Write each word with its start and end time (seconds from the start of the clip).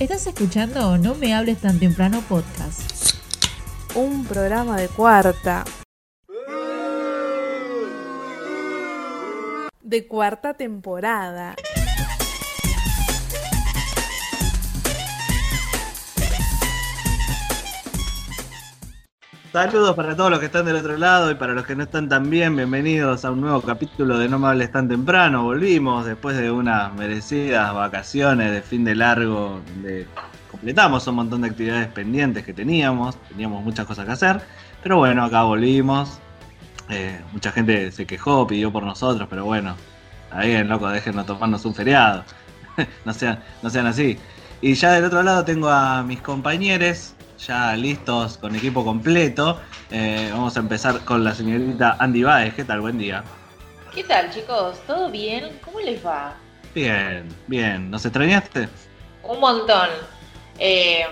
Estás 0.00 0.28
escuchando 0.28 0.96
No 0.96 1.16
Me 1.16 1.34
Hables 1.34 1.58
Tan 1.58 1.80
Temprano 1.80 2.22
podcast. 2.28 3.16
Un 3.96 4.24
programa 4.26 4.76
de 4.76 4.86
cuarta. 4.86 5.64
De 9.82 10.06
cuarta 10.06 10.54
temporada. 10.54 11.56
Saludos 19.58 19.96
para 19.96 20.14
todos 20.14 20.30
los 20.30 20.38
que 20.38 20.46
están 20.46 20.66
del 20.66 20.76
otro 20.76 20.96
lado 20.96 21.32
y 21.32 21.34
para 21.34 21.52
los 21.52 21.66
que 21.66 21.74
no 21.74 21.82
están 21.82 22.08
tan 22.08 22.30
bien, 22.30 22.54
bienvenidos 22.54 23.24
a 23.24 23.32
un 23.32 23.40
nuevo 23.40 23.60
capítulo 23.60 24.16
de 24.16 24.28
No 24.28 24.38
me 24.38 24.46
hables 24.46 24.70
tan 24.70 24.88
temprano. 24.88 25.42
Volvimos 25.42 26.06
después 26.06 26.36
de 26.36 26.48
unas 26.48 26.94
merecidas 26.94 27.74
vacaciones 27.74 28.52
de 28.52 28.62
fin 28.62 28.84
de 28.84 28.94
largo, 28.94 29.60
donde 29.66 30.06
completamos 30.48 31.04
un 31.08 31.16
montón 31.16 31.40
de 31.42 31.48
actividades 31.48 31.88
pendientes 31.88 32.44
que 32.44 32.54
teníamos, 32.54 33.20
teníamos 33.22 33.64
muchas 33.64 33.84
cosas 33.84 34.06
que 34.06 34.12
hacer, 34.12 34.40
pero 34.80 34.98
bueno, 34.98 35.24
acá 35.24 35.42
volvimos. 35.42 36.20
Eh, 36.88 37.20
mucha 37.32 37.50
gente 37.50 37.90
se 37.90 38.06
quejó, 38.06 38.46
pidió 38.46 38.70
por 38.70 38.84
nosotros, 38.84 39.26
pero 39.28 39.44
bueno, 39.44 39.74
está 40.30 40.42
bien, 40.42 40.68
loco, 40.68 40.88
déjenos 40.88 41.26
tomarnos 41.26 41.64
un 41.64 41.74
feriado. 41.74 42.22
no, 43.04 43.12
sean, 43.12 43.40
no 43.60 43.70
sean 43.70 43.86
así. 43.88 44.20
Y 44.60 44.74
ya 44.74 44.92
del 44.92 45.06
otro 45.06 45.24
lado 45.24 45.44
tengo 45.44 45.68
a 45.68 46.04
mis 46.04 46.20
compañeros 46.20 47.16
ya 47.38 47.76
listos 47.76 48.36
con 48.38 48.54
equipo 48.54 48.84
completo. 48.84 49.60
Eh, 49.90 50.28
vamos 50.32 50.56
a 50.56 50.60
empezar 50.60 51.00
con 51.04 51.24
la 51.24 51.34
señorita 51.34 51.96
Andy 51.98 52.22
Baez. 52.22 52.54
¿Qué 52.54 52.64
tal? 52.64 52.80
Buen 52.80 52.98
día. 52.98 53.22
¿Qué 53.94 54.04
tal, 54.04 54.30
chicos? 54.30 54.78
¿Todo 54.86 55.10
bien? 55.10 55.58
¿Cómo 55.64 55.80
les 55.80 56.04
va? 56.04 56.34
Bien, 56.74 57.28
bien. 57.46 57.90
¿Nos 57.90 58.04
extrañaste? 58.04 58.68
Un 59.22 59.40
montón. 59.40 59.88
Eh, 60.58 61.04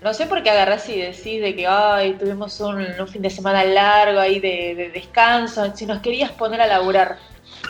no 0.00 0.14
sé 0.14 0.26
por 0.26 0.42
qué 0.42 0.50
agarrás 0.50 0.88
y 0.88 1.00
decís 1.00 1.42
de 1.42 1.54
que 1.56 1.66
ay, 1.66 2.14
tuvimos 2.14 2.58
un, 2.60 2.86
fin 3.08 3.22
de 3.22 3.30
semana 3.30 3.64
largo 3.64 4.20
ahí 4.20 4.38
de, 4.38 4.90
descanso. 4.94 5.74
Si 5.74 5.86
nos 5.86 6.00
querías 6.00 6.30
poner 6.32 6.60
a 6.60 6.66
laburar. 6.66 7.18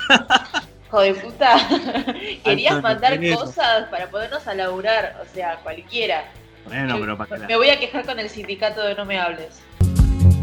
Joder, 0.91 1.21
puta. 1.21 1.57
Querías 2.45 2.83
mandar 2.83 3.19
cosas 3.34 3.89
para 3.91 4.09
ponernos 4.09 4.47
a 4.47 4.55
laburar. 4.55 5.21
O 5.23 5.34
sea, 5.34 5.57
cualquiera. 5.62 6.25
Bueno, 6.69 6.97
pero 7.01 7.17
para 7.17 7.47
Me 7.47 7.57
voy 7.57 7.71
a 7.71 7.79
quejar 7.79 8.05
con 8.05 8.19
el 8.19 8.29
sindicato 8.29 8.83
de 8.83 8.95
No 8.95 9.07
Me 9.07 9.19
Hables. 9.19 9.63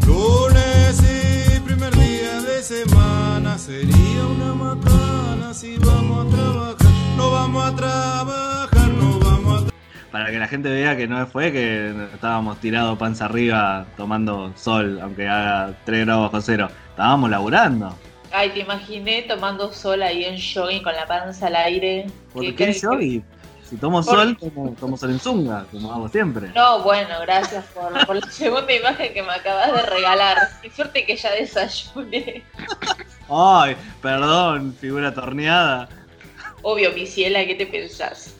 Lunes 0.04 1.02
y 1.02 1.60
primer 1.60 1.94
día 1.94 2.40
de 2.40 2.62
semana 2.62 3.56
sería 3.56 4.26
una 4.26 4.52
macana 4.54 5.54
si 5.54 5.76
vamos 5.78 6.26
a 6.26 6.36
trabajar. 6.36 6.92
No 7.16 7.30
vamos 7.30 7.64
a 7.64 7.76
trabajar, 7.76 8.88
no 8.88 9.18
vamos 9.20 9.64
a 9.64 10.10
Para 10.10 10.30
que 10.30 10.38
la 10.38 10.48
gente 10.48 10.68
vea 10.68 10.96
que 10.96 11.06
no 11.06 11.24
fue 11.28 11.52
que 11.52 11.94
estábamos 12.12 12.60
tirados 12.60 12.98
panza 12.98 13.26
arriba 13.26 13.86
tomando 13.96 14.52
sol, 14.56 14.98
aunque 15.00 15.28
haga 15.28 15.78
3 15.84 16.06
grados 16.06 16.32
bajo 16.32 16.42
cero. 16.42 16.68
Estábamos 16.90 17.30
laburando. 17.30 17.96
Ay, 18.32 18.50
te 18.50 18.60
imaginé 18.60 19.22
tomando 19.22 19.72
sol 19.72 20.02
ahí 20.02 20.24
en 20.24 20.36
jogging 20.36 20.82
con 20.82 20.94
la 20.94 21.06
panza 21.06 21.46
al 21.46 21.56
aire. 21.56 22.06
¿Por 22.32 22.42
qué, 22.42 22.54
qué 22.54 22.78
jogging? 22.78 23.24
Si 23.68 23.76
tomo 23.76 24.00
sol, 24.02 24.36
tomo, 24.78 24.96
sol 24.96 25.10
en 25.10 25.18
zunga, 25.18 25.66
como 25.72 25.92
hago 25.92 26.08
siempre. 26.08 26.50
No, 26.54 26.82
bueno, 26.82 27.14
gracias 27.22 27.64
por, 27.66 27.92
la 27.92 28.26
segunda 28.30 28.72
imagen 28.72 29.12
que 29.12 29.22
me 29.22 29.32
acabas 29.32 29.72
de 29.72 29.82
regalar. 29.82 30.36
Qué 30.62 30.70
suerte 30.70 31.04
que 31.04 31.16
ya 31.16 31.32
desayuné. 31.32 32.44
Ay, 33.28 33.76
perdón, 34.00 34.72
figura 34.80 35.12
torneada. 35.12 35.88
Obvio, 36.62 36.92
mi 36.92 37.06
ciela, 37.06 37.44
¿qué 37.44 37.56
te 37.56 37.66
pensás? 37.66 38.36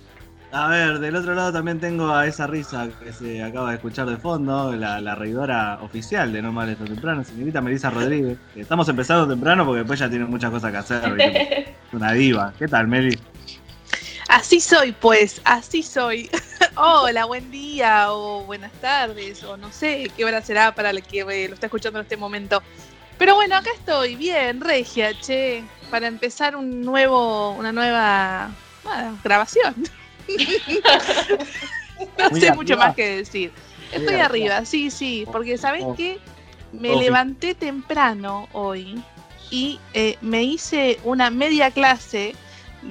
A 0.52 0.68
ver, 0.68 1.00
del 1.00 1.16
otro 1.16 1.34
lado 1.34 1.52
también 1.52 1.80
tengo 1.80 2.08
a 2.08 2.27
esa 2.27 2.46
risa 2.46 2.88
que 3.02 3.12
se 3.12 3.42
acaba 3.42 3.70
de 3.70 3.77
escuchar 3.77 4.06
de 4.06 4.17
fondo, 4.17 4.72
la, 4.77 5.01
la 5.01 5.17
reidora 5.17 5.80
oficial 5.83 6.33
de 6.33 6.40
No 6.40 6.52
Males 6.52 6.78
Tan 6.78 6.86
Temprano, 6.86 7.24
señorita 7.24 7.61
Melissa 7.61 7.90
Rodríguez. 7.90 8.39
Estamos 8.55 8.89
empezando 8.89 9.27
temprano 9.27 9.67
porque 9.67 9.80
después 9.80 9.98
ya 9.98 10.08
tiene 10.08 10.24
muchas 10.24 10.52
cosas 10.52 10.70
que 10.70 10.78
hacer. 10.78 11.67
Una 11.92 12.12
diva. 12.12 12.52
¿Qué 12.56 12.68
tal, 12.68 12.86
Meli? 12.86 13.18
Así 14.29 14.61
soy, 14.61 14.92
pues, 14.92 15.41
así 15.45 15.83
soy. 15.83 16.29
Hola, 16.77 17.27
buen 17.27 17.51
día 17.51 18.13
o 18.13 18.42
buenas 18.42 18.73
tardes 18.81 19.42
o 19.45 19.57
no 19.57 19.73
sé 19.73 20.11
qué 20.17 20.25
hora 20.25 20.42
será 20.42 20.75
para 20.75 20.91
el 20.91 21.03
que 21.03 21.23
lo 21.48 21.55
está 21.55 21.67
escuchando 21.67 22.01
en 22.01 22.05
este 22.05 22.17
momento. 22.17 22.63
Pero 23.19 23.35
bueno, 23.37 23.57
acá 23.57 23.70
estoy, 23.75 24.17
bien, 24.17 24.61
regia, 24.61 25.19
che, 25.20 25.64
para 25.91 26.09
empezar 26.09 26.57
un 26.57 26.83
nuevo, 26.83 27.53
una 27.53 27.73
nueva 27.73 28.51
grabación. 29.23 29.75
no 32.19 32.37
sé 32.37 32.53
mucho 32.53 32.77
más 32.77 32.95
que 32.95 33.19
decir. 33.19 33.53
Estoy 33.93 34.17
arriba, 34.17 34.64
sí, 34.64 34.91
sí, 34.91 35.25
porque 35.31 35.57
¿saben 35.57 35.85
oh. 35.85 35.95
qué? 35.95 36.19
Me 36.73 36.97
levanté 36.97 37.55
temprano 37.55 38.48
hoy 38.53 39.01
y 39.51 39.79
eh, 39.95 40.19
me 40.20 40.43
hice 40.43 40.98
una 41.05 41.31
media 41.31 41.70
clase 41.70 42.35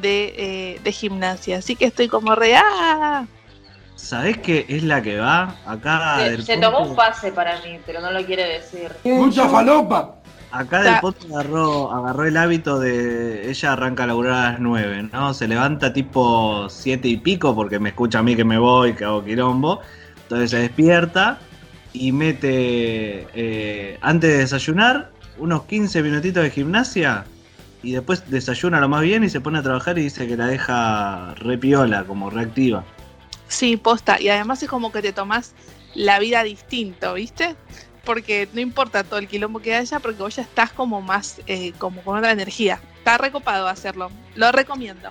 de, 0.01 0.33
eh, 0.37 0.79
de 0.83 0.91
gimnasia. 0.91 1.57
Así 1.57 1.75
que 1.75 1.85
estoy 1.85 2.07
como 2.07 2.35
re. 2.35 2.55
¡Ah! 2.55 3.25
¿Sabés 3.95 4.37
qué 4.37 4.65
es 4.67 4.83
la 4.83 5.01
que 5.01 5.17
va? 5.17 5.55
Acá. 5.65 6.19
Se, 6.41 6.57
tomó 6.57 6.81
un 6.81 6.95
pase 6.95 7.31
para 7.31 7.61
mí, 7.61 7.79
pero 7.85 8.01
no 8.01 8.11
lo 8.11 8.23
quiere 8.25 8.45
decir. 8.47 8.91
¡Mucha 9.03 9.47
falopa! 9.47 10.15
Acá 10.51 10.83
del 10.83 10.99
podcast 11.01 11.31
agarró, 11.31 11.91
agarró 11.91 12.25
el 12.25 12.37
hábito 12.37 12.79
de. 12.79 13.49
Ella 13.49 13.73
arranca 13.73 14.03
a 14.03 14.07
laburar 14.07 14.33
a 14.33 14.51
las 14.51 14.59
9, 14.59 15.09
¿no? 15.11 15.33
Se 15.33 15.47
levanta 15.47 15.91
tipo 15.91 16.69
7 16.69 17.07
y 17.07 17.17
pico 17.17 17.55
porque 17.55 17.79
me 17.79 17.89
escucha 17.89 18.19
a 18.19 18.23
mí 18.23 18.35
que 18.35 18.45
me 18.45 18.57
voy, 18.57 18.93
que 18.93 19.05
hago 19.05 19.23
quilombo. 19.23 19.81
Entonces 20.23 20.51
se 20.51 20.59
despierta 20.59 21.39
y 21.93 22.11
mete. 22.11 23.27
Eh, 23.33 23.97
antes 24.01 24.29
de 24.29 24.37
desayunar, 24.39 25.11
unos 25.37 25.63
15 25.63 26.03
minutitos 26.03 26.43
de 26.43 26.51
gimnasia 26.51 27.25
y 27.85 27.91
después 27.91 28.29
desayuna 28.29 28.79
lo 28.79 28.89
más 28.89 29.01
bien 29.01 29.23
y 29.23 29.29
se 29.29 29.39
pone 29.39 29.59
a 29.59 29.63
trabajar 29.63 29.97
y 29.99 30.03
dice 30.03 30.27
que 30.27 30.35
la 30.35 30.47
deja 30.47 31.35
repiola, 31.35 32.03
como 32.03 32.31
reactiva. 32.31 32.83
Sí, 33.47 33.77
posta. 33.77 34.19
Y 34.19 34.29
además 34.29 34.63
es 34.63 34.69
como 34.69 34.91
que 34.91 35.03
te 35.03 35.13
tomas 35.13 35.53
la 35.93 36.17
vida 36.17 36.43
distinto, 36.43 37.13
¿viste? 37.13 37.55
Porque 38.03 38.49
no 38.53 38.59
importa 38.59 39.03
todo 39.03 39.19
el 39.19 39.27
quilombo 39.27 39.59
que 39.59 39.75
haya, 39.75 39.99
porque 39.99 40.21
vos 40.21 40.35
ya 40.35 40.41
estás 40.41 40.71
como 40.71 41.01
más, 41.01 41.41
eh, 41.45 41.73
como 41.77 42.01
con 42.01 42.17
otra 42.17 42.31
energía. 42.31 42.79
Está 42.97 43.19
recopado 43.19 43.67
hacerlo. 43.67 44.09
Lo 44.33 44.51
recomiendo. 44.51 45.09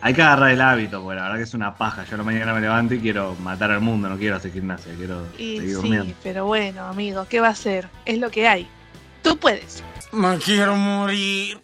Hay 0.00 0.14
que 0.14 0.22
agarrar 0.22 0.50
el 0.50 0.60
hábito, 0.62 1.02
porque 1.02 1.16
la 1.16 1.22
verdad 1.24 1.36
que 1.36 1.44
es 1.44 1.54
una 1.54 1.76
paja. 1.76 2.04
Yo 2.10 2.16
la 2.16 2.22
mañana 2.22 2.54
me 2.54 2.60
levanto 2.60 2.94
y 2.94 3.00
quiero 3.00 3.34
matar 3.36 3.70
al 3.70 3.80
mundo, 3.80 4.08
no 4.08 4.16
quiero 4.16 4.36
hacer 4.36 4.52
gimnasia, 4.52 4.92
quiero 4.96 5.26
seguir 5.36 5.74
durmiendo. 5.74 6.06
Sí, 6.06 6.16
pero 6.22 6.46
bueno, 6.46 6.86
amigo, 6.86 7.26
¿qué 7.28 7.40
va 7.40 7.48
a 7.48 7.54
ser? 7.54 7.88
Es 8.06 8.18
lo 8.18 8.30
que 8.30 8.48
hay. 8.48 8.66
Tú 9.22 9.38
puedes. 9.38 9.82
Me 10.12 10.38
quiero 10.38 10.76
morir. 10.76 11.63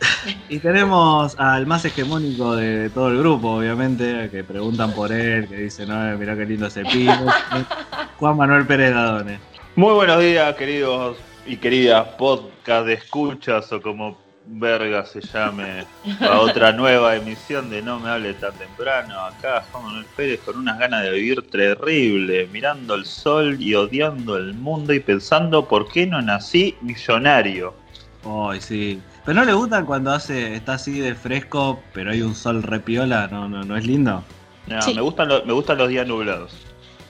Y 0.48 0.58
tenemos 0.58 1.38
al 1.38 1.66
más 1.66 1.84
hegemónico 1.84 2.56
de 2.56 2.90
todo 2.90 3.08
el 3.08 3.18
grupo, 3.18 3.56
obviamente, 3.56 4.28
que 4.30 4.44
preguntan 4.44 4.92
por 4.92 5.12
él, 5.12 5.48
que 5.48 5.56
dicen, 5.56 5.88
no, 5.88 6.18
mirá 6.18 6.36
qué 6.36 6.44
lindo 6.44 6.66
ese 6.66 6.84
pibe. 6.84 7.14
Juan 8.18 8.36
Manuel 8.36 8.66
Pérez 8.66 8.94
Dadone. 8.94 9.38
Muy 9.74 9.94
buenos 9.94 10.20
días, 10.20 10.54
queridos 10.56 11.16
y 11.46 11.56
queridas 11.56 12.08
podcast 12.18 12.86
de 12.86 12.94
escuchas 12.94 13.72
o 13.72 13.80
como 13.80 14.18
verga 14.48 15.04
se 15.04 15.20
llame 15.20 15.84
a 16.20 16.38
otra 16.38 16.72
nueva 16.72 17.16
emisión 17.16 17.68
de 17.68 17.82
No 17.82 17.98
me 17.98 18.10
hable 18.10 18.34
tan 18.34 18.52
temprano. 18.54 19.20
Acá 19.20 19.64
Juan 19.70 19.84
Manuel 19.84 20.06
Pérez 20.16 20.40
con 20.40 20.56
unas 20.56 20.78
ganas 20.78 21.02
de 21.02 21.10
vivir 21.10 21.42
terrible, 21.50 22.48
mirando 22.52 22.94
el 22.94 23.04
sol 23.04 23.60
y 23.60 23.74
odiando 23.74 24.36
el 24.36 24.54
mundo 24.54 24.92
y 24.92 25.00
pensando 25.00 25.66
por 25.66 25.88
qué 25.88 26.06
no 26.06 26.22
nací 26.22 26.76
millonario. 26.80 27.74
Ay, 28.24 28.60
sí. 28.60 29.00
Pero 29.26 29.40
no 29.40 29.44
le 29.44 29.54
gusta 29.54 29.84
cuando 29.84 30.12
hace, 30.12 30.54
está 30.54 30.74
así 30.74 31.00
de 31.00 31.16
fresco, 31.16 31.82
pero 31.92 32.12
hay 32.12 32.22
un 32.22 32.36
sol 32.36 32.62
repiola, 32.62 33.26
¿no, 33.26 33.48
no, 33.48 33.64
no 33.64 33.76
es 33.76 33.84
lindo? 33.84 34.22
No, 34.68 34.94
me, 34.94 35.00
gustan 35.00 35.28
me 35.44 35.52
gustan 35.52 35.78
los 35.78 35.88
días 35.88 36.06
nublados. 36.06 36.52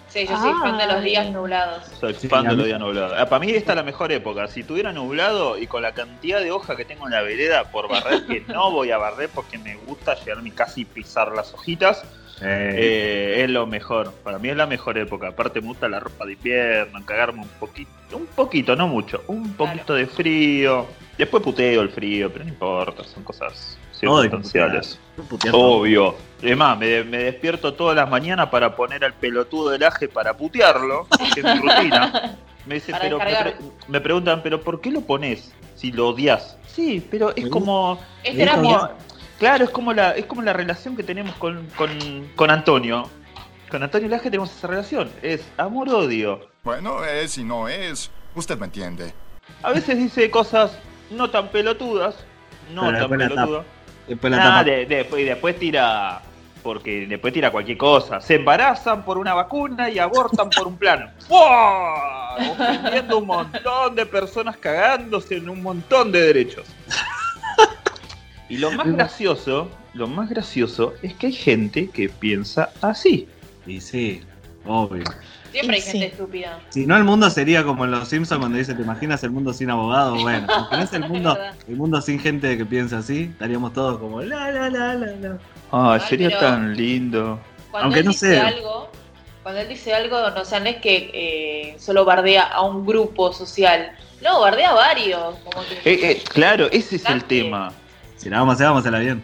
Sí, 0.08 0.26
yo 0.26 0.34
soy 0.38 0.54
fan 0.54 0.78
de 0.78 0.86
los 0.86 1.04
días 1.04 1.30
nublados. 1.30 1.84
Soy 2.00 2.14
fan 2.14 2.48
de 2.48 2.56
los 2.56 2.64
días 2.64 2.80
nublados. 2.80 3.12
Ah, 3.18 3.26
para 3.26 3.44
mí 3.44 3.50
esta 3.50 3.72
es 3.72 3.76
la 3.76 3.82
mejor 3.82 4.12
época. 4.12 4.48
Si 4.48 4.64
tuviera 4.64 4.94
nublado 4.94 5.58
y 5.58 5.66
con 5.66 5.82
la 5.82 5.92
cantidad 5.92 6.40
de 6.40 6.50
hoja 6.50 6.74
que 6.74 6.86
tengo 6.86 7.04
en 7.04 7.12
la 7.12 7.20
vereda 7.20 7.64
por 7.64 7.86
barrer, 7.86 8.24
que 8.24 8.40
no 8.48 8.70
voy 8.70 8.92
a 8.92 8.96
barrer 8.96 9.28
porque 9.34 9.58
me 9.58 9.76
gusta 9.76 10.14
llegar 10.14 10.38
a 10.38 10.42
mi 10.42 10.52
casa 10.52 10.80
y 10.80 10.86
pisar 10.86 11.32
las 11.32 11.52
hojitas, 11.52 12.02
eh, 12.40 13.42
es 13.44 13.50
lo 13.50 13.66
mejor. 13.66 14.10
Para 14.24 14.38
mí 14.38 14.48
es 14.48 14.56
la 14.56 14.66
mejor 14.66 14.96
época. 14.96 15.28
Aparte 15.28 15.60
me 15.60 15.66
gusta 15.66 15.86
la 15.86 16.00
ropa 16.00 16.24
de 16.24 16.32
invierno, 16.32 17.04
cagarme 17.04 17.42
un 17.42 17.48
poquito, 17.60 18.16
un 18.16 18.26
poquito, 18.26 18.74
no 18.74 18.88
mucho, 18.88 19.22
un 19.26 19.52
poquito 19.52 19.92
de 19.92 20.06
frío. 20.06 20.86
Después 21.18 21.42
puteo 21.42 21.82
el 21.82 21.88
frío, 21.88 22.30
pero 22.30 22.44
no 22.44 22.50
importa, 22.50 23.04
son 23.04 23.24
cosas 23.24 23.78
circunstanciales. 23.98 24.98
Obvio. 25.52 26.14
Es 26.42 26.56
más, 26.56 26.78
me, 26.78 27.04
despierto 27.04 27.72
todas 27.74 27.96
las 27.96 28.08
mañanas 28.08 28.48
para 28.50 28.76
poner 28.76 29.04
al 29.04 29.14
pelotudo 29.14 29.70
del 29.70 29.82
aje 29.84 30.08
para 30.08 30.36
putearlo, 30.36 31.06
que 31.34 31.40
es 31.40 31.44
mi 31.44 31.68
rutina. 31.68 32.36
Me, 32.66 32.74
dice, 32.74 32.92
pero, 33.00 33.18
me, 33.88 34.00
preguntan, 34.00 34.42
¿pero 34.42 34.60
por 34.60 34.80
qué 34.80 34.90
lo 34.90 35.00
pones 35.00 35.52
si 35.76 35.92
lo 35.92 36.08
odias? 36.08 36.58
Sí, 36.66 37.06
pero 37.10 37.34
es 37.34 37.48
como. 37.48 37.98
Es 38.22 38.36
terapia. 38.36 38.90
Claro, 39.38 39.64
es 39.64 39.70
como 39.70 39.92
la, 39.92 40.12
es 40.12 40.26
como 40.26 40.42
la 40.42 40.52
relación 40.52 40.96
que 40.96 41.02
tenemos 41.02 41.34
con, 41.36 41.66
con, 41.76 41.90
con 42.34 42.50
Antonio. 42.50 43.08
Con 43.70 43.82
Antonio 43.82 44.08
Laje 44.08 44.30
tenemos 44.30 44.50
esa 44.50 44.66
relación. 44.66 45.10
Es 45.22 45.46
amor-odio. 45.58 46.48
Bueno, 46.64 47.04
es 47.04 47.38
y 47.38 47.44
no 47.44 47.68
es. 47.68 48.10
Usted 48.34 48.58
me 48.58 48.66
entiende. 48.66 49.12
A 49.62 49.72
veces 49.72 49.98
dice 49.98 50.30
cosas 50.30 50.78
no 51.10 51.30
tan 51.30 51.48
pelotudas. 51.48 52.16
No 52.74 52.82
Pero 52.86 53.08
tan 53.08 53.18
pelotudas. 53.18 53.64
Después 54.08 54.30
la 54.30 54.36
Nah, 54.36 54.44
tapa. 54.44 54.64
de- 54.64 54.86
de- 54.86 54.96
después, 54.96 55.22
y 55.22 55.24
después 55.24 55.58
tira. 55.58 56.22
Porque 56.62 57.06
después 57.06 57.32
tira 57.32 57.50
cualquier 57.52 57.78
cosa. 57.78 58.20
Se 58.20 58.34
embarazan 58.34 59.04
por 59.04 59.18
una 59.18 59.34
vacuna 59.34 59.88
y 59.88 60.00
abortan 60.00 60.50
por 60.50 60.66
un 60.66 60.76
plan. 60.76 61.12
¡Fua! 61.28 62.34
Ofendiendo 62.50 63.18
un 63.18 63.26
montón 63.26 63.94
de 63.94 64.04
personas 64.04 64.56
cagándose 64.56 65.36
en 65.36 65.48
un 65.48 65.62
montón 65.62 66.10
de 66.10 66.20
derechos. 66.22 66.64
Y 68.48 68.58
lo 68.58 68.70
más 68.72 68.86
gracioso, 68.92 69.68
lo 69.94 70.06
más 70.06 70.28
gracioso 70.28 70.94
es 71.02 71.14
que 71.14 71.28
hay 71.28 71.32
gente 71.32 71.88
que 71.90 72.08
piensa 72.08 72.70
así. 72.80 73.28
Y 73.66 73.80
sí, 73.80 74.22
obvio. 74.66 75.04
Siempre 75.52 75.76
hay 75.76 75.82
Sí. 75.82 75.90
gente 75.92 76.06
estúpida. 76.08 76.60
Si 76.70 76.86
no, 76.86 76.96
el 76.96 77.04
mundo 77.04 77.30
sería 77.30 77.64
como 77.64 77.84
en 77.84 77.90
Los 77.92 78.08
Simpsons 78.08 78.38
cuando 78.40 78.58
dice, 78.58 78.74
¿te 78.74 78.82
imaginas 78.82 79.22
el 79.24 79.30
mundo 79.30 79.52
sin 79.52 79.70
abogados? 79.70 80.18
Bueno, 80.22 80.46
si 80.48 80.70
tenés 80.70 80.92
el 80.92 81.08
mundo, 81.08 81.38
el 81.68 81.76
mundo 81.76 82.00
sin 82.02 82.18
gente 82.20 82.56
que 82.58 82.66
piensa 82.66 82.98
así, 82.98 83.30
estaríamos 83.32 83.72
todos 83.72 83.98
como 83.98 84.20
la 84.22 84.50
la 84.50 84.68
la 84.68 84.94
la 84.94 85.06
la. 85.06 85.38
Ay, 85.72 86.00
Ay, 86.00 86.08
sería 86.08 86.38
tan 86.38 86.76
lindo. 86.76 87.40
Cuando 87.70 87.84
Aunque 87.86 88.00
él 88.00 88.06
no 88.06 88.12
dice 88.12 88.34
sé. 88.34 88.40
algo, 88.40 88.90
cuando 89.42 89.60
él 89.60 89.68
dice 89.68 89.94
algo, 89.94 90.30
no, 90.30 90.40
o 90.42 90.44
sea, 90.44 90.60
no 90.60 90.66
es 90.66 90.76
que 90.76 91.10
eh, 91.14 91.76
solo 91.78 92.04
bardea 92.04 92.42
a 92.42 92.62
un 92.62 92.84
grupo 92.86 93.32
social. 93.32 93.92
No, 94.22 94.40
bardea 94.40 94.70
a 94.70 94.74
varios. 94.74 95.36
Como 95.44 95.62
que, 95.68 95.74
Eh, 95.90 96.10
eh, 96.10 96.24
claro, 96.32 96.68
ese 96.72 96.96
es 96.96 97.04
el 97.08 97.24
tema. 97.24 97.72
Si 98.16 98.28
la 98.30 98.38
vamos 98.38 98.52
a 98.52 98.54
hacer, 98.54 98.66
vamos 98.66 98.78
a 98.78 98.80
hacerla 98.80 98.98
bien. 99.00 99.22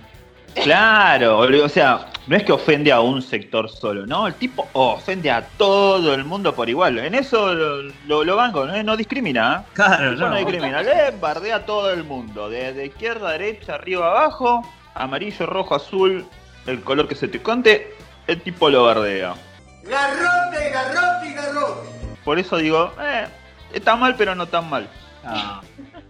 Claro, 0.55 1.39
o 1.39 1.69
sea, 1.69 2.07
no 2.27 2.37
es 2.37 2.45
que 2.45 2.53
ofende 2.53 2.93
a 2.93 3.01
un 3.01 3.23
sector 3.23 3.69
solo, 3.69 4.07
¿no? 4.07 4.27
El 4.27 4.35
tipo 4.35 4.69
ofende 4.75 5.31
a 5.31 5.43
todo 5.57 6.15
el 6.15 6.25
mundo 6.25 6.55
por 6.55 6.69
igual. 6.69 6.99
En 6.99 7.15
eso 7.15 7.55
lo, 7.55 7.83
lo, 8.07 8.25
lo 8.25 8.37
banco, 8.37 8.65
¿no? 8.67 8.81
no 8.83 8.97
discrimina, 8.97 9.65
¿eh? 9.65 9.71
Claro, 9.75 10.13
no 10.13 10.29
no. 10.29 10.37
discrimina, 10.37 10.83
le 10.83 11.11
bardea 11.13 11.57
a 11.57 11.67
todo 11.67 11.91
el 11.91 12.05
mundo, 12.05 12.49
desde 12.49 12.87
izquierda, 12.87 13.33
derecha, 13.33 13.75
arriba, 13.75 14.09
abajo, 14.09 14.63
amarillo, 14.95 15.47
rojo, 15.47 15.75
azul, 15.75 16.27
el 16.67 16.81
color 16.83 17.09
que 17.09 17.15
se 17.15 17.29
te 17.29 17.43
conte, 17.43 17.95
el 18.27 18.41
tipo 18.41 18.71
lo 18.71 18.85
bardea. 18.85 19.35
Garrote, 19.85 20.71
garrote, 20.71 21.33
garrote. 21.33 21.89
Por 22.25 22.39
eso 22.39 22.57
digo, 22.59 22.93
eh, 23.01 23.27
está 23.73 23.97
mal, 23.97 24.15
pero 24.17 24.35
no 24.35 24.47
tan 24.47 24.71
mal. 24.71 24.89
Ah, 25.25 25.61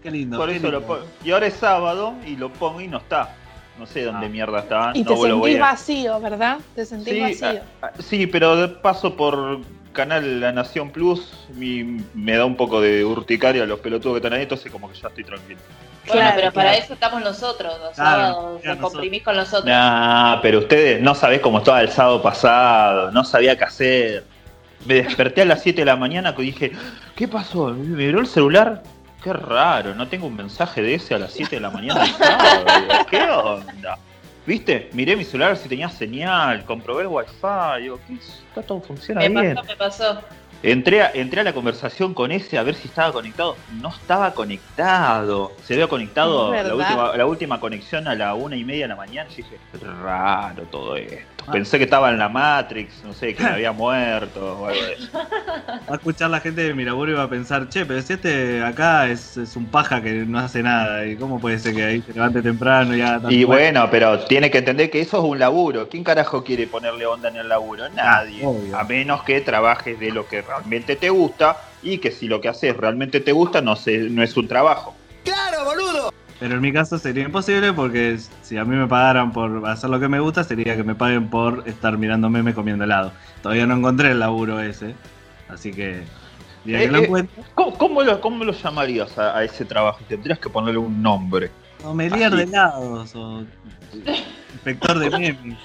qué 0.03 0.11
lindo. 0.11 0.37
Por 0.37 0.50
qué 0.50 0.56
eso 0.56 0.71
lo 0.71 0.81
lindo. 0.81 0.94
pongo. 0.94 1.06
Y 1.25 1.31
ahora 1.31 1.47
es 1.47 1.55
sábado 1.55 2.15
y 2.27 2.37
lo 2.37 2.50
pongo 2.50 2.81
y 2.81 2.89
no 2.89 2.99
está. 2.99 3.35
No 3.82 3.87
sé 3.88 4.05
dónde 4.05 4.26
Ah. 4.26 4.29
mierda 4.29 4.61
está. 4.61 4.93
Y 4.94 5.02
no 5.02 5.08
te 5.11 5.14
voy 5.14 5.31
sentís 5.31 5.56
a... 5.56 5.61
vacío, 5.73 6.20
¿verdad? 6.20 6.58
Te 6.76 6.84
sentís 6.84 7.14
Sí, 7.14 7.20
vacío. 7.20 7.61
sí, 7.99 8.26
pero 8.29 8.55
de 8.55 8.69
paso 8.69 9.17
por 9.17 9.58
canal 9.93 10.40
La 10.40 10.52
Nación 10.52 10.90
Plus 10.90 11.49
y 11.61 11.82
me 12.14 12.37
da 12.37 12.44
un 12.44 12.56
poco 12.56 12.81
de 12.81 13.05
urticaria 13.05 13.67
los 13.67 13.81
pelotudos 13.81 14.14
que 14.14 14.19
están 14.19 14.34
ahí, 14.34 14.43
entonces 14.44 14.70
como 14.70 14.88
que 14.88 14.96
ya 14.96 15.08
estoy 15.08 15.25
tranquilo. 15.25 15.58
bueno, 16.06 16.12
Claro, 16.20 16.32
pero 16.37 16.52
para 16.52 16.69
claro. 16.70 16.84
eso 16.84 16.94
estamos 16.94 17.23
nosotros, 17.23 17.75
los 17.81 17.96
sábados, 17.96 18.61
comprimís 18.81 19.23
con 19.25 19.34
nosotros. 19.34 19.64
Nah, 19.64 20.40
pero 20.40 20.61
ustedes 20.61 21.02
no 21.02 21.14
sabés 21.17 21.40
cómo 21.40 21.58
estaba 21.58 21.81
el 21.81 21.88
sábado 21.90 22.23
pasado, 22.23 23.11
no 23.11 23.25
sabía 23.25 23.58
qué 23.58 23.64
hacer. 23.64 24.25
Me 24.87 24.94
desperté 24.94 25.43
a 25.43 25.44
las 25.44 25.61
7 25.61 25.81
de 25.81 25.84
la 25.87 25.96
mañana 25.96 26.34
y 26.38 26.43
dije, 26.43 26.70
¿qué 27.17 27.26
pasó? 27.26 27.67
¿Me 27.70 27.96
miró 27.96 28.20
el 28.20 28.29
celular? 28.29 28.82
Qué 29.22 29.32
raro, 29.32 29.94
no 29.94 30.08
tengo 30.08 30.26
un 30.26 30.36
mensaje 30.36 30.82
de 30.82 30.94
ese 30.94 31.14
a 31.14 31.19
las 31.19 31.32
7 31.32 31.56
de 31.56 31.60
la 31.60 31.70
mañana 31.70 32.00
del 32.00 32.10
sábado. 32.14 32.64
Digo, 32.80 33.06
¿Qué 33.08 33.22
onda? 33.22 33.98
¿Viste? 34.44 34.90
Miré 34.92 35.14
mi 35.14 35.24
celular 35.24 35.56
si 35.56 35.69
tenía 35.69 35.88
señal, 35.88 36.64
comprobé 36.64 37.02
el 37.02 37.08
wifi, 37.08 37.80
digo, 37.82 38.00
¿qué? 38.08 38.14
Está 38.14 38.62
todo 38.62 38.80
funciona 38.80 39.20
Me 39.20 39.28
bien. 39.28 39.54
pasó, 39.54 39.66
me 39.69 39.76
pasó. 39.76 40.20
Entré 40.64 41.02
a, 41.02 41.10
entré 41.12 41.40
a 41.40 41.44
la 41.44 41.52
conversación 41.52 42.14
con 42.14 42.30
ese 42.30 42.56
a 42.56 42.62
ver 42.62 42.74
si 42.74 42.86
estaba 42.88 43.12
conectado. 43.12 43.56
No 43.80 43.88
estaba 43.88 44.32
conectado. 44.32 45.52
Se 45.64 45.74
había 45.74 45.88
conectado 45.88 46.52
la 46.52 46.74
última, 46.74 47.16
la 47.16 47.26
última 47.26 47.60
conexión 47.60 48.06
a 48.06 48.14
la 48.14 48.34
una 48.34 48.56
y 48.56 48.64
media 48.64 48.84
de 48.84 48.88
la 48.88 48.96
mañana. 48.96 49.28
Y 49.32 49.36
dije, 49.36 49.56
raro 50.02 50.62
todo 50.64 50.96
esto. 50.96 51.31
Ah. 51.47 51.53
Pensé 51.53 51.79
que 51.79 51.85
estaba 51.85 52.11
en 52.11 52.19
la 52.19 52.29
Matrix, 52.29 53.03
no 53.05 53.12
sé, 53.12 53.35
que 53.35 53.43
me 53.43 53.50
había 53.50 53.73
muerto 53.73 54.61
o 54.61 54.67
algo 54.67 54.83
de 54.83 54.93
eso. 54.94 55.09
Va 55.12 55.85
a 55.89 55.94
escuchar 55.94 56.31
la 56.31 56.41
gente 56.41 56.62
de 56.62 56.75
Miraburo 56.75 57.12
y 57.12 57.15
va 57.15 57.25
a 57.25 57.29
pensar, 57.29 57.69
che, 57.69 57.85
pero 57.85 58.00
si 58.03 58.12
este 58.12 58.62
acá 58.62 59.09
es, 59.09 59.37
es 59.37 59.56
un 59.56 59.67
paja 59.67 60.00
que 60.03 60.12
no 60.27 60.39
hace 60.39 60.62
nada. 60.62 61.06
¿Y 61.06 61.17
cómo 61.17 61.41
puede 61.41 61.59
ser 61.59 61.75
que 61.75 61.85
ahí 61.85 62.03
se 62.03 62.12
levante 62.12 62.43
temprano 62.43 62.97
y 62.97 63.00
haga 63.00 63.15
tanto 63.15 63.31
Y 63.31 63.44
bueno, 63.44 63.89
pero 63.91 64.21
tiene 64.21 64.50
que 64.50 64.59
entender 64.59 64.91
que 64.91 65.00
eso 65.00 65.19
es 65.19 65.25
un 65.25 65.39
laburo. 65.39 65.89
¿Quién 65.89 66.05
carajo 66.05 66.44
quiere 66.44 66.67
ponerle 66.67 67.06
onda 67.06 67.29
en 67.29 67.37
el 67.37 67.49
laburo? 67.49 67.89
Nadie. 67.91 68.44
obvio. 68.44 68.77
A 68.77 68.85
menos 68.85 69.23
que 69.23 69.41
trabajes 69.41 69.99
de 69.99 70.11
lo 70.11 70.27
que 70.27 70.43
realmente 70.43 70.97
te 70.97 71.11
gusta 71.11 71.56
y 71.83 71.99
que 71.99 72.11
si 72.11 72.29
lo 72.29 72.41
que 72.41 72.49
haces 72.49 72.77
realmente 72.77 73.21
te 73.21 73.33
gusta, 73.33 73.61
no, 73.61 73.77
se, 73.77 73.99
no 73.99 74.23
es 74.23 74.37
un 74.37 74.49
trabajo. 74.49 74.94
Claro, 75.25 75.65
boludo. 75.65 76.12
Pero 76.43 76.56
en 76.56 76.61
mi 76.61 76.73
caso 76.73 76.99
sería 76.99 77.23
imposible 77.23 77.73
porque 77.73 78.19
si 78.43 78.56
a 78.56 78.65
mí 78.65 78.75
me 78.75 78.89
pagaran 78.89 79.31
por 79.31 79.65
hacer 79.69 79.89
lo 79.91 80.00
que 80.00 80.09
me 80.09 80.19
gusta, 80.19 80.43
sería 80.43 80.75
que 80.75 80.83
me 80.83 80.97
paguen 80.97 81.31
por 81.31 81.62
estar 81.67 81.97
mirando 81.97 82.29
memes 82.29 82.56
comiendo 82.56 82.83
helado. 82.83 83.12
Todavía 83.44 83.65
no 83.65 83.77
encontré 83.77 84.11
el 84.11 84.19
laburo 84.19 84.59
ese. 84.59 84.97
Así 85.49 85.71
que, 85.71 86.03
Eh, 86.67 86.89
lo 86.89 87.17
eh, 87.17 87.29
¿Cómo, 87.55 87.79
cómo 87.79 88.03
lo, 88.03 88.21
cómo 88.21 88.43
lo 88.43 88.53
llamarías 88.53 89.17
a, 89.19 89.39
a 89.39 89.44
ese 89.44 89.65
trabajo? 89.65 90.00
Tendrías 90.09 90.41
que 90.41 90.49
ponerle 90.49 90.81
un 90.81 91.00
nombre. 91.00 91.53
sommelier 91.81 92.35
de 92.35 92.43
helados 92.43 93.15
o 93.15 93.44
inspector 94.53 94.99
de 94.99 95.11
memes. 95.17 95.59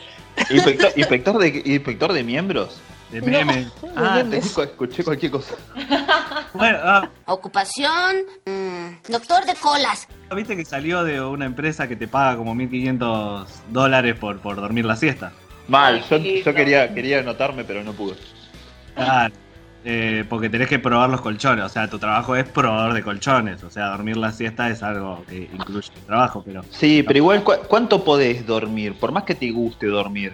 ¿Inspector, 0.51 0.91
inspector, 0.95 1.37
de, 1.39 1.63
¿Inspector 1.65 2.13
de 2.13 2.23
miembros? 2.23 2.79
De 3.11 3.21
memes. 3.21 3.67
Ah, 3.95 4.15
memes. 4.23 4.53
te- 4.53 4.63
escuché 4.63 5.03
cualquier 5.03 5.31
cosa. 5.31 5.55
Bueno, 6.53 6.77
ah, 6.81 7.09
Ocupación, 7.25 8.15
mm, 8.45 9.11
doctor 9.11 9.45
de 9.45 9.53
colas. 9.55 10.07
viste 10.35 10.55
que 10.55 10.65
salió 10.65 11.03
de 11.03 11.21
una 11.21 11.45
empresa 11.45 11.87
que 11.87 11.95
te 11.95 12.07
paga 12.07 12.35
como 12.37 12.55
1500 12.55 13.47
dólares 13.69 14.15
por, 14.19 14.39
por 14.39 14.55
dormir 14.55 14.85
la 14.85 14.95
siesta. 14.95 15.33
Mal, 15.67 16.03
yo, 16.09 16.53
quería, 16.55 16.93
quería 16.93 17.19
anotarme, 17.19 17.63
pero 17.63 17.83
no 17.83 17.91
pude. 17.93 18.15
Claro. 18.95 19.33
Eh, 19.85 20.25
porque 20.27 20.49
tenés 20.49 20.67
que 20.67 20.79
probar 20.79 21.09
los 21.09 21.21
colchones, 21.21 21.63
o 21.63 21.69
sea, 21.69 21.89
tu 21.89 21.99
trabajo 21.99 22.35
es 22.35 22.45
probador 22.45 22.93
de 22.93 23.03
colchones, 23.03 23.63
o 23.63 23.69
sea, 23.69 23.87
dormir 23.89 24.17
la 24.17 24.31
siesta 24.31 24.69
es 24.69 24.81
algo 24.83 25.23
que 25.29 25.49
incluye 25.53 25.91
el 25.95 26.01
trabajo, 26.05 26.41
pero 26.45 26.61
Sí, 26.71 27.03
pero 27.03 27.17
igual, 27.17 27.43
¿cu- 27.43 27.53
¿cuánto 27.67 28.03
podés 28.03 28.45
dormir? 28.45 28.95
Por 28.99 29.11
más 29.11 29.23
que 29.23 29.35
te 29.35 29.49
guste 29.51 29.85
dormir. 29.87 30.33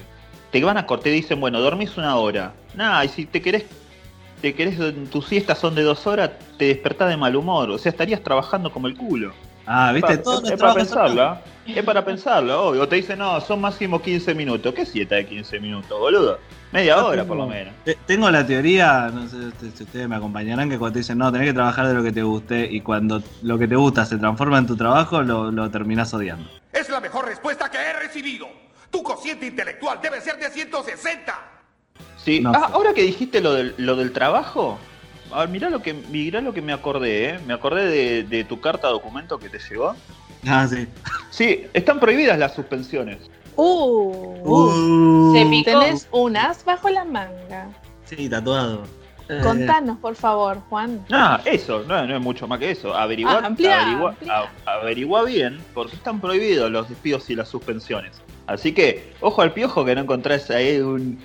Te 0.53 0.63
van 0.63 0.77
a 0.77 0.85
cortar 0.85 1.07
y 1.07 1.15
dicen, 1.15 1.41
bueno, 1.41 1.59
dormís 1.59 1.97
una 1.97 2.15
hora. 2.15 2.53
Nah, 2.75 3.03
y 3.03 3.07
si 3.09 3.25
te 3.25 3.41
querés, 3.41 3.65
te 4.39 4.53
querés, 4.53 4.77
tus 5.09 5.25
siestas 5.27 5.57
son 5.57 5.73
de 5.73 5.81
dos 5.81 6.05
horas, 6.05 6.29
te 6.59 6.65
despertás 6.65 7.09
de 7.09 7.17
mal 7.17 7.35
humor. 7.35 7.71
O 7.71 7.77
sea, 7.79 7.89
estarías 7.91 8.21
trabajando 8.21 8.71
como 8.71 8.85
el 8.87 8.95
culo. 8.95 9.33
Ah, 9.65 9.91
viste, 9.93 10.13
es, 10.13 10.59
para 10.59 10.73
pensarlo, 10.75 11.33
¿eh? 11.65 11.77
Es 11.79 11.83
para 11.83 12.05
pensarlo, 12.05 12.67
obvio. 12.67 12.87
Te 12.87 12.97
dicen, 12.97 13.17
no, 13.17 13.41
son 13.41 13.61
máximo 13.61 13.99
15 13.99 14.35
minutos. 14.35 14.73
¿Qué 14.75 14.85
siesta 14.85 15.15
de 15.15 15.25
15 15.25 15.59
minutos, 15.59 15.97
boludo? 15.99 16.37
Media 16.71 16.97
Yo 16.97 17.05
hora, 17.07 17.21
tengo- 17.23 17.27
por 17.29 17.37
lo 17.37 17.47
menos. 17.47 17.73
te- 17.83 17.97
Tengo 18.05 18.29
la 18.29 18.45
teoría, 18.45 19.09
no 19.11 19.27
sé 19.27 19.37
si 19.59 19.71
si 19.71 19.83
ustedes 19.85 20.07
me 20.07 20.17
acompañarán, 20.17 20.69
que 20.69 20.77
cuando 20.77 20.93
te 20.93 20.99
dicen, 20.99 21.17
no, 21.17 21.31
tenés 21.31 21.47
que 21.47 21.53
trabajar 21.53 21.87
de 21.87 21.95
lo 21.95 22.03
que 22.03 22.11
te 22.11 22.21
guste, 22.21 22.67
y 22.71 22.81
cuando 22.81 23.23
lo 23.41 23.57
que 23.57 23.67
te 23.67 23.75
gusta 23.75 24.05
se 24.05 24.17
transforma 24.19 24.59
en 24.59 24.67
tu 24.67 24.75
trabajo, 24.75 25.23
lo, 25.23 25.49
lo 25.51 25.71
terminás 25.71 26.13
odiando. 26.13 26.47
Es 26.71 26.89
la 26.89 26.99
mejor 26.99 27.25
respuesta 27.25 27.71
que 27.71 27.77
he 27.77 27.93
recibido. 27.93 28.47
Tu 28.93 29.01
cociente 29.03 29.47
intelectual 29.47 29.99
debe 30.01 30.21
ser 30.21 30.37
de 30.37 30.49
160. 30.51 31.33
Sí. 32.23 32.39
No 32.39 32.51
ah, 32.55 32.69
ahora 32.73 32.93
que 32.93 33.01
dijiste 33.01 33.41
lo 33.41 33.53
del, 33.53 33.73
lo 33.77 33.95
del 33.95 34.13
trabajo, 34.13 34.77
a 35.31 35.39
ver, 35.41 35.49
mirá 35.49 35.69
lo 35.71 35.81
que, 35.81 35.93
mirá 35.93 36.39
lo 36.41 36.53
que 36.53 36.61
me 36.61 36.71
acordé, 36.71 37.29
¿eh? 37.31 37.39
Me 37.47 37.53
acordé 37.53 37.87
de, 37.87 38.23
de 38.23 38.43
tu 38.43 38.61
carta 38.61 38.87
documento 38.89 39.39
que 39.39 39.49
te 39.49 39.57
llegó. 39.59 39.95
Ah, 40.47 40.67
sí. 40.69 40.87
Sí, 41.31 41.65
están 41.73 41.99
prohibidas 41.99 42.37
las 42.37 42.53
suspensiones. 42.53 43.17
Uh, 43.55 44.37
Uh, 44.45 45.33
Se 45.35 45.45
picó. 45.47 45.79
tenés 45.79 46.07
un 46.11 46.37
as 46.37 46.63
bajo 46.63 46.89
la 46.89 47.03
manga. 47.05 47.69
Sí, 48.05 48.29
tatuado. 48.29 48.83
Eh, 49.29 49.39
Contanos, 49.41 49.97
por 49.99 50.15
favor, 50.15 50.59
Juan. 50.69 51.03
Ah, 51.11 51.39
eso, 51.45 51.83
no, 51.87 52.05
no 52.05 52.15
es 52.17 52.21
mucho 52.21 52.45
más 52.47 52.59
que 52.59 52.71
eso. 52.71 52.93
Averigua, 52.93 53.39
Ah, 53.41 53.47
ampliá, 53.47 53.81
averigua, 53.81 54.15
averigua 54.65 55.23
bien, 55.23 55.59
porque 55.73 55.95
están 55.95 56.19
prohibidos 56.19 56.69
los 56.69 56.89
despidos 56.89 57.29
y 57.29 57.35
las 57.35 57.47
suspensiones. 57.49 58.21
Así 58.47 58.73
que, 58.73 59.13
ojo 59.21 59.41
al 59.41 59.53
piojo 59.53 59.85
que 59.85 59.95
no 59.95 60.01
encontrás 60.01 60.49
ahí 60.51 60.79
un. 60.79 61.19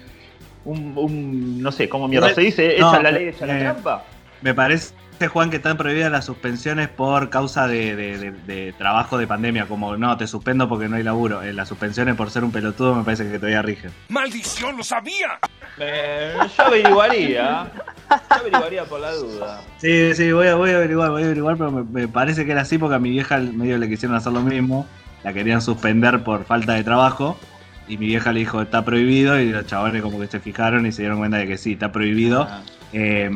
un, 0.64 0.92
un- 0.96 1.62
no 1.62 1.72
sé, 1.72 1.88
¿cómo 1.88 2.08
mierda 2.08 2.32
se 2.34 2.40
dice? 2.42 2.76
no, 2.78 2.88
¿Echa 2.90 3.02
la 3.02 3.10
ley, 3.10 3.28
echa 3.28 3.46
la 3.46 3.56
eh, 3.56 3.60
trampa? 3.60 4.04
Me 4.40 4.54
parece, 4.54 4.92
Juan, 5.32 5.50
que 5.50 5.56
están 5.56 5.76
prohibidas 5.76 6.12
las 6.12 6.24
suspensiones 6.26 6.88
por 6.88 7.28
causa 7.28 7.66
de, 7.66 7.96
de- 7.96 8.18
de- 8.18 8.30
de 8.30 8.72
trabajo 8.74 9.18
de 9.18 9.26
pandemia, 9.26 9.66
como 9.66 9.96
no, 9.96 10.16
te 10.16 10.26
suspendo 10.28 10.68
porque 10.68 10.88
no 10.88 10.94
hay 10.96 11.02
laburo. 11.02 11.42
Eh, 11.42 11.52
las 11.52 11.68
suspensiones 11.68 12.14
por 12.14 12.30
ser 12.30 12.44
un 12.44 12.52
pelotudo 12.52 12.94
me 12.94 13.02
parece 13.02 13.28
que 13.28 13.38
todavía 13.38 13.62
rigen. 13.62 13.90
¡Maldición, 14.10 14.76
lo 14.76 14.84
sabía! 14.84 15.40
Eh, 15.80 16.34
yo 16.56 16.64
averiguaría. 16.64 17.66
Yo 18.10 18.36
averiguaría 18.36 18.84
por 18.84 19.00
la 19.00 19.12
duda. 19.12 19.60
Sí, 19.78 20.14
sí, 20.14 20.30
voy 20.32 20.46
a, 20.48 20.54
voy 20.54 20.70
a 20.70 20.76
averiguar, 20.76 21.10
voy 21.10 21.22
a 21.22 21.26
averiguar, 21.26 21.56
pero 21.56 21.70
me, 21.72 21.82
me 21.82 22.08
parece 22.08 22.44
que 22.44 22.52
era 22.52 22.62
así 22.62 22.78
porque 22.78 22.94
a 22.96 22.98
mi 23.00 23.10
vieja 23.10 23.38
medio 23.38 23.76
le 23.78 23.88
quisieron 23.88 24.16
hacer 24.16 24.32
lo 24.32 24.40
mismo. 24.42 24.86
La 25.24 25.32
querían 25.32 25.60
suspender 25.62 26.22
por 26.22 26.44
falta 26.44 26.74
de 26.74 26.84
trabajo. 26.84 27.38
y 27.88 27.96
mi 27.96 28.06
vieja 28.06 28.32
le 28.32 28.40
dijo 28.40 28.60
está 28.60 28.84
prohibido 28.84 29.40
y 29.40 29.50
los 29.50 29.64
chavales 29.66 30.02
como 30.02 30.20
que 30.20 30.26
se 30.26 30.40
fijaron 30.40 30.84
y 30.84 30.92
se 30.92 31.00
dieron 31.02 31.18
cuenta 31.18 31.38
de 31.38 31.46
que 31.46 31.56
sí, 31.56 31.72
está 31.72 31.90
prohibido. 31.90 32.42
Ah. 32.50 32.60
Eh, 32.92 33.30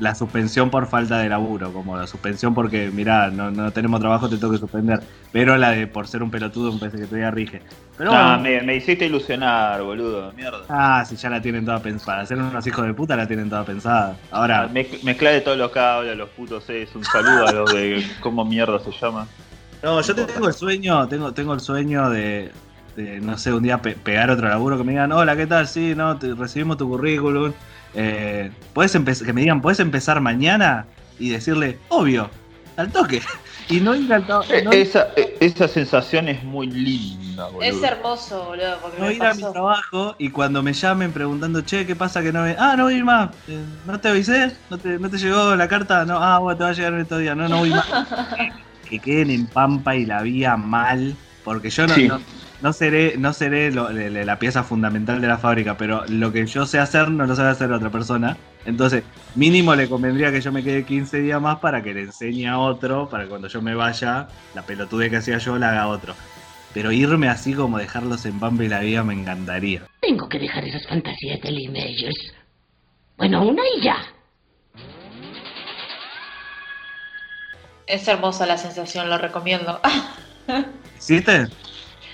la 0.00 0.16
suspensión 0.16 0.70
por 0.70 0.88
falta 0.88 1.18
de 1.18 1.28
laburo, 1.28 1.72
como 1.72 1.96
la 1.96 2.08
suspensión 2.08 2.52
porque, 2.54 2.90
mirá, 2.92 3.30
no, 3.30 3.52
no 3.52 3.70
tenemos 3.70 4.00
trabajo, 4.00 4.28
te 4.28 4.36
tengo 4.38 4.52
que 4.52 4.58
suspender. 4.58 5.00
Pero 5.30 5.56
la 5.56 5.70
de 5.70 5.86
por 5.86 6.08
ser 6.08 6.24
un 6.24 6.30
pelotudo 6.32 6.72
me 6.72 6.80
parece 6.80 6.98
que 6.98 7.04
todavía 7.04 7.30
rige. 7.30 7.62
Pero 7.96 8.12
Ah, 8.12 8.36
bueno, 8.38 8.42
me, 8.42 8.62
me 8.66 8.74
hiciste 8.76 9.06
ilusionar, 9.06 9.80
boludo. 9.82 10.32
Mierda. 10.32 10.62
ah, 10.68 11.04
si 11.06 11.14
ya 11.14 11.30
la 11.30 11.40
tienen 11.40 11.64
toda 11.64 11.78
pensada. 11.80 12.26
Ser 12.26 12.38
unos 12.38 12.66
hijos 12.66 12.84
de 12.84 12.94
puta 12.94 13.14
la 13.14 13.28
tienen 13.28 13.48
toda 13.48 13.62
pensada. 13.64 14.16
Ahora, 14.32 14.68
Mezc- 14.68 15.00
Mezcla 15.04 15.30
de 15.30 15.42
todos 15.42 15.58
los 15.58 15.70
cables, 15.70 16.16
los 16.16 16.28
putos 16.30 16.68
es 16.70 16.92
un 16.96 17.04
saludo 17.04 17.46
a 17.46 17.52
los 17.52 17.72
de 17.72 18.04
cómo 18.20 18.44
mierda 18.44 18.80
se 18.80 18.90
llama. 18.90 19.28
No, 19.82 20.00
yo 20.00 20.14
tengo 20.14 20.48
el 20.48 20.54
sueño, 20.54 21.08
tengo, 21.08 21.32
tengo 21.32 21.54
el 21.54 21.60
sueño 21.60 22.08
de, 22.10 22.52
de, 22.96 23.20
no 23.20 23.36
sé, 23.38 23.52
un 23.52 23.62
día 23.62 23.80
pe- 23.82 23.96
pegar 23.96 24.30
otro 24.30 24.48
laburo 24.48 24.76
que 24.78 24.84
me 24.84 24.92
digan, 24.92 25.12
hola, 25.12 25.36
¿qué 25.36 25.46
tal? 25.46 25.66
Sí, 25.68 25.94
no, 25.96 26.18
te- 26.18 26.34
recibimos 26.34 26.76
tu 26.76 26.88
currículum. 26.88 27.52
Eh, 27.94 28.50
¿puedes 28.72 28.92
que 28.92 29.32
me 29.32 29.40
digan, 29.42 29.60
¿puedes 29.60 29.80
empezar 29.80 30.20
mañana? 30.20 30.86
Y 31.18 31.28
decirle, 31.30 31.78
obvio, 31.88 32.30
al 32.76 32.90
toque. 32.90 33.20
Y 33.68 33.80
no 33.80 33.94
ir 33.94 34.12
al 34.12 34.26
to- 34.26 34.44
no- 34.64 34.72
Esa, 34.72 35.08
eh, 35.16 35.36
esa 35.40 35.68
sensación 35.68 36.28
es 36.28 36.42
muy 36.44 36.68
linda, 36.68 37.46
boludo. 37.48 37.62
Es 37.62 37.82
hermoso, 37.82 38.44
boludo, 38.46 38.78
porque 38.80 38.98
no 38.98 39.06
me 39.06 39.14
ir 39.14 39.22
a 39.24 39.34
mi 39.34 39.42
trabajo 39.52 40.14
y 40.18 40.30
cuando 40.30 40.62
me 40.62 40.72
llamen 40.72 41.12
preguntando, 41.12 41.60
che, 41.62 41.86
¿qué 41.86 41.96
pasa 41.96 42.22
que 42.22 42.32
no 42.32 42.42
me... 42.42 42.56
Ah, 42.58 42.74
no 42.76 42.84
voy 42.84 42.94
a 42.94 42.96
ir 42.98 43.04
más. 43.04 43.30
Eh, 43.48 43.64
¿No 43.84 44.00
te 44.00 44.08
avisé? 44.08 44.56
¿No 44.70 44.78
te, 44.78 44.98
¿No 44.98 45.10
te 45.10 45.18
llegó 45.18 45.54
la 45.56 45.68
carta? 45.68 46.04
No, 46.04 46.18
ah, 46.22 46.38
bueno, 46.38 46.56
te 46.56 46.64
va 46.64 46.70
a 46.70 46.72
llegar 46.72 46.92
en 46.94 47.00
estos 47.00 47.20
días. 47.20 47.36
No, 47.36 47.48
no 47.48 47.58
voy 47.58 47.70
más. 47.70 47.86
que 48.92 48.98
queden 48.98 49.30
en 49.30 49.46
Pampa 49.46 49.96
y 49.96 50.04
la 50.04 50.20
vía 50.20 50.56
mal, 50.58 51.16
porque 51.44 51.70
yo 51.70 51.86
no, 51.86 51.94
Sí. 51.94 52.06
no, 52.08 52.20
no 52.60 52.72
seré, 52.74 53.14
no 53.16 53.32
seré 53.32 53.72
lo- 53.72 53.90
le- 53.90 54.10
le- 54.10 54.26
la 54.26 54.38
pieza 54.38 54.62
fundamental 54.62 55.20
de 55.22 55.28
la 55.28 55.38
fábrica, 55.38 55.78
pero 55.78 56.04
lo 56.08 56.30
que 56.30 56.44
yo 56.46 56.66
sé 56.66 56.78
hacer 56.78 57.10
no 57.10 57.24
lo 57.26 57.34
sabe 57.34 57.48
hacer 57.50 57.72
otra 57.72 57.88
persona. 57.90 58.36
Entonces, 58.66 59.02
mínimo 59.34 59.74
le 59.74 59.88
convendría 59.88 60.30
que 60.30 60.42
yo 60.42 60.52
me 60.52 60.62
quede 60.62 60.84
15 60.84 61.20
días 61.20 61.40
más 61.40 61.58
para 61.60 61.82
que 61.82 61.94
le 61.94 62.02
enseñe 62.02 62.46
a 62.46 62.58
otro, 62.58 63.08
para 63.08 63.24
que 63.24 63.30
cuando 63.30 63.48
yo 63.48 63.62
me 63.62 63.74
vaya, 63.74 64.28
la 64.54 64.62
pelotude 64.62 65.08
que 65.08 65.16
hacía 65.16 65.38
yo 65.38 65.56
la 65.58 65.70
haga 65.70 65.88
otro. 65.88 66.14
Pero 66.74 66.92
irme 66.92 67.28
así 67.28 67.54
como 67.54 67.78
dejarlos 67.78 68.26
en 68.26 68.38
Pampa 68.38 68.62
y 68.64 68.68
la 68.68 68.80
vía 68.80 69.02
me 69.02 69.14
encantaría. 69.14 69.82
Tengo 70.02 70.28
que 70.28 70.38
dejar 70.38 70.64
esas 70.64 70.86
fantasías 70.86 71.40
de 71.40 71.50
Lee. 71.50 71.70
Bueno, 73.16 73.42
una 73.48 73.62
y 73.78 73.82
ya. 73.84 73.96
Es 77.92 78.08
hermosa 78.08 78.46
la 78.46 78.56
sensación, 78.56 79.10
lo 79.10 79.18
recomiendo. 79.18 79.78
¿Hiciste? 80.98 81.48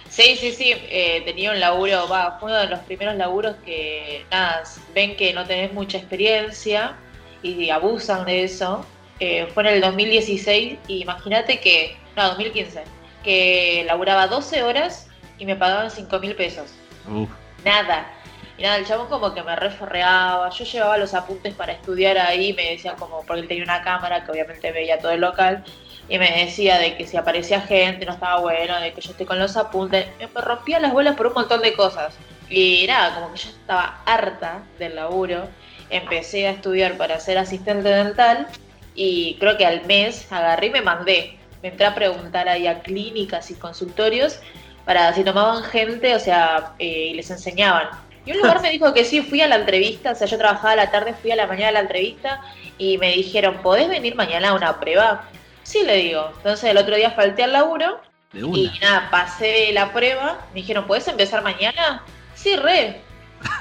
Sí, 0.09 0.35
sí, 0.35 0.51
sí, 0.51 0.73
eh, 0.75 1.23
tenía 1.25 1.53
un 1.53 1.61
laburo, 1.61 2.09
va, 2.09 2.37
fue 2.41 2.51
uno 2.51 2.59
de 2.59 2.67
los 2.67 2.81
primeros 2.81 3.15
laburos 3.15 3.55
que, 3.65 4.27
nada, 4.29 4.65
ven 4.93 5.15
que 5.17 5.33
no 5.33 5.47
tenés 5.47 5.73
mucha 5.73 5.99
experiencia 5.99 6.97
y 7.45 7.71
abusan 7.71 8.25
de 8.25 8.43
eso. 8.43 8.85
Eh, 9.21 9.47
fue 9.55 9.69
en 9.69 9.75
el 9.75 9.81
2016 9.81 10.79
y 10.89 11.03
imagínate 11.03 11.61
que, 11.61 11.97
no, 12.17 12.27
2015, 12.27 12.83
que 13.23 13.85
laburaba 13.87 14.27
12 14.27 14.65
horas 14.65 15.07
y 15.39 15.47
me 15.47 15.55
pagaban 15.55 15.93
5 15.93 16.19
mil 16.19 16.35
pesos. 16.35 16.73
Uf. 17.09 17.29
Nada. 17.65 18.13
Y 18.59 18.62
nada, 18.62 18.77
el 18.77 18.87
chabón 18.87 19.07
como 19.07 19.33
que 19.33 19.43
me 19.43 19.55
referreaba, 19.55 20.50
yo 20.50 20.65
llevaba 20.65 20.99
los 20.99 21.15
apuntes 21.15 21.55
para 21.55 21.73
estudiar 21.73 22.19
ahí, 22.19 22.53
me 22.53 22.73
decía 22.73 22.97
como, 22.97 23.23
porque 23.25 23.43
él 23.43 23.49
tenía 23.49 23.62
una 23.62 23.83
cámara 23.83 24.25
que 24.25 24.33
obviamente 24.33 24.73
veía 24.73 24.99
todo 24.99 25.12
el 25.12 25.21
local, 25.21 25.65
y 26.09 26.19
me 26.19 26.31
decía 26.45 26.79
de 26.79 26.97
que 26.97 27.07
si 27.07 27.17
aparecía 27.17 27.61
gente 27.61 28.05
no 28.05 28.12
estaba 28.12 28.41
bueno, 28.41 28.81
de 28.81 28.93
que 28.93 29.00
yo 29.00 29.12
esté 29.12 29.27
con 29.27 29.38
los 29.38 29.57
apuntes, 29.57 30.07
me 30.19 30.41
rompía 30.41 30.81
las 30.81 30.93
bolas 30.93 31.15
por 31.17 31.29
un 31.29 31.35
montón 31.35 31.62
de 31.62 31.73
cosas. 31.75 32.17
Y 32.49 32.87
nada, 32.88 33.15
como 33.15 33.33
que 33.33 33.38
yo 33.38 33.50
estaba 33.50 34.00
harta 34.07 34.62
del 34.79 34.97
laburo, 34.97 35.49
empecé 35.91 36.49
a 36.49 36.53
estudiar 36.53 36.97
para 36.97 37.21
ser 37.21 37.38
asistente 37.38 37.88
dental 37.88 38.49
y 38.95 39.37
creo 39.38 39.57
que 39.57 39.67
al 39.67 39.85
mes 39.87 40.31
agarré 40.33 40.69
y 40.69 40.71
me 40.71 40.83
mandé. 40.83 41.38
Me 41.62 41.69
entré 41.69 41.87
a 41.87 41.95
preguntar 41.95 42.49
ahí 42.49 42.67
a 42.67 42.81
clínicas 42.81 43.50
y 43.50 43.55
consultorios 43.55 44.41
para 44.85 45.12
si 45.12 45.23
tomaban 45.23 45.62
gente, 45.65 46.15
o 46.15 46.19
sea, 46.19 46.73
eh, 46.79 47.09
y 47.11 47.15
les 47.15 47.31
enseñaban. 47.31 47.88
Y 48.29 48.33
un 48.33 48.39
lugar 48.41 48.61
me 48.61 48.71
dijo 48.71 48.93
que 48.93 49.07
sí, 49.07 49.23
fui 49.23 49.41
a 49.41 49.49
la 49.49 49.57
entrevista, 49.57 50.11
o 50.11 50.15
sea, 50.15 50.27
yo 50.27 50.37
trabajaba 50.37 50.73
a 50.73 50.77
la 50.77 50.91
tarde, 50.91 51.15
fui 51.15 51.31
a 51.31 51.37
la 51.37 51.47
mañana 51.47 51.69
a 51.71 51.73
la 51.73 51.81
entrevista 51.81 52.43
y 52.77 52.99
me 52.99 53.11
dijeron, 53.13 53.63
¿podés 53.63 53.89
venir 53.89 54.17
mañana 54.17 54.51
a 54.51 54.53
una 54.53 54.79
prueba? 54.79 55.25
Sí, 55.63 55.83
le 55.83 55.97
digo. 55.97 56.31
Entonces 56.37 56.69
el 56.69 56.77
otro 56.77 56.95
día 56.95 57.13
falté 57.13 57.45
al 57.45 57.55
laburo 57.55 58.03
De 58.35 58.41
y 58.41 58.71
nada, 58.83 59.09
pasé 59.11 59.73
la 59.73 59.95
prueba. 59.95 60.47
Me 60.53 60.61
dijeron, 60.61 60.87
¿puedes 60.87 61.09
empezar 61.09 61.43
mañana? 61.43 62.05
Sí, 62.35 62.55
re. 62.57 63.01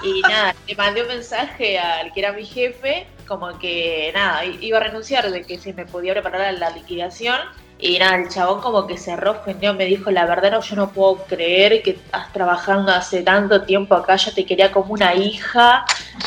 Y 0.04 0.20
nada, 0.28 0.54
le 0.68 0.76
mandé 0.76 1.02
un 1.02 1.08
mensaje 1.08 1.80
al 1.80 2.12
que 2.12 2.20
era 2.20 2.34
mi 2.34 2.44
jefe, 2.44 3.08
como 3.26 3.58
que 3.60 4.12
nada, 4.14 4.44
iba 4.44 4.80
a 4.80 4.82
renunciar, 4.82 5.32
de 5.32 5.44
que 5.44 5.60
si 5.60 5.72
me 5.72 5.86
podía 5.86 6.12
preparar 6.12 6.42
a 6.42 6.52
la 6.52 6.72
liquidación. 6.72 7.40
Y 7.80 8.00
nada, 8.00 8.16
el 8.18 8.30
chabón 8.30 8.60
como 8.62 8.88
que 8.88 8.98
se 8.98 9.14
ofendió, 9.14 9.74
me 9.76 9.86
dijo, 9.86 10.10
la 10.10 10.26
verdad 10.26 10.52
no, 10.52 10.62
yo 10.62 10.76
no 10.76 10.90
puedo 10.90 11.18
creer 11.26 11.84
que 11.84 11.92
estás 11.92 12.34
trabajando 12.34 12.92
hace 12.92 13.22
tanto 13.22 13.62
tiempo 13.64 13.94
acá, 13.94 14.16
yo 14.16 14.34
te 14.34 14.46
quería 14.46 14.72
como 14.72 14.94
una 14.94 15.14
hija. 15.14 15.86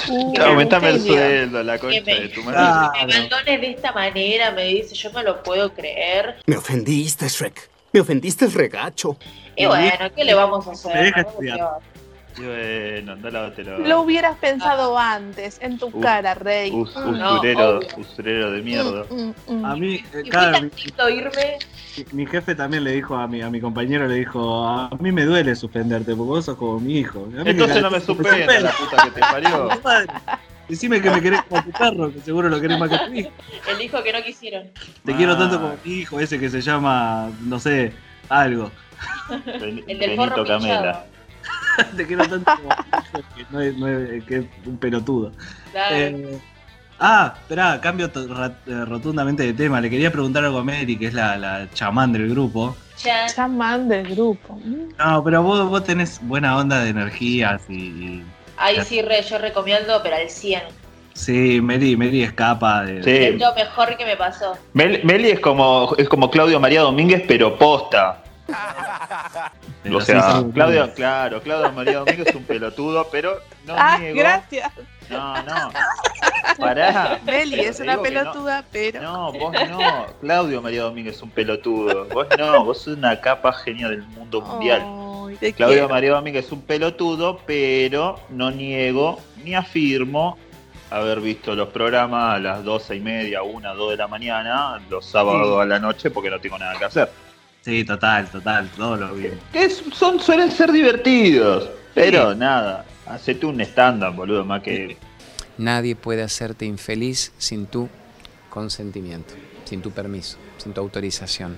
Uh, 0.09 0.41
Aumentame 0.41 0.91
el 0.91 1.01
sueldo, 1.01 1.63
la 1.65 1.79
concha 1.79 2.03
me, 2.07 2.21
de 2.21 2.29
tu 2.29 2.43
madre. 2.45 2.59
Ah. 2.61 2.93
me 2.95 3.15
abandones 3.15 3.61
de 3.61 3.71
esta 3.71 3.93
manera, 3.93 4.53
me 4.53 4.65
dice, 4.65 4.95
yo 4.95 5.11
no 5.11 5.23
lo 5.23 5.43
puedo 5.43 5.73
creer. 5.75 6.37
Me 6.47 6.57
ofendiste, 6.57 7.29
Shrek. 7.29 7.69
Me 7.93 8.01
ofendiste, 8.01 8.47
regacho. 8.47 9.17
Y 9.57 9.67
bueno, 9.67 10.11
¿qué 10.15 10.25
le 10.25 10.35
vamos 10.35 10.69
a 10.69 10.71
hacer? 10.71 11.13
No, 11.41 11.81
bueno, 12.37 13.13
anda 13.13 13.31
lávátelo. 13.31 13.79
Lo 13.79 14.01
hubieras 14.03 14.37
pensado 14.39 14.97
antes, 14.99 15.59
en 15.61 15.79
tu 15.79 15.91
cara, 16.01 16.35
Rey. 16.35 16.71
Us- 16.73 16.95
Mm, 16.97 17.19
no, 17.19 17.35
usurero, 17.35 17.81
usurero 17.97 18.51
de 18.53 18.63
mierda. 18.63 19.05
mm, 19.11 19.33
mm, 19.53 19.65
A 19.65 19.77
mm. 19.77 19.81
mí, 19.81 19.95
eh, 19.97 20.03
fue 20.31 20.61
mi, 21.11 21.17
irme. 21.17 21.59
mi 22.13 22.27
jefe 22.27 22.55
también 22.55 22.85
le 22.85 22.93
dijo 22.93 23.17
a 23.17 23.27
mi, 23.27 23.43
a 23.43 23.51
mi 23.51 23.61
compañero, 23.61 24.07
le 24.07 24.15
dijo, 24.17 24.67
a 24.67 24.91
mí 25.01 25.13
me 25.13 25.25
duele 25.25 25.55
suspenderte 25.57 26.15
porque 26.15 26.29
vos 26.29 26.45
sos 26.45 26.57
como 26.57 26.79
mi 26.81 26.99
hijo. 26.99 27.29
Entonces 27.45 27.83
no 27.83 27.91
me 27.91 27.99
encanta- 27.99 28.01
suspenda, 28.01 28.61
la 28.61 28.71
puta 28.73 29.05
que 29.05 29.11
te 29.11 29.21
parió. 29.21 29.69
Decime 30.69 31.03
que 31.03 31.11
me 31.11 31.21
querés 31.21 31.43
como 31.49 31.65
tu 31.65 31.73
perro, 31.73 32.13
que 32.13 32.21
seguro 32.21 32.49
lo 32.49 32.61
querés 32.61 32.79
más 32.79 32.89
que 32.91 32.99
tu 32.99 33.13
hijo. 33.13 33.31
El 33.69 33.81
hijo 33.83 34.03
que 34.05 34.13
no 34.13 34.23
quisieron. 34.23 34.69
Te 35.05 35.17
quiero 35.17 35.33
Ah. 35.33 35.39
tanto 35.39 35.61
como 35.61 35.75
mi 35.85 35.93
hijo, 35.95 36.21
ese 36.21 36.39
que 36.39 36.49
se 36.49 36.61
llama, 36.61 37.29
no 37.43 37.59
sé, 37.59 37.93
algo. 38.29 38.71
Ben- 39.61 39.83
El 39.89 39.99
del 39.99 40.15
forro 40.17 40.37
Benito 40.37 40.45
Camela. 40.45 40.83
pinchado. 40.83 41.05
Te 41.97 42.07
quiero 42.07 42.27
tanto 42.29 42.51
como 42.57 42.69
que, 43.37 43.45
no 43.51 43.61
es, 43.61 43.77
no 43.77 43.89
es- 43.89 44.25
que 44.25 44.37
es 44.39 44.45
un 44.67 44.77
pelotudo. 44.79 45.33
Dale. 45.73 46.07
Eh, 46.09 46.39
ah, 46.99 47.35
esperá, 47.41 47.81
cambio 47.81 48.11
eh, 48.15 48.85
rotundamente 48.87 49.43
de 49.45 49.53
tema. 49.53 49.81
Le 49.81 49.91
quería 49.91 50.11
preguntar 50.11 50.45
algo 50.45 50.59
a 50.59 50.65
Mary, 50.65 50.97
que 50.97 51.07
es 51.07 51.15
la, 51.15 51.37
la 51.37 51.69
chamán 51.73 52.13
del 52.13 52.29
grupo. 52.31 52.77
Chamán 53.35 53.89
del 53.89 54.15
grupo. 54.15 54.59
No, 54.99 55.25
pero 55.25 55.43
vos, 55.43 55.69
vos 55.69 55.85
tenés 55.85 56.21
buena 56.23 56.57
onda 56.59 56.81
de 56.85 56.91
energías 56.91 57.63
y, 57.69 57.75
y- 57.75 58.25
Ahí 58.59 58.79
sí, 58.85 59.01
re, 59.01 59.23
yo 59.23 59.39
recomiendo, 59.39 60.01
pero 60.03 60.17
al 60.17 60.29
100. 60.29 60.61
Sí, 61.15 61.61
Mary, 61.63 61.97
Mary 61.97 62.23
escapa 62.23 62.83
de... 62.85 63.03
Sí. 63.03 63.11
Es 63.11 63.41
lo 63.41 63.55
mejor 63.55 63.97
que 63.97 64.05
me 64.05 64.17
pasó. 64.17 64.53
Mel- 64.75 65.01
Meli 65.03 65.31
es 65.31 65.41
como, 65.41 65.95
es 65.99 66.09
como 66.09 66.31
Claudio 66.31 66.61
María 66.61 66.83
Domínguez, 66.83 67.25
pero 67.27 67.57
posta. 67.59 68.23
o 69.95 70.01
sea, 70.01 70.45
Claudio, 70.53 70.93
claro, 70.95 71.41
Claudio 71.43 71.73
María 71.73 71.99
Domínguez 71.99 72.29
es 72.29 72.35
un 72.35 72.45
pelotudo, 72.45 73.07
pero 73.11 73.39
no 73.65 73.75
ah, 73.77 73.99
niego. 73.99 74.19
gracias. 74.19 74.73
No, 75.09 75.43
no. 75.43 75.71
Pará. 76.59 77.21
Beli 77.25 77.57
Pero 77.57 77.71
es 77.71 77.81
una 77.81 77.97
no. 77.97 78.03
pelotuda, 78.03 78.65
pero. 78.71 79.03
No, 79.03 79.33
vos 79.33 79.53
no. 79.69 80.07
Claudio 80.21 80.63
María 80.63 80.83
Domínguez 80.83 81.17
es 81.17 81.23
un 81.23 81.31
pelotudo. 81.31 82.07
Vos 82.07 82.27
no, 82.39 82.65
vos 82.65 82.83
sos 82.83 82.97
una 82.97 83.21
capa 83.21 83.53
genia 83.53 83.89
del 83.89 84.03
mundo 84.09 84.41
mundial. 84.41 84.81
Claudio 85.39 85.57
quiero. 85.57 85.89
María 85.89 86.13
Domínguez 86.13 86.47
es 86.47 86.53
un 86.53 86.63
pelotudo, 86.63 87.41
pero 87.47 88.21
no 88.31 88.51
niego 88.51 89.19
ni 89.45 89.55
afirmo 89.55 90.39
haber 90.91 91.21
visto 91.21 91.55
los 91.55 91.69
programas 91.69 92.37
a 92.37 92.39
las 92.41 92.65
doce 92.65 92.97
y 92.97 93.01
media, 93.01 93.43
una, 93.43 93.75
dos 93.75 93.91
de 93.91 93.97
la 93.97 94.09
mañana, 94.09 94.81
los 94.91 95.07
sábados 95.07 95.61
a 95.61 95.65
la 95.65 95.79
noche, 95.79 96.11
porque 96.11 96.31
no 96.31 96.41
tengo 96.41 96.59
nada 96.59 96.77
que 96.79 96.85
hacer. 96.85 97.11
Sí, 97.63 97.85
total, 97.85 98.29
total, 98.31 98.69
todo 98.77 98.97
lo 98.97 99.15
bien. 99.15 99.39
Que 99.53 99.65
es- 99.65 99.83
son, 99.93 100.19
suelen 100.21 100.51
ser 100.51 100.73
divertidos, 100.73 101.69
pero 101.95 102.35
nada, 102.35 102.85
hacete 103.07 103.47
un 103.47 103.61
stand-up, 103.61 104.15
boludo, 104.15 104.45
más 104.45 104.63
que... 104.63 104.97
Nadie 105.59 105.95
puede 105.95 106.23
hacerte 106.23 106.65
infeliz 106.65 107.33
sin 107.37 107.67
tu 107.67 107.89
consentimiento, 108.49 109.35
sin 109.65 109.83
tu 109.83 109.91
permiso, 109.91 110.39
sin 110.57 110.73
tu 110.73 110.81
autorización. 110.81 111.57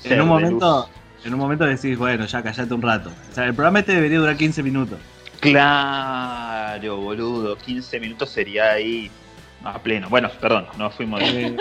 ser 0.00 0.12
En 0.12 0.20
un 0.22 0.28
momento, 0.28 0.88
en 1.24 1.34
un 1.34 1.40
momento 1.40 1.64
decís, 1.64 1.98
bueno, 1.98 2.26
ya 2.26 2.42
callate 2.42 2.72
un 2.72 2.82
rato. 2.82 3.10
O 3.30 3.34
sea, 3.34 3.44
el 3.46 3.54
programa 3.54 3.80
este 3.80 3.92
debería 3.94 4.20
durar 4.20 4.36
15 4.36 4.62
minutos. 4.62 4.98
Claro, 5.40 6.96
boludo, 6.98 7.56
15 7.56 7.98
minutos 7.98 8.30
sería 8.30 8.70
ahí 8.72 9.10
a 9.64 9.78
pleno. 9.80 10.08
Bueno, 10.08 10.30
perdón, 10.40 10.66
nos 10.78 10.94
fuimos 10.94 11.20
de... 11.20 11.46
Eh, 11.46 11.56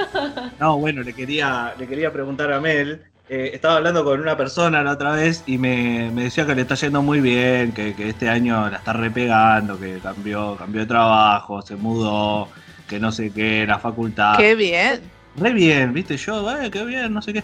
no, 0.60 0.78
bueno, 0.78 1.02
le 1.02 1.14
quería, 1.14 1.74
le 1.80 1.88
quería 1.88 2.14
preguntar 2.14 2.52
a 2.54 2.60
Mel, 2.60 3.02
eh, 3.30 3.52
estaba 3.54 3.78
hablando 3.78 4.04
con 4.04 4.20
una 4.20 4.36
persona 4.36 4.82
la 4.84 4.92
otra 4.94 5.12
vez 5.12 5.44
y 5.46 5.58
me, 5.58 6.10
me 6.12 6.24
decía 6.24 6.46
que 6.46 6.56
le 6.56 6.62
está 6.64 6.76
yendo 6.76 7.02
muy 7.02 7.22
bien, 7.22 7.72
que, 7.72 7.94
que 7.94 8.10
este 8.10 8.30
año 8.30 8.70
la 8.70 8.78
está 8.78 8.94
repegando, 8.94 9.80
que 9.80 10.00
cambió, 10.00 10.56
cambió 10.56 10.82
de 10.82 10.88
trabajo, 10.88 11.62
se 11.62 11.76
mudó, 11.76 12.50
que 12.88 13.00
no 13.00 13.12
sé 13.12 13.32
qué, 13.32 13.66
la 13.68 13.80
facultad. 13.80 14.38
Qué 14.38 14.56
bien. 14.56 15.02
Re 15.36 15.54
bien, 15.54 15.94
viste, 15.94 16.18
yo, 16.18 16.50
eh, 16.60 16.72
qué 16.72 16.84
bien, 16.86 17.14
no 17.14 17.22
sé 17.22 17.34
qué. 17.34 17.44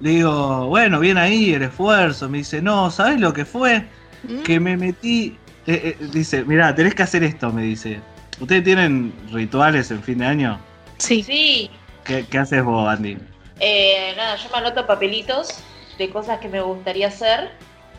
Le 0.00 0.10
digo, 0.10 0.66
bueno, 0.66 0.98
bien 0.98 1.16
ahí 1.18 1.52
el 1.54 1.62
esfuerzo. 1.62 2.28
Me 2.28 2.38
dice, 2.38 2.60
no, 2.60 2.90
¿sabes 2.90 3.20
lo 3.20 3.32
que 3.32 3.44
fue? 3.44 3.86
Mm. 4.24 4.42
Que 4.42 4.58
me 4.60 4.76
metí. 4.76 5.36
eh, 5.66 5.96
eh, 6.00 6.06
dice, 6.12 6.44
mirá, 6.44 6.74
tenés 6.74 6.94
que 6.94 7.02
hacer 7.02 7.22
esto, 7.22 7.52
me 7.52 7.62
dice. 7.62 8.00
¿Ustedes 8.40 8.64
tienen 8.64 9.12
rituales 9.30 9.90
en 9.90 10.02
fin 10.02 10.18
de 10.18 10.26
año? 10.26 10.58
Sí. 10.98 11.22
Sí, 11.22 11.70
¿Qué, 12.04 12.26
qué 12.28 12.38
haces 12.38 12.64
vos, 12.64 12.88
Andy? 12.88 13.18
Eh, 13.60 14.14
nada, 14.16 14.36
yo 14.36 14.48
me 14.50 14.58
anoto 14.58 14.86
papelitos 14.86 15.60
de 15.98 16.10
cosas 16.10 16.40
que 16.40 16.48
me 16.48 16.60
gustaría 16.60 17.08
hacer. 17.08 17.50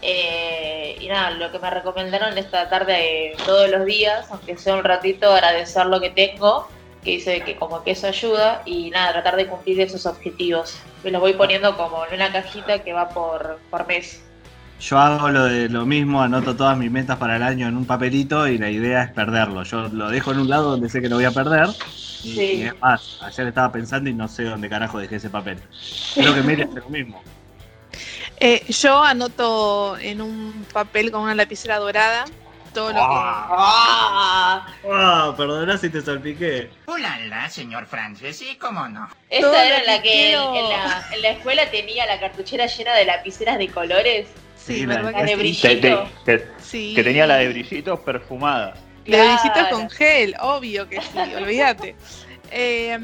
eh, 0.02 0.98
y 1.00 1.08
nada, 1.08 1.32
lo 1.32 1.52
que 1.52 1.60
me 1.60 1.70
recomendaron 1.70 2.36
es 2.38 2.50
tratar 2.50 2.86
de 2.88 3.36
todos 3.46 3.70
los 3.70 3.86
días, 3.86 4.28
aunque 4.32 4.58
sea 4.58 4.74
un 4.76 4.84
ratito, 4.84 5.32
agradecer 5.32 5.86
lo 5.86 6.00
que 6.02 6.10
tengo, 6.10 6.68
que 7.04 7.12
dice 7.12 7.42
que 7.44 7.56
como 7.56 7.84
que 7.84 7.92
eso 7.92 8.08
ayuda, 8.08 8.64
y 8.66 8.90
nada, 8.90 9.14
tratar 9.14 9.36
de 9.36 9.48
cumplir 9.48 9.80
esos 9.80 10.06
objetivos. 10.06 10.76
Me 11.04 11.12
los 11.12 11.22
voy 11.22 11.34
poniendo 11.34 11.78
como 11.78 12.06
en 12.08 12.16
una 12.16 12.32
cajita 12.32 12.80
que 12.84 12.94
va 12.94 13.10
por, 13.10 13.60
por 13.70 13.88
mes. 13.88 14.24
Yo 14.82 14.98
hago 14.98 15.30
lo 15.30 15.46
de 15.46 15.70
lo 15.70 15.86
mismo, 15.86 16.22
anoto 16.24 16.56
todas 16.56 16.76
mis 16.78 16.90
metas 16.90 17.18
para 17.18 17.36
el 17.36 17.44
año 17.44 17.68
en 17.68 17.78
un 17.78 17.86
papelito 17.86 18.48
y 18.48 18.58
la 18.58 18.70
idea 18.70 19.04
es 19.04 19.12
perderlo. 19.12 19.64
Yo 19.64 19.88
lo 19.90 20.10
dejo 20.10 20.32
en 20.32 20.40
un 20.40 20.50
lado 20.50 20.72
donde 20.72 20.90
sé 20.90 21.02
que 21.02 21.10
lo 21.10 21.18
voy 21.18 21.26
a 21.26 21.32
perder. 21.32 21.68
Y, 22.24 22.34
Sí. 22.36 22.42
y 22.58 22.62
es 22.64 22.80
más, 22.80 23.20
ayer 23.24 23.48
estaba 23.48 23.72
pensando 23.72 24.10
y 24.10 24.14
no 24.14 24.28
sé 24.28 24.44
dónde 24.44 24.70
carajo 24.70 25.00
dejé 25.00 25.16
ese 25.18 25.30
papel. 25.30 25.60
Creo 26.16 26.34
que 26.34 26.42
Mary 26.42 26.64
hace 26.64 26.80
lo 26.80 26.90
mismo. 26.90 27.22
Eh, 28.44 28.64
yo 28.70 29.04
anoto 29.04 29.96
en 30.00 30.20
un 30.20 30.66
papel 30.74 31.12
con 31.12 31.22
una 31.22 31.36
lapicera 31.36 31.78
dorada 31.78 32.26
todo 32.74 32.88
lo 32.88 32.96
que. 32.96 33.02
¡Ah! 33.08 34.66
Ah, 34.92 35.34
perdoná 35.38 35.78
si 35.78 35.92
te 35.92 36.02
salpiqué. 36.02 36.72
Hola, 36.88 37.48
señor 37.52 37.86
Francis, 37.86 38.38
sí, 38.38 38.56
cómo 38.60 38.88
no. 38.88 39.08
Esta 39.30 39.46
Todo 39.48 39.60
era 39.62 39.84
la 39.84 40.02
que 40.02 40.10
que 40.10 40.34
en, 40.34 40.40
quiero. 40.40 40.56
en 40.56 40.70
la, 40.70 41.06
en 41.14 41.22
la 41.22 41.30
escuela 41.30 41.70
tenía 41.70 42.08
la 42.08 42.20
cartuchera 42.20 42.66
llena 42.66 42.94
de 42.96 43.06
lapiceras 43.06 43.60
de 43.60 43.68
colores. 43.68 44.28
Sí, 44.66 44.76
Sí, 44.80 44.86
¿verdad 44.86 45.12
la- 45.12 45.20
de 45.22 45.26
que 45.26 45.28
sí? 45.30 45.36
brillito. 45.36 45.68
Que, 45.68 45.76
te- 46.38 46.38
que- 46.38 46.48
Sí. 46.62 46.94
que 46.96 47.04
tenía 47.04 47.26
la 47.28 47.38
de 47.38 47.50
brillitos 47.50 48.00
perfumada. 48.02 48.76
La 49.06 49.18
de 49.18 49.24
brillitos 49.30 49.52
Claro. 49.54 49.76
con 49.78 49.90
gel, 49.90 50.36
obvio 50.40 50.88
que 50.88 51.02
sí, 51.02 51.18
olvídate. 51.36 51.96
Eh, 52.52 52.98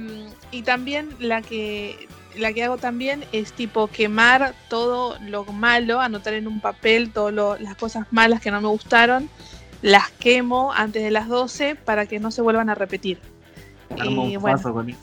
y 0.51 0.61
también 0.63 1.09
la 1.19 1.41
que 1.41 2.07
la 2.35 2.53
que 2.53 2.63
hago 2.63 2.77
también 2.77 3.25
es 3.31 3.51
tipo 3.53 3.87
quemar 3.87 4.53
todo 4.69 5.17
lo 5.25 5.43
malo, 5.45 5.99
anotar 5.99 6.33
en 6.35 6.47
un 6.47 6.59
papel 6.61 7.11
todas 7.11 7.59
las 7.59 7.75
cosas 7.75 8.05
malas 8.11 8.41
que 8.41 8.51
no 8.51 8.61
me 8.61 8.67
gustaron, 8.67 9.27
las 9.81 10.11
quemo 10.11 10.71
antes 10.71 11.01
de 11.01 11.09
las 11.09 11.27
12 11.27 11.73
para 11.73 12.05
que 12.05 12.19
no 12.19 12.29
se 12.29 12.43
vuelvan 12.43 12.69
a 12.69 12.75
repetir. 12.75 13.19
Armo 13.99 14.27
Y 14.29 14.35
un 14.35 14.43
bueno, 14.43 14.57
faso 14.59 14.71
con 14.71 14.87
eso. 14.91 14.99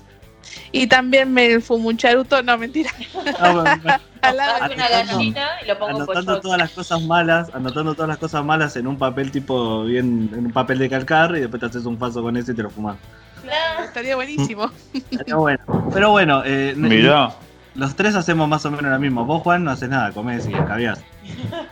Y 0.72 0.86
también 0.86 1.32
me 1.32 1.60
fumo 1.60 1.88
un 1.88 1.96
charuto, 1.96 2.42
no 2.42 2.56
mentira, 2.58 2.90
No, 3.40 3.54
bueno, 3.62 3.82
al 4.22 4.36
lado 4.36 4.68
de 4.68 4.74
una 4.74 4.86
Anotando- 4.86 5.12
gallina 5.16 5.48
y 5.62 5.66
lo 5.68 5.78
pongo 5.78 5.90
en 5.90 6.02
anotando 6.02 6.40
todas 6.40 6.58
las 6.58 6.70
cosas 6.70 7.02
malas, 7.02 7.50
anotando 7.54 7.94
todas 7.94 8.08
las 8.08 8.18
cosas 8.18 8.44
malas 8.44 8.76
en 8.76 8.86
un 8.86 8.96
papel 8.98 9.30
tipo 9.30 9.84
bien, 9.84 10.30
en 10.32 10.46
un 10.46 10.52
papel 10.52 10.78
de 10.78 10.88
calcar 10.90 11.36
y 11.36 11.40
después 11.40 11.60
te 11.60 11.66
haces 11.66 11.84
un 11.84 11.98
faso 11.98 12.22
con 12.22 12.36
eso 12.36 12.52
y 12.52 12.54
te 12.54 12.62
lo 12.62 12.70
fumas. 12.70 12.96
Claro. 13.42 13.84
estaría 13.84 14.16
buenísimo. 14.16 14.70
Pero 15.24 15.38
bueno, 15.40 15.60
pero 15.92 16.10
bueno 16.12 16.42
eh, 16.46 16.72
Mirá. 16.76 17.30
los 17.74 17.94
tres 17.94 18.14
hacemos 18.14 18.48
más 18.48 18.64
o 18.64 18.70
menos 18.70 18.90
lo 18.90 18.98
mismo. 18.98 19.24
Vos, 19.26 19.42
Juan, 19.42 19.64
no 19.64 19.70
haces 19.70 19.88
nada, 19.90 20.12
comés 20.12 20.46
y 20.48 20.54
escabiás. 20.54 21.02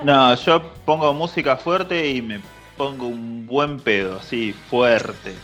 No, 0.05 0.35
yo 0.35 0.63
pongo 0.85 1.15
música 1.15 1.57
fuerte 1.57 2.11
y 2.11 2.21
me 2.21 2.41
pongo 2.77 3.07
un 3.07 3.47
buen 3.47 3.79
pedo, 3.79 4.19
así, 4.19 4.53
fuerte. 4.53 5.35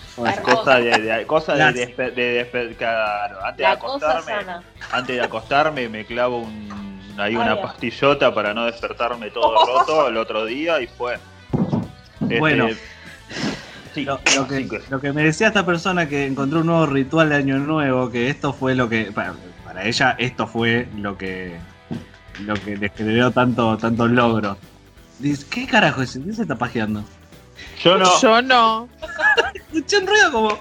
Cosa 0.43 0.79
de, 0.81 1.01
de- 1.01 1.27
cosa 1.27 1.55
de, 1.55 1.62
despe- 1.97 2.14
de 2.14 2.51
despe- 2.53 2.77
claro, 2.77 3.38
antes 3.45 3.57
de 3.59 3.62
La 3.64 3.71
acostarme, 3.73 4.33
antes 4.93 5.17
de 5.17 5.23
acostarme 5.23 5.88
me 5.88 6.05
clavo 6.05 6.38
un, 6.38 7.14
ahí 7.19 7.37
una 7.37 7.53
Ay, 7.53 7.59
pastillota 7.62 8.35
para 8.35 8.55
no 8.55 8.64
despertarme 8.64 9.31
todo 9.31 9.64
roto 9.67 10.09
el 10.09 10.17
otro 10.17 10.45
día 10.45 10.81
y 10.81 10.87
fue. 10.87 11.19
Este, 12.23 12.38
Bueno. 12.38 12.69
sí, 13.95 14.05
Lo, 14.05 14.19
lo 14.37 14.49
que, 14.49 14.81
lo 14.91 15.01
que 15.01 15.12
me 15.12 15.23
decía 15.23 15.49
esta 15.49 15.64
persona 15.64 16.09
que 16.09 16.27
encontró 16.27 16.61
un 16.61 16.67
nuevo 16.67 16.87
ritual 16.87 17.29
de 17.29 17.37
Año 17.37 17.59
Nuevo, 17.59 18.11
que 18.11 18.29
esto 18.31 18.53
fue 18.53 18.75
lo 18.75 18.88
que. 18.88 19.12
Para, 19.12 19.35
para 19.64 19.85
ella, 19.85 20.17
esto 20.19 20.47
fue 20.47 20.88
lo 20.97 21.17
que. 21.17 21.57
Lo 22.41 22.55
que 22.55 22.77
les 22.77 22.93
generó 22.95 23.31
tanto, 23.33 23.77
tantos 23.79 24.11
logros. 24.11 24.57
Dice, 25.19 25.45
¿qué 25.51 25.67
carajo 25.67 26.03
es? 26.03 26.19
¿Qué 26.25 26.33
se 26.33 26.43
está 26.43 26.55
pajeando? 26.57 27.03
Yo 27.81 27.99
no. 27.99 28.21
Yo 28.21 28.43
no. 28.43 28.88
Escuché 29.55 29.99
un 29.99 30.07
ruido 30.07 30.33
como. 30.33 30.59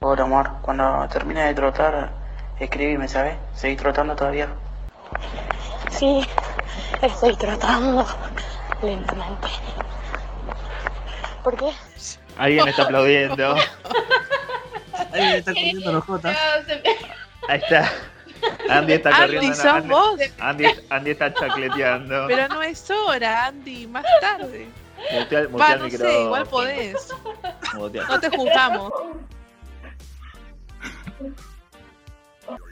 Hola 0.00 0.22
amor, 0.22 0.50
cuando 0.62 1.08
termine 1.08 1.44
de 1.46 1.54
trotar, 1.54 2.12
escribime, 2.60 3.08
¿sabes? 3.08 3.36
¿Seguís 3.54 3.78
trotando 3.78 4.14
todavía? 4.14 4.48
Sí, 5.90 6.24
estoy 7.02 7.34
tratando 7.36 8.06
lentamente. 8.80 9.48
¿Por 11.42 11.56
qué? 11.56 11.72
Alguien 12.36 12.68
está 12.68 12.84
aplaudiendo. 12.84 13.56
Me 15.12 15.38
está 15.38 15.52
corriendo 15.52 15.92
los 15.92 16.04
jotas. 16.04 16.36
Ahí 17.48 17.58
está. 17.58 17.90
Andy 18.70 18.92
está 18.92 19.10
corriendo. 19.10 19.38
Andy, 19.38 19.48
no, 19.48 19.54
sos 19.54 19.64
Andy, 19.66 19.88
vos. 19.88 20.20
Andy, 20.38 20.66
Andy 20.90 21.10
está 21.10 21.34
chacleteando. 21.34 22.26
Pero 22.28 22.48
no 22.48 22.62
es 22.62 22.88
hora, 22.90 23.46
Andy, 23.46 23.86
más 23.88 24.04
tarde. 24.20 24.68
Mutea, 25.12 25.42
Va, 25.42 25.48
mutea 25.48 25.72
el 25.74 25.78
no 25.78 25.84
micrófono. 25.84 26.10
sé, 26.10 26.22
igual 26.22 26.46
podés. 26.46 27.08
Mutea. 27.74 28.04
No 28.08 28.20
te 28.20 28.30
juzgamos. 28.30 28.92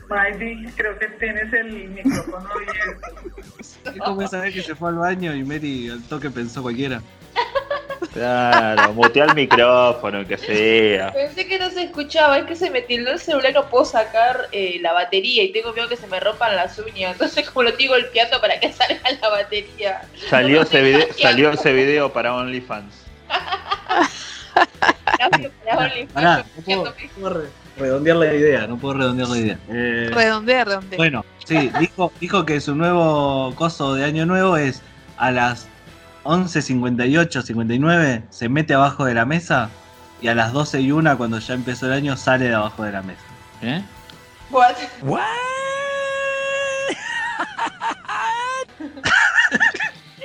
Maybe, 0.09 0.71
creo 0.77 0.99
que 0.99 1.07
tienes 1.09 1.53
el 1.53 1.89
micrófono 1.91 2.49
abierto. 2.49 3.07
Es 3.59 3.79
como 4.05 4.23
esa 4.23 4.41
vez 4.41 4.55
que 4.55 4.63
se 4.63 4.75
fue 4.75 4.89
al 4.91 4.97
baño 4.97 5.35
y 5.35 5.45
Mary 5.45 5.91
al 5.91 6.03
toque 6.05 6.31
pensó 6.31 6.63
cualquiera. 6.63 7.03
Claro, 8.13 8.93
mutea 8.95 9.25
el 9.25 9.35
micrófono, 9.35 10.27
que 10.27 10.39
sea. 10.39 11.13
Pensé 11.13 11.47
que 11.47 11.59
no 11.59 11.71
se 11.71 11.85
escuchaba, 11.85 12.39
es 12.39 12.45
que 12.45 12.57
se 12.57 12.71
me 12.71 12.83
tildó 12.83 13.13
el 13.13 13.19
celular, 13.19 13.53
no 13.53 13.69
puedo 13.69 13.85
sacar 13.85 14.49
eh, 14.53 14.79
la 14.81 14.93
batería 14.93 15.43
y 15.43 15.53
tengo 15.53 15.73
miedo 15.73 15.89
que 15.89 15.97
se 15.97 16.07
me 16.07 16.19
rompan 16.21 16.57
las 16.57 16.79
uñas. 16.79 17.13
Entonces, 17.21 17.49
como 17.51 17.65
lo 17.65 17.71
estoy 17.71 17.89
golpeando 17.89 18.41
para 18.41 18.59
que 18.61 18.73
salga 18.73 19.01
la 19.21 19.29
batería. 19.29 20.03
Salió 20.29 20.57
No 20.57 20.63
ese, 20.63 20.83
video, 20.83 21.07
salió 21.21 21.51
ese 21.51 21.73
video 21.73 22.13
para 22.13 22.35
OnlyFans. 22.35 22.95
Para 25.05 25.27
OnlyFans, 25.29 26.13
Pará, 26.13 26.45
no 26.57 26.63
puedo, 26.63 26.95
puedo 27.19 27.43
redondear 27.77 28.17
la 28.17 28.35
idea, 28.35 28.67
no 28.67 28.79
puedo 28.79 28.95
redondear 28.95 29.29
la 29.29 29.39
idea. 29.39 29.59
Eh, 29.69 30.11
Redondea, 30.13 30.65
redondea. 30.65 30.97
bueno, 30.97 31.25
sí, 31.45 31.71
dijo, 31.79 32.13
dijo 32.21 32.47
que 32.47 32.61
su 32.61 32.75
nuevo 32.75 33.55
coso 33.55 33.95
de 33.95 34.05
año 34.05 34.25
nuevo 34.25 34.57
es 34.57 34.83
a 35.19 35.31
las 35.31 35.69
11.58, 36.27 37.43
59 37.43 38.23
se 38.31 38.49
mete 38.49 38.75
abajo 38.75 39.05
de 39.05 39.15
la 39.15 39.25
mesa 39.25 39.71
y 40.21 40.29
a 40.29 40.35
las 40.35 40.53
12 40.53 40.81
y 40.81 40.93
1 40.93 41.17
cuando 41.19 41.39
ya 41.39 41.55
empezó 41.55 41.87
el 41.87 41.93
año 41.93 42.17
sale 42.17 42.49
de 42.49 42.55
abajo 42.55 42.83
de 42.85 42.93
la 42.93 43.03
mesa. 43.03 43.23
¿Eh? 43.63 43.83
What? 44.51 44.75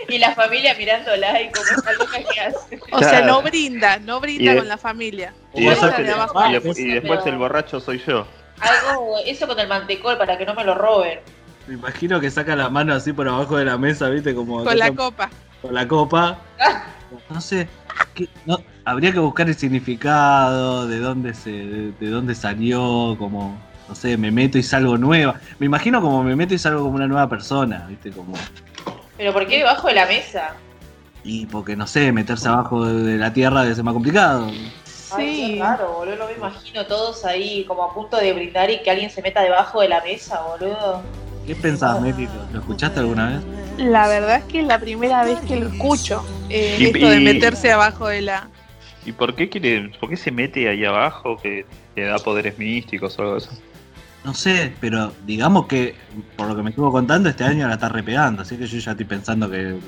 Y 0.10 0.18
la 0.18 0.34
familia 0.36 0.76
mirándola 0.78 1.42
y 1.42 1.50
como 1.52 1.66
esa 1.80 1.94
loca 1.94 2.18
que 2.34 2.42
hace. 2.42 2.80
O 2.92 3.00
sea, 3.00 3.22
no 3.22 3.42
brinda, 3.42 3.98
no 4.00 4.20
brinda 4.20 4.54
Y 4.54 4.58
con 4.58 4.68
la 4.68 4.78
familia. 4.78 5.34
Y 5.54 5.66
después, 5.66 5.96
de 5.98 6.04
el, 6.04 6.10
abajo. 6.14 6.50
y 6.50 6.54
después- 6.54 6.80
y 6.80 6.88
después 6.88 7.20
Pero- 7.24 7.32
el 7.34 7.38
borracho 7.40 7.80
soy 7.80 8.02
yo. 8.06 8.28
Algo, 8.60 9.16
eso 9.26 9.48
con 9.48 9.58
el 9.60 9.68
mantecol 9.68 10.18
para 10.18 10.38
que 10.38 10.46
no 10.46 10.54
me 10.54 10.64
lo 10.66 10.76
roben. 10.76 11.20
Me 11.68 11.76
imagino 11.76 12.20
que 12.20 12.30
saca 12.30 12.56
la 12.56 12.70
mano 12.70 12.94
así 12.94 13.14
por 13.14 13.28
abajo 13.28 13.56
de 13.58 13.66
la 13.66 13.78
mesa, 13.78 14.10
¿viste? 14.10 14.36
Como 14.36 14.64
Con 14.64 14.78
la 14.78 14.92
copa. 14.94 15.30
Con 15.62 15.74
la 15.74 15.88
copa. 15.88 16.38
No 17.30 17.42
sé, 17.42 17.68
¿qué- 18.16 18.30
no, 18.46 18.58
habría 18.86 19.12
que 19.12 19.20
buscar 19.20 19.46
el 19.50 19.56
significado, 19.56 20.88
de 20.88 21.00
dónde 21.00 21.34
se, 21.34 21.50
de, 21.52 21.92
de 21.92 22.10
dónde 22.10 22.36
salió, 22.36 23.18
como, 23.20 23.58
no 23.90 23.96
sé, 23.96 24.16
me 24.16 24.32
meto 24.32 24.58
y 24.58 24.64
salgo 24.64 24.98
nueva. 24.98 25.36
Me 25.60 25.66
imagino 25.66 26.00
como 26.02 26.24
me 26.24 26.38
meto 26.38 26.54
y 26.54 26.58
salgo 26.58 26.84
como 26.84 26.96
una 26.96 27.08
nueva 27.08 27.28
persona, 27.28 27.86
¿viste? 27.90 28.12
Como, 28.12 28.32
Pero 29.18 29.34
¿por 29.34 29.46
qué 29.46 29.58
debajo 29.58 29.90
de 29.90 29.94
la 29.96 30.06
mesa? 30.06 30.54
y 31.24 31.46
porque 31.48 31.76
no 31.76 31.86
sé, 31.86 32.12
meterse 32.14 32.48
abajo 32.48 32.86
de, 32.86 33.18
la 33.18 33.34
tierra 33.34 33.64
debe 33.64 33.76
ser 33.76 33.84
más 33.84 33.94
complicado. 33.94 34.50
Sí. 34.86 35.58
raro, 35.60 35.92
boludo. 35.94 36.16
No 36.16 36.28
me 36.28 36.34
imagino 36.34 36.86
todos 36.86 37.26
ahí 37.26 37.66
como 37.66 37.84
a 37.84 37.94
punto 37.94 38.16
de 38.18 38.32
brindar 38.32 38.72
y 38.72 38.82
que 38.82 38.90
alguien 38.90 39.10
se 39.10 39.22
meta 39.22 39.42
debajo 39.42 39.82
de 39.82 39.90
la 39.90 40.02
mesa, 40.02 40.42
boludo. 40.42 41.04
¿Qué 41.46 41.56
pensás, 41.56 42.00
Meti? 42.02 42.28
¿Lo, 42.52 42.60
escuchaste 42.60 43.00
alguna 43.00 43.28
vez? 43.30 43.44
La 43.78 44.08
verdad 44.08 44.38
es 44.38 44.46
que 44.46 44.60
es 44.62 44.68
la 44.68 44.80
primera 44.80 45.24
vez 45.24 45.40
que 45.42 45.56
lo 45.56 45.68
escucho. 45.68 46.24
eh, 46.50 46.78
Y- 46.80 46.86
esto 46.86 47.10
de 47.10 47.18
y- 47.18 47.24
meterse 47.24 47.72
abajo 47.72 48.08
de 48.08 48.22
la. 48.22 48.50
¿Y 49.06 49.12
por 49.14 49.36
qué 49.36 49.50
quiere, 49.50 49.90
por 50.00 50.10
qué 50.10 50.18
se 50.18 50.32
mete 50.32 50.68
ahí 50.70 50.86
abajo 50.86 51.38
que 51.42 51.66
le 51.96 52.04
da 52.04 52.20
poderes 52.20 52.58
místicos 52.60 53.18
o 53.18 53.22
algo 53.24 53.36
así? 53.38 53.50
No 54.24 54.36
sé, 54.36 54.72
pero 54.80 55.12
digamos 55.26 55.66
que, 55.66 55.96
por 56.36 56.48
lo 56.48 56.56
que 56.56 56.62
me 56.62 56.70
estuvo 56.70 56.92
contando, 56.92 57.28
este 57.30 57.44
año 57.44 57.68
la 57.68 57.74
está 57.74 57.90
repegando. 57.90 58.44
Así 58.44 58.56
que 58.56 58.68
yo 58.68 58.78
ya 58.78 58.92
estoy 58.92 59.06
pensando 59.08 59.50
que 59.50 59.60
el 59.62 59.80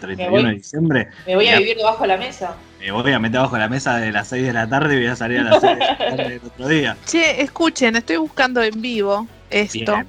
31 0.00 0.30
voy- 0.30 0.44
de 0.44 0.50
diciembre 0.54 1.08
Me 1.26 1.34
voy 1.34 1.48
a 1.48 1.58
vivir 1.58 1.76
debajo 1.76 2.02
de 2.02 2.08
la 2.08 2.16
mesa. 2.16 2.54
me 2.78 2.92
voy 2.92 3.10
a 3.12 3.18
meter 3.18 3.38
abajo 3.38 3.56
de 3.56 3.60
la 3.62 3.68
mesa 3.68 3.96
de 3.96 4.12
las 4.12 4.28
6 4.28 4.46
de 4.46 4.52
la 4.52 4.68
tarde 4.68 4.94
y 4.94 4.98
voy 4.98 5.06
a 5.08 5.16
salir 5.16 5.40
a 5.40 5.42
las 5.42 5.60
6 5.60 5.72
de 5.72 5.78
la 5.86 5.96
tarde 5.98 6.28
del 6.28 6.40
otro 6.44 6.68
día. 6.68 6.96
Che, 7.04 7.42
escuchen, 7.42 7.96
estoy 7.96 8.16
buscando 8.18 8.62
en 8.62 8.80
vivo 8.80 9.26
esto. 9.50 9.92
Bien. 9.94 10.06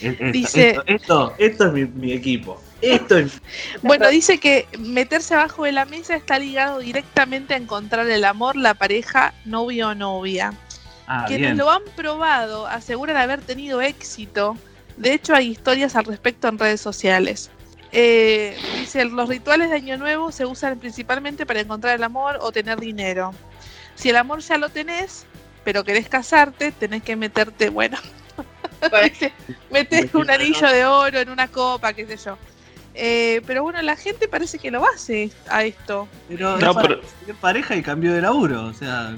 Esto, 0.00 0.24
Dice- 0.32 0.68
esto, 0.70 0.82
esto, 0.86 1.34
esto 1.38 1.66
es 1.66 1.72
mi, 1.72 1.84
mi 1.86 2.12
equipo. 2.12 2.62
Esto 2.80 3.16
es. 3.18 3.40
Bueno, 3.82 4.08
dice 4.10 4.38
que 4.38 4.66
meterse 4.78 5.34
abajo 5.34 5.64
de 5.64 5.72
la 5.72 5.86
mesa 5.86 6.14
está 6.14 6.38
ligado 6.38 6.78
directamente 6.78 7.54
a 7.54 7.56
encontrar 7.56 8.08
el 8.08 8.24
amor, 8.24 8.54
la 8.56 8.74
pareja, 8.74 9.34
novio 9.44 9.88
o 9.88 9.94
novia. 9.96 10.52
Ah, 11.06 11.24
Quienes 11.26 11.48
bien. 11.48 11.58
lo 11.58 11.70
han 11.70 11.82
probado 11.96 12.66
aseguran 12.66 13.16
haber 13.16 13.40
tenido 13.42 13.80
éxito. 13.82 14.56
De 14.96 15.12
hecho, 15.12 15.34
hay 15.34 15.48
historias 15.50 15.96
al 15.96 16.04
respecto 16.04 16.48
en 16.48 16.58
redes 16.58 16.80
sociales. 16.80 17.50
Eh, 17.92 18.56
dice, 18.80 19.04
los 19.04 19.28
rituales 19.28 19.70
de 19.70 19.76
Año 19.76 19.96
Nuevo 19.98 20.32
se 20.32 20.44
usan 20.46 20.78
principalmente 20.78 21.46
para 21.46 21.60
encontrar 21.60 21.94
el 21.94 22.02
amor 22.02 22.38
o 22.40 22.50
tener 22.52 22.80
dinero. 22.80 23.32
Si 23.94 24.08
el 24.08 24.16
amor 24.16 24.40
ya 24.40 24.56
lo 24.58 24.68
tenés, 24.70 25.26
pero 25.62 25.84
querés 25.84 26.08
casarte, 26.08 26.72
tenés 26.72 27.02
que 27.02 27.14
meterte, 27.16 27.68
bueno, 27.70 27.96
meter 29.70 30.10
un 30.14 30.30
anillo 30.30 30.68
de 30.68 30.84
oro 30.86 31.18
en 31.20 31.28
una 31.30 31.48
copa, 31.48 31.92
qué 31.92 32.06
sé 32.06 32.16
yo. 32.16 32.36
Eh, 32.94 33.42
pero 33.46 33.62
bueno, 33.64 33.82
la 33.82 33.96
gente 33.96 34.28
parece 34.28 34.58
que 34.58 34.70
lo 34.70 34.86
hace 34.86 35.30
a 35.48 35.64
esto. 35.64 36.08
Pero, 36.28 36.56
No, 36.58 36.70
es, 36.70 36.76
pero- 36.86 37.00
pareja 37.40 37.74
y 37.76 37.82
cambio 37.82 38.12
de 38.12 38.22
laburo. 38.22 38.66
O 38.66 38.72
sea, 38.72 39.14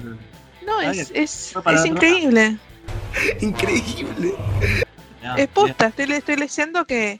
No, 0.67 0.81
es, 0.81 1.11
es, 1.13 1.55
es 1.65 1.85
increíble. 1.85 2.57
Increíble. 3.41 4.35
Es 5.37 5.47
posta, 5.47 5.87
estoy, 5.87 6.11
estoy 6.11 6.35
leyendo 6.35 6.85
que, 6.85 7.19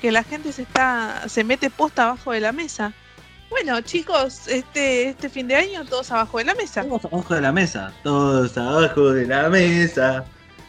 que 0.00 0.10
la 0.10 0.24
gente 0.24 0.52
se 0.52 0.62
está 0.62 1.22
se 1.28 1.44
mete 1.44 1.70
posta 1.70 2.04
abajo 2.04 2.32
de 2.32 2.40
la 2.40 2.52
mesa. 2.52 2.92
Bueno, 3.50 3.80
chicos, 3.82 4.48
este 4.48 5.10
este 5.10 5.28
fin 5.28 5.46
de 5.46 5.56
año 5.56 5.84
todos 5.84 6.10
abajo 6.10 6.38
de 6.38 6.44
la 6.44 6.54
mesa. 6.54 6.82
Todos 6.84 7.04
abajo 7.04 7.34
de 7.34 7.40
la 7.40 7.52
mesa. 7.52 7.92
Todos 8.02 8.56
abajo 8.56 9.12
de 9.12 9.26
la 9.26 9.48
mesa. 9.48 10.24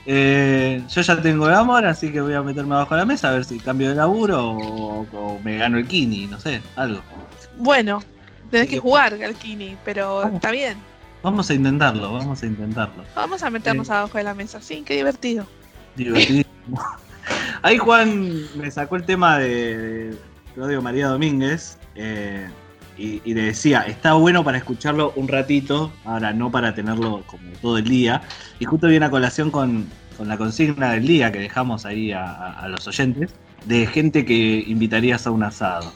Eh, 0.05 0.83
yo 0.89 1.01
ya 1.01 1.21
tengo 1.21 1.47
el 1.47 1.53
amor, 1.53 1.85
así 1.85 2.11
que 2.11 2.21
voy 2.21 2.33
a 2.33 2.41
meterme 2.41 2.75
abajo 2.75 2.95
de 2.95 3.01
la 3.01 3.05
mesa 3.05 3.29
a 3.29 3.33
ver 3.33 3.45
si 3.45 3.59
cambio 3.59 3.89
de 3.89 3.95
laburo 3.95 4.49
o, 4.49 5.07
o 5.13 5.39
me 5.43 5.57
gano 5.57 5.77
el 5.77 5.87
kini, 5.87 6.27
no 6.27 6.39
sé, 6.39 6.61
algo. 6.75 7.01
Bueno, 7.57 8.03
tenés 8.49 8.67
que 8.67 8.79
jugar, 8.79 9.17
Galkini, 9.17 9.77
pero 9.85 10.17
Vamos. 10.17 10.35
está 10.35 10.51
bien. 10.51 10.90
Vamos 11.23 11.49
a 11.49 11.53
intentarlo, 11.53 12.13
vamos 12.13 12.41
a 12.41 12.45
intentarlo. 12.45 13.03
Vamos 13.15 13.43
a 13.43 13.49
meternos 13.49 13.89
abajo 13.89 14.17
de 14.17 14.23
la 14.23 14.33
mesa. 14.33 14.59
Sí, 14.61 14.83
qué 14.85 14.95
divertido. 14.95 15.45
Divertidísimo. 15.95 16.81
Ahí 17.61 17.77
Juan 17.77 18.31
me 18.55 18.71
sacó 18.71 18.95
el 18.95 19.03
tema 19.05 19.37
de 19.37 20.17
Claudio 20.55 20.81
María 20.81 21.07
Domínguez 21.07 21.77
eh, 21.95 22.47
y, 22.97 23.21
y 23.23 23.33
le 23.35 23.43
decía, 23.43 23.81
está 23.81 24.13
bueno 24.13 24.43
para 24.43 24.57
escucharlo 24.57 25.13
un 25.15 25.27
ratito, 25.27 25.91
ahora 26.05 26.33
no 26.33 26.49
para 26.51 26.73
tenerlo 26.73 27.23
como 27.27 27.51
todo 27.61 27.77
el 27.77 27.85
día. 27.85 28.23
Y 28.59 28.65
justo 28.65 28.87
viene 28.87 29.05
a 29.05 29.11
colación 29.11 29.51
con, 29.51 29.87
con 30.17 30.27
la 30.27 30.37
consigna 30.37 30.93
del 30.93 31.05
día 31.07 31.31
que 31.31 31.39
dejamos 31.39 31.85
ahí 31.85 32.11
a, 32.11 32.23
a- 32.31 32.59
a 32.61 32.67
los 32.67 32.87
oyentes, 32.87 33.31
de 33.65 33.85
gente 33.85 34.25
que 34.25 34.63
invitarías 34.65 35.27
a 35.27 35.31
un 35.31 35.43
asado. 35.43 35.93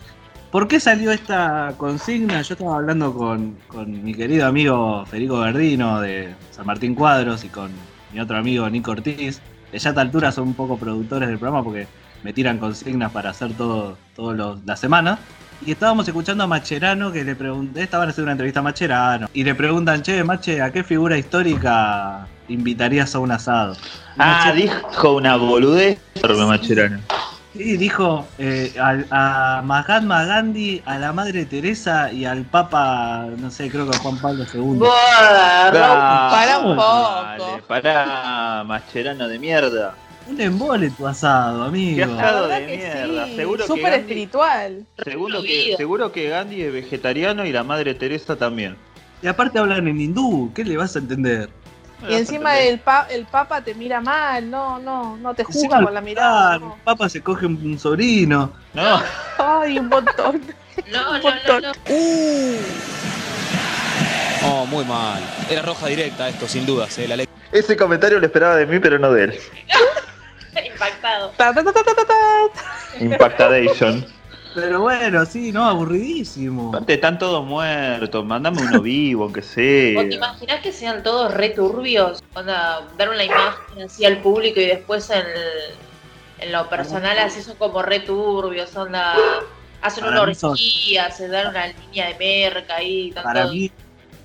¿Por 0.56 0.70
qué 0.70 0.80
salió 0.80 1.12
esta 1.12 1.74
consigna? 1.76 2.42
Yo 2.42 2.54
estaba 2.54 2.78
hablando 2.78 3.14
con, 3.14 3.58
con 3.68 4.02
mi 4.06 4.14
querido 4.14 4.48
amigo 4.48 5.06
Federico 5.06 5.40
Verdino 5.40 6.00
de 6.00 6.34
San 6.52 6.66
Martín 6.66 6.96
Cuadros 6.96 7.44
y 7.44 7.50
con 7.50 7.72
mi 8.14 8.22
otro 8.22 8.38
amigo 8.38 8.70
Nico 8.70 8.92
Ortiz, 8.92 9.42
que 9.70 9.78
ya 9.78 9.90
a 9.90 9.92
esta 9.92 10.00
altura 10.00 10.32
son 10.32 10.48
un 10.48 10.54
poco 10.54 10.78
productores 10.78 11.28
del 11.28 11.40
programa 11.40 11.62
porque 11.62 11.90
me 12.24 12.32
tiran 12.32 12.58
consignas 12.58 13.12
para 13.12 13.32
hacer 13.32 13.52
todo, 13.58 13.98
todas 14.16 14.60
las 14.66 14.80
semanas. 14.80 15.20
Y 15.66 15.72
estábamos 15.72 16.08
escuchando 16.08 16.46
a 16.46 16.48
Macherano 16.48 17.12
que 17.12 17.26
le 17.26 17.36
pregunté, 17.36 17.84
estaban 17.84 18.08
haciendo 18.08 18.28
una 18.28 18.32
entrevista 18.32 18.62
a 18.62 18.64
Macherano, 18.64 19.28
y 19.34 19.44
le 19.44 19.56
preguntan, 19.56 20.04
che, 20.04 20.24
Mache, 20.24 20.62
¿a 20.62 20.72
qué 20.72 20.86
figura 20.86 21.18
histórica 21.18 22.28
invitarías 22.48 23.14
a 23.14 23.20
un 23.20 23.32
asado? 23.32 23.76
Ah, 24.18 24.54
dijo 24.56 25.16
una 25.16 25.36
boludez. 25.36 26.00
Macherano. 26.24 27.00
Sí, 27.58 27.78
dijo 27.78 28.28
eh, 28.38 28.74
al- 28.82 29.08
a 29.12 29.62
Mahatma 29.64 30.26
Gandhi, 30.26 30.82
a 30.86 31.00
la 31.00 31.14
Madre 31.14 31.46
Teresa 31.46 32.12
y 32.12 32.26
al 32.26 32.44
Papa, 32.44 33.28
no 33.38 33.50
sé, 33.50 33.70
creo 33.70 33.90
que 33.90 33.98
Juan 33.98 34.18
Pablo 34.18 34.44
II. 34.54 34.60
Boda, 34.78 35.72
Para 35.72 36.60
un 36.60 36.76
dale, 36.78 37.38
poco. 37.56 37.68
Pará, 37.68 38.64
Mascherano 38.66 39.28
de 39.30 39.40
mierda. 39.40 39.96
Un 40.28 40.42
embole 40.42 40.90
tu 40.90 41.08
asado, 41.08 41.64
Qué 41.64 41.68
amigo. 41.70 42.06
La 42.16 42.28
asado 42.28 42.48
de 42.48 42.66
que 42.66 42.78
mierda. 42.78 43.26
sí, 43.28 43.36
Seguro 43.38 43.58
que 43.64 43.68
súper 43.68 43.84
Gandhi- 43.94 44.00
espiritual. 44.02 44.86
Seguro 45.04 45.42
que, 45.42 45.48
Fluido. 45.48 45.78
seguro 45.78 46.12
que 46.12 46.30
Gandhi 46.30 46.62
es 46.64 46.74
vegetariano 46.74 47.46
y 47.46 47.52
la 47.54 47.64
madre 47.64 47.94
Teresa 47.96 48.36
también. 48.36 48.76
Y 49.22 49.28
aparte 49.28 49.60
hablan 49.60 49.88
en 49.88 50.02
hindú, 50.02 50.52
¿qué 50.54 50.66
le 50.66 50.76
vas 50.78 50.96
a 50.96 51.00
entender? 51.00 51.50
Y 52.08 52.14
encima 52.14 52.60
el, 52.60 52.80
pa- 52.80 53.08
el 53.10 53.26
papa 53.26 53.62
te 53.62 53.74
mira 53.74 54.00
mal, 54.02 54.50
no, 54.50 54.80
no, 54.80 55.18
no 55.18 55.34
te 55.34 55.44
juzga 55.44 55.82
con 55.84 55.94
la 55.94 56.02
mirada. 56.02 56.58
claro, 56.58 56.76
el 56.76 56.82
Papa 56.84 57.10
se 57.10 57.22
coge 57.24 57.46
un, 57.46 57.80
sobrino. 57.80 58.54
No, 58.74 59.02
Ay, 59.38 59.80
un 59.80 59.88
montón. 59.90 60.42
No, 60.92 61.12
un 61.12 61.22
no, 61.22 61.30
no, 61.30 61.30
montón. 61.32 61.62
no. 61.64 61.72
Oh, 64.48 64.66
muy 64.68 64.84
mal. 64.86 65.22
Era 65.50 65.62
roja 65.62 65.88
directa 65.88 66.28
esto, 66.30 66.48
sin 66.48 66.66
dudas, 66.66 66.96
eh. 67.00 67.08
La 67.08 67.16
ley. 67.16 67.28
ese 67.52 67.76
comentario 67.78 68.20
lo 68.20 68.26
esperaba 68.26 68.56
de 68.58 68.66
mí, 68.68 68.80
pero 68.80 69.00
no 69.00 69.12
de 69.12 69.24
él. 69.24 69.40
Impactado. 70.74 71.30
Ta, 71.38 71.54
ta, 71.54 71.64
ta, 71.64 71.72
ta, 71.74 71.84
ta, 71.84 71.96
ta, 71.96 72.06
ta. 72.06 73.04
Impactadation. 73.04 74.06
Pero 74.56 74.82
bueno, 74.82 75.26
sí, 75.26 75.52
no, 75.52 75.66
aburridísimo. 75.66 76.70
Aparte 76.70 76.94
están 76.96 77.20
todos 77.20 77.46
muertos, 77.46 78.26
mandame 78.26 78.62
uno 78.62 78.82
vivo, 78.82 79.26
aunque 79.26 79.42
sea. 79.42 79.96
¿Vos 80.02 80.10
te 80.10 80.16
imaginás 80.16 80.62
que 80.62 80.72
sean 80.72 81.04
todos 81.04 81.34
re 81.34 81.50
turbios? 81.50 82.24
Onda, 82.34 82.88
dar 82.98 83.10
una 83.10 83.24
imagen 83.26 83.84
así 83.86 84.06
al 84.06 84.20
público 84.20 84.60
y 84.62 84.66
después 84.66 85.10
en, 85.10 85.26
en 86.40 86.52
lo 86.52 86.70
personal 86.70 87.20
así 87.20 87.42
son 87.42 87.56
como 87.58 87.82
re 87.82 88.00
turbios, 88.00 88.76
onda, 88.78 89.14
hacen 89.82 90.06
una 90.06 90.22
orgía, 90.22 91.12
se 91.12 91.28
dan 91.28 91.50
una 91.50 91.68
línea 91.68 92.08
de 92.08 92.16
merca 92.18 92.78
ahí, 92.78 93.12
Para 93.12 93.42
todos- 93.44 93.54
mí, 93.56 93.72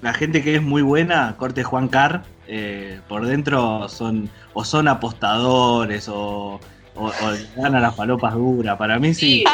la 0.00 0.14
gente 0.14 0.42
que 0.42 0.54
es 0.54 0.62
muy 0.62 0.82
buena, 0.82 1.34
corte 1.36 1.62
Juan 1.64 1.88
Carr, 1.88 2.22
eh, 2.46 3.00
por 3.08 3.26
dentro 3.26 3.88
son 3.88 4.30
o 4.54 4.64
son 4.64 4.88
apostadores 4.88 6.08
o, 6.08 6.60
o, 6.96 7.06
o 7.06 7.30
le 7.32 7.46
dan 7.56 7.74
a 7.76 7.80
las 7.80 7.94
palopas 7.94 8.34
duras. 8.34 8.76
Para 8.78 8.98
mí 8.98 9.12
sí. 9.14 9.38
Sí, 9.38 9.44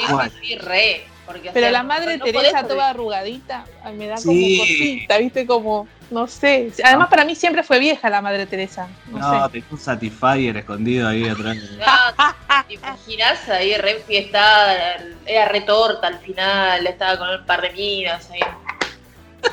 sí, 0.00 0.12
Bueno. 0.12 0.30
sí, 0.30 0.46
sí, 0.46 0.54
re. 0.58 1.04
Porque, 1.26 1.50
o 1.50 1.52
Pero 1.52 1.64
sea, 1.66 1.72
la 1.72 1.82
madre 1.82 2.18
no 2.18 2.24
Teresa 2.24 2.62
podés- 2.62 2.68
toda 2.68 2.90
arrugadita, 2.90 3.64
ay, 3.82 3.94
me 3.96 4.06
da 4.06 4.14
como 4.14 4.30
cosita, 4.58 5.18
viste, 5.18 5.44
como, 5.44 5.88
no 6.12 6.28
sé. 6.28 6.70
Además, 6.84 7.08
para 7.08 7.24
mí 7.24 7.34
siempre 7.34 7.64
fue 7.64 7.80
vieja 7.80 8.08
la 8.08 8.22
madre 8.22 8.46
Teresa. 8.46 8.86
No, 9.10 9.18
No, 9.18 9.50
sé. 9.50 9.64
un 9.68 9.78
Satisfyer 9.78 10.56
escondido 10.58 11.08
ahí 11.08 11.26
atrás. 11.28 11.56
No, 11.78 12.64
¿Te 12.68 12.74
imaginas 12.74 13.48
ahí 13.48 13.74
re 13.76 13.96
fiestada? 14.06 14.98
Era 15.26 15.48
re 15.48 15.62
torta 15.62 16.06
al 16.06 16.18
final, 16.20 16.86
estaba 16.86 17.18
con 17.18 17.28
un 17.28 17.44
par 17.44 17.60
de 17.60 17.70
minas 17.72 18.30
ahí, 18.30 18.40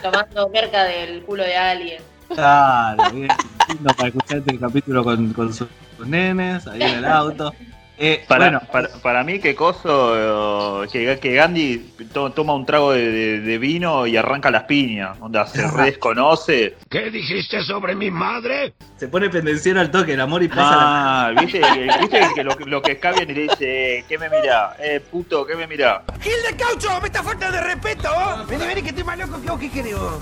tomando 0.01 0.49
merca 0.49 0.84
del 0.84 1.23
culo 1.23 1.43
de 1.43 1.56
alguien. 1.58 2.03
Claro, 2.34 3.12
bien. 3.12 3.29
lindo 3.67 3.93
para 3.95 4.10
escuchar 4.10 4.38
este 4.38 4.60
capítulo 4.60 5.03
con, 5.03 5.53
sus 5.53 5.67
nenes 6.06 6.65
ahí 6.67 6.82
en 6.82 6.97
el 6.99 7.06
auto. 7.06 7.53
Eh, 7.95 8.25
Para, 8.27 8.45
bueno, 8.45 8.62
para, 8.71 8.89
para 9.03 9.23
mí, 9.23 9.39
que 9.39 9.53
coso, 9.56 10.84
eh, 10.84 10.88
que, 10.91 11.19
que 11.19 11.34
Gandhi 11.36 11.77
to- 12.12 12.32
toma 12.32 12.56
un 12.56 12.65
trago 12.65 12.91
de, 12.91 13.12
de- 13.12 13.39
de 13.41 13.58
vino 13.60 14.08
y 14.08 14.17
arranca 14.17 14.49
las 14.49 14.63
piñas. 14.63 15.15
Onda, 15.21 15.45
se 15.45 15.62
desconoce. 15.84 16.75
¿Qué 16.89 17.12
dijiste 17.12 17.62
sobre 17.63 17.93
mi 17.95 18.10
madre? 18.10 18.73
se 18.97 19.08
pone 19.10 19.29
pendenciero 19.29 19.79
al 19.82 19.91
toque, 19.91 20.13
el 20.13 20.21
amor 20.21 20.41
y 20.41 20.47
pasa 20.47 20.75
la. 20.75 21.27
Ah, 21.27 21.32
viste, 21.39 21.60
que- 21.62 21.89
viste 21.99 22.19
que 22.34 22.43
lo, 22.43 22.56
lo 22.65 22.82
que 22.82 22.93
escabian 22.93 23.29
y 23.29 23.34
le 23.34 23.41
dice, 23.43 24.06
¿qué 24.10 24.17
me 24.17 24.27
mirá? 24.29 24.75
Eh, 24.79 24.99
puto, 24.99 25.45
¿qué 25.45 25.56
me 25.56 25.67
mirá? 25.67 26.03
¡Gil 26.21 26.34
de 26.49 26.58
caucho! 26.58 26.99
¡Me 26.99 27.08
está 27.08 27.21
falta 27.21 27.51
de 27.51 27.62
respeto! 27.62 28.10
Vení, 28.49 28.65
vení, 28.65 28.82
que 28.82 28.89
estoy 28.89 29.03
más 29.03 29.17
loco 29.19 29.39
que 29.41 29.49
vos. 29.49 29.60
¿Qué 29.60 29.69
querés 29.69 29.99
vos? 29.99 30.13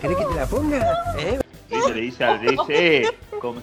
¿Querés 0.00 0.16
que 0.16 0.24
te 0.24 0.34
la 0.34 0.46
ponga? 0.46 0.78
¿Eh? 1.18 1.38
Viste, 1.70 1.94
le 1.94 2.00
dice, 2.00 2.24
al- 2.24 2.42
le 2.44 2.50
dice 2.52 2.96
eh, 3.02 3.10
come, 3.40 3.60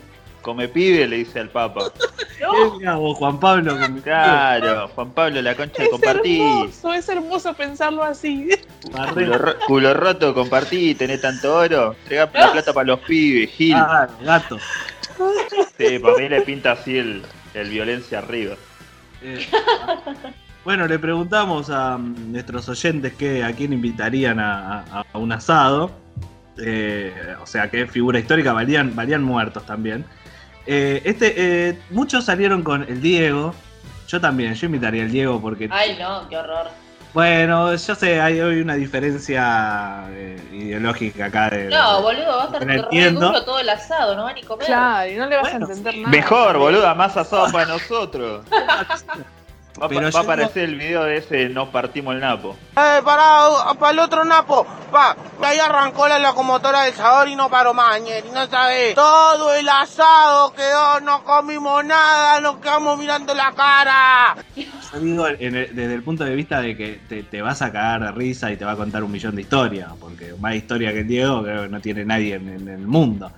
come 0.47 0.69
pibe, 0.69 1.05
le 1.07 1.17
dice 1.17 1.41
al 1.41 1.49
Papa. 1.49 1.91
¿Qué 2.37 2.77
mirá 2.77 2.95
vos, 2.95 3.17
Juan 3.17 3.37
Pablo? 3.37 3.77
Claro, 4.01 4.87
Juan 4.95 5.11
Pablo, 5.11 5.41
la 5.41 5.55
concha 5.55 5.79
de 5.79 5.83
Es 5.85 5.89
compartir. 5.89 6.41
hermoso, 6.41 6.93
es 6.93 7.09
hermoso 7.09 7.53
pensarlo 7.53 8.01
así. 8.03 8.49
Culo, 9.13 9.37
ro- 9.37 9.55
culo 9.67 9.93
roto, 9.93 10.33
compartí, 10.33 10.95
tenés 10.95 11.19
tanto 11.19 11.53
oro. 11.53 11.95
Entregá 12.03 12.29
la 12.33 12.51
plata 12.53 12.71
para 12.71 12.87
los 12.87 12.99
pibes, 13.01 13.49
Gil. 13.51 13.75
Ah, 13.75 14.07
gato. 14.23 14.57
Sí, 15.77 15.99
para 15.99 16.15
mí 16.17 16.29
le 16.29 16.41
pinta 16.41 16.71
así 16.71 16.97
el, 16.97 17.23
el 17.53 17.69
violencia 17.69 18.19
arriba. 18.19 18.55
Eh, 19.21 19.45
bueno, 20.63 20.87
le 20.87 20.97
preguntamos 20.99 21.69
a 21.69 21.97
mm, 21.97 22.31
nuestros 22.31 22.69
oyentes 22.69 23.13
que, 23.15 23.43
a 23.43 23.51
quién 23.51 23.73
invitarían 23.73 24.39
a, 24.39 24.79
a- 24.83 25.03
a 25.11 25.17
un 25.17 25.33
asado. 25.33 25.91
Eh, 26.59 27.13
o 27.41 27.45
sea, 27.45 27.69
qué 27.69 27.85
figura 27.87 28.19
histórica, 28.19 28.53
valían, 28.53 28.95
valían 28.95 29.23
muertos 29.23 29.65
también. 29.65 30.05
Eh, 30.67 31.01
este, 31.05 31.33
eh, 31.37 31.79
muchos 31.89 32.25
salieron 32.25 32.61
con 32.61 32.83
el 32.83 33.01
Diego. 33.01 33.55
Yo 34.07 34.21
también, 34.21 34.53
yo 34.53 34.65
invitaría 34.65 35.03
al 35.03 35.11
Diego 35.11 35.41
porque. 35.41 35.69
Ay, 35.71 35.97
no, 35.99 36.27
qué 36.29 36.37
horror. 36.37 36.67
Bueno, 37.13 37.73
yo 37.73 37.95
sé, 37.95 38.21
hay 38.21 38.39
hoy 38.41 38.61
una 38.61 38.75
diferencia 38.75 40.03
eh, 40.09 40.39
ideológica 40.51 41.25
acá 41.25 41.49
de. 41.49 41.69
No, 41.69 42.01
boludo, 42.01 42.37
va 42.37 42.43
a 42.43 42.45
estar 42.45 43.13
duro 43.13 43.43
todo 43.43 43.59
el 43.59 43.69
asado, 43.69 44.15
no 44.15 44.25
va 44.25 44.33
ni 44.33 44.43
comer. 44.43 44.67
Claro, 44.67 45.09
y 45.09 45.15
no 45.15 45.25
le 45.25 45.37
vas 45.37 45.53
a 45.53 45.55
entender 45.55 45.97
nada. 45.97 46.09
Mejor, 46.09 46.57
boluda, 46.57 46.93
más 46.93 47.15
asado 47.17 47.51
para 47.51 47.65
nosotros. 47.65 48.45
Va, 49.81 49.87
Pero 49.87 50.01
va 50.01 50.09
yo 50.09 50.17
a 50.17 50.21
aparecer 50.21 50.63
el 50.63 50.75
video 50.75 51.03
de 51.03 51.17
ese 51.17 51.49
Nos 51.49 51.69
partimos 51.69 52.15
el 52.15 52.21
napo. 52.21 52.55
Eh, 52.75 53.01
pará, 53.03 53.73
para 53.79 53.91
el 53.91 53.99
otro 53.99 54.23
napo. 54.25 54.65
Pa, 54.91 55.15
ahí 55.43 55.59
arrancó 55.59 56.07
la 56.07 56.17
locomotora 56.19 56.83
del 56.83 56.93
sabor 56.93 57.27
y 57.27 57.35
no 57.35 57.49
paró 57.49 57.73
más, 57.73 58.01
ñeri, 58.01 58.29
no 58.31 58.47
sabés. 58.47 58.95
Todo 58.95 59.53
el 59.53 59.67
asado 59.69 60.53
quedó, 60.53 60.99
no 61.01 61.23
comimos 61.23 61.83
nada, 61.85 62.39
nos 62.41 62.57
quedamos 62.57 62.97
mirando 62.97 63.33
la 63.33 63.51
cara. 63.53 64.35
Yo 64.55 64.99
digo 64.99 65.27
en 65.27 65.55
el- 65.55 65.75
desde 65.75 65.93
el 65.93 66.03
punto 66.03 66.23
de 66.23 66.33
vista 66.35 66.61
de 66.61 66.75
que 66.77 67.01
te, 67.07 67.23
te 67.23 67.41
vas 67.41 67.61
a 67.61 67.71
cagar 67.71 68.01
de 68.01 68.11
risa 68.13 68.51
y 68.51 68.57
te 68.57 68.63
va 68.65 68.71
a 68.71 68.75
contar 68.77 69.03
un 69.03 69.11
millón 69.11 69.35
de 69.35 69.41
historias, 69.41 69.89
porque 69.99 70.33
más 70.39 70.55
historia 70.55 70.91
que 70.93 70.99
el 71.01 71.07
Diego 71.07 71.43
creo 71.43 71.63
que 71.63 71.69
no 71.69 71.81
tiene 71.81 72.05
nadie 72.05 72.35
en, 72.35 72.47
en 72.49 72.67
el 72.69 72.87
mundo. 72.87 73.31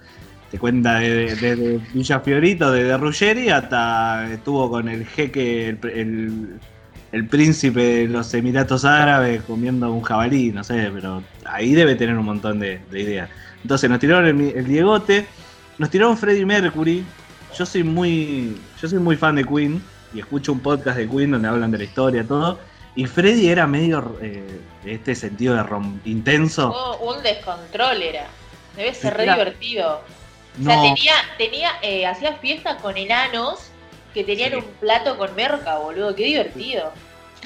Te 0.52 0.58
cuenta 0.58 0.96
desde 1.00 1.36
de, 1.36 1.56
de 1.56 1.78
Villa 1.94 2.20
Fiorito, 2.22 2.72
desde 2.72 2.98
Ruggeri 2.98 3.50
hasta 3.50 4.28
estuvo 4.32 4.70
con 4.70 4.90
el 4.90 5.06
jeque, 5.06 5.70
el, 5.70 5.80
el- 5.94 6.60
el 7.12 7.26
príncipe 7.28 7.82
de 7.82 8.08
los 8.08 8.32
Emiratos 8.36 8.86
Árabes 8.86 9.42
comiendo 9.42 9.92
un 9.92 10.02
jabalí, 10.04 10.52
no 10.52 10.64
sé, 10.64 10.92
pero 10.94 11.24
ahí 11.44 11.74
debe 11.74 11.96
tener 11.96 12.16
un 12.16 12.24
montón 12.26 12.60
de, 12.60 12.82
de 12.92 13.00
ideas. 13.02 13.30
Entonces 13.64 13.90
nos 13.90 13.98
tiraron 14.00 14.28
el, 14.28 14.56
el 14.56 14.66
Diegote, 14.68 15.26
nos 15.80 15.90
tiraron 15.90 16.16
Freddie 16.16 16.46
Mercury. 16.46 17.04
Yo 17.58 17.66
soy 17.66 17.82
muy, 17.84 18.56
yo 18.80 18.88
soy 18.88 19.00
muy 19.00 19.16
fan 19.16 19.36
de 19.38 19.44
Queen 19.44 19.82
y 20.14 20.20
escucho 20.20 20.52
un 20.54 20.60
podcast 20.60 20.98
de 20.98 21.10
Queen 21.10 21.32
donde 21.32 21.48
hablan 21.48 21.72
de 21.72 21.80
la 21.80 21.84
historia, 21.86 22.24
todo. 22.24 22.60
Y 22.96 23.08
Freddie 23.08 23.52
era 23.52 23.66
medio 23.66 24.16
eh, 24.22 24.44
de 24.84 24.94
este 24.94 25.16
sentido 25.16 25.56
de 25.56 25.64
rom- 25.64 26.00
intenso. 26.06 26.70
Oh, 26.72 27.12
un 27.16 27.24
descontrol 27.24 28.04
era. 28.04 28.28
Debe 28.76 28.94
ser 28.94 29.16
re 29.16 29.24
Era- 29.24 29.34
divertido. 29.34 30.02
O 30.60 30.64
sea, 30.64 30.82
tenía, 30.82 31.14
tenía, 31.38 31.72
eh, 31.82 32.06
hacía 32.06 32.34
fiesta 32.34 32.78
con 32.78 32.98
enanos 32.98 33.72
que 34.14 34.24
tenían 34.24 34.52
Sí. 34.52 34.56
un 34.58 34.66
plato 34.80 35.18
con 35.18 35.34
merca, 35.36 35.78
boludo. 35.78 36.16
Qué 36.16 36.24
divertido. 36.26 36.92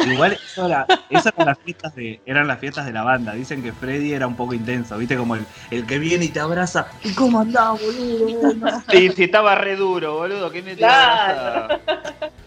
Igual 0.04 0.40
eso 0.44 0.66
era- 0.66 0.88
esas 1.12 1.32
eran 1.36 1.48
las 1.50 1.60
fiestas 1.60 1.94
de, 1.94 2.20
eran 2.26 2.48
las 2.48 2.58
fiestas 2.60 2.86
de 2.88 2.94
la 2.94 3.04
banda. 3.04 3.34
Dicen 3.34 3.62
que 3.62 3.72
Freddy 3.72 4.14
era 4.14 4.26
un 4.26 4.36
poco 4.36 4.56
intenso, 4.56 4.98
viste 4.98 5.16
como 5.16 5.36
el, 5.36 5.46
el 5.70 5.86
que 5.86 6.00
viene 6.00 6.26
y 6.26 6.30
te 6.30 6.40
abraza. 6.40 6.88
¿Y 7.04 7.14
cómo 7.14 7.42
andás, 7.42 7.80
boludo? 7.80 8.54
Sí, 8.90 9.10
sí, 9.16 9.24
estaba 9.26 9.54
re 9.54 9.76
duro, 9.76 10.16
boludo. 10.18 10.50
¿Qué 10.50 10.64
me 10.64 10.72
te 10.72 10.78
Claro. 10.78 11.80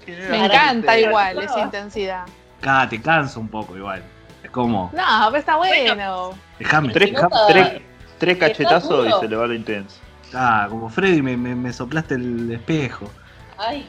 ¿Quién? 0.05 0.29
Me 0.31 0.45
encanta 0.47 0.99
igual 0.99 1.39
esa 1.41 1.61
intensidad. 1.61 2.25
Acá 2.61 2.89
te 2.89 3.01
cansa 3.01 3.39
un 3.39 3.49
poco 3.49 3.77
igual. 3.77 4.03
Es 4.43 4.51
como, 4.51 4.91
No, 4.93 5.03
pero 5.27 5.39
está 5.39 5.57
bueno. 5.57 6.33
déjame. 6.59 6.93
Tres, 6.93 7.13
tres, 7.49 7.83
tres 8.19 8.33
¿Está 8.35 8.49
cachetazos 8.49 9.07
y 9.09 9.21
se 9.21 9.29
le 9.29 9.37
va 9.37 9.47
lo 9.47 9.55
intenso. 9.55 9.97
Ah, 10.35 10.67
como 10.69 10.89
Freddy 10.89 11.23
me, 11.23 11.37
me, 11.37 11.55
me 11.55 11.73
soplaste 11.73 12.15
el 12.15 12.51
espejo. 12.51 13.11
Ay, 13.59 13.87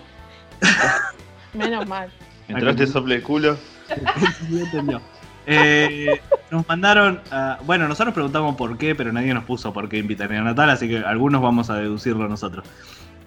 Menos 1.53 1.87
mal. 1.87 2.09
Mientras 2.47 2.75
te 2.75 2.87
sople 2.87 3.15
el 3.15 3.23
culo. 3.23 3.57
Sí, 4.49 4.59
entendió. 4.61 5.01
Eh, 5.45 6.21
nos 6.51 6.67
mandaron, 6.67 7.21
a- 7.31 7.57
bueno, 7.65 7.87
nosotros 7.87 8.13
preguntamos 8.13 8.55
por 8.55 8.77
qué, 8.77 8.95
pero 8.95 9.11
nadie 9.13 9.33
nos 9.33 9.45
puso 9.45 9.71
por 9.73 9.87
qué 9.87 9.97
invitarían 9.97 10.41
a 10.41 10.49
Natal, 10.51 10.69
así 10.69 10.87
que 10.89 10.97
algunos 10.99 11.41
vamos 11.41 11.69
a 11.69 11.75
deducirlo 11.77 12.27
nosotros. 12.27 12.65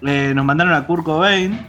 Eh, 0.03 0.33
nos 0.35 0.45
mandaron 0.45 0.73
a 0.73 0.85
Kurt 0.85 1.03
Cobain, 1.03 1.67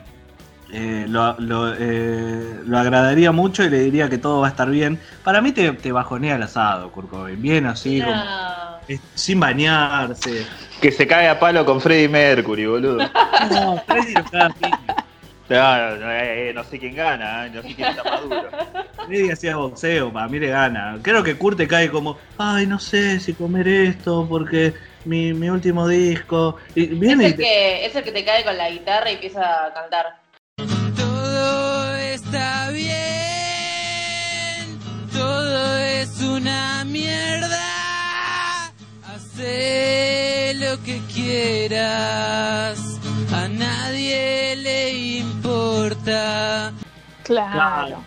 eh, 0.72 1.06
lo, 1.08 1.38
lo, 1.38 1.74
eh, 1.78 2.60
lo 2.64 2.78
agradaría 2.78 3.30
mucho 3.32 3.62
y 3.64 3.70
le 3.70 3.80
diría 3.80 4.08
que 4.08 4.18
todo 4.18 4.40
va 4.40 4.46
a 4.48 4.50
estar 4.50 4.68
bien. 4.70 4.98
Para 5.22 5.40
mí 5.40 5.52
te, 5.52 5.70
te 5.72 5.92
bajonea 5.92 6.36
el 6.36 6.42
asado, 6.42 6.90
Kurt 6.90 7.10
Cobain, 7.10 7.40
bien 7.40 7.66
así, 7.66 8.00
como, 8.00 8.14
no. 8.14 8.78
eh, 8.88 8.98
sin 9.14 9.38
bañarse. 9.38 10.46
Que 10.80 10.90
se 10.90 11.06
cae 11.06 11.28
a 11.28 11.38
palo 11.38 11.64
con 11.64 11.80
Freddie 11.80 12.08
Mercury, 12.08 12.66
boludo. 12.66 12.98
No, 13.50 13.76
Freddy 13.86 14.14
lo 14.14 14.24
caga. 14.24 14.54
Claro, 15.48 15.96
no, 15.96 16.10
eh, 16.10 16.50
eh, 16.50 16.52
no 16.54 16.64
sé 16.64 16.78
quién 16.78 16.94
gana, 16.94 17.46
eh, 17.46 17.50
no 17.50 17.60
sé 17.62 17.74
quién 17.74 17.90
está 17.90 18.04
más 18.04 18.22
duro. 18.22 18.48
Freddy 19.06 19.30
hacía 19.30 19.56
boxeo, 19.56 20.12
para 20.12 20.28
mí 20.28 20.38
le 20.38 20.48
gana. 20.48 20.96
Creo 21.02 21.22
que 21.22 21.36
Kurt 21.36 21.58
te 21.58 21.68
cae 21.68 21.90
como, 21.90 22.16
ay, 22.38 22.66
no 22.66 22.78
sé 22.78 23.20
si 23.20 23.34
comer 23.34 23.68
esto 23.68 24.26
porque 24.28 24.72
mi, 25.04 25.34
mi 25.34 25.50
último 25.50 25.86
disco. 25.88 26.56
Y 26.74 26.84
Es 26.84 26.90
y 26.92 27.10
el, 27.10 27.18
te- 27.18 27.36
que, 27.36 27.84
es 27.86 27.94
el 27.96 28.04
que 28.04 28.12
te 28.12 28.24
cae 28.24 28.44
con 28.44 28.56
la 28.56 28.70
guitarra 28.70 29.10
y 29.10 29.14
empieza 29.14 29.66
a 29.66 29.74
cantar. 29.74 30.21
Está 32.32 32.70
bien, 32.70 32.88
todo 35.12 35.76
es 35.76 36.18
una 36.22 36.82
mierda. 36.86 37.58
Haz 39.06 39.36
lo 40.56 40.82
que 40.82 41.02
quieras, 41.12 42.78
a 43.34 43.48
nadie 43.48 44.56
le 44.56 45.18
importa. 45.18 46.72
Claro. 47.24 48.02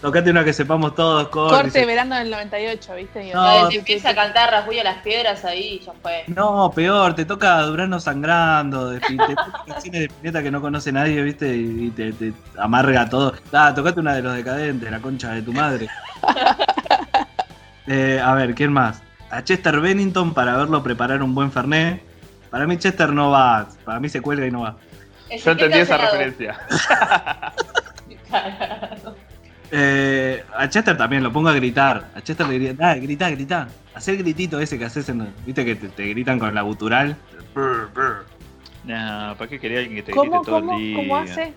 Tocate 0.00 0.30
una 0.30 0.44
que 0.44 0.52
sepamos 0.52 0.94
todos, 0.94 1.28
Kurt. 1.28 1.50
Corte 1.50 1.64
Dice, 1.66 1.86
verano 1.86 2.16
del 2.16 2.30
98, 2.30 2.94
¿viste? 2.96 3.28
Y- 3.28 3.32
No, 3.32 3.42
Ay, 3.42 3.62
te- 3.64 3.68
te 3.70 3.76
empieza 3.78 4.10
a 4.10 4.14
cantar 4.14 4.50
Rasguño 4.50 4.82
las 4.84 4.98
piedras 4.98 5.44
ahí 5.44 5.78
y 5.80 5.84
ya 5.84 5.92
fue. 6.02 6.24
No, 6.28 6.70
peor, 6.74 7.14
te 7.14 7.24
toca 7.24 7.60
Durano 7.62 7.98
sangrando, 7.98 8.90
de, 8.90 9.00
te 9.00 9.16
toca 9.16 9.64
canciones 9.66 10.00
de 10.02 10.08
Pineta 10.08 10.42
que 10.42 10.50
no 10.50 10.60
conoce 10.60 10.92
nadie, 10.92 11.22
¿viste? 11.22 11.56
Y, 11.56 11.86
y 11.86 11.90
te, 11.90 12.12
te 12.12 12.32
amarga 12.58 13.08
todo. 13.08 13.32
Ah, 13.52 13.72
tocate 13.74 13.98
una 14.00 14.14
de 14.14 14.22
los 14.22 14.36
decadentes, 14.36 14.90
la 14.90 15.00
concha 15.00 15.30
de 15.32 15.42
tu 15.42 15.52
madre. 15.52 15.88
Eh, 17.88 18.20
a 18.20 18.34
ver, 18.34 18.52
¿quién 18.56 18.72
más? 18.72 19.00
A 19.30 19.44
Chester 19.44 19.78
Bennington 19.78 20.34
para 20.34 20.56
verlo 20.56 20.82
preparar 20.82 21.22
un 21.22 21.36
buen 21.36 21.52
Fernet. 21.52 22.02
Para 22.50 22.66
mí 22.66 22.76
Chester 22.78 23.12
no 23.12 23.30
va, 23.30 23.68
para 23.84 24.00
mí 24.00 24.08
se 24.08 24.20
cuelga 24.20 24.44
y 24.44 24.50
no 24.50 24.62
va. 24.62 24.74
Yo 25.44 25.52
entendí 25.52 25.78
esa 25.78 25.96
referencia. 25.96 26.58
Eh, 29.70 30.44
a 30.56 30.68
Chester 30.68 30.96
también 30.96 31.22
lo 31.22 31.32
pongo 31.32 31.48
a 31.48 31.52
gritar. 31.52 32.08
A 32.14 32.20
Chester 32.22 32.46
le 32.46 32.52
diría, 32.54 32.74
dale, 32.74 33.00
grita, 33.00 33.30
grita. 33.30 33.68
Hacer 33.94 34.14
el 34.16 34.22
gritito 34.22 34.60
ese 34.60 34.78
que 34.78 34.84
haces 34.84 35.08
en. 35.08 35.32
¿Viste 35.44 35.64
que 35.64 35.74
te, 35.74 35.88
te 35.88 36.06
gritan 36.08 36.38
con 36.38 36.54
la 36.54 36.62
gutural? 36.62 37.16
Brr, 37.54 37.90
brr. 37.92 38.26
No, 38.84 39.34
¿para 39.36 39.48
qué 39.50 39.58
quería 39.58 39.78
alguien 39.80 39.96
que 39.96 40.02
te 40.04 40.12
¿Cómo, 40.12 40.30
grite 40.42 40.46
todo 40.46 40.60
cómo, 40.60 40.72
el 40.74 40.78
día? 40.78 40.96
cómo 40.96 41.16
hace? 41.16 41.52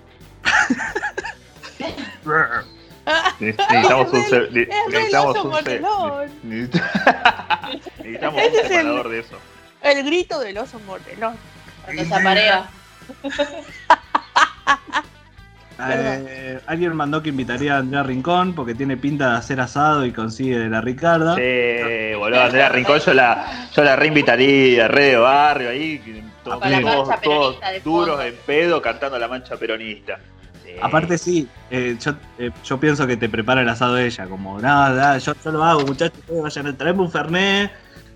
Brr. 2.24 2.66
Necesitamos 3.40 4.14
un 4.14 4.20
necesitamos 4.54 5.38
oso 5.38 5.44
un 5.48 5.52
necesitamos 6.44 8.36
un 8.36 8.40
es 8.42 8.54
el- 8.54 8.68
separador 8.68 9.10
de 9.10 9.20
eso. 9.20 9.38
El 9.82 10.04
grito 10.06 10.40
del 10.40 10.58
oso 10.58 10.80
mordelón. 10.86 11.36
Cuando 11.86 12.06
se 12.06 12.14
aparea. 12.16 12.70
Eh, 15.82 16.60
alguien 16.68 16.96
mandó 16.96 17.22
que 17.24 17.30
invitaría 17.30 17.76
a 17.76 17.80
Andrea 17.80 18.04
Rincón 18.04 18.54
porque 18.54 18.76
tiene 18.76 18.98
pinta 18.98 19.32
de 19.32 19.38
hacer 19.38 19.62
asado 19.62 20.06
y 20.06 20.12
consigue 20.12 20.60
de 20.60 20.70
la 20.70 20.82
Ricarda. 20.82 21.36
Sí, 21.36 22.16
boludo, 22.18 22.42
Andrea 22.42 22.70
Rincón 22.70 23.00
yo 23.00 23.14
la, 23.14 23.70
yo 23.74 23.84
la 23.84 23.96
reinvitaría, 23.96 24.88
re 24.88 25.06
de 25.06 25.16
barrio 25.18 25.70
ahí, 25.70 26.24
todos, 26.44 27.22
todos- 27.22 27.56
duros 27.84 28.24
en 28.24 28.36
pedo 28.46 28.82
cantando 28.82 29.18
la 29.18 29.28
mancha 29.28 29.56
peronista. 29.58 30.20
Sí. 30.66 30.72
Aparte 30.82 31.18
sí, 31.18 31.48
eh, 31.72 31.98
yo, 32.00 32.14
eh, 32.38 32.52
yo 32.64 32.80
pienso 32.80 33.08
que 33.08 33.18
te 33.18 33.28
prepara 33.30 33.62
el 33.62 33.70
asado 33.70 33.98
ella, 33.98 34.26
como 34.28 34.60
nada, 34.60 35.18
yo, 35.18 35.34
yo 35.44 35.52
lo 35.52 35.64
hago, 35.64 35.82
muchachos, 35.82 36.20
vayan 36.30 36.68
a 36.68 36.78
traerme 36.78 37.02
un 37.02 37.12
fernet, 37.12 37.72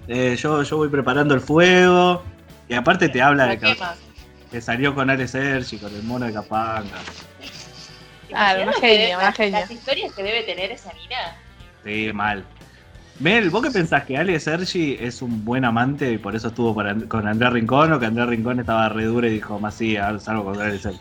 eh, 0.08 0.36
yo, 0.40 0.62
yo 0.64 0.78
voy 0.78 0.90
preparando 0.90 1.34
el 1.34 1.42
fuego. 1.42 2.24
Y 2.70 2.76
aparte 2.76 3.10
te 3.10 3.22
habla 3.22 3.46
de 3.48 3.58
¿Para 3.58 3.74
qué 3.74 3.80
que, 4.52 4.62
salió 4.62 4.94
con 4.96 5.10
Ale 5.10 5.28
Sergi, 5.28 5.78
con 5.78 5.94
el 5.94 6.04
mono 6.04 6.26
de 6.26 6.34
Capanga. 6.34 6.84
Claro, 8.34 8.62
una 8.64 8.72
¿Imaginas 8.72 8.82
que 8.82 8.98
genia, 8.98 9.18
una 9.18 9.26
las- 9.28 9.36
genia. 9.38 9.60
Las 9.62 9.72
historias 9.72 10.14
que 10.14 10.24
debe 10.24 10.44
tener 10.44 10.72
esa 10.72 10.92
mina. 10.94 11.36
Sí, 11.84 12.12
mal. 12.14 12.44
Mel, 13.20 13.50
¿vos 13.52 13.62
qué 13.64 13.70
pensás 13.72 14.04
que 14.06 14.18
Ale 14.18 14.40
Sergi 14.40 14.98
es 15.00 15.22
un 15.22 15.46
buen 15.46 15.64
amante 15.66 16.12
y 16.12 16.18
por 16.18 16.36
eso 16.36 16.48
estuvo 16.48 16.74
con 16.74 16.88
And- 16.88 17.08
con 17.08 17.28
Andrea 17.28 17.52
Rincón 17.52 17.94
o 17.94 18.00
que 18.00 18.08
Andrea 18.08 18.26
Rincón 18.26 18.60
estaba 18.60 18.90
re 18.90 19.06
dura 19.06 19.28
y 19.28 19.34
dijo, 19.34 19.60
más 19.60 19.76
sí, 19.76 19.96
ahora 19.98 20.20
salgo 20.20 20.46
con 20.46 20.60
Ale 20.62 20.80
Sergi? 20.80 21.00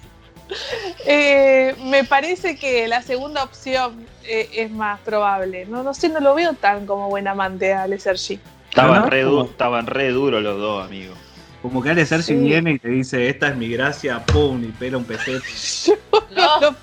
Eh, 1.07 1.75
me 1.85 2.05
parece 2.05 2.57
que 2.57 2.87
la 2.87 3.03
segunda 3.03 3.43
opción 3.43 4.07
eh, 4.25 4.49
es 4.55 4.71
más 4.71 5.01
probable. 5.01 5.65
No, 5.67 5.83
no 5.83 5.95
sé, 5.95 6.09
no 6.11 6.21
lo 6.21 6.35
veo 6.35 6.53
tan 6.55 6.87
como 6.87 7.09
buen 7.09 7.27
amante 7.27 7.73
a 7.73 7.85
Ale 7.85 7.99
Sergi. 7.99 8.39
Estaban, 8.69 9.03
¿No? 9.03 9.07
re, 9.11 9.23
du- 9.23 9.45
estaban 9.45 9.87
re 9.87 10.11
duros 10.11 10.43
los 10.43 10.59
dos, 10.59 10.85
amigos. 10.87 11.17
Como 11.63 11.83
que 11.83 11.91
Ale 11.91 12.05
Sergi 12.05 12.25
Sí. 12.25 12.35
viene 12.35 12.73
y 12.73 12.79
te 12.79 12.89
dice, 12.89 13.29
esta 13.29 13.49
es 13.49 13.57
mi 13.57 13.69
gracia, 13.69 14.25
pum, 14.27 14.63
y 14.65 14.69
pela 14.73 14.99
un 14.99 15.05
pesete. 15.05 15.41
No, 16.37 16.61
No, 16.61 16.77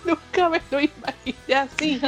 nunca 0.04 0.48
me 0.48 0.60
lo 0.70 0.80
imaginé 0.80 1.54
así. 1.54 2.00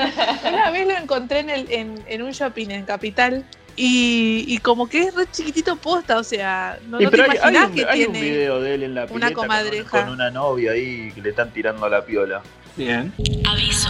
Una 0.48 0.70
vez 0.70 0.86
lo 0.86 0.96
encontré 0.96 1.40
en, 1.40 1.50
el, 1.50 1.70
en, 1.70 2.04
en 2.06 2.22
un 2.22 2.30
shopping 2.32 2.70
en 2.70 2.84
Capital 2.84 3.44
Y, 3.76 4.44
y 4.48 4.58
como 4.58 4.86
que 4.88 5.04
es 5.04 5.14
re 5.14 5.26
chiquitito 5.30 5.76
posta, 5.76 6.18
o 6.18 6.22
sea, 6.24 6.78
no, 6.88 6.98
Sí, 6.98 7.04
no 7.04 7.10
te 7.10 7.16
pero 7.16 7.22
hay, 7.24 7.30
hay 7.30 7.36
imaginás 7.38 7.68
un, 7.70 7.74
que 7.74 7.84
hay 7.86 8.04
un 8.04 8.12
tiene. 8.12 8.30
video 8.30 8.60
de 8.60 8.74
él 8.74 8.82
en 8.82 8.94
la 8.94 9.06
una 9.10 9.26
con, 9.32 9.34
comadreja. 9.44 10.04
con 10.04 10.08
una 10.12 10.30
novia 10.30 10.72
ahí 10.72 11.10
que 11.14 11.22
le 11.22 11.30
están 11.30 11.50
tirando 11.52 11.86
a 11.86 11.88
la 11.88 12.04
piola. 12.04 12.42
Bien. 12.76 13.12
Aviso, 13.48 13.88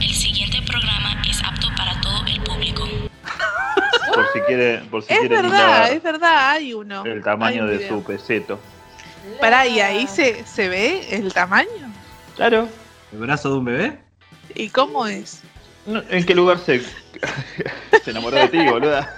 el 0.00 0.12
siguiente 0.12 0.58
programa 0.66 1.22
es 1.28 1.40
apto 1.44 1.68
para 1.76 2.00
todo 2.00 2.26
el 2.26 2.40
público. 2.42 2.88
Por 4.14 4.26
si 4.32 4.40
quiere, 4.40 4.78
por 4.90 5.02
si 5.04 5.12
Es 5.12 5.20
quiere 5.20 5.36
verdad, 5.36 5.92
es 5.92 6.02
verdad, 6.02 6.50
hay 6.50 6.74
uno. 6.74 7.04
el 7.04 7.22
tamaño 7.22 7.62
un 7.64 7.70
de 7.78 7.88
su 7.88 8.02
peseto. 8.02 8.58
Pará, 9.40 9.66
y 9.68 9.78
ahí 9.80 10.08
se, 10.08 10.44
se 10.44 10.68
ve 10.68 11.06
el 11.16 11.32
tamaño. 11.32 11.68
Claro. 12.34 12.68
¿El 13.12 13.18
brazo 13.18 13.50
de 13.52 13.58
un 13.58 13.64
bebé? 13.64 13.98
¿Y 14.54 14.68
cómo 14.68 15.06
es? 15.06 15.42
No, 15.86 16.02
¿En 16.10 16.24
qué 16.26 16.34
lugar 16.34 16.58
se, 16.58 16.80
se 18.04 18.10
enamoró 18.10 18.36
de 18.36 18.48
ti, 18.48 18.58
boluda? 18.70 19.16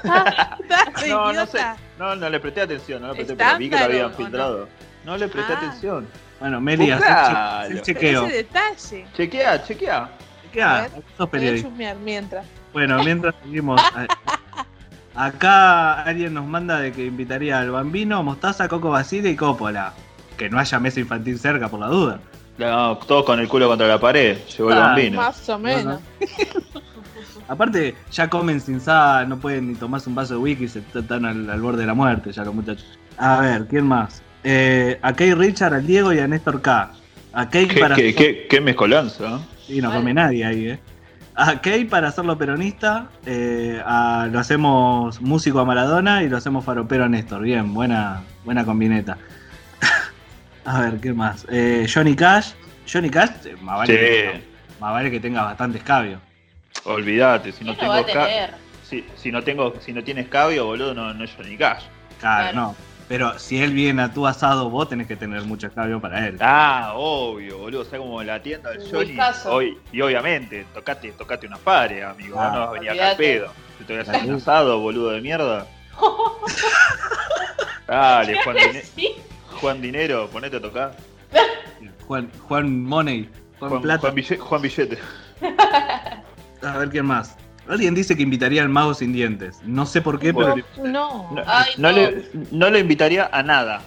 Dale, 0.68 1.09
No, 1.09 1.33
no 1.33 1.46
sé. 1.46 1.59
No, 1.98 2.14
no 2.16 2.28
le 2.31 2.40
presté 2.40 2.62
atención, 2.62 3.02
no 3.02 3.09
le 3.09 3.14
presté, 3.14 3.37
pero 3.37 3.59
vi 3.59 3.68
que 3.68 3.76
lo 3.76 3.76
¿Estándar 3.76 3.90
habían 3.90 4.11
no? 4.11 4.16
filtrado. 4.16 4.68
No 5.05 5.16
le 5.16 5.28
presté 5.28 5.52
Ah. 5.52 5.57
atención. 5.59 6.07
Bueno, 6.40 6.61
Meli, 6.61 6.90
haz 6.90 7.70
el, 7.70 7.83
chequeo. 7.83 8.26
ese 8.26 8.37
detalle. 8.37 9.07
Chequea, 9.16 9.62
chequea. 9.64 10.11
Chequea, 10.44 10.76
A 10.76 10.81
ver, 10.83 10.90
Voy 11.72 11.85
a 11.87 11.94
mientras. 11.94 12.44
Bueno, 12.72 13.02
mientras 13.05 13.35
seguimos. 13.42 13.81
a- 13.81 14.07
Acá 15.14 16.02
alguien 16.05 16.33
nos 16.35 16.46
manda 16.46 16.81
de 16.81 16.90
que 16.92 17.05
invitaría 17.05 17.59
al 17.61 17.70
Bambino, 17.70 18.22
Mostaza, 18.22 18.66
Coco 18.68 18.90
Basile 18.90 19.31
y 19.31 19.37
Coppola. 19.37 19.92
Que 20.38 20.48
no 20.48 20.59
haya 20.59 20.78
mesa 20.81 21.00
infantil 21.00 21.38
cerca 21.38 21.68
por 21.68 21.81
la 21.81 21.87
duda. 21.88 22.20
No, 22.70 22.96
todos 22.98 23.25
con 23.25 23.40
el 23.40 23.48
culo 23.48 23.68
contra 23.68 23.87
la 23.87 23.98
pared. 24.01 24.38
Llegó 24.57 24.70
el 24.72 24.79
Ah. 24.79 24.81
bambino. 24.88 25.16
Más 25.18 25.48
o 25.48 25.59
menos. 25.59 26.01
Aparte, 27.48 27.94
ya 28.11 28.29
comen 28.31 28.61
sin 28.61 28.81
sal, 28.81 29.29
no 29.29 29.38
pueden 29.38 29.68
ni 29.68 29.75
tomarse 29.75 30.09
un 30.09 30.14
vaso 30.14 30.35
de 30.35 30.40
whisky, 30.40 30.68
se 30.68 30.79
están 30.94 31.25
al, 31.27 31.51
al 31.51 31.61
borde 31.61 31.81
de 31.81 31.87
la 31.87 31.94
muerte 31.94 32.33
ya 32.33 32.44
los 32.44 32.55
muchachos. 32.55 32.87
A 33.18 33.40
ver, 33.40 33.66
¿quién 33.66 33.87
más? 33.87 34.22
Eh, 34.44 34.98
a 35.03 35.12
Kay 35.12 35.35
Richard, 35.35 35.75
al 35.75 35.87
Diego 35.87 36.12
y 36.12 36.18
a 36.20 36.27
Néstor 36.27 36.62
K. 36.62 36.92
A 37.33 37.48
Kay 37.48 37.66
¿Qué, 37.68 37.81
para... 37.81 37.94
qué, 37.94 38.14
qué, 38.14 38.46
qué 38.48 38.61
mezcolanza. 38.61 39.25
¿eh? 39.25 39.38
Sí, 39.66 39.81
no 39.81 39.92
come 39.92 40.14
nadie 40.14 40.44
ahí, 40.44 40.68
¿eh? 40.68 40.81
A 41.35 41.61
Kay 41.61 41.85
para 41.87 42.09
hacerlo 42.09 42.37
peronista, 42.38 43.09
eh, 43.27 43.81
a- 43.85 44.29
lo 44.31 44.38
hacemos 44.38 45.20
músico 45.20 45.61
a 45.61 45.64
Maradona 45.64 46.22
y 46.22 46.29
lo 46.29 46.37
hacemos 46.37 46.64
faropero 46.64 47.05
a 47.05 47.09
Néstor. 47.09 47.42
Bien, 47.42 47.72
buena, 47.75 48.22
buena 48.44 48.64
combineta. 48.64 49.18
A 50.64 50.81
ver, 50.83 51.01
¿qué 51.01 51.12
más? 51.12 51.46
Eh, 51.51 51.87
Johnny 51.92 52.14
Cash. 52.14 52.53
Johnny 52.90 53.11
Cash, 53.11 53.31
eh, 53.46 53.57
más 53.61 53.79
vale, 53.79 53.92
Sí. 53.92 53.98
que, 53.98 54.33
tenga- 54.33 54.81
más 54.81 54.92
vale 54.92 55.11
que 55.11 55.20
tenga 55.20 55.42
bastante 55.44 55.79
escabio. 55.79 56.20
Olvídate, 56.85 57.53
si 57.53 57.64
no 57.64 57.75
¿Quién 57.75 57.87
lo 57.87 57.92
va 57.94 58.05
tengo 58.05 58.25
tener? 58.25 58.55
si, 58.88 59.05
si 59.16 59.31
no 59.31 59.42
tengo, 59.42 59.75
si 59.81 59.92
no 59.92 60.03
tienes 60.03 60.29
cabio, 60.29 60.66
boludo, 60.66 60.94
no, 60.94 61.12
no 61.14 61.25
es 61.25 61.31
Johnny 61.37 61.57
Cash. 61.57 61.85
Claro, 62.20 62.51
Claro. 62.53 62.57
no. 62.57 62.77
Pero 63.09 63.38
si 63.38 63.62
él 63.62 63.72
viene 63.72 64.03
a 64.03 64.12
tu 64.12 64.27
asado, 64.27 64.70
vos 64.70 64.88
tenés 64.88 65.07
que 65.07 65.16
tener 65.16 65.42
mucho 65.42 65.66
escabio 65.66 66.01
para 66.01 66.27
él. 66.27 66.38
Ah, 66.40 66.92
obvio, 66.94 67.59
boludo. 67.59 67.83
O 67.83 67.85
sea, 67.85 67.98
como 67.98 68.22
la 68.22 68.40
tienda 68.42 68.70
del 68.70 68.88
Johnny. 68.90 69.16
Hoy, 69.46 69.77
y 69.92 70.01
obviamente, 70.01 70.64
tocate, 70.72 71.12
tocate 71.12 71.46
unas 71.46 71.59
pares, 71.59 72.03
amigo. 72.05 72.38
Ah. 72.40 72.51
no 72.55 72.61
vas 72.61 72.68
a 72.68 72.72
venir 72.72 72.90
acá 72.92 73.11
al 73.11 73.16
pedo. 73.16 73.53
Si 73.79 73.85
te 73.85 73.92
voy 73.92 74.01
a 74.01 74.11
hacer 74.11 74.31
un 74.31 74.37
asado, 74.37 74.79
boludo 74.81 75.11
de 75.11 75.20
mierda. 75.20 75.66
Dale, 77.87 78.38
Juan. 78.44 78.57
Juan 79.62 79.81
Dinero, 79.81 80.29
ponete 80.29 80.57
a 80.57 80.61
tocar. 80.61 80.96
Juan, 82.09 82.31
Juan 82.48 82.83
Money, 82.85 83.29
Juan, 83.61 83.70
Juan, 83.70 83.83
Plata. 83.83 84.01
Juan 84.01 84.14
Bille- 84.16 84.38
Juan 84.38 84.61
Billete. 84.62 84.98
A 86.62 86.79
ver 86.79 86.90
quién 86.90 87.07
más. 87.07 87.37
Alguien 87.68 87.94
dice 87.94 88.16
que 88.16 88.22
invitaría 88.25 88.61
al 88.62 88.68
mago 88.68 88.92
sin 88.92 89.12
dientes. 89.12 89.61
No 89.64 89.87
sé 89.87 90.03
por 90.03 90.18
qué, 90.18 90.33
Bueno. 90.33 90.57
pero. 90.75 90.88
No. 90.88 91.31
No, 91.33 91.42
Ay, 91.46 91.70
no 91.79 91.90
no. 91.92 91.96
Le, 91.96 92.25
no 92.51 92.70
le 92.70 92.81
invitaría 92.81 93.31
a 93.33 93.42
nada. 93.44 93.81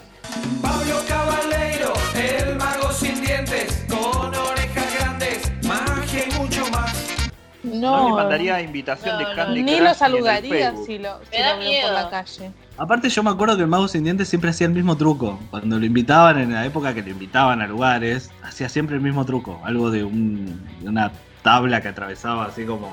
Pablo 0.62 0.96
Caballero, 1.08 1.94
el 2.16 2.56
mago 2.56 2.90
sin 2.94 3.22
dientes, 3.22 3.86
con 3.90 4.34
orejas 4.34 4.96
grandes, 4.98 5.52
magia 5.66 6.24
y 6.30 6.40
mucho 6.40 6.66
más. 6.72 7.28
No, 7.64 7.98
No. 7.98 8.10
le 8.10 8.16
mandaría 8.16 8.62
invitación 8.62 9.14
No, 9.16 9.20
de 9.20 9.26
no. 9.26 9.36
Candy 9.36 9.64
Ni 9.64 9.80
lo 9.82 9.94
saludaría 9.94 10.74
si 10.86 10.98
lo, 11.00 11.20
si 11.30 11.38
Me 11.38 11.44
da 11.44 11.54
lo 11.56 11.60
veo 11.60 11.66
por 11.66 11.68
miedo. 11.68 11.92
la 11.94 12.10
calle. 12.10 12.52
Aparte, 12.78 13.10
yo 13.10 13.24
me 13.24 13.30
acuerdo 13.30 13.56
que 13.56 13.62
el 13.64 13.70
mago 13.70 13.88
sin 13.88 14.04
dientes 14.04 14.28
siempre 14.28 14.50
hacía 14.50 14.68
el 14.68 14.74
mismo 14.74 14.98
truco. 14.98 15.40
Cuando 15.50 15.80
lo 15.80 15.86
invitaban, 15.86 16.40
en 16.40 16.54
la 16.54 16.66
época 16.66 16.94
que 16.94 17.02
lo 17.02 17.10
invitaban 17.10 17.62
a 17.62 17.68
lugares, 17.68 18.32
hacía 18.44 18.68
siempre 18.68 18.96
el 18.98 19.02
mismo 19.02 19.26
truco. 19.26 19.62
Algo 19.64 19.90
de, 19.92 20.04
un, 20.04 20.62
de 20.82 20.90
una 20.90 21.12
tabla 21.42 21.82
que 21.82 21.88
atravesaba 21.90 22.46
así 22.46 22.66
como. 22.66 22.90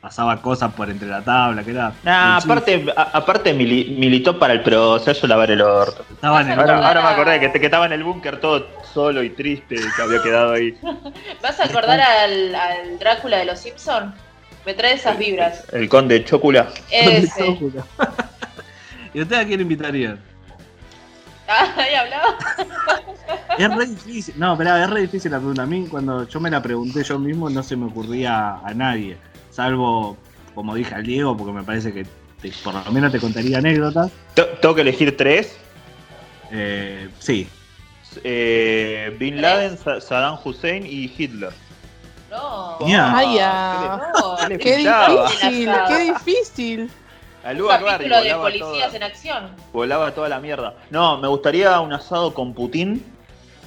Pasaba 0.00 0.40
cosas 0.40 0.72
por 0.74 0.88
entre 0.90 1.08
la 1.08 1.22
tabla, 1.22 1.64
que 1.64 1.72
era. 1.72 1.92
Nah, 2.04 2.38
el 2.38 2.44
aparte, 2.44 2.86
a- 2.96 3.02
aparte 3.18 3.52
mili- 3.52 3.98
militó 3.98 4.38
para 4.38 4.52
el 4.54 4.62
proceso 4.62 5.26
lavar 5.26 5.50
el 5.50 5.60
orto. 5.60 6.04
Estaba 6.08 6.40
en 6.40 6.50
el 6.52 6.58
Ahora, 6.60 6.86
ahora 6.86 7.02
me 7.02 7.08
acordé 7.08 7.40
que, 7.40 7.50
que 7.58 7.66
estaba 7.66 7.84
en 7.84 7.92
el 7.92 8.04
búnker 8.04 8.40
todo 8.40 8.64
solo 8.94 9.24
y 9.24 9.30
triste 9.30 9.74
que 9.74 10.02
había 10.02 10.22
quedado 10.22 10.52
ahí. 10.52 10.78
¿Vas 11.42 11.58
a 11.58 11.64
acordar 11.64 12.00
al, 12.00 12.54
al 12.54 12.98
Drácula 13.00 13.38
de 13.38 13.46
los 13.46 13.58
Simpson? 13.58 14.14
Me 14.64 14.72
trae 14.74 14.94
esas 14.94 15.18
vibras. 15.18 15.64
El 15.72 15.88
conde 15.88 16.24
Chocula. 16.24 16.68
Ese. 16.92 17.58
¿Y 19.14 19.20
usted 19.22 19.36
a 19.36 19.46
quién 19.46 19.60
invitaría? 19.60 20.18
Ah, 21.50 21.66
ahí 21.78 21.94
hablaba. 21.94 22.36
Es 23.56 23.74
re 23.74 23.86
difícil. 23.86 24.34
No, 24.36 24.52
espera, 24.52 24.84
es 24.84 24.90
re 24.90 25.00
difícil 25.00 25.30
la 25.32 25.38
pregunta. 25.38 25.62
A 25.62 25.66
mí, 25.66 25.86
cuando 25.88 26.28
yo 26.28 26.40
me 26.40 26.50
la 26.50 26.60
pregunté 26.62 27.02
yo 27.02 27.18
mismo, 27.18 27.48
no 27.48 27.62
se 27.62 27.74
me 27.74 27.86
ocurría 27.86 28.56
a 28.58 28.74
nadie. 28.74 29.16
Salvo, 29.50 30.18
como 30.54 30.74
dije 30.74 30.94
al 30.94 31.04
Diego, 31.04 31.34
porque 31.38 31.52
me 31.54 31.62
parece 31.62 31.90
que 31.94 32.04
te- 32.42 32.52
por 32.62 32.74
lo 32.74 32.92
menos 32.92 33.10
te 33.12 33.18
contaría 33.18 33.56
anécdotas. 33.58 34.10
Te- 34.34 34.42
Tengo 34.60 34.74
que 34.74 34.82
elegir 34.82 35.16
tres. 35.16 35.56
Eh, 36.52 37.08
sí. 37.18 37.48
Eh, 38.24 39.16
Bin 39.18 39.40
Laden, 39.40 39.78
Sa- 39.78 40.02
Saddam 40.02 40.38
Hussein 40.44 40.84
y 40.84 41.10
Hitler. 41.16 41.52
No. 42.30 42.76
Ya. 42.86 43.16
Ay, 43.16 43.36
ya. 43.36 44.02
No, 44.14 44.36
¿Qué 44.58 44.76
difícil, 44.76 45.70
qué 45.88 46.12
difícil. 46.12 46.90
Un 47.44 47.56
de 47.56 47.62
volaba, 47.62 48.42
policías 48.42 48.86
toda, 48.86 48.96
en 48.96 49.02
acción. 49.02 49.50
volaba 49.72 50.14
toda 50.14 50.28
la 50.28 50.40
mierda. 50.40 50.74
No, 50.90 51.18
me 51.18 51.28
gustaría 51.28 51.78
un 51.80 51.92
asado 51.92 52.34
con 52.34 52.52
Putin. 52.54 53.04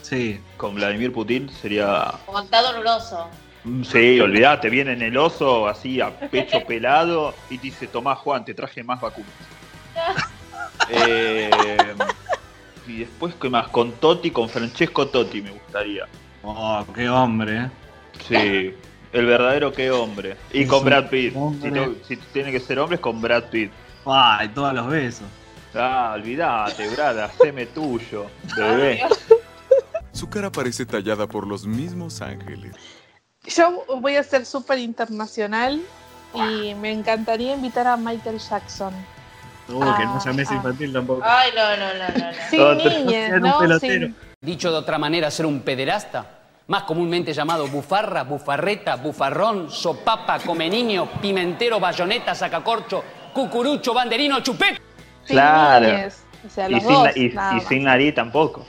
Sí. 0.02 0.40
Con 0.58 0.76
Vladimir 0.76 1.12
Putin 1.14 1.50
sería. 1.50 2.14
Montado 2.32 2.74
en 2.74 2.82
un 2.82 2.88
oso. 2.88 3.28
Mm, 3.64 3.84
Sí, 3.84 4.20
olvidate, 4.20 4.70
viene 4.70 4.94
en 4.94 5.02
el 5.02 5.18
oso 5.18 5.68
así 5.68 6.02
a 6.02 6.10
pecho 6.12 6.62
pelado 6.68 7.34
y 7.50 7.58
dice, 7.58 7.88
tomá 7.88 8.16
Juan, 8.16 8.44
te 8.44 8.54
traje 8.54 8.84
más 8.84 9.00
vacunas. 9.02 9.32
Eh, 10.90 11.50
y 12.88 12.98
después, 13.00 13.36
¿qué 13.36 13.50
más? 13.50 13.68
Con 13.70 13.92
Totti, 13.94 14.32
con 14.32 14.50
Francesco 14.50 15.08
Totti 15.08 15.42
me 15.42 15.52
gustaría. 15.52 16.06
Oh, 16.44 16.84
qué 16.94 17.08
hombre, 17.08 17.58
eh. 17.58 17.70
Sí, 18.28 18.76
el 19.14 19.26
verdadero 19.26 19.72
qué 19.72 19.92
hombre. 19.92 20.38
Y 20.52 20.64
Es 20.64 20.70
con 20.70 20.84
Brad 20.84 21.10
Pitt. 21.10 21.36
Si, 22.08 22.18
tiene 22.18 22.52
que 22.52 22.60
ser 22.60 22.80
hombre, 22.80 22.96
es 22.96 23.02
con 23.02 23.22
Brad 23.22 23.44
Pitt. 23.46 23.72
Ay, 24.06 24.50
todos 24.50 24.74
los 24.74 24.88
besos. 24.88 25.28
Ah, 25.74 26.14
olvidate, 26.16 26.90
Brad, 26.90 27.20
haceme 27.20 27.66
tuyo, 27.68 28.26
bebé. 28.58 29.02
Su 30.12 30.30
cara 30.30 30.52
parece 30.52 30.86
tallada 30.86 31.28
por 31.28 31.48
los 31.48 31.66
mismos 31.66 32.22
ángeles. 32.22 32.76
Yo 33.46 33.86
voy 34.00 34.18
a 34.18 34.24
ser 34.24 34.46
súper 34.46 34.80
internacional 34.80 35.82
y 36.34 36.76
me 36.76 36.92
encantaría 36.92 37.54
invitar 37.54 37.88
a 37.88 37.98
Michael 37.98 38.40
Jackson. 38.40 38.94
Uh, 39.70 39.80
que 39.96 40.06
no 40.06 40.18
haya 40.18 40.34
mesa 40.34 40.54
ah. 40.54 40.58
infantil 40.58 40.92
tampoco. 40.92 41.22
Ay, 41.24 41.52
no, 41.56 41.78
no, 41.78 41.94
no, 41.94 42.10
no. 42.10 42.32
no. 42.32 42.50
Sin 42.50 43.42
un 43.42 43.70
¿no? 43.70 43.80
Sin- 43.80 44.16
Dicho 44.42 44.72
de 44.72 44.78
otra 44.78 44.98
manera, 44.98 45.30
ser 45.30 45.46
un 45.46 45.62
pederasta, 45.62 46.41
más 46.72 46.84
comúnmente 46.84 47.34
llamado 47.34 47.68
bufarra, 47.68 48.24
bufarreta, 48.24 48.96
bufarrón, 48.96 49.70
sopapa, 49.70 50.40
come 50.40 50.70
niño, 50.70 51.06
pimentero, 51.22 51.82
bayoneta, 51.82 52.34
sacacorcho, 52.34 53.04
cucurucho, 53.34 53.94
banderino, 53.94 54.40
chupé. 54.40 54.80
sin 55.26 55.36
Claro. 55.36 55.86
niñes. 55.86 56.24
O 56.48 56.50
sea, 56.50 56.70
Y 56.70 56.80
sin, 56.80 56.90
dos, 56.90 57.18
y, 57.18 57.60
sin 57.68 57.84
nariz 57.84 58.16
tampoco. 58.16 58.66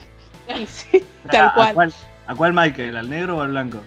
Sí, 0.67 1.03
¿A, 1.29 1.31
tal 1.31 1.47
a 1.47 1.55
cual. 1.55 1.75
cuál, 1.75 1.95
¿A 2.27 2.35
cuál 2.35 2.53
Michael? 2.53 2.97
¿Al 2.97 3.09
negro 3.09 3.39
o 3.39 3.41
al 3.41 3.51
blanco? 3.51 3.79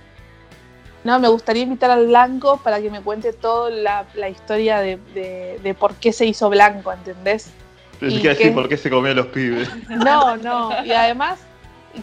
No, 1.04 1.20
me 1.20 1.28
gustaría 1.28 1.64
invitar 1.64 1.92
al 1.92 2.08
blanco 2.08 2.58
para 2.64 2.80
que 2.82 2.90
me 2.90 3.02
cuente 3.02 3.34
toda 3.34 3.70
la, 3.70 4.06
la 4.16 4.30
historia 4.30 4.80
de, 4.80 4.96
de- 5.14 5.60
de 5.62 5.74
por 5.74 5.94
qué 5.96 6.14
se 6.14 6.26
hizo 6.26 6.50
blanco, 6.50 6.94
¿entendés? 6.94 7.52
¿Y 8.00 8.22
que 8.22 8.30
decir 8.30 8.54
por 8.54 8.70
qué 8.70 8.78
se 8.78 8.90
comían 8.90 9.18
los 9.18 9.28
pibes. 9.28 9.70
No, 9.90 10.38
no. 10.38 10.72
Y 10.86 10.94
además, 10.94 11.40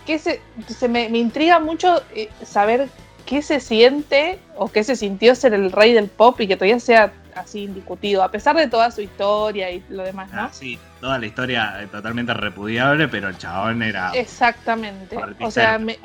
que 0.01 0.19
se, 0.19 0.41
se 0.67 0.89
me, 0.89 1.09
me 1.09 1.19
intriga 1.19 1.59
mucho 1.59 2.03
eh, 2.15 2.29
saber 2.45 2.89
qué 3.27 3.43
se 3.43 3.61
siente 3.61 4.39
o 4.57 4.69
qué 4.69 4.85
se 4.85 4.97
sintió 4.97 5.35
ser 5.35 5.55
el 5.55 5.73
rey 5.73 5.93
del 5.93 6.09
pop 6.09 6.41
y 6.41 6.49
que 6.49 6.57
todavía 6.57 6.81
sea 6.81 7.13
así 7.35 7.65
indiscutido, 7.65 8.23
a 8.23 8.31
pesar 8.31 8.57
de 8.57 8.67
toda 8.69 8.91
su 8.91 9.01
historia 9.01 9.71
y 9.71 9.83
lo 9.89 10.03
demás, 10.03 10.31
¿no? 10.33 10.43
Ah, 10.43 10.51
sí, 10.53 10.79
toda 11.01 11.19
la 11.19 11.27
historia 11.27 11.83
eh, 11.83 11.87
totalmente 11.87 12.35
repudiable, 12.35 13.09
pero 13.09 13.29
el 13.29 13.39
chabón 13.39 13.83
era. 13.83 14.11
Exactamente. 14.13 15.17
O 15.41 15.51
sea, 15.51 15.79
me, 15.79 15.99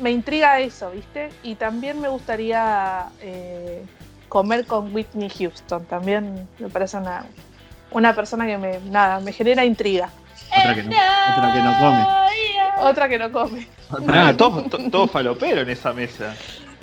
me 0.00 0.10
intriga 0.10 0.60
eso, 0.60 0.90
¿viste? 0.90 1.30
Y 1.42 1.56
también 1.56 2.00
me 2.00 2.08
gustaría 2.08 3.06
eh, 3.20 3.84
comer 4.28 4.66
con 4.66 4.94
Whitney 4.94 5.30
Houston. 5.30 5.84
También 5.86 6.48
me 6.58 6.68
parece 6.68 6.96
una, 6.96 7.26
una 7.90 8.14
persona 8.14 8.46
que 8.46 8.58
me, 8.58 8.80
nada, 8.90 9.20
me 9.20 9.32
genera 9.32 9.64
intriga. 9.64 10.10
Otra 10.50 10.74
que 10.74 10.82
no, 10.82 10.90
otra 11.36 11.52
que 11.52 11.60
no 11.62 11.78
come. 11.78 12.06
Otra 12.80 13.08
que 13.08 13.18
no 13.18 13.32
come. 13.32 13.68
Ah, 14.08 14.32
todos 14.36 14.68
to- 14.70 14.90
todos 14.90 15.10
faloperos 15.10 15.62
en 15.62 15.70
esa 15.70 15.92
mesa. 15.92 16.34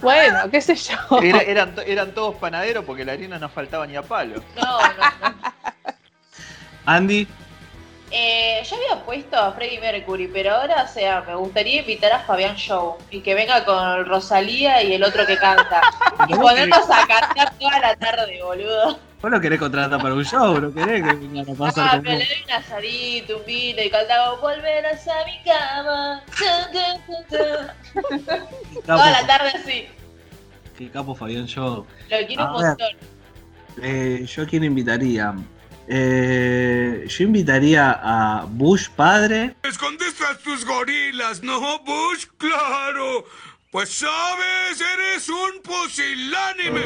Bueno, 0.02 0.50
qué 0.52 0.60
sé 0.62 0.76
yo. 0.76 0.98
Era- 1.22 1.42
eran, 1.42 1.74
to- 1.76 1.82
eran 1.82 2.12
todos 2.12 2.36
panaderos 2.36 2.84
porque 2.86 3.06
la 3.06 3.14
harina 3.14 3.40
no 3.40 3.48
faltaba 3.50 3.88
ni 3.88 3.96
a 3.96 4.02
palo. 4.02 4.44
No, 4.56 4.80
no, 4.80 5.30
no. 5.30 5.36
Andy, 6.86 7.28
Eh, 8.12 8.62
yo 8.70 8.76
había 8.78 9.04
puesto 9.04 9.36
a 9.38 9.52
Freddie 9.52 9.80
Mercury, 9.80 10.28
pero 10.28 10.56
ahora, 10.56 10.84
o 10.84 10.88
sea, 10.88 11.22
me 11.28 11.36
gustaría 11.36 11.80
invitar 11.82 12.14
a 12.14 12.20
Fabián 12.20 12.56
Show 12.56 12.98
y 13.10 13.20
que 13.22 13.34
venga 13.34 13.66
con 13.66 14.06
Rosalía 14.06 14.82
y 14.84 14.94
el 14.94 15.04
otro 15.04 15.26
que 15.26 15.38
canta. 15.38 15.82
y 16.30 16.34
ponernos 16.36 16.88
a 16.90 17.06
cantar 17.08 17.54
toda 17.60 17.80
la 17.80 17.96
tarde, 17.96 18.40
boludo. 18.42 19.00
Vos 19.26 19.32
lo 19.32 19.42
querés 19.42 19.60
contratar 19.60 20.00
para 20.00 20.14
un 20.14 20.24
show, 20.24 20.62
no 20.62 20.72
querés 20.72 21.02
que 21.04 21.14
vengan 21.16 21.50
a 21.50 21.54
pasar 21.58 21.90
Ah, 21.96 22.02
pero 22.04 22.20
le 22.20 22.26
doy 22.26 22.44
un 22.46 22.52
asadito, 22.52 23.38
un 23.40 23.46
vino 23.48 23.82
y 23.82 23.90
cantamos 23.90 24.40
Volverás 24.40 25.08
a 25.08 25.26
mi 25.26 25.42
cama. 25.44 26.22
Toda 28.86 29.10
la 29.12 29.26
tarde 29.26 29.50
así. 29.56 29.88
Qué 30.78 30.92
capo 30.92 31.16
Fabián 31.16 31.48
Show. 31.48 31.88
Lo 32.10 32.28
quiero 32.28 32.44
A 32.44 32.56
un 32.56 32.62
ver. 32.62 32.68
montón. 32.70 32.88
Eh, 33.82 34.26
yo 34.28 34.44
a 34.44 34.46
quién 34.46 34.64
invitaría. 34.64 35.34
Eh, 35.88 37.06
yo 37.08 37.24
invitaría 37.24 38.00
a 38.04 38.46
Bush 38.48 38.90
padre. 38.90 39.56
Escondiste 39.64 40.24
a 40.24 40.38
tus 40.38 40.64
gorilas, 40.66 41.42
¿no, 41.42 41.80
Bush? 41.80 42.28
Claro. 42.38 43.26
Pues 43.72 43.90
sabes, 43.90 44.80
eres 44.82 45.28
un 45.30 45.62
pusilánime. 45.64 46.84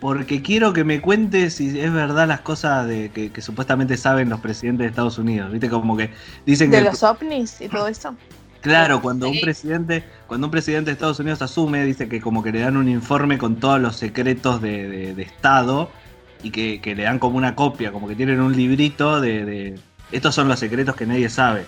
Porque 0.00 0.42
quiero 0.42 0.72
que 0.72 0.84
me 0.84 1.00
cuente 1.00 1.50
si 1.50 1.78
es 1.80 1.92
verdad 1.92 2.28
las 2.28 2.40
cosas 2.40 2.86
de 2.86 3.10
que, 3.10 3.32
que 3.32 3.42
supuestamente 3.42 3.96
saben 3.96 4.28
los 4.28 4.40
presidentes 4.40 4.84
de 4.84 4.88
Estados 4.90 5.18
Unidos. 5.18 5.50
Viste, 5.50 5.68
como 5.68 5.96
que 5.96 6.10
dicen 6.46 6.70
De 6.70 6.78
que. 6.78 6.84
los 6.84 7.02
ovnis 7.02 7.60
y 7.60 7.68
todo 7.68 7.88
eso. 7.88 8.14
Claro, 8.60 9.00
cuando 9.00 9.28
un 9.28 9.40
presidente, 9.40 10.04
cuando 10.26 10.48
un 10.48 10.50
presidente 10.50 10.86
de 10.90 10.92
Estados 10.92 11.18
Unidos 11.20 11.42
asume, 11.42 11.84
dice 11.84 12.08
que 12.08 12.20
como 12.20 12.42
que 12.42 12.50
le 12.52 12.60
dan 12.60 12.76
un 12.76 12.88
informe 12.88 13.38
con 13.38 13.56
todos 13.60 13.80
los 13.80 13.96
secretos 13.96 14.60
de, 14.60 14.88
de- 14.88 15.14
de 15.14 15.22
Estado 15.22 15.90
y 16.42 16.50
que, 16.50 16.80
que 16.80 16.94
le 16.94 17.04
dan 17.04 17.18
como 17.18 17.36
una 17.38 17.54
copia, 17.54 17.92
como 17.92 18.08
que 18.08 18.16
tienen 18.16 18.40
un 18.40 18.56
librito 18.56 19.20
de, 19.20 19.44
de- 19.44 19.80
estos 20.10 20.34
son 20.34 20.48
los 20.48 20.58
secretos 20.58 20.96
que 20.96 21.06
nadie 21.06 21.28
sabe. 21.28 21.66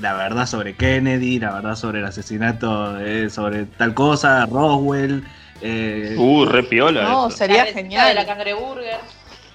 La 0.00 0.14
verdad 0.14 0.46
sobre 0.46 0.76
Kennedy, 0.76 1.38
la 1.40 1.52
verdad 1.54 1.74
sobre 1.74 2.00
el 2.00 2.04
asesinato, 2.04 2.94
de- 2.94 3.30
sobre 3.30 3.64
tal 3.66 3.94
cosa, 3.94 4.44
Roswell, 4.46 5.24
eh, 5.62 6.14
Uh, 6.18 6.44
re 6.44 6.62
piola 6.64 7.02
No, 7.02 7.28
eso. 7.28 7.36
sería 7.36 7.64
La 7.64 7.72
genial. 7.72 8.08
de 8.08 8.14
la 8.14 8.26
cangreburger. 8.26 8.98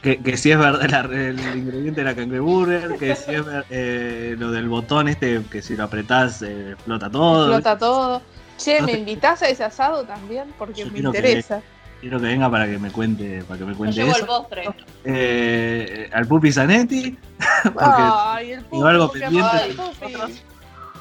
que, 0.01 0.21
que 0.21 0.35
si 0.35 0.51
es 0.51 0.57
verdad 0.59 0.89
la- 1.09 1.17
el 1.29 1.39
ingrediente 1.57 2.01
de 2.01 2.05
la 2.05 2.13
cangreburger, 2.15 2.97
que 2.97 3.15
si 3.15 3.31
es 3.35 3.45
ver- 3.45 3.65
eh, 3.69 4.35
lo 4.37 4.51
del 4.51 4.67
botón 4.67 5.07
este, 5.07 5.41
que 5.49 5.61
si 5.61 5.77
lo 5.77 5.85
apretás 5.85 6.41
eh, 6.41 6.71
explota 6.73 7.09
todo. 7.09 7.45
Explota 7.55 7.77
todo. 7.77 8.21
Che, 8.57 8.81
¿me 8.81 8.91
invitás 8.93 9.41
a 9.43 9.47
ese 9.47 9.63
asado 9.63 10.03
también? 10.03 10.53
Porque 10.57 10.81
Yo 10.81 10.87
me 10.87 10.93
quiero 10.93 11.11
que 11.11 11.17
interesa. 11.19 11.61
Quiero 12.01 12.19
que 12.19 12.25
venga 12.27 12.51
para 12.51 12.65
que 12.67 12.77
me 12.77 12.91
cuente, 12.91 13.41
para 13.47 13.59
que 13.59 13.65
me 13.65 13.73
cuente 13.75 13.95
llevo 13.95 14.09
el 14.11 14.17
eso. 14.17 14.25
postre. 14.27 14.63
Eh, 15.05 16.09
al 16.11 16.27
Pupi 16.27 16.51
Zanetti, 16.51 17.17
porque 17.63 17.79
Ay, 17.85 18.51
el 18.51 18.65
quedó 18.65 18.87
algo 18.87 19.07
pupi, 19.07 19.19
pendiente. 19.21 19.49
ay, 19.53 19.69
de- 19.69 19.75
pupi. 19.75 20.13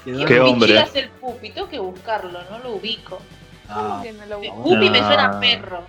quedó 0.05 0.25
¿Qué, 0.27 0.41
hombre. 0.41 0.79
es 0.81 0.95
el 0.95 1.09
pupi? 1.11 1.51
Tengo 1.51 1.69
que 1.69 1.79
buscarlo, 1.81 2.39
no 2.51 2.59
lo 2.61 2.75
ubico. 2.77 3.21
¿Cómo 3.75 4.03
que 4.03 4.13
no 4.13 4.27
lo 4.27 4.39
busco? 4.39 4.63
Pupi 4.63 4.91
me 4.91 5.01
No. 5.01 5.07
suena 5.07 5.25
a 5.27 5.41
perro. 5.41 5.87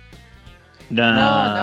No, 0.90 1.12
No, 1.12 1.54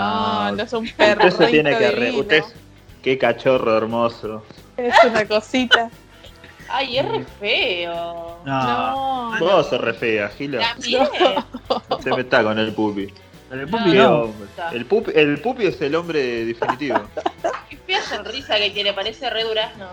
no, 0.50 0.52
no 0.56 0.62
es 0.62 0.72
un 0.72 0.88
perro. 0.90 1.26
Usted 1.28 1.44
se 1.46 1.50
tiene 1.50 1.70
que 1.78 1.90
re- 1.90 2.00
divino. 2.06 2.20
usted 2.22 2.36
es- 2.38 2.54
Qué 3.02 3.18
cachorro 3.18 3.76
hermoso. 3.76 4.44
Es 4.76 4.94
una 5.04 5.26
cosita. 5.26 5.90
Ay, 6.68 6.98
es 6.98 7.08
re 7.08 7.24
feo. 7.40 8.38
no, 8.44 9.30
No. 9.32 9.38
Vos 9.40 9.68
sos 9.68 9.80
re 9.80 9.92
fea, 9.92 10.28
Gila. 10.28 10.60
También. 10.72 11.06
Se 12.02 12.10
me 12.10 12.20
está 12.22 12.42
con 12.44 12.58
el 12.58 12.72
pupi. 12.72 13.12
el 13.50 13.68
No, 13.70 13.76
Pupi 13.78 13.90
Qué 13.92 13.98
no. 13.98 14.14
hombre. 14.22 14.48
El 14.72 14.86
pupi, 14.86 15.10
el 15.14 15.40
pupi 15.40 15.66
es 15.66 15.80
el 15.82 15.94
hombre 15.94 16.44
definitivo. 16.46 17.00
Qué 17.70 17.76
fea 17.76 18.02
sonrisa 18.02 18.56
que 18.56 18.70
tiene, 18.70 18.92
parece 18.92 19.28
re 19.30 19.44
durazno. 19.44 19.88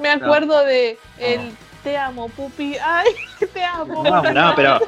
Me 0.00 0.08
acuerdo 0.10 0.64
de 0.64 0.98
el 1.18 1.52
te 1.82 1.96
amo, 1.96 2.28
pupi. 2.28 2.76
Ay, 2.82 3.08
te 3.52 3.64
amo. 3.64 4.02
No, 4.04 4.22
No, 4.32 4.52
pero, 4.56 4.78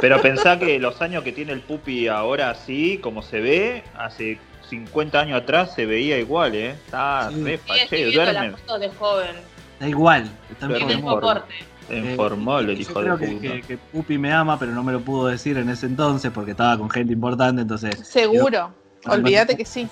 pero 0.00 0.20
pensá 0.20 0.58
que 0.58 0.78
los 0.78 1.00
años 1.02 1.22
que 1.24 1.32
tiene 1.32 1.52
el 1.52 1.60
pupi 1.60 2.08
ahora 2.08 2.50
así, 2.50 2.98
como 2.98 3.22
se 3.22 3.40
ve, 3.40 3.84
hace 3.96 4.38
50 4.68 5.20
años 5.20 5.42
atrás 5.42 5.74
se 5.74 5.86
veía 5.86 6.18
igual, 6.18 6.54
¿eh? 6.54 6.70
Está 6.70 7.30
Sí. 7.30 7.42
re 7.44 7.58
fachero, 7.58 8.12
duerme. 8.12 8.50
las 8.52 8.60
fotos 8.60 8.80
de 8.80 8.88
joven. 8.90 9.36
Da 9.80 9.88
igual, 9.88 10.30
está 10.50 10.66
en 10.66 11.00
soporte. 11.02 11.54
En 11.90 12.16
formol, 12.16 12.70
el 12.70 12.80
hijo 12.80 12.94
creo 12.94 13.16
de 13.18 13.26
que, 13.26 13.32
puta. 13.34 13.48
que- 13.52 13.62
que 13.62 13.76
Pupi 13.76 14.16
me 14.16 14.32
ama, 14.32 14.58
pero 14.58 14.72
no 14.72 14.82
me 14.84 14.92
lo 14.92 15.00
pudo 15.00 15.26
decir 15.26 15.58
en 15.58 15.68
ese 15.68 15.86
entonces 15.86 16.30
porque 16.32 16.52
estaba 16.52 16.78
con 16.78 16.88
gente 16.88 17.12
importante, 17.12 17.62
entonces 17.62 17.98
Seguro. 18.06 18.72
Olvídate 19.04 19.56
que 19.56 19.64
sí. 19.64 19.88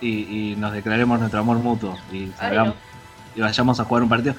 y, 0.00 0.52
y 0.52 0.56
nos 0.56 0.72
declaremos 0.72 1.18
nuestro 1.18 1.40
amor 1.40 1.56
mutuo 1.58 1.98
y, 2.12 2.28
salgamos- 2.38 2.76
y 3.34 3.40
vayamos 3.40 3.80
a 3.80 3.84
jugar 3.84 4.04
un 4.04 4.08
partido. 4.08 4.36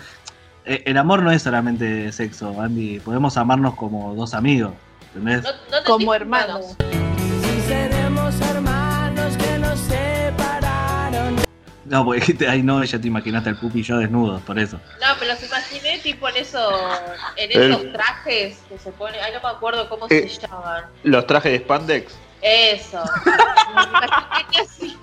Eh, 0.65 0.83
el 0.85 0.97
amor 0.97 1.21
no 1.21 1.31
es 1.31 1.41
solamente 1.43 2.11
sexo, 2.11 2.59
Andy. 2.59 2.99
Podemos 2.99 3.37
amarnos 3.37 3.75
como 3.75 4.15
dos 4.15 4.33
amigos, 4.33 4.73
¿entendés? 5.13 5.43
No, 5.43 5.49
no 5.71 5.83
te 5.83 5.83
Como 5.89 6.13
hermanos. 6.13 6.75
Seremos 7.67 8.39
hermanos 8.41 9.37
que 9.37 9.59
nos 9.59 9.79
separaron. 9.79 11.35
No, 11.85 12.03
porque 12.03 12.19
dijiste, 12.19 12.47
ay 12.47 12.63
no, 12.63 12.83
ya 12.83 12.99
te 12.99 13.07
imaginaste 13.07 13.49
al 13.49 13.57
Pupi 13.57 13.79
y 13.81 13.83
yo 13.83 13.97
desnudos, 13.97 14.41
por 14.41 14.57
eso. 14.57 14.77
No, 15.01 15.07
pero 15.19 15.33
los 15.33 15.43
imaginé 15.43 15.99
tipo 15.99 16.27
en 16.29 16.37
esos, 16.37 16.73
en 17.37 17.51
El- 17.51 17.71
esos 17.73 17.93
trajes 17.93 18.57
que 18.67 18.77
se 18.79 18.91
ponen. 18.91 19.19
Ay, 19.23 19.33
no 19.33 19.41
me 19.47 19.55
acuerdo 19.55 19.87
cómo 19.87 20.07
Eh. 20.09 20.27
se 20.29 20.47
llaman. 20.47 20.85
Los 21.03 21.27
trajes 21.27 21.51
de 21.51 21.59
spandex. 21.59 22.13
Eso. 22.41 23.03
Me 23.75 23.83
imaginé 23.83 24.45
que 24.51 24.61
así. 24.61 24.97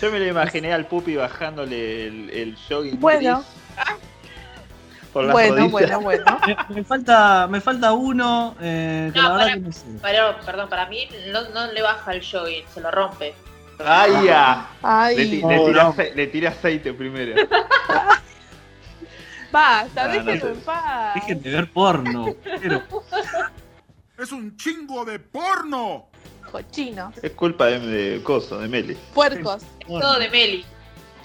Yo 0.00 0.12
me 0.12 0.20
lo 0.20 0.26
imaginé 0.28 0.72
al 0.72 0.86
pupi 0.86 1.16
bajándole 1.16 2.06
el, 2.06 2.30
el 2.30 2.56
jogging 2.68 3.00
Bueno. 3.00 3.38
gris 3.38 3.46
Bueno, 5.14 5.32
rodillas. 5.32 5.70
bueno, 5.72 6.00
bueno. 6.02 6.24
Me, 6.68 6.74
me 6.76 6.84
falta, 6.84 7.46
me 7.48 7.60
falta 7.60 7.92
uno, 7.92 8.54
eh, 8.60 9.10
que 9.12 9.18
No, 9.20 9.24
la 9.24 9.30
verdad 9.34 9.44
para- 9.46 9.54
que 9.54 9.60
no 9.60 9.72
sé. 9.72 9.86
Pero, 10.02 10.36
perdón, 10.44 10.68
para 10.68 10.86
mí 10.86 11.08
no, 11.32 11.48
no 11.48 11.72
le 11.72 11.82
baja 11.82 12.12
el 12.12 12.22
jogging, 12.24 12.64
se 12.72 12.80
lo 12.80 12.90
rompe. 12.90 13.34
¡Ay, 13.84 14.26
ya! 14.26 14.68
Le, 15.16 15.26
tira 15.26 15.88
ace- 15.88 16.12
le 16.14 16.26
tira 16.26 16.50
aceite 16.50 16.92
primero. 16.92 17.34
basta, 19.50 20.04
Ah, 20.04 20.08
no 20.08 20.12
déjenlo 20.12 20.48
en 20.48 20.60
paz. 20.60 21.14
Dejen 21.14 21.42
de 21.42 21.50
ver 21.50 21.70
porno. 21.72 22.26
Pero, 22.60 22.82
Es 24.18 24.32
un 24.32 24.56
chingo 24.56 25.04
de 25.04 25.18
porno. 25.18 26.06
Cochinos, 26.50 27.14
Es 27.22 27.32
culpa 27.32 27.66
de, 27.66 27.78
de 27.80 28.22
Coso, 28.22 28.58
de 28.58 28.68
Meli. 28.68 28.94
puercos. 29.14 29.62
Es 29.80 29.86
todo 29.86 30.18
de 30.18 30.28
Meli. 30.30 30.64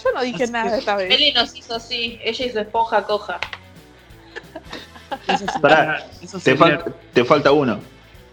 Yo 0.03 0.09
no 0.13 0.21
dije 0.21 0.47
nada 0.47 0.77
esta 0.77 0.95
vez. 0.95 1.09
Meli 1.09 1.31
nos 1.33 1.55
hizo 1.55 1.75
así, 1.75 2.19
ella 2.23 2.51
su 2.51 2.59
esponja 2.59 3.03
coja. 3.03 3.39
eso 5.27 5.37
sería- 5.37 5.61
Pará, 5.61 6.07
eso 6.21 6.39
te, 6.39 6.55
falta, 6.55 6.85
te 7.13 7.23
falta 7.25 7.51
uno. 7.51 7.79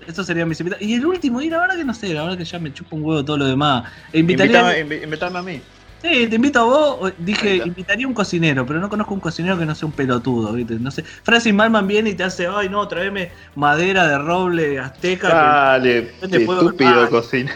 Eso 0.07 0.25
sería 0.25 0.47
mis 0.47 0.59
invitados. 0.61 0.83
Y 0.85 0.95
el 0.95 1.07
último, 1.07 1.41
y 1.41 1.51
la 1.51 1.59
verdad 1.61 1.77
que 1.77 1.85
no 1.85 1.95
sé, 1.95 2.13
la 2.15 2.23
verdad 2.23 2.39
que 2.39 2.45
ya 2.45 2.59
me 2.59 2.73
chupa 2.73 2.97
un 2.97 3.05
huevo 3.05 3.25
todo 3.25 3.37
lo 3.37 3.47
demás. 3.47 3.85
E 4.13 4.19
invitaría, 4.21 4.79
Invítame, 4.81 5.39
a 5.39 5.43
mí. 5.43 5.61
sí, 6.03 6.27
te 6.27 6.37
invito 6.37 6.61
a 6.61 6.65
vos. 6.65 7.13
Dije, 7.19 7.57
invitaría 7.57 8.07
a 8.07 8.09
un 8.09 8.15
cocinero, 8.15 8.65
pero 8.67 8.81
no 8.81 8.89
conozco 8.89 9.15
un 9.15 9.21
cocinero 9.21 9.59
que 9.59 9.67
no 9.67 9.75
sea 9.75 9.87
un 9.87 9.93
pelotudo, 9.93 10.53
¿viste? 10.55 10.75
No 10.81 10.91
sé. 10.91 11.03
Francis 11.05 11.53
Malman 11.55 11.87
viene 11.87 12.11
y 12.11 12.15
te 12.15 12.25
hace, 12.25 12.47
ay 12.49 12.69
no, 12.71 12.89
tráeme 12.89 13.31
madera 13.55 14.09
de 14.09 14.19
roble 14.19 14.79
azteca. 14.81 15.29
Dale, 15.29 16.15
Yo 16.23 16.29
te 16.29 16.41
puedo 16.41 16.63
estúpido 16.63 17.09
cocina. 17.11 17.53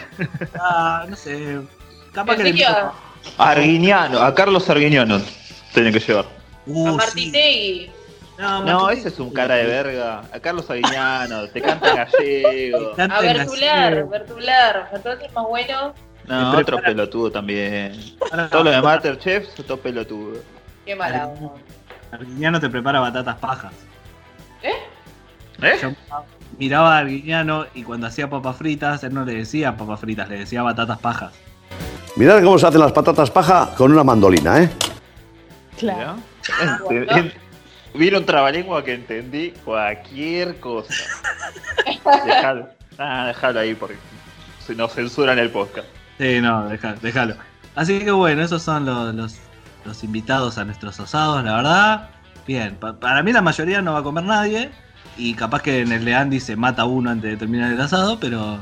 ah, 0.61 1.07
no 1.09 1.17
sé. 1.17 1.61
Capaz 2.13 2.37
que 2.37 2.43
le 2.45 2.49
invito 2.51 2.69
Arguiñano, 3.39 4.21
a 4.21 4.35
Carlos 4.35 4.69
Arguiñano 4.71 5.21
tienen 5.73 5.93
que 5.93 6.01
llevar. 6.01 6.27
Uh, 6.67 6.87
a 6.87 6.91
sí. 6.91 6.97
Martitegui. 6.97 7.91
No, 8.39 8.91
ese 8.91 9.09
es 9.09 9.19
un 9.21 9.31
cara 9.31 9.57
de 9.57 9.67
verga. 9.67 10.23
A 10.33 10.41
Carlos 10.41 10.69
Arguiñano, 10.69 11.47
te 11.49 11.61
canta 11.61 11.91
en 11.91 11.97
gallego. 12.13 12.95
Canta 12.97 13.17
A 13.17 13.21
Bertular. 13.21 14.09
Bertular. 14.09 14.91
Bertular 14.93 15.23
es 15.23 15.33
más 15.33 15.47
bueno. 15.47 15.95
No, 16.27 16.53
Me 16.53 16.59
otro 16.59 16.81
pelotudo 16.81 17.31
también. 17.31 17.93
Todo 18.51 18.65
lo 18.65 18.71
de 18.71 18.81
Masterchef, 18.81 19.55
todo 19.67 19.77
pelotudo. 19.77 20.41
Qué 20.87 20.97
mala. 20.97 21.31
Arguiñano 22.11 22.61
te 22.61 22.71
prepara 22.71 23.01
batatas 23.01 23.37
pajas. 23.37 23.73
¿Eh? 24.63 24.73
¿Eh? 25.63 25.79
Yo 25.83 25.93
miraba 26.59 26.97
a 26.97 26.99
Arguiñano 27.01 27.67
y 27.75 27.83
cuando 27.83 28.07
hacía 28.07 28.31
papas 28.31 28.57
fritas, 28.57 29.05
él 29.05 29.13
no 29.13 29.25
le 29.25 29.35
decía 29.35 29.77
papas 29.77 30.01
fritas, 30.01 30.29
le 30.29 30.39
decía 30.39 30.63
batatas 30.63 30.99
pajas. 30.99 31.33
Mirad 32.17 32.43
cómo 32.43 32.59
se 32.59 32.67
hacen 32.67 32.81
las 32.81 32.93
patatas 32.93 33.31
paja 33.31 33.71
con 33.77 33.93
una 33.93 34.05
mandolina, 34.05 34.63
¿eh? 34.63 34.71
Claro. 35.79 36.17
Vino 37.95 38.19
un 38.19 38.27
trabalengua 38.27 38.85
que 38.85 38.95
entendí 38.95 39.53
cualquier 39.65 40.59
cosa. 40.61 40.93
Dejalo, 42.27 42.69
ah, 42.99 43.27
dejalo 43.29 43.61
ahí 43.61 43.75
porque 43.75 43.97
se 44.65 44.75
nos 44.75 44.93
censuran 44.93 45.39
el 45.39 45.51
podcast. 45.51 45.89
Sí, 46.19 46.41
no, 46.41 46.69
deja- 46.69 46.95
déjalo. 47.03 47.35
Así 47.75 47.99
que 48.01 48.11
bueno, 48.13 48.43
esos 48.43 48.63
son 48.63 48.85
los, 48.85 49.15
los, 49.15 49.37
los 49.85 50.05
invitados 50.05 50.59
a 50.59 50.65
nuestros 50.65 50.99
asados, 51.01 51.43
la 51.45 51.57
verdad. 51.57 52.09
Bien, 52.47 52.77
pa- 52.77 52.95
para 52.99 53.23
mí 53.23 53.33
la 53.33 53.43
mayoría 53.43 53.83
no 53.83 53.93
va 53.95 54.01
a 54.01 54.03
comer 54.03 54.25
nadie. 54.25 54.71
Y 55.17 55.35
capaz 55.35 55.63
que 55.63 55.81
en 55.81 55.93
el 55.93 56.05
de 56.05 56.15
Andy 56.15 56.41
se 56.41 56.57
mata 56.57 56.85
uno 56.85 57.11
antes 57.11 57.31
de 57.31 57.37
terminar 57.37 57.73
el 57.73 57.81
asado, 57.81 58.19
pero 58.21 58.59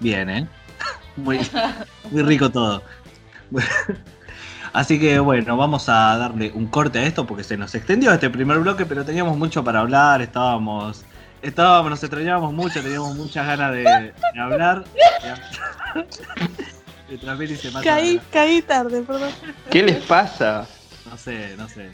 bien, 0.00 0.30
¿eh? 0.30 0.48
Muy, 1.16 1.40
muy 2.10 2.22
rico 2.22 2.50
todo. 2.50 2.82
Así 4.72 5.00
que 5.00 5.18
bueno, 5.18 5.56
vamos 5.56 5.88
a 5.88 6.16
darle 6.18 6.52
un 6.54 6.66
corte 6.66 6.98
a 6.98 7.04
esto 7.06 7.26
porque 7.26 7.42
se 7.44 7.56
nos 7.56 7.74
extendió 7.74 8.12
este 8.12 8.28
primer 8.28 8.58
bloque, 8.58 8.84
pero 8.84 9.04
teníamos 9.04 9.38
mucho 9.38 9.64
para 9.64 9.80
hablar, 9.80 10.20
estábamos, 10.20 11.04
estábamos, 11.40 11.90
nos 11.90 12.02
extrañábamos 12.02 12.52
mucho, 12.52 12.82
teníamos 12.82 13.14
muchas 13.16 13.46
ganas 13.46 13.72
de, 13.72 13.82
de 13.84 14.40
hablar. 14.40 14.84
Billy 17.38 17.56
se 17.56 17.70
mata- 17.70 17.84
Caí, 17.84 18.20
caí 18.32 18.60
tarde, 18.62 19.00
perdón. 19.02 19.30
¿Qué 19.70 19.82
les 19.82 20.04
pasa? 20.04 20.66
No 21.08 21.16
sé, 21.16 21.54
no 21.56 21.68
sé. 21.68 21.88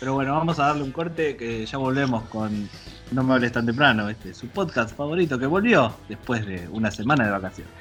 Pero 0.00 0.14
bueno, 0.14 0.32
vamos 0.34 0.58
a 0.58 0.66
darle 0.68 0.84
un 0.84 0.92
corte 0.92 1.36
que 1.36 1.66
ya 1.66 1.78
volvemos 1.78 2.22
con 2.28 2.68
No 3.10 3.22
me 3.24 3.34
hables 3.34 3.52
tan 3.52 3.66
temprano, 3.66 4.08
este, 4.08 4.32
su 4.34 4.46
podcast 4.48 4.96
favorito 4.96 5.38
que 5.38 5.46
volvió 5.46 5.94
después 6.08 6.46
de 6.46 6.68
una 6.70 6.90
semana 6.90 7.24
de 7.24 7.30
vacaciones. 7.32 7.72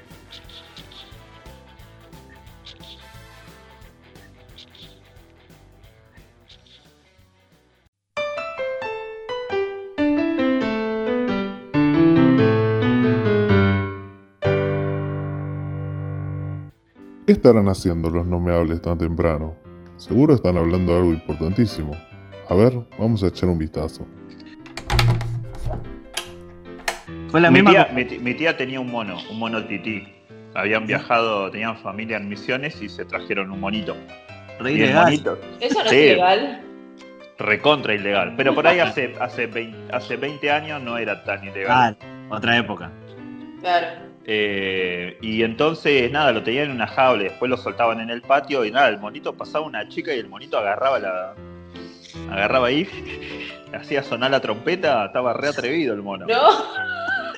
Estarán 17.41 17.67
haciendo 17.69 18.11
los 18.11 18.27
no 18.27 18.39
me 18.39 18.53
hables 18.53 18.83
tan 18.83 18.99
temprano? 18.99 19.55
Seguro 19.97 20.35
están 20.35 20.57
hablando 20.57 20.93
de 20.93 20.99
algo 20.99 21.11
importantísimo. 21.13 21.91
A 22.47 22.53
ver, 22.53 22.73
vamos 22.99 23.23
a 23.23 23.27
echar 23.27 23.49
un 23.49 23.57
vistazo. 23.57 24.05
Fue 27.29 27.41
la 27.41 27.49
mi, 27.49 27.63
misma 27.63 27.71
tía, 27.71 28.19
mi, 28.21 28.33
tía 28.35 28.55
tenía 28.55 28.79
un 28.79 28.91
mono, 28.91 29.17
un 29.31 29.39
mono 29.39 29.65
tití. 29.65 30.03
Habían 30.53 30.85
viajado, 30.85 31.49
tenían 31.49 31.77
familia 31.77 32.17
en 32.17 32.29
misiones 32.29 32.79
y 32.79 32.89
se 32.89 33.05
trajeron 33.05 33.49
un 33.51 33.59
monito. 33.59 33.95
Re 34.59 34.73
ilegal. 34.73 35.05
monito, 35.05 35.39
Eso 35.59 35.83
no 35.83 35.89
Sí. 35.89 35.95
es 35.95 36.05
ilegal. 36.11 36.61
recontra 37.39 37.95
ilegal. 37.95 38.35
Pero 38.37 38.53
por 38.53 38.67
ahí 38.67 38.79
hace, 38.79 39.15
hace, 39.19 39.47
20, 39.47 39.95
hace 39.95 40.15
20 40.15 40.51
años 40.51 40.79
no 40.83 40.95
era 40.97 41.23
tan 41.23 41.43
ilegal. 41.43 41.97
Ah, 41.99 42.35
otra 42.35 42.55
época. 42.57 42.91
Claro. 43.61 43.87
Eh, 44.25 45.17
y 45.21 45.41
entonces, 45.43 46.11
nada, 46.11 46.31
lo 46.31 46.43
tenían 46.43 46.65
en 46.65 46.71
una 46.71 46.87
jaula, 46.87 47.23
y 47.23 47.29
después 47.29 47.49
lo 47.49 47.57
soltaban 47.57 47.99
en 48.01 48.09
el 48.11 48.21
patio 48.21 48.63
y 48.65 48.71
nada, 48.71 48.89
el 48.89 48.99
monito 48.99 49.33
pasaba 49.33 49.65
una 49.65 49.87
chica 49.89 50.13
y 50.13 50.19
el 50.19 50.27
monito 50.29 50.57
agarraba 50.57 50.99
la. 50.99 51.33
agarraba 52.31 52.67
ahí, 52.67 52.87
hacía 53.73 54.03
sonar 54.03 54.29
la 54.31 54.39
trompeta, 54.39 55.05
estaba 55.05 55.33
re 55.33 55.47
atrevido 55.49 55.93
el 55.95 56.01
mono. 56.03 56.27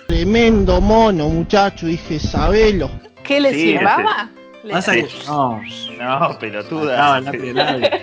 Tremendo 0.07 0.81
mono, 0.81 1.29
muchacho, 1.29 1.85
dije, 1.87 2.19
sabelo. 2.19 2.89
¿Qué 3.23 3.39
le 3.39 3.53
Sí, 3.53 3.77
silbaba? 3.77 4.29
Le- 4.63 4.73
que. 4.73 5.07
No, 5.27 5.61
No, 5.99 6.37
pelotuda. 6.39 7.19
Labio. 7.21 7.89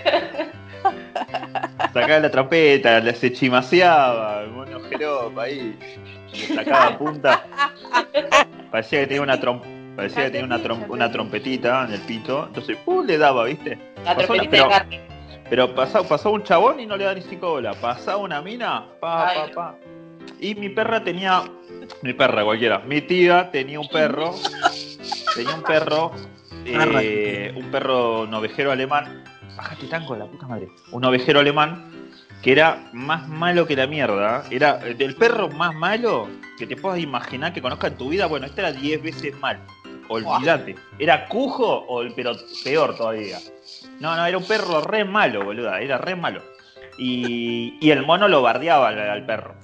Sacaba 1.93 2.19
la 2.19 2.29
trompeta, 2.31 2.99
le- 2.99 3.13
se 3.15 3.31
chimaseaba, 3.33 4.41
el 4.43 4.51
mono 4.51 4.79
jeropa 4.89 5.43
ahí, 5.43 5.77
le 6.31 6.55
sacaba 6.55 6.97
punta. 6.97 7.43
Parecía 8.71 9.01
que 9.01 9.07
tenía 9.07 9.21
una 9.21 9.39
trom- 9.39 9.61
parecía 9.95 10.25
que 10.25 10.31
tenía 10.31 10.45
una, 10.45 10.59
trom- 10.59 10.85
una 10.89 11.11
trompetita 11.11 11.85
en 11.85 11.93
el 11.93 11.99
pito, 12.01 12.45
entonces 12.47 12.77
¡pum! 12.77 13.05
le 13.05 13.17
daba, 13.17 13.43
¿viste? 13.45 13.77
La 14.05 14.15
Pasó 14.15 14.33
una- 14.33 14.43
trompetita 14.43 14.79
de 14.85 14.99
pero, 15.49 15.67
pero 15.67 15.75
pasaba, 15.75 16.07
pasaba 16.07 16.33
un 16.35 16.43
chabón 16.43 16.79
y 16.79 16.85
no 16.85 16.95
le 16.95 17.03
da 17.03 17.13
ni 17.13 17.21
cinco 17.21 17.49
bolas. 17.49 17.75
Pasaba 17.77 18.17
una 18.17 18.41
mina, 18.41 18.85
pa, 19.01 19.27
Ay, 19.29 19.37
pa, 19.53 19.53
pa. 19.53 19.75
Y 20.39 20.55
mi 20.55 20.69
perra 20.69 21.03
tenía. 21.03 21.43
Mi 22.01 22.13
perra 22.13 22.45
cualquiera. 22.45 22.79
Mi 22.79 23.01
tía 23.01 23.51
tenía 23.51 23.79
un 23.79 23.89
perro. 23.89 24.33
tenía 25.35 25.53
un 25.55 25.63
perro. 25.63 26.11
eh, 26.65 27.53
un 27.57 27.69
perro 27.69 28.21
un 28.21 28.33
ovejero 28.33 28.71
alemán. 28.71 29.23
Bájate 29.57 29.87
tanco, 29.87 30.15
la 30.15 30.25
puta 30.25 30.47
madre. 30.47 30.69
Un 30.91 31.03
ovejero 31.03 31.41
alemán 31.41 31.90
que 32.41 32.51
era 32.51 32.89
más 32.93 33.27
malo 33.27 33.67
que 33.67 33.75
la 33.75 33.87
mierda. 33.87 34.43
Era 34.49 34.77
del 34.77 35.15
perro 35.15 35.49
más 35.49 35.73
malo 35.75 36.27
que 36.57 36.65
te 36.65 36.75
puedas 36.75 36.99
imaginar 36.99 37.53
que 37.53 37.61
conozca 37.61 37.87
en 37.87 37.97
tu 37.97 38.09
vida. 38.09 38.25
Bueno, 38.25 38.47
este 38.47 38.61
era 38.61 38.71
10 38.71 39.03
veces 39.03 39.39
mal. 39.39 39.59
Olvídate. 40.09 40.75
Era 40.99 41.27
cujo, 41.27 41.85
o, 41.87 42.03
pero 42.15 42.33
peor 42.63 42.97
todavía. 42.97 43.37
No, 43.99 44.15
no, 44.15 44.25
era 44.25 44.37
un 44.37 44.43
perro 44.43 44.81
re 44.81 45.05
malo, 45.05 45.45
boluda. 45.45 45.79
Era 45.79 45.97
re 45.97 46.15
malo. 46.15 46.41
Y, 46.97 47.77
y 47.79 47.91
el 47.91 48.05
mono 48.05 48.27
lo 48.27 48.41
bardeaba 48.41 48.89
al, 48.89 48.99
al 48.99 49.25
perro. 49.25 49.55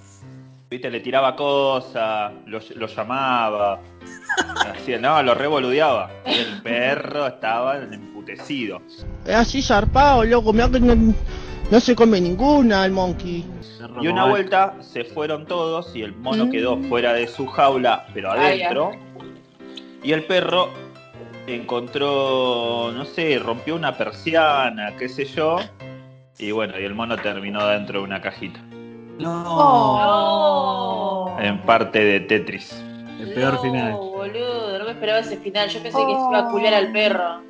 Viste, 0.69 0.89
le 0.89 0.99
tiraba 0.99 1.35
cosas, 1.35 2.31
lo, 2.45 2.59
lo 2.75 2.87
llamaba. 2.87 3.79
Así, 4.73 4.95
no, 4.99 5.21
lo 5.23 5.33
revoludeaba. 5.33 6.11
Y 6.25 6.33
el 6.35 6.61
perro 6.61 7.27
estaba 7.27 7.77
emputecido. 7.77 8.81
Es 9.25 9.35
así 9.35 9.61
zarpado, 9.61 10.23
loco, 10.23 10.53
mirá 10.53 10.69
que 10.69 10.79
no 11.71 11.79
se 11.79 11.95
come 11.95 12.21
ninguna 12.21 12.85
el 12.85 12.91
monkey. 12.91 13.45
Y 14.01 14.07
una 14.07 14.25
vuelta 14.25 14.75
se 14.81 15.03
fueron 15.03 15.45
todos 15.45 15.95
y 15.95 16.01
el 16.01 16.15
mono 16.15 16.49
quedó 16.49 16.77
fuera 16.83 17.13
de 17.13 17.27
su 17.27 17.47
jaula, 17.47 18.05
pero 18.13 18.31
Ay, 18.31 18.61
adentro. 18.61 18.91
Y 20.03 20.13
el 20.13 20.23
perro 20.23 20.69
encontró, 21.47 22.91
no 22.93 23.05
sé, 23.05 23.39
rompió 23.39 23.75
una 23.75 23.97
persiana, 23.97 24.95
qué 24.97 25.09
sé 25.09 25.25
yo. 25.25 25.57
Y 26.37 26.51
bueno, 26.51 26.79
y 26.79 26.83
el 26.83 26.93
mono 26.93 27.17
terminó 27.17 27.65
dentro 27.67 27.99
de 27.99 28.05
una 28.05 28.21
cajita. 28.21 28.59
Oh. 29.25 30.05
En 31.39 31.59
parte 31.61 32.03
de 32.03 32.19
Tetris. 32.21 32.83
El 33.19 33.33
peor 33.33 33.55
no, 33.55 33.61
final. 33.61 33.93
boludo, 33.93 34.77
no 34.77 34.85
me 34.85 34.91
esperaba 34.91 35.19
ese 35.19 35.37
final. 35.37 35.69
Yo 35.69 35.81
pensé 35.81 35.97
que 35.97 36.13
se 36.13 36.27
iba 36.29 36.39
a 36.39 36.51
culiar 36.51 36.75
al 36.75 36.91
perro. 36.91 37.41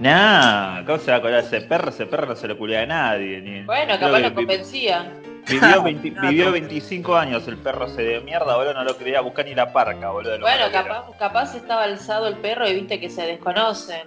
Nah, 0.00 0.84
¿cómo 0.84 0.98
se 0.98 1.10
va 1.10 1.16
a 1.16 1.20
colar 1.20 1.40
ese 1.40 1.60
perro? 1.62 1.90
Ese 1.90 2.06
perro 2.06 2.26
no 2.26 2.36
se 2.36 2.46
lo 2.46 2.56
culea 2.56 2.82
a 2.82 2.86
nadie. 2.86 3.40
ni- 3.40 3.62
Bueno, 3.62 3.98
capaz 3.98 4.16
que 4.16 4.20
lo 4.28 4.34
convencía. 4.34 5.12
Vivió, 5.48 5.82
20 5.82 6.10
vivió 6.20 6.52
25 6.52 7.16
años, 7.16 7.48
el 7.48 7.56
perro 7.56 7.88
se 7.88 8.02
de 8.02 8.20
mierda, 8.20 8.54
boludo, 8.56 8.74
no 8.74 8.84
lo 8.84 8.96
quería 8.96 9.20
buscar 9.22 9.44
ni 9.46 9.54
la 9.54 9.72
parca, 9.72 10.10
boludo. 10.10 10.38
Bueno, 10.40 10.66
capaz, 10.70 11.04
capaz 11.18 11.54
estaba 11.56 11.84
alzado 11.84 12.28
el 12.28 12.36
perro 12.36 12.68
y 12.68 12.74
viste 12.74 13.00
que 13.00 13.10
se 13.10 13.22
desconocen. 13.22 14.02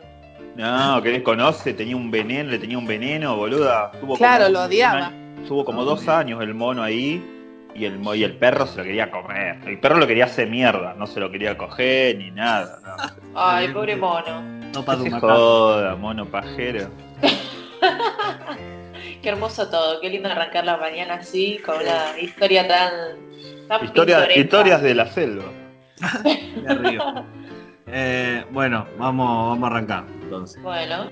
No, 0.56 1.02
que 1.02 1.10
desconoce, 1.10 1.74
tenía 1.74 1.96
un 1.96 2.10
veneno, 2.12 2.52
le 2.52 2.60
tenía 2.60 2.78
un 2.78 2.86
veneno, 2.88 3.36
boluda. 3.36 3.92
Tuvo 4.00 4.16
Claro, 4.18 4.46
como 4.46 4.54
lo 4.54 4.60
un 4.62 4.66
odiaba. 4.68 5.12
tuvo 5.48 5.66
como 5.66 5.84
dos 5.84 6.08
años 6.08 6.42
el 6.42 6.54
mono 6.54 6.84
ahí 6.84 7.22
y 7.74 7.86
el, 7.86 7.98
mo- 8.00 8.14
y 8.16 8.24
el 8.24 8.36
perro 8.36 8.66
se 8.68 8.78
lo 8.78 8.84
quería 8.84 9.10
comer. 9.12 9.58
El 9.66 9.80
perro 9.80 9.98
lo 9.98 10.08
quería 10.08 10.26
hacer 10.26 10.48
mierda, 10.50 10.94
no 10.98 11.08
se 11.08 11.20
lo 11.20 11.32
quería 11.32 11.58
coger 11.58 12.18
ni 12.18 12.32
nada. 12.32 12.80
No, 12.86 12.96
Ay, 13.36 13.70
pobre 13.70 13.96
mono. 13.96 14.61
No 14.74 14.84
No 14.84 15.04
se 15.04 15.12
joda, 15.12 15.96
mono 15.96 16.26
pajero. 16.26 16.90
Qué 19.22 19.30
hermoso 19.30 19.70
todo, 19.70 20.02
qué 20.02 20.10
lindo 20.10 20.30
arrancar 20.30 20.66
la 20.66 20.78
mañana 20.78 21.16
así, 21.16 21.60
con 21.64 21.76
una 21.76 22.18
historia 22.20 22.68
tan, 22.68 22.92
tan 23.68 23.86
Historia, 23.86 24.36
historias 24.36 24.82
de 24.82 24.96
la 24.96 25.06
selva. 25.06 25.46
Me 26.64 26.74
río. 26.74 27.04
Eh, 27.86 28.44
bueno, 28.52 28.88
vamos, 28.98 29.50
vamos 29.50 29.64
a 29.64 29.74
arrancar 29.74 30.06
entonces. 30.24 30.62
Bueno, 30.64 31.12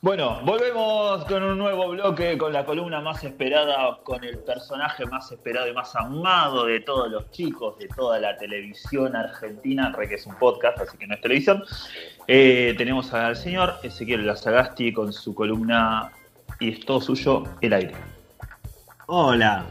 Bueno, 0.00 0.38
volvemos 0.44 1.24
con 1.24 1.42
un 1.42 1.58
nuevo 1.58 1.88
bloque, 1.88 2.38
con 2.38 2.52
la 2.52 2.64
columna 2.64 3.00
más 3.00 3.24
esperada, 3.24 3.98
con 4.04 4.22
el 4.22 4.38
personaje 4.38 5.04
más 5.06 5.32
esperado 5.32 5.66
y 5.66 5.74
más 5.74 5.96
amado 5.96 6.66
de 6.66 6.78
todos 6.78 7.10
los 7.10 7.28
chicos, 7.32 7.76
de 7.78 7.88
toda 7.88 8.20
la 8.20 8.36
televisión 8.36 9.16
argentina, 9.16 9.92
que 10.08 10.14
es 10.14 10.24
un 10.24 10.36
podcast, 10.36 10.78
así 10.78 10.96
que 10.96 11.08
no 11.08 11.16
es 11.16 11.20
televisión. 11.20 11.64
Eh, 12.28 12.76
tenemos 12.78 13.12
al 13.12 13.34
señor 13.34 13.74
Ezequiel 13.82 14.24
Lazagasti 14.24 14.92
con 14.92 15.12
su 15.12 15.34
columna 15.34 16.12
y 16.60 16.74
es 16.74 16.86
todo 16.86 17.00
suyo, 17.00 17.42
el 17.60 17.72
aire. 17.72 17.94
Hola, 19.06 19.64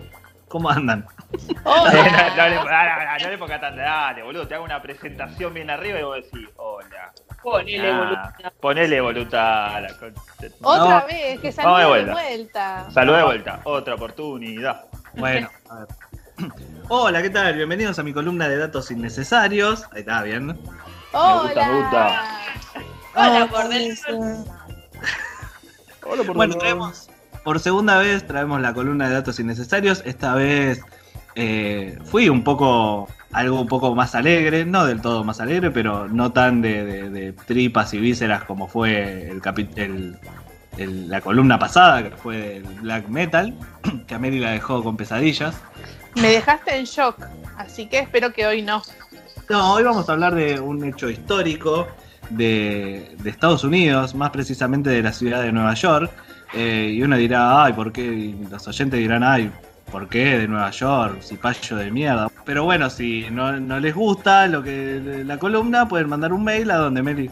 ¿cómo 0.50 0.70
andan? 0.70 1.08
no, 1.64 1.86
no 1.86 2.66
ah, 2.66 3.18
no 3.22 3.30
le 3.30 3.38
pongas 3.38 3.62
tan 3.62 3.78
dale, 3.78 4.24
boludo, 4.24 4.46
te 4.46 4.56
hago 4.56 4.66
una 4.66 4.82
presentación 4.82 5.54
bien 5.54 5.70
arriba 5.70 6.02
y 6.02 6.04
vos 6.04 6.16
decís, 6.18 6.50
hola. 6.58 7.14
Ponele 7.52 7.90
Ah, 7.92 7.98
voluntad. 7.98 8.54
Ponele 8.60 9.02
voluntad 9.02 9.76
a 9.76 9.82
la. 9.82 9.88
Otra 10.62 11.00
No. 11.00 11.06
vez, 11.08 11.40
que 11.40 11.52
salió 11.52 11.78
de 11.78 11.86
vuelta. 11.86 12.12
vuelta. 12.12 12.92
Salud 12.92 13.16
de 13.16 13.24
vuelta, 13.24 13.60
otra 13.64 13.96
oportunidad. 13.96 14.86
Bueno, 15.16 15.50
a 15.70 15.76
ver. 15.80 15.88
Hola, 16.90 17.22
¿qué 17.22 17.30
tal? 17.30 17.56
Bienvenidos 17.56 17.98
a 18.00 18.04
mi 18.04 18.12
columna 18.14 18.48
de 18.50 18.58
datos 18.58 18.92
innecesarios. 18.92 19.86
Ahí 19.94 20.02
está, 20.02 20.24
bien. 20.24 20.60
Hola. 21.14 21.68
me 21.68 21.78
gusta. 21.82 22.22
Hola, 23.16 23.48
por 23.50 23.68
dentro. 23.70 24.20
Hola, 26.04 26.24
por 26.24 26.36
Bueno, 26.36 26.56
traemos, 26.56 27.10
por 27.44 27.60
segunda 27.60 27.98
vez 27.98 28.28
traemos 28.28 28.60
la 28.62 28.74
columna 28.74 29.08
de 29.08 29.14
datos 29.16 29.40
innecesarios. 29.40 30.04
Esta 30.06 30.36
vez 30.36 30.82
eh, 31.36 31.98
fui 32.06 32.28
un 32.30 32.44
poco, 32.44 33.08
algo 33.32 33.60
un 33.62 33.68
poco 33.68 33.94
más 33.94 34.16
alegre, 34.16 34.66
no 34.66 34.86
del 34.86 35.02
todo 35.02 35.24
más 35.24 35.40
alegre, 35.42 35.72
pero 35.72 36.08
no 36.08 36.32
tan 36.32 36.62
de, 36.62 36.86
de- 36.86 37.10
de 37.10 37.34
tripas 37.34 37.94
y 37.94 38.00
vísceras 38.00 38.44
como 38.46 38.68
fue 38.68 39.30
el 39.30 39.42
el- 39.76 40.18
el- 40.78 41.10
la 41.10 41.22
columna 41.22 41.58
pasada, 41.60 42.04
que 42.04 42.12
fue 42.16 42.58
el 42.58 42.64
black 42.64 43.08
metal, 43.10 43.54
que 44.08 44.16
a 44.16 44.20
Mary 44.20 44.40
la 44.40 44.52
dejó 44.52 44.84
con 44.84 44.96
pesadillas. 44.98 45.56
Me 46.16 46.30
dejaste 46.30 46.76
en 46.78 46.86
shock, 46.86 47.20
así 47.58 47.88
que 47.88 48.00
espero 48.00 48.32
que 48.34 48.46
hoy 48.48 48.62
no. 48.62 48.82
No, 49.50 49.74
hoy 49.74 49.84
vamos 49.84 50.08
a 50.10 50.14
hablar 50.14 50.34
de 50.36 50.60
un 50.60 50.84
hecho 50.84 51.10
histórico 51.10 51.88
de, 52.30 53.16
de 53.20 53.30
Estados 53.30 53.64
Unidos, 53.64 54.14
más 54.16 54.32
precisamente 54.32 54.90
de 54.90 55.02
la 55.04 55.14
ciudad 55.14 55.42
de 55.42 55.52
Nueva 55.52 55.74
York. 55.74 56.12
Eh, 56.54 56.92
y 56.96 57.02
uno 57.04 57.18
dirá, 57.18 57.64
ay, 57.66 57.74
¿por 57.74 57.92
qué? 57.92 58.04
Y 58.04 58.48
los 58.50 58.68
oyentes 58.68 59.00
dirán, 59.00 59.24
ay, 59.24 59.52
¿por 59.92 60.08
qué 60.08 60.40
de 60.40 60.48
Nueva 60.48 60.72
York? 60.72 61.22
Si 61.22 61.38
payo 61.38 61.78
de 61.78 61.92
mierda. 61.92 62.30
Pero 62.46 62.64
bueno, 62.64 62.90
si 62.90 63.28
no, 63.32 63.60
no 63.60 63.80
les 63.80 63.94
gusta 63.96 64.48
lo 64.48 64.64
que 64.64 65.24
la 65.26 65.38
columna, 65.38 65.88
pueden 65.88 66.10
mandar 66.10 66.34
un 66.34 66.44
mail 66.44 66.72
a 66.72 66.78
donde 66.78 67.04
Meli. 67.04 67.30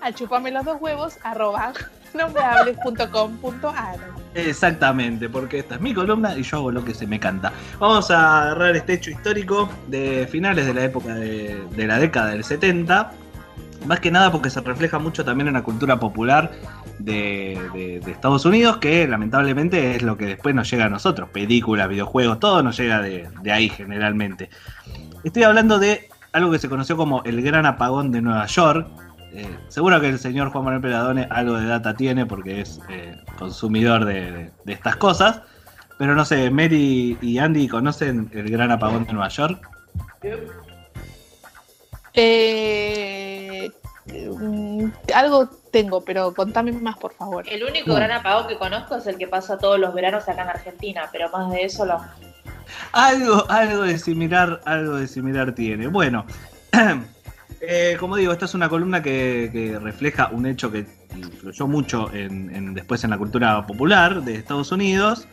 A 0.00 0.12
chupame 0.12 0.50
los 0.50 0.64
dos 0.64 0.80
huevos, 0.80 1.18
arroba 1.22 1.72
nomehables.com.ar. 2.14 3.96
Exactamente, 4.34 5.28
porque 5.28 5.58
esta 5.58 5.74
es 5.76 5.80
mi 5.80 5.92
columna 5.92 6.36
y 6.36 6.42
yo 6.42 6.58
hago 6.58 6.70
lo 6.70 6.84
que 6.84 6.94
se 6.94 7.06
me 7.06 7.20
canta. 7.20 7.52
Vamos 7.78 8.10
a 8.10 8.42
agarrar 8.42 8.76
este 8.76 8.94
hecho 8.94 9.10
histórico 9.10 9.68
de 9.88 10.26
finales 10.30 10.66
de 10.66 10.74
la 10.74 10.84
época 10.84 11.14
de, 11.14 11.62
de 11.70 11.86
la 11.86 11.98
década 11.98 12.30
del 12.30 12.44
70. 12.44 13.12
Más 13.86 14.00
que 14.00 14.10
nada 14.10 14.30
porque 14.30 14.50
se 14.50 14.60
refleja 14.60 14.98
mucho 14.98 15.24
también 15.24 15.48
en 15.48 15.54
la 15.54 15.62
cultura 15.62 15.98
popular 15.98 16.50
de, 17.04 18.00
de- 18.04 18.10
Estados 18.10 18.44
Unidos, 18.44 18.78
que 18.78 19.06
lamentablemente 19.08 19.94
es 19.96 20.02
lo 20.02 20.16
que 20.16 20.26
después 20.26 20.54
nos 20.54 20.70
llega 20.70 20.86
a 20.86 20.88
nosotros. 20.88 21.28
Películas, 21.30 21.88
videojuegos, 21.88 22.40
todo 22.40 22.62
nos 22.62 22.76
llega 22.78 23.00
de, 23.00 23.28
de 23.42 23.52
ahí 23.52 23.68
generalmente. 23.68 24.50
Estoy 25.24 25.42
hablando 25.44 25.78
de 25.78 26.08
algo 26.32 26.50
que 26.50 26.58
se 26.58 26.68
conoció 26.68 26.96
como 26.96 27.22
el 27.24 27.42
Gran 27.42 27.66
Apagón 27.66 28.12
de 28.12 28.20
Nueva 28.22 28.46
York. 28.46 28.86
Eh, 29.32 29.48
seguro 29.68 30.00
que 30.00 30.08
el 30.08 30.18
señor 30.18 30.50
Juan 30.50 30.64
Manuel 30.64 30.82
Peladone 30.82 31.26
algo 31.30 31.54
de 31.54 31.66
data 31.66 31.94
tiene 31.94 32.26
porque 32.26 32.60
es 32.62 32.80
eh, 32.88 33.16
consumidor 33.38 34.04
de 34.04 34.50
estas 34.66 34.96
cosas. 34.96 35.42
Pero 35.98 36.14
no 36.14 36.24
sé, 36.24 36.50
Mary 36.50 37.18
y 37.20 37.38
Andy 37.38 37.68
conocen 37.68 38.30
el 38.32 38.50
Gran 38.50 38.70
Apagón 38.70 39.04
de 39.04 39.12
Nueva 39.12 39.28
York. 39.28 39.68
Eh, 42.14 43.70
mm, 44.08 44.84
algo 45.14 45.50
tengo, 45.70 46.02
pero 46.04 46.34
contame 46.34 46.72
más, 46.72 46.96
por 46.98 47.12
favor. 47.14 47.44
El 47.48 47.64
único 47.64 47.94
gran 47.94 48.10
apagón 48.10 48.48
que 48.48 48.56
conozco 48.56 48.96
es 48.96 49.06
el 49.06 49.16
que 49.18 49.26
pasa 49.26 49.58
todos 49.58 49.78
los 49.78 49.94
veranos 49.94 50.28
acá 50.28 50.42
en 50.42 50.48
Argentina, 50.50 51.02
pero 51.12 51.30
más 51.30 51.50
de 51.52 51.64
eso 51.64 51.84
lo. 51.86 51.98
Algo, 52.92 53.50
algo 53.50 53.82
de 53.82 53.98
similar, 53.98 54.60
algo 54.64 54.96
de 54.96 55.06
similar 55.08 55.54
tiene. 55.54 55.86
Bueno, 55.88 56.24
eh, 57.60 57.96
como 57.98 58.16
digo, 58.16 58.32
esta 58.32 58.44
es 58.46 58.54
una 58.54 58.68
columna 58.68 59.02
que, 59.02 59.50
que 59.52 59.78
refleja 59.78 60.28
un 60.32 60.46
hecho 60.46 60.70
que 60.70 60.86
influyó 61.16 61.66
mucho 61.66 62.12
en, 62.12 62.54
en- 62.54 62.74
después 62.74 63.02
en 63.04 63.10
la 63.10 63.18
cultura 63.18 63.66
popular 63.66 64.22
de 64.22 64.36
Estados 64.36 64.72
Unidos. 64.72 65.26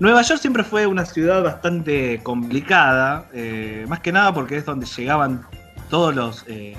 Nueva 0.00 0.22
York 0.22 0.40
siempre 0.40 0.64
fue 0.64 0.86
una 0.86 1.04
ciudad 1.06 1.42
bastante 1.42 2.20
complicada, 2.22 3.28
eh, 3.32 3.84
más 3.88 4.00
que 4.00 4.10
nada 4.12 4.34
porque 4.34 4.56
es 4.56 4.64
donde 4.64 4.86
llegaban 4.86 5.46
todos 5.90 6.14
los 6.14 6.44
eh, 6.48 6.74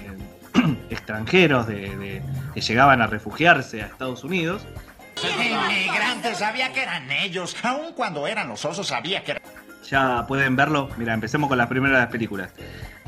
extranjeros 0.90 1.68
de- 1.68 1.96
de- 1.98 2.22
que 2.54 2.62
llegaban 2.62 3.02
a 3.02 3.08
refugiarse 3.08 3.82
a 3.82 3.86
Estados 3.88 4.24
Unidos. 4.24 4.66
Inmigrantes, 5.24 6.38
sabía 6.38 6.74
que 6.74 6.82
eran 6.82 7.12
ellos. 7.12 7.56
Aun 7.64 7.94
cuando 7.94 8.28
eran 8.28 8.48
los 8.50 8.64
osos, 8.66 8.88
sabía 8.88 9.24
que 9.24 9.32
eran. 9.32 9.44
Ya 9.90 10.26
pueden 10.28 10.56
verlo. 10.56 10.90
Mira, 10.98 11.14
empecemos 11.14 11.48
con 11.50 11.58
las 11.58 11.68
primeras 11.68 11.98
de 11.98 12.02
las 12.04 12.12
películas. 12.12 12.52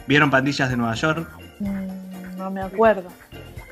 ¿Vieron 0.07 0.29
Pandillas 0.29 0.69
de 0.69 0.77
Nueva 0.77 0.93
York? 0.95 1.27
Mm, 1.59 2.37
No 2.37 2.51
me 2.51 2.61
acuerdo. 2.61 3.09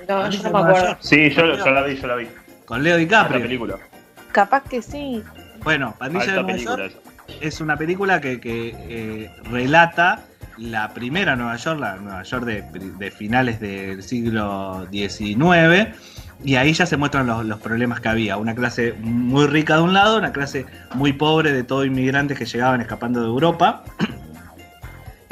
No, 0.08 0.30
yo 0.30 0.44
no 0.44 0.52
me 0.64 0.70
acuerdo. 0.70 0.98
Sí, 1.00 1.30
yo, 1.30 1.56
yo 1.58 1.72
la 1.72 1.82
vi, 1.84 1.96
yo 1.96 2.08
la 2.08 2.16
vi. 2.16 2.28
Con 2.66 2.82
Leo 2.84 2.94
La 2.96 3.00
DiCaprio. 3.00 3.42
película. 3.42 3.76
Capaz 4.32 4.64
que 4.64 4.82
sí. 4.82 5.22
Bueno, 5.64 5.96
Pandillas 5.98 6.28
de 6.28 6.34
Nueva 6.34 6.48
película 6.48 6.78
York 6.88 6.94
es 7.40 7.62
una 7.62 7.78
película 7.78 8.20
que, 8.20 8.40
que, 8.40 8.76
eh, 8.90 9.32
relata 9.44 10.22
la 10.58 10.94
primera 10.94 11.36
Nueva 11.36 11.56
York, 11.56 11.80
la 11.80 11.96
Nueva 11.98 12.24
York 12.24 12.46
de, 12.46 13.12
finales 13.12 13.60
del 13.60 14.04
siglo 14.04 14.88
XIX. 14.92 15.96
Y 16.44 16.56
ahí 16.56 16.74
ya 16.74 16.86
se 16.86 16.98
muestran 16.98 17.28
los, 17.28 17.46
los 17.46 17.60
problemas 17.60 18.00
que 18.00 18.10
había. 18.10 18.38
Una 18.38 18.54
clase 18.54 18.94
muy 19.00 19.48
rica 19.48 19.78
de 19.78 19.82
un 19.82 19.94
lado, 19.94 20.18
una 20.18 20.34
clase 20.34 20.66
muy 20.94 21.14
pobre 21.14 21.54
de 21.54 21.64
todos 21.64 21.86
inmigrantes 21.86 22.38
que 22.38 22.46
llegaban 22.46 22.82
escapando 22.82 23.22
de 23.22 23.28
Europa. 23.28 23.84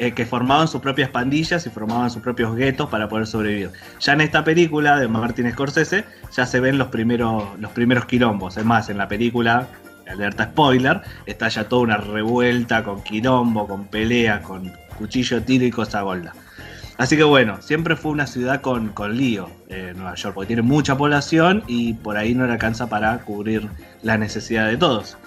eh, 0.02 0.14
que 0.14 0.26
formaban 0.26 0.68
sus 0.68 0.82
propias 0.82 1.10
pandillas 1.10 1.64
y 1.68 1.70
formaban 1.70 2.10
sus 2.10 2.24
propios 2.24 2.56
guetos 2.56 2.90
para 2.90 3.08
poder 3.08 3.28
sobrevivir. 3.28 3.70
Ya 4.00 4.14
en 4.14 4.22
esta 4.22 4.44
película 4.44 4.98
de 4.98 5.08
Martin 5.08 5.52
Scorsese 5.52 6.06
ya 6.36 6.48
se 6.48 6.60
ven 6.60 6.80
los 6.80 6.88
primeros, 6.88 7.44
los 7.60 7.72
primeros 7.72 8.06
quilombos. 8.06 8.58
Es 8.58 8.66
más, 8.66 8.90
en 8.90 8.98
la 8.98 9.08
película, 9.08 9.68
alerta 10.10 10.46
spoiler, 10.46 11.02
está 11.28 11.50
ya 11.50 11.66
toda 11.66 11.84
una 11.84 11.98
revuelta 11.98 12.84
con 12.84 13.04
quilombo, 13.04 13.68
con 13.68 13.86
pelea, 13.86 14.42
con 14.42 14.72
cuchillo, 15.02 15.42
tiro 15.44 15.66
y 15.66 15.72
cosa 15.72 16.02
golda. 16.02 16.34
Así 16.98 17.18
que 17.18 17.24
bueno, 17.24 17.62
siempre 17.62 17.96
fue 17.96 18.12
una 18.12 18.28
ciudad 18.28 18.62
con, 18.62 18.90
con 18.90 19.18
lío 19.18 19.50
eh, 19.70 19.94
Nueva 19.96 20.16
York, 20.16 20.36
porque 20.36 20.48
tiene 20.48 20.62
mucha 20.62 20.96
población 20.96 21.64
y 21.68 21.94
por 21.94 22.18
ahí 22.18 22.36
no 22.36 22.44
alcanza 22.44 22.88
para 22.88 23.18
cubrir 23.20 23.68
la 24.04 24.18
necesidad 24.18 24.68
de 24.68 24.78
todos. 24.78 25.18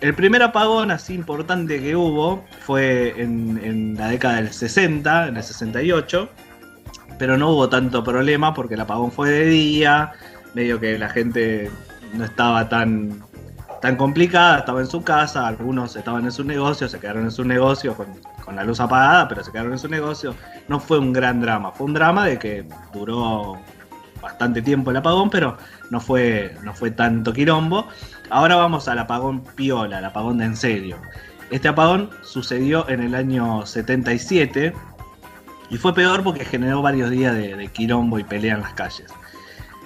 El 0.00 0.14
primer 0.14 0.42
apagón 0.42 0.90
así 0.90 1.14
importante 1.14 1.80
que 1.80 1.96
hubo 1.96 2.44
fue 2.60 3.14
en 3.20 3.96
la 3.96 4.08
década 4.08 4.36
del 4.36 4.52
60, 4.52 5.28
en 5.28 5.36
el 5.38 5.42
68, 5.42 6.28
pero 7.18 7.36
no 7.36 7.50
hubo 7.50 7.68
tanto 7.68 8.04
problema 8.04 8.54
porque 8.54 8.74
el 8.74 8.80
apagón 8.80 9.10
fue 9.10 9.30
de 9.30 9.46
día, 9.46 10.12
medio 10.54 10.78
que 10.78 10.98
la 10.98 11.08
gente 11.08 11.70
no 12.14 12.24
estaba 12.24 12.68
tan, 12.68 13.22
tan 13.80 13.96
complicada, 13.96 14.58
estaba 14.58 14.80
en 14.80 14.86
su 14.86 15.02
casa, 15.02 15.46
algunos 15.46 15.96
estaban 15.96 16.24
en 16.24 16.32
sus 16.32 16.44
negocios, 16.44 16.90
se 16.90 16.98
quedaron 16.98 17.24
en 17.24 17.30
sus 17.30 17.46
negocios 17.46 17.96
con, 17.96 18.06
con 18.44 18.56
la 18.56 18.64
luz 18.64 18.80
apagada, 18.80 19.28
pero 19.28 19.44
se 19.44 19.52
quedaron 19.52 19.72
en 19.72 19.78
su 19.78 19.88
negocio. 19.88 20.34
No 20.68 20.80
fue 20.80 20.98
un 20.98 21.12
gran 21.12 21.40
drama, 21.40 21.72
fue 21.72 21.86
un 21.86 21.94
drama 21.94 22.26
de 22.26 22.38
que 22.38 22.66
duró 22.92 23.58
bastante 24.20 24.62
tiempo 24.62 24.90
el 24.90 24.96
apagón, 24.96 25.30
pero 25.30 25.56
no 25.90 26.00
fue, 26.00 26.56
no 26.62 26.74
fue 26.74 26.90
tanto 26.90 27.32
quilombo. 27.32 27.86
Ahora 28.30 28.56
vamos 28.56 28.88
al 28.88 28.98
apagón 28.98 29.42
piola, 29.54 29.98
el 29.98 30.04
apagón 30.04 30.38
de 30.38 30.44
en 30.46 30.56
serio. 30.56 30.96
Este 31.50 31.68
apagón 31.68 32.10
sucedió 32.22 32.88
en 32.88 33.00
el 33.00 33.14
año 33.14 33.64
77 33.64 34.74
y 35.70 35.76
fue 35.76 35.94
peor 35.94 36.22
porque 36.22 36.44
generó 36.44 36.82
varios 36.82 37.10
días 37.10 37.34
de, 37.34 37.56
de 37.56 37.64
y 37.64 38.24
pelea 38.24 38.54
en 38.54 38.60
las 38.60 38.74
calles. 38.74 39.06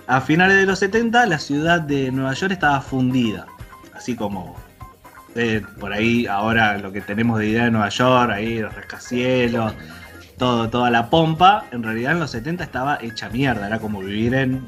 A 0.09 0.21
finales 0.21 0.57
de 0.57 0.67
los 0.67 0.81
70 0.81 1.27
la 1.27 1.39
ciudad 1.39 1.81
de 1.81 2.11
Nueva 2.11 2.35
York 2.35 2.53
estaba 2.53 2.81
fundida, 2.81 3.47
así 4.03 4.17
como 4.17 4.57
eh, 5.37 5.63
por 5.79 5.93
ahí 5.93 6.27
ahora 6.27 6.77
lo 6.79 6.91
que 6.91 7.01
tenemos 7.01 7.39
de 7.39 7.47
idea 7.47 7.65
de 7.65 7.71
Nueva 7.71 7.89
York, 7.89 8.33
ahí 8.33 8.59
los 8.59 8.75
rascacielos, 8.75 9.73
todo, 10.37 10.69
toda 10.69 10.91
la 10.91 11.09
pompa, 11.09 11.67
en 11.71 11.85
realidad 11.85 12.13
en 12.13 12.19
los 12.19 12.33
70 12.33 12.65
estaba 12.65 12.99
hecha 13.01 13.29
mierda, 13.29 13.69
era 13.69 13.79
como 13.79 14.01
vivir 14.01 14.35
en, 14.35 14.67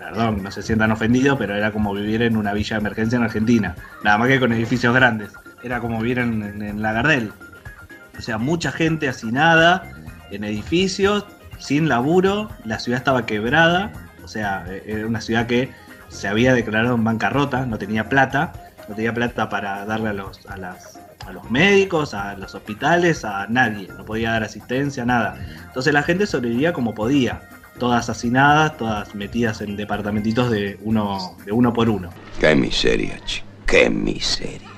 perdón, 0.00 0.42
no 0.42 0.50
se 0.50 0.62
sientan 0.62 0.90
ofendidos, 0.90 1.38
pero 1.38 1.54
era 1.54 1.70
como 1.70 1.94
vivir 1.94 2.22
en 2.22 2.36
una 2.36 2.52
villa 2.52 2.76
de 2.76 2.80
emergencia 2.80 3.16
en 3.16 3.22
Argentina, 3.22 3.76
nada 4.02 4.18
más 4.18 4.26
que 4.26 4.40
con 4.40 4.52
edificios 4.52 4.92
grandes, 4.92 5.30
era 5.62 5.78
como 5.78 6.00
vivir 6.00 6.18
en, 6.18 6.42
en, 6.60 6.84
o 6.84 8.20
sea, 8.20 8.36
mucha 8.36 8.72
gente 8.72 9.08
hacinada, 9.08 9.84
en 10.32 10.42
edificios, 10.42 11.24
sin 11.58 11.88
laburo, 11.88 12.50
la 12.64 12.80
ciudad 12.80 12.98
estaba 12.98 13.26
quebrada, 13.26 13.92
o 14.24 14.28
sea, 14.28 14.64
eh, 14.68 14.82
era 14.86 15.06
una 15.06 15.20
ciudad 15.20 15.46
que 15.46 15.70
se 16.08 16.28
había 16.28 16.54
declarado 16.54 16.94
en 16.94 17.04
bancarrota, 17.04 17.66
no 17.66 17.78
tenía 17.78 18.08
plata, 18.08 18.52
no 18.88 18.94
tenía 18.94 19.12
plata 19.14 19.48
para 19.48 19.84
darle 19.84 20.10
a 20.10 20.12
los, 20.12 20.46
a 20.46 20.56
las, 20.56 20.98
a 21.26 21.32
los 21.32 21.50
médicos, 21.50 22.14
a 22.14 22.36
los 22.36 22.54
hospitales, 22.54 23.24
a 23.24 23.46
nadie, 23.48 23.88
no 23.88 24.04
podía 24.04 24.32
dar 24.32 24.44
asistencia, 24.44 25.04
nada. 25.04 25.36
Entonces 25.66 25.92
la 25.92 26.02
gente 26.02 26.26
sobrevivía 26.26 26.72
como 26.72 26.94
podía, 26.94 27.42
todas 27.78 28.08
hacinadas, 28.08 28.76
todas 28.76 29.14
metidas 29.14 29.60
en 29.60 29.76
departamentitos 29.76 30.50
de 30.50 30.78
uno, 30.82 31.36
de 31.44 31.52
uno 31.52 31.72
por 31.72 31.88
uno. 31.88 32.10
Qué 32.40 32.54
miseria, 32.54 33.18
chico. 33.24 33.46
Qué 33.66 33.90
miseria. 33.90 34.68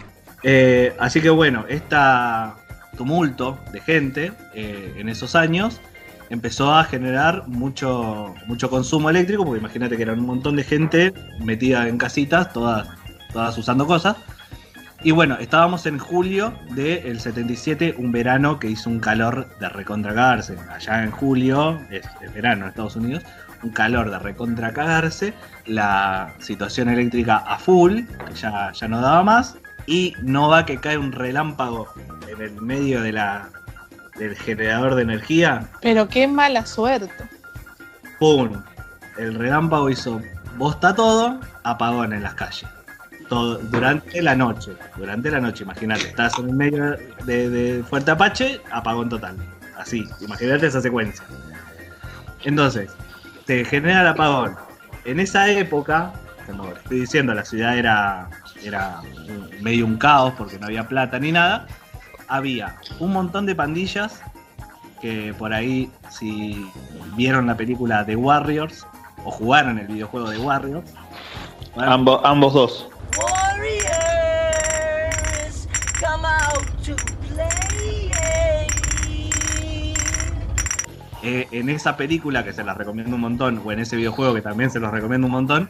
Eh, 0.43 0.95
así 0.99 1.21
que 1.21 1.31
bueno, 1.31 1.65
este 1.69 1.97
tumulto 2.97 3.59
de 3.71 3.81
gente 3.81 4.33
eh, 4.55 4.95
en 4.97 5.09
esos 5.09 5.35
años 5.35 5.81
empezó 6.31 6.75
a 6.75 6.85
generar 6.85 7.47
mucho, 7.49 8.35
mucho 8.47 8.71
consumo 8.71 9.11
eléctrico, 9.11 9.45
porque 9.45 9.61
imagínate 9.61 9.97
que 9.97 10.03
eran 10.03 10.21
un 10.21 10.27
montón 10.27 10.57
de 10.57 10.65
gente 10.65 11.15
metida 11.41 11.89
en 11.89 11.99
casitas, 11.99 12.53
todas, 12.53 12.89
todas 13.33 13.57
usando 13.57 13.87
cosas. 13.87 14.17
Y 15.03 15.13
bueno, 15.13 15.37
estábamos 15.39 15.87
en 15.87 15.99
julio 15.99 16.59
del 16.71 17.21
77, 17.21 17.95
un 17.99 18.11
verano 18.11 18.59
que 18.59 18.69
hizo 18.69 18.91
un 18.91 18.99
calor 18.99 19.49
de 19.61 19.69
recontracagarse. 19.69 20.59
Allá 20.71 21.05
en 21.05 21.13
julio, 21.13 21.81
es, 21.91 22.05
es 22.21 22.35
verano 22.35 22.65
en 22.65 22.71
Estados 22.71 22.97
Unidos, 22.97 23.23
un 23.63 23.71
calor 23.71 24.11
de 24.11 24.19
recontracagarse. 24.19 25.35
La 25.67 26.35
situación 26.41 26.89
eléctrica 26.89 27.37
a 27.37 27.59
full, 27.59 28.01
que 28.27 28.35
ya, 28.35 28.73
ya 28.73 28.89
no 28.89 29.01
daba 29.01 29.23
más. 29.23 29.57
Y 29.87 30.15
no 30.23 30.49
va 30.49 30.67
que 30.67 30.79
cae 30.79 30.99
un 30.99 31.13
relámpago 31.13 31.89
en 32.29 32.43
el 32.43 32.61
medio 32.61 33.01
de 33.01 33.13
la, 33.13 33.49
del 34.19 34.37
generador 34.37 34.95
de 34.95 35.03
energía. 35.03 35.69
Pero 35.81 36.09
qué 36.09 36.27
mala 36.27 36.67
suerte. 36.67 37.11
¡Pum! 38.19 38.63
El 39.17 39.35
relámpago 39.35 39.91
hizo 39.91 40.21
bosta 40.57 40.95
todo, 40.95 41.41
apagón 41.65 42.13
en 42.13 42.23
las 42.23 42.35
calles. 42.35 42.67
Todo, 43.29 43.59
durante 43.59 44.23
la 44.23 44.35
noche. 44.35 44.73
Durante 44.97 45.31
la 45.31 45.41
noche, 45.41 45.65
imagínate, 45.65 46.09
estás 46.09 46.39
en 46.39 46.49
el 46.49 46.55
medio 46.55 46.97
de, 47.25 47.51
de 47.51 47.85
Fuerte 47.85 48.11
Apache, 48.11 48.61
apagón 48.71 49.09
total. 49.09 49.37
Así, 49.77 50.09
imagínate 50.21 50.67
esa 50.67 50.81
secuencia. 50.81 51.25
Entonces, 52.45 52.91
te 53.47 53.65
genera 53.65 54.03
el 54.03 54.09
apagón. 54.09 54.57
En 55.05 55.21
esa 55.21 55.49
época, 55.51 56.13
como 56.47 56.69
estoy 56.73 57.01
diciendo, 57.01 57.35
la 57.35 57.45
ciudad 57.45 57.77
era, 57.77 58.29
era 58.63 59.01
medio 59.61 59.87
un 59.87 59.97
caos 59.97 60.35
porque 60.37 60.59
no 60.59 60.67
había 60.67 60.89
plata 60.89 61.19
ni 61.19 61.33
nada. 61.33 61.67
Había 62.29 62.77
un 62.99 63.13
montón 63.13 63.47
de 63.47 63.55
pandillas 63.55 64.21
que 65.01 65.33
por 65.39 65.53
ahí, 65.55 65.91
si 66.11 66.69
vieron 67.17 67.47
la 67.47 67.57
película 67.57 68.05
The 68.05 68.17
Warriors 68.17 68.87
o 69.25 69.31
jugaron 69.31 69.79
el 69.79 69.87
videojuego 69.87 70.29
de 70.31 70.39
Warriors, 70.39 70.91
bueno, 71.75 71.93
Ambos, 71.93 72.21
ambos 72.25 72.55
dos. 72.55 72.89
Warriors, 73.17 73.89
come 76.01 76.27
out 76.27 76.67
to 76.85 76.97
play. 77.29 78.11
eh, 81.23 81.49
en 81.51 81.69
esa 81.69 81.97
película, 81.97 82.45
que 82.45 82.53
se 82.53 82.65
las 82.65 82.77
recomiendo 82.77 83.15
un 83.15 83.21
montón, 83.21 83.61
o 83.65 83.73
en 83.73 83.81
ese 83.81 83.97
videojuego 83.97 84.35
que 84.35 84.43
también 84.43 84.71
se 84.71 84.81
los 84.81 84.91
recomiendo 84.91 85.27
un 85.27 85.33
montón, 85.33 85.69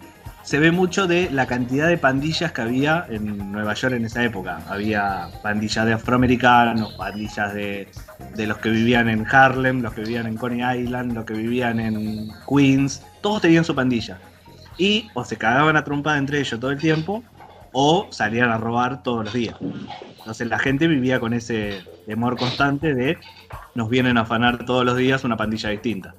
se 0.48 0.58
ve 0.58 0.72
mucho 0.72 1.06
de 1.06 1.28
la 1.30 1.44
cantidad 1.44 1.88
de 1.88 1.98
pandillas 1.98 2.52
que 2.52 2.62
había 2.62 3.04
en 3.10 3.52
Nueva 3.52 3.74
York 3.74 3.94
en 3.94 4.06
esa 4.06 4.24
época. 4.24 4.60
Había 4.66 5.28
pandillas 5.42 5.84
de 5.84 5.92
afroamericanos, 5.92 6.94
pandillas 6.94 7.52
de, 7.52 7.86
los 8.34 8.56
que 8.56 8.70
vivían 8.70 9.10
en 9.10 9.26
Harlem, 9.30 9.82
los 9.82 9.92
que 9.92 10.00
vivían 10.00 10.26
en 10.26 10.38
Coney 10.38 10.84
Island, 10.84 11.12
los 11.12 11.26
que 11.26 11.34
vivían 11.34 11.78
en 11.78 12.30
Queens, 12.48 13.02
todos 13.20 13.42
tenían 13.42 13.62
su 13.62 13.74
pandilla. 13.74 14.20
Y 14.78 15.10
o 15.12 15.22
se 15.22 15.36
cagaban 15.36 15.76
a 15.76 15.84
trompada 15.84 16.16
entre 16.16 16.40
ellos 16.40 16.58
todo 16.58 16.70
el 16.70 16.78
tiempo, 16.78 17.22
o 17.72 18.08
salían 18.10 18.48
a 18.48 18.56
robar 18.56 19.02
todos 19.02 19.26
los 19.26 19.34
días. 19.34 19.56
Entonces 19.60 20.48
la 20.48 20.58
gente 20.58 20.88
vivía 20.88 21.20
con 21.20 21.34
ese 21.34 21.82
temor 22.06 22.38
constante 22.38 22.94
de 22.94 23.18
nos 23.74 23.90
vienen 23.90 24.16
a 24.16 24.22
afanar 24.22 24.64
todos 24.64 24.86
los 24.86 24.96
días 24.96 25.24
una 25.24 25.36
pandilla 25.36 25.68
distinta. 25.68 26.14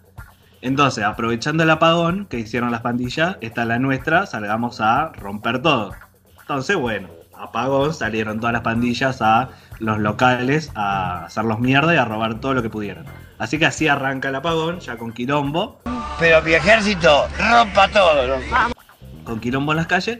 Entonces, 0.62 1.04
aprovechando 1.06 1.64
el 1.64 1.70
apagón 1.70 2.26
que 2.26 2.40
hicieron 2.40 2.72
las 2.72 2.82
pandillas, 2.82 3.38
esta 3.42 3.62
es 3.62 3.68
la 3.68 3.80
nuestra, 3.80 4.26
salgamos 4.26 4.82
a 4.82 5.12
romper 5.14 5.62
todo. 5.62 5.94
Entonces, 6.42 6.76
bueno, 6.76 7.08
apagón, 7.38 7.94
salieron 7.94 8.40
todas 8.40 8.54
las 8.54 8.62
pandillas 8.62 9.22
a 9.22 9.50
los 9.80 10.00
locales 10.00 10.72
a 10.76 11.26
hacerlos 11.26 11.60
mierda 11.60 11.94
y 11.94 11.98
a 11.98 12.06
robar 12.06 12.42
todo 12.42 12.54
lo 12.54 12.62
que 12.62 12.70
pudieran. 12.70 13.06
Así 13.38 13.58
que 13.58 13.66
así 13.66 13.88
arranca 13.88 14.30
el 14.30 14.36
apagón, 14.36 14.82
ya 14.82 14.98
con 14.98 15.14
quilombo. 15.14 15.80
Pero 16.20 16.42
mi 16.42 16.54
ejército 16.54 17.28
rompa 17.38 17.88
todo. 17.88 18.38
con 19.24 19.40
quilombo 19.40 19.72
en 19.72 19.78
las 19.78 19.88
calles. 19.88 20.20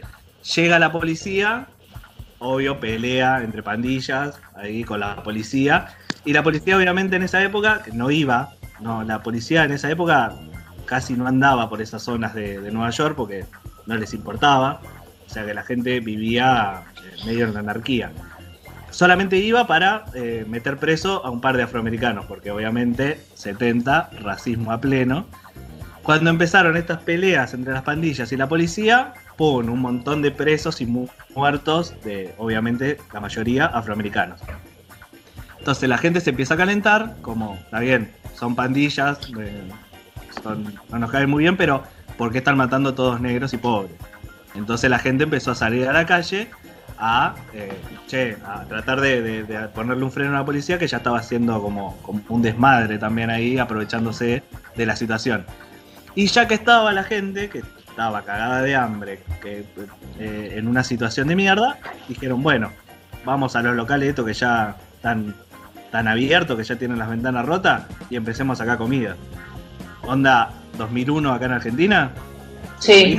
Llega 0.54 0.78
la 0.78 0.90
policía, 0.90 1.66
obvio, 2.38 2.80
pelea 2.80 3.42
entre 3.42 3.62
pandillas, 3.62 4.40
ahí 4.56 4.84
con 4.84 5.00
la 5.00 5.22
policía. 5.22 5.88
Y 6.24 6.32
la 6.32 6.42
policía, 6.42 6.78
obviamente, 6.78 7.16
en 7.16 7.24
esa 7.24 7.42
época, 7.42 7.82
no 7.92 8.10
iba, 8.10 8.54
no, 8.80 9.04
la 9.04 9.22
policía 9.22 9.64
en 9.64 9.72
esa 9.72 9.90
época 9.90 10.32
casi 10.86 11.14
no 11.14 11.26
andaba 11.26 11.68
por 11.68 11.80
esas 11.80 12.02
zonas 12.02 12.34
de, 12.34 12.58
Nueva 12.72 12.90
York 12.90 13.14
porque 13.16 13.44
no 13.86 13.96
les 13.96 14.12
importaba. 14.14 14.80
O 15.26 15.32
sea 15.32 15.44
que 15.46 15.54
la 15.54 15.62
gente 15.62 16.00
vivía 16.00 16.82
eh, 16.96 17.24
medio 17.26 17.44
en 17.46 17.54
la 17.54 17.60
anarquía. 17.60 18.10
Solamente 18.90 19.36
iba 19.36 19.66
para 19.68 20.04
eh, 20.14 20.44
meter 20.48 20.78
preso 20.78 21.24
a 21.24 21.30
un 21.30 21.40
par 21.40 21.56
de 21.56 21.62
afroamericanos, 21.62 22.26
porque 22.26 22.50
obviamente 22.50 23.20
70, 23.34 24.10
racismo 24.20 24.72
a 24.72 24.80
pleno. 24.80 25.26
Cuando 26.02 26.30
empezaron 26.30 26.76
estas 26.76 26.98
peleas 27.02 27.54
entre 27.54 27.72
las 27.72 27.82
pandillas 27.82 28.32
y 28.32 28.36
la 28.36 28.48
policía, 28.48 29.12
¡pum! 29.36 29.68
Un 29.68 29.80
montón 29.80 30.22
de 30.22 30.32
presos 30.32 30.80
y 30.80 30.86
mu- 30.86 31.06
muertos, 31.36 31.94
de 32.02 32.34
obviamente 32.38 32.96
la 33.12 33.20
mayoría 33.20 33.66
afroamericanos. 33.66 34.40
Entonces 35.70 35.88
la 35.88 35.98
gente 35.98 36.20
se 36.20 36.30
empieza 36.30 36.54
a 36.54 36.56
calentar, 36.56 37.14
como, 37.22 37.54
está 37.54 37.78
bien, 37.78 38.10
son 38.34 38.56
pandillas, 38.56 39.20
eh, 39.38 39.62
no 40.90 40.98
nos 40.98 41.12
caen 41.12 41.30
muy 41.30 41.44
bien, 41.44 41.56
pero 41.56 41.84
¿por 42.18 42.32
qué 42.32 42.38
están 42.38 42.56
matando 42.56 42.88
a 42.88 42.94
todos 42.96 43.20
negros 43.20 43.54
y 43.54 43.56
pobres? 43.56 43.92
Entonces 44.56 44.90
la 44.90 44.98
gente 44.98 45.22
empezó 45.22 45.52
a 45.52 45.54
salir 45.54 45.86
a 45.88 45.92
la 45.92 46.06
calle 46.06 46.50
a, 46.98 47.36
eh, 47.54 47.80
che, 48.08 48.36
a 48.44 48.64
tratar 48.64 49.00
de, 49.00 49.68
ponerle 49.72 50.02
un 50.02 50.10
freno 50.10 50.30
a 50.34 50.40
la 50.40 50.44
policía 50.44 50.76
que 50.76 50.88
ya 50.88 50.96
estaba 50.96 51.20
haciendo 51.20 51.62
como, 51.62 51.96
como 52.02 52.20
un 52.30 52.42
desmadre 52.42 52.98
también 52.98 53.30
ahí, 53.30 53.56
aprovechándose 53.56 54.42
de 54.74 54.86
la 54.86 54.96
situación. 54.96 55.46
Y 56.16 56.26
ya 56.26 56.48
que 56.48 56.54
estaba 56.54 56.92
la 56.92 57.04
gente, 57.04 57.48
que 57.48 57.62
estaba 57.88 58.24
cagada 58.24 58.62
de 58.62 58.74
hambre, 58.74 59.22
que 59.40 59.64
eh, 60.18 60.54
en 60.56 60.66
una 60.66 60.82
situación 60.82 61.28
de 61.28 61.36
mierda, 61.36 61.78
dijeron, 62.08 62.42
bueno, 62.42 62.72
vamos 63.24 63.54
a 63.54 63.62
los 63.62 63.76
locales 63.76 64.08
estos 64.08 64.26
que 64.26 64.34
ya 64.34 64.76
están 64.96 65.32
tan 65.90 66.08
abiertos, 66.08 66.56
que 66.56 66.64
ya 66.64 66.76
tienen 66.76 66.98
las 66.98 67.08
ventanas 67.10 67.44
rotas, 67.46 67.82
y 68.08 68.16
empecemos 68.16 68.60
a 68.60 68.64
sacar 68.64 68.78
comida. 68.78 69.16
Onda 70.02 70.50
2001 70.78 71.32
acá 71.32 71.46
en 71.46 71.52
Argentina. 71.52 72.10
Sí. 72.78 73.18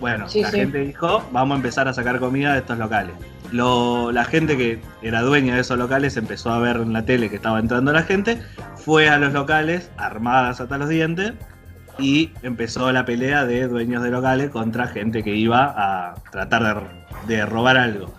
Bueno, 0.00 0.28
Sí, 0.28 0.40
la 0.42 0.50
sí. 0.50 0.56
gente 0.60 0.78
dijo, 0.78 1.22
vamos 1.30 1.54
a 1.54 1.56
empezar 1.56 1.86
a 1.88 1.92
sacar 1.92 2.18
comida 2.18 2.52
de 2.54 2.60
estos 2.60 2.78
locales. 2.78 3.14
Lo- 3.52 4.12
la 4.12 4.24
gente 4.24 4.56
que 4.56 4.80
era 5.02 5.20
dueña 5.20 5.54
de 5.56 5.60
esos 5.60 5.76
locales 5.78 6.16
empezó 6.16 6.50
a 6.52 6.58
ver 6.58 6.76
en 6.76 6.92
la 6.92 7.04
tele 7.04 7.28
que 7.28 7.36
estaba 7.36 7.58
entrando 7.58 7.92
la 7.92 8.02
gente, 8.02 8.40
fue 8.76 9.08
a 9.10 9.18
los 9.18 9.32
locales 9.34 9.90
armadas 9.98 10.60
hasta 10.60 10.78
los 10.78 10.88
dientes 10.88 11.34
y 11.98 12.30
empezó 12.42 12.90
la 12.92 13.04
pelea 13.04 13.44
de 13.44 13.68
dueños 13.68 14.02
de 14.02 14.10
locales 14.10 14.48
contra 14.50 14.86
gente 14.86 15.22
que 15.22 15.34
iba 15.34 15.74
a 15.76 16.14
tratar 16.32 16.86
de, 17.26 17.34
de 17.36 17.44
robar 17.46 17.76
algo. 17.76 18.14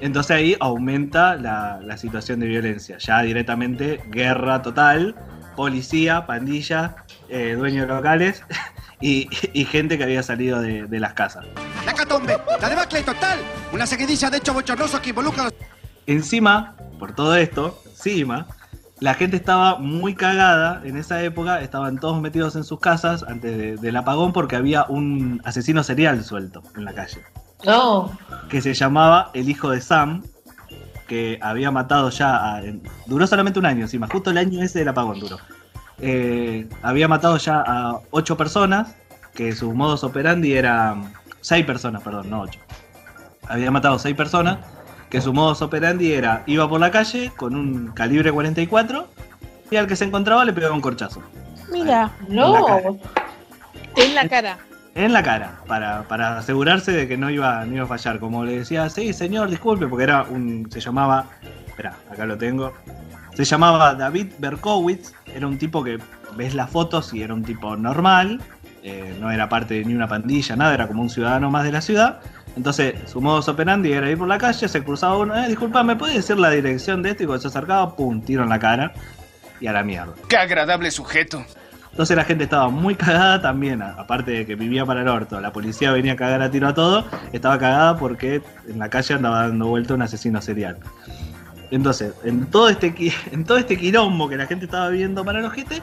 Entonces 0.00 0.36
ahí 0.36 0.56
aumenta 0.60 1.36
la, 1.36 1.80
la 1.82 1.96
situación 1.96 2.40
de 2.40 2.46
violencia, 2.46 2.98
ya 2.98 3.22
directamente 3.22 4.00
guerra 4.10 4.60
total, 4.62 5.14
policía, 5.56 6.26
pandilla, 6.26 6.96
eh, 7.28 7.54
dueños 7.56 7.88
locales 7.88 8.42
y, 9.00 9.28
y 9.52 9.64
gente 9.64 9.96
que 9.96 10.04
había 10.04 10.22
salido 10.22 10.60
de, 10.60 10.86
de 10.86 11.00
las 11.00 11.14
casas. 11.14 11.44
La 11.86 11.94
catombe, 11.94 12.36
la 12.60 12.68
debacle 12.68 13.02
total. 13.02 13.38
Una 13.72 13.86
seguidilla 13.86 14.30
de 14.30 14.38
hechos 14.38 14.54
bochornosos 14.54 15.00
que 15.00 15.10
involucran 15.10 15.50
Encima, 16.06 16.76
por 16.98 17.14
todo 17.14 17.34
esto, 17.36 17.80
encima, 17.86 18.46
la 19.00 19.14
gente 19.14 19.36
estaba 19.36 19.78
muy 19.78 20.14
cagada 20.14 20.82
en 20.84 20.96
esa 20.98 21.22
época, 21.22 21.60
estaban 21.62 21.98
todos 21.98 22.20
metidos 22.20 22.56
en 22.56 22.64
sus 22.64 22.78
casas 22.78 23.24
antes 23.26 23.56
de- 23.56 23.76
del 23.76 23.96
apagón 23.96 24.32
porque 24.32 24.54
había 24.56 24.84
un 24.84 25.40
asesino 25.44 25.82
serial 25.82 26.22
suelto 26.24 26.62
en 26.76 26.84
la 26.84 26.92
calle, 26.92 27.22
No. 27.66 28.16
que 28.48 28.60
se 28.60 28.74
llamaba 28.74 29.30
el 29.34 29.48
hijo 29.48 29.70
de 29.70 29.80
Sam, 29.80 30.22
que 31.08 31.38
había 31.42 31.70
matado 31.70 32.10
ya, 32.10 32.56
a- 32.56 32.62
duró 33.06 33.26
solamente 33.26 33.58
un 33.58 33.66
año 33.66 33.82
encima, 33.82 34.06
justo 34.10 34.30
el 34.30 34.38
año 34.38 34.62
ese 34.62 34.80
del 34.80 34.88
apagón 34.88 35.18
duró. 35.20 35.38
Eh, 35.98 36.68
había 36.82 37.08
matado 37.08 37.36
ya 37.38 37.62
a 37.66 37.98
ocho 38.10 38.36
personas, 38.36 38.94
que 39.34 39.52
su 39.52 39.72
modus 39.74 40.04
operandi 40.04 40.52
era, 40.54 40.96
seis 41.40 41.64
personas, 41.64 42.02
perdón, 42.02 42.30
no 42.30 42.42
ocho. 42.42 42.60
Había 43.48 43.70
matado 43.70 43.98
seis 43.98 44.14
personas 44.16 44.58
que 45.10 45.20
su 45.20 45.32
modus 45.32 45.60
operandi 45.62 46.12
era 46.12 46.42
iba 46.46 46.68
por 46.68 46.80
la 46.80 46.90
calle 46.90 47.32
con 47.36 47.54
un 47.54 47.88
calibre 47.92 48.32
44 48.32 49.06
y 49.70 49.76
al 49.76 49.86
que 49.86 49.96
se 49.96 50.04
encontraba 50.04 50.44
le 50.44 50.52
pegaba 50.52 50.74
un 50.74 50.80
corchazo 50.80 51.22
Mira. 51.70 52.10
No. 52.28 52.56
En 52.56 52.62
la 52.62 52.66
cara. 52.66 52.88
en 53.96 54.14
la 54.14 54.28
cara 54.28 54.58
para, 55.66 56.02
para 56.08 56.38
asegurarse 56.38 56.92
de 56.92 57.08
que 57.08 57.16
no 57.16 57.30
iba, 57.30 57.64
no 57.64 57.74
iba 57.74 57.84
a 57.84 57.88
fallar. 57.88 58.18
Como 58.18 58.44
le 58.44 58.58
decía, 58.58 58.88
sí, 58.88 59.12
señor, 59.12 59.50
disculpe, 59.50 59.86
porque 59.86 60.04
era 60.04 60.22
un. 60.22 60.68
se 60.70 60.80
llamaba. 60.80 61.26
Espera, 61.66 61.96
acá 62.10 62.24
lo 62.24 62.38
tengo. 62.38 62.72
Se 63.34 63.44
llamaba 63.44 63.94
David 63.94 64.32
Berkowitz, 64.38 65.12
era 65.34 65.48
un 65.48 65.58
tipo 65.58 65.82
que 65.82 65.98
ves 66.36 66.54
las 66.54 66.70
fotos 66.70 67.12
y 67.12 67.22
era 67.22 67.34
un 67.34 67.42
tipo 67.42 67.76
normal, 67.76 68.40
eh, 68.84 69.16
no 69.20 69.30
era 69.32 69.48
parte 69.48 69.74
de 69.74 69.84
ni 69.84 69.94
una 69.94 70.06
pandilla, 70.06 70.54
nada, 70.54 70.72
era 70.72 70.86
como 70.86 71.02
un 71.02 71.10
ciudadano 71.10 71.50
más 71.50 71.64
de 71.64 71.72
la 71.72 71.80
ciudad. 71.80 72.20
Entonces, 72.56 72.94
su 73.06 73.20
modus 73.20 73.48
operandi 73.48 73.90
era 73.90 74.08
ir 74.08 74.18
por 74.18 74.28
la 74.28 74.38
calle, 74.38 74.68
se 74.68 74.84
cruzaba 74.84 75.18
uno, 75.18 75.36
eh, 75.36 75.48
disculpa, 75.48 75.82
¿me 75.82 75.96
puede 75.96 76.14
decir 76.14 76.38
la 76.38 76.50
dirección 76.50 77.02
de 77.02 77.10
esto? 77.10 77.24
Y 77.24 77.26
cuando 77.26 77.42
se 77.42 77.48
acercaba, 77.48 77.96
pum, 77.96 78.22
tiro 78.22 78.44
en 78.44 78.48
la 78.48 78.60
cara 78.60 78.92
y 79.60 79.66
a 79.66 79.72
la 79.72 79.82
mierda. 79.82 80.14
Qué 80.28 80.36
agradable 80.36 80.92
sujeto. 80.92 81.44
Entonces 81.94 82.16
la 82.16 82.24
gente 82.24 82.42
estaba 82.42 82.70
muy 82.70 82.96
cagada 82.96 83.40
también, 83.40 83.80
aparte 83.80 84.32
de 84.32 84.46
que 84.46 84.56
vivía 84.56 84.84
para 84.84 85.02
el 85.02 85.06
orto, 85.06 85.40
la 85.40 85.52
policía 85.52 85.92
venía 85.92 86.14
a 86.14 86.16
cagar 86.16 86.42
a 86.42 86.50
tiro 86.50 86.66
a 86.66 86.74
todo, 86.74 87.04
estaba 87.32 87.56
cagada 87.56 87.96
porque 87.96 88.42
en 88.66 88.80
la 88.80 88.90
calle 88.90 89.14
andaba 89.14 89.42
dando 89.42 89.68
vuelta 89.68 89.94
un 89.94 90.02
asesino 90.02 90.42
serial. 90.42 90.76
Entonces, 91.70 92.12
en 92.24 92.46
todo 92.46 92.68
este, 92.68 92.92
en 93.30 93.44
todo 93.44 93.58
este 93.58 93.78
quilombo 93.78 94.28
que 94.28 94.36
la 94.36 94.46
gente 94.46 94.64
estaba 94.64 94.88
viviendo 94.88 95.24
para 95.24 95.38
el 95.38 95.44
ojete, 95.44 95.82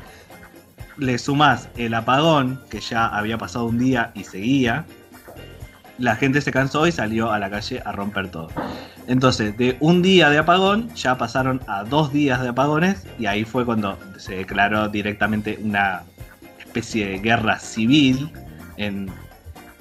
le 0.97 1.17
sumás 1.17 1.69
el 1.77 1.93
apagón, 1.93 2.59
que 2.69 2.81
ya 2.81 3.07
había 3.07 3.37
pasado 3.37 3.63
un 3.63 3.79
día 3.79 4.11
y 4.13 4.25
seguía, 4.25 4.83
la 6.01 6.15
gente 6.15 6.41
se 6.41 6.51
cansó 6.51 6.87
y 6.87 6.91
salió 6.91 7.31
a 7.31 7.39
la 7.39 7.49
calle 7.49 7.81
a 7.85 7.91
romper 7.91 8.29
todo. 8.29 8.49
Entonces, 9.07 9.57
de 9.57 9.77
un 9.79 10.01
día 10.01 10.29
de 10.29 10.37
apagón 10.37 10.93
ya 10.95 11.17
pasaron 11.17 11.61
a 11.67 11.83
dos 11.83 12.11
días 12.11 12.41
de 12.41 12.49
apagones 12.49 13.05
y 13.19 13.25
ahí 13.27 13.45
fue 13.45 13.65
cuando 13.65 13.97
se 14.17 14.35
declaró 14.35 14.89
directamente 14.89 15.59
una 15.63 16.03
especie 16.59 17.07
de 17.07 17.19
guerra 17.19 17.59
civil 17.59 18.31
en, 18.77 19.09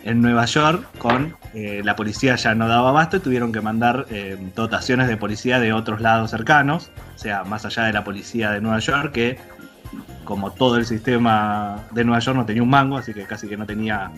en 0.04 0.20
Nueva 0.20 0.44
York 0.44 0.86
con 0.98 1.36
eh, 1.54 1.82
la 1.84 1.96
policía 1.96 2.36
ya 2.36 2.54
no 2.54 2.68
daba 2.68 2.90
abasto 2.90 3.16
y 3.16 3.20
tuvieron 3.20 3.52
que 3.52 3.60
mandar 3.60 4.06
eh, 4.10 4.36
dotaciones 4.54 5.08
de 5.08 5.16
policía 5.16 5.58
de 5.58 5.72
otros 5.72 6.00
lados 6.00 6.30
cercanos, 6.30 6.90
o 7.14 7.18
sea, 7.18 7.44
más 7.44 7.64
allá 7.64 7.84
de 7.84 7.92
la 7.92 8.04
policía 8.04 8.50
de 8.50 8.60
Nueva 8.60 8.78
York 8.78 9.12
que 9.12 9.38
como 10.24 10.52
todo 10.52 10.76
el 10.76 10.86
sistema 10.86 11.84
de 11.90 12.04
Nueva 12.04 12.20
York 12.20 12.36
no 12.36 12.46
tenía 12.46 12.62
un 12.62 12.70
mango, 12.70 12.96
así 12.96 13.12
que 13.12 13.24
casi 13.24 13.48
que 13.48 13.56
no 13.56 13.66
tenía 13.66 14.10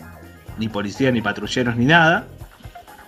ni 0.57 0.69
policía, 0.69 1.11
ni 1.11 1.21
patrulleros, 1.21 1.75
ni 1.75 1.85
nada. 1.85 2.25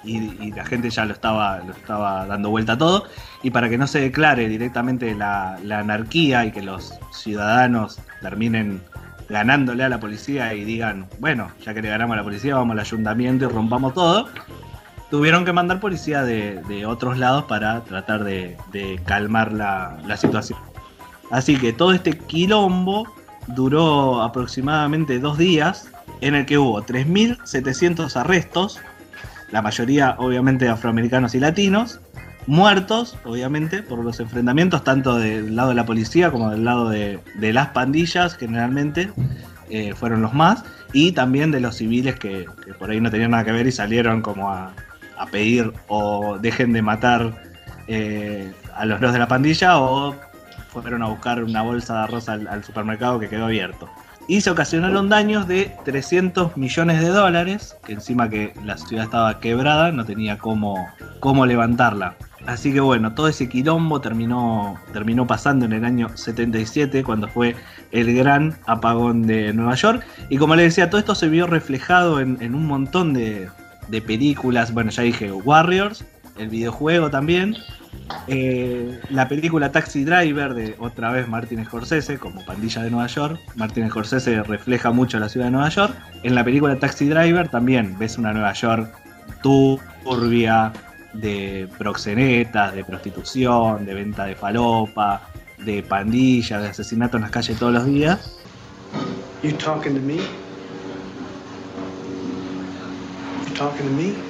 Y, 0.03 0.51
la 0.51 0.63
gente 0.65 0.91
ya 0.91 1.03
lo 1.05 1.13
estaba, 1.13 1.59
lo 1.59 1.71
estaba 1.71 2.27
dando 2.27 2.49
vuelta 2.49 2.73
a 2.73 2.77
todo. 2.77 3.05
Y 3.41 3.49
para 3.49 3.69
que 3.69 3.77
no 3.77 3.87
se 3.87 3.99
declare 3.99 4.47
directamente 4.47 5.15
la, 5.15 5.55
anarquía 5.55 6.45
y 6.45 6.51
que 6.51 6.61
los 6.61 6.93
ciudadanos 7.11 7.99
terminen 8.21 8.81
ganándole 9.29 9.83
a 9.83 9.89
la 9.89 9.99
policía 9.99 10.53
y 10.53 10.63
digan, 10.63 11.07
bueno, 11.19 11.49
ya 11.63 11.73
que 11.73 11.81
le 11.81 11.89
ganamos 11.89 12.13
a 12.13 12.17
la 12.17 12.23
policía, 12.23 12.55
vamos 12.55 12.73
al 12.73 12.79
ayuntamiento 12.79 13.45
y 13.45 13.47
rompamos 13.47 13.95
todo, 13.95 14.29
tuvieron 15.09 15.45
que 15.45 15.53
mandar 15.53 15.79
policía 15.79 16.21
de, 16.21 16.85
otros 16.85 17.17
lados 17.17 17.45
para 17.45 17.83
tratar 17.83 18.23
de, 18.23 18.55
calmar 19.05 19.51
la 19.51 20.17
situación. 20.17 20.59
Así 21.31 21.57
que 21.57 21.73
todo 21.73 21.91
este 21.91 22.17
quilombo 22.17 23.07
duró 23.47 24.21
aproximadamente 24.21 25.19
dos 25.19 25.37
días, 25.37 25.89
en 26.21 26.35
el 26.35 26.45
que 26.45 26.57
hubo 26.57 26.81
3.700 26.83 28.15
arrestos, 28.15 28.79
la 29.51 29.61
mayoría 29.61 30.15
obviamente 30.17 30.67
afroamericanos 30.67 31.35
y 31.35 31.39
latinos, 31.39 31.99
muertos 32.47 33.17
obviamente 33.23 33.81
por 33.81 34.03
los 34.03 34.19
enfrentamientos 34.19 34.83
tanto 34.83 35.17
del 35.17 35.55
lado 35.55 35.69
de 35.69 35.75
la 35.75 35.85
policía 35.85 36.31
como 36.31 36.51
del 36.51 36.63
lado 36.63 36.89
de, 36.89 37.19
las 37.39 37.69
pandillas 37.69 38.35
generalmente 38.35 39.09
eh, 39.69 39.93
fueron 39.95 40.21
los 40.21 40.33
más, 40.33 40.63
y 40.93 41.11
también 41.11 41.51
de 41.51 41.59
los 41.59 41.77
civiles 41.77 42.15
que, 42.19 42.45
por 42.77 42.91
ahí 42.91 43.01
no 43.01 43.09
tenían 43.09 43.31
nada 43.31 43.43
que 43.43 43.51
ver 43.51 43.65
y 43.67 43.71
salieron 43.71 44.21
como 44.21 44.51
a, 44.51 44.73
pedir 45.31 45.73
o 45.87 46.37
dejen 46.39 46.73
de 46.73 46.81
matar 46.81 47.41
eh, 47.87 48.51
a 48.75 48.85
los 48.85 48.99
dos 48.99 49.13
de 49.13 49.19
la 49.19 49.27
pandilla 49.27 49.79
o 49.79 50.13
fueron 50.67 51.01
a 51.01 51.07
buscar 51.07 51.41
una 51.43 51.61
bolsa 51.61 51.93
de 51.93 51.99
arroz 52.01 52.27
al 52.29 52.63
supermercado 52.63 53.19
que 53.19 53.29
quedó 53.29 53.45
abierto. 53.45 53.89
Y 54.27 54.41
se 54.41 54.49
ocasionaron 54.49 55.07
daños 55.07 55.47
de 55.47 55.75
300 55.85 56.57
millones 56.57 57.01
de 57.01 57.09
dólares, 57.09 57.77
que 57.85 57.93
encima 57.93 58.27
que 58.29 58.53
la 58.63 58.77
ciudad 58.77 59.05
estaba 59.05 59.39
quebrada, 59.39 59.91
no 59.91 60.03
tenía 60.03 60.37
cómo, 60.37 60.87
cómo 61.19 61.45
levantarla. 61.45 62.15
Así 62.47 62.73
que 62.73 62.79
bueno, 62.79 63.13
todo 63.13 63.27
ese 63.27 63.49
quilombo 63.49 64.01
terminó, 64.01 64.79
terminó 64.93 65.25
pasando 65.25 65.65
en 65.65 65.73
el 65.73 65.85
año 65.85 66.09
77, 66.15 67.03
cuando 67.03 67.27
fue 67.27 67.55
el 67.91 68.15
gran 68.15 68.55
apagón 68.67 69.27
de 69.27 69.53
Nueva 69.53 69.75
York. 69.75 70.03
Y 70.29 70.37
como 70.37 70.55
les 70.55 70.65
decía, 70.65 70.89
todo 70.89 70.99
esto 70.99 71.15
se 71.15 71.27
vio 71.27 71.47
reflejado 71.47 72.19
en, 72.19 72.55
un 72.55 72.65
montón 72.67 73.13
de, 73.13 73.49
de 73.87 74.01
películas. 74.01 74.73
Bueno, 74.73 74.91
ya 74.91 75.03
dije 75.03 75.31
Warriors, 75.31 76.05
el 76.37 76.49
videojuego 76.49 77.09
también. 77.09 77.55
Eh, 78.27 78.99
la 79.09 79.27
película 79.27 79.71
Taxi 79.71 80.03
Driver 80.03 80.53
de 80.53 80.75
otra 80.79 81.11
vez 81.11 81.27
Martin 81.27 81.65
Scorsese 81.65 82.19
como 82.19 82.45
pandilla 82.45 82.83
de 82.83 82.91
Nueva 82.91 83.07
York. 83.07 83.39
Martin 83.55 83.89
Scorsese 83.89 84.43
refleja 84.43 84.91
mucho 84.91 85.19
la 85.19 85.29
ciudad 85.29 85.47
de 85.47 85.51
Nueva 85.51 85.69
York. 85.69 85.95
En 86.23 86.35
la 86.35 86.43
película 86.43 86.77
Taxi 86.77 87.07
Driver 87.07 87.47
también 87.49 87.97
ves 87.97 88.17
una 88.17 88.33
Nueva 88.33 88.53
York 88.53 88.93
turbia, 89.41 90.71
de 91.13 91.69
proxenetas, 91.77 92.73
de 92.73 92.83
prostitución, 92.83 93.85
de 93.85 93.93
venta 93.93 94.25
de 94.25 94.35
falopa, 94.35 95.21
de 95.57 95.83
pandillas, 95.83 96.61
de 96.61 96.69
asesinatos 96.69 97.15
en 97.15 97.21
las 97.21 97.31
calles 97.31 97.57
todos 97.57 97.73
los 97.73 97.85
días. 97.85 98.37
You 99.43 99.53
talking 99.53 99.93
to 99.93 100.01
me? 100.01 100.15
You 100.15 100.23
talking 103.55 103.87
to 103.87 103.93
me? 103.93 104.24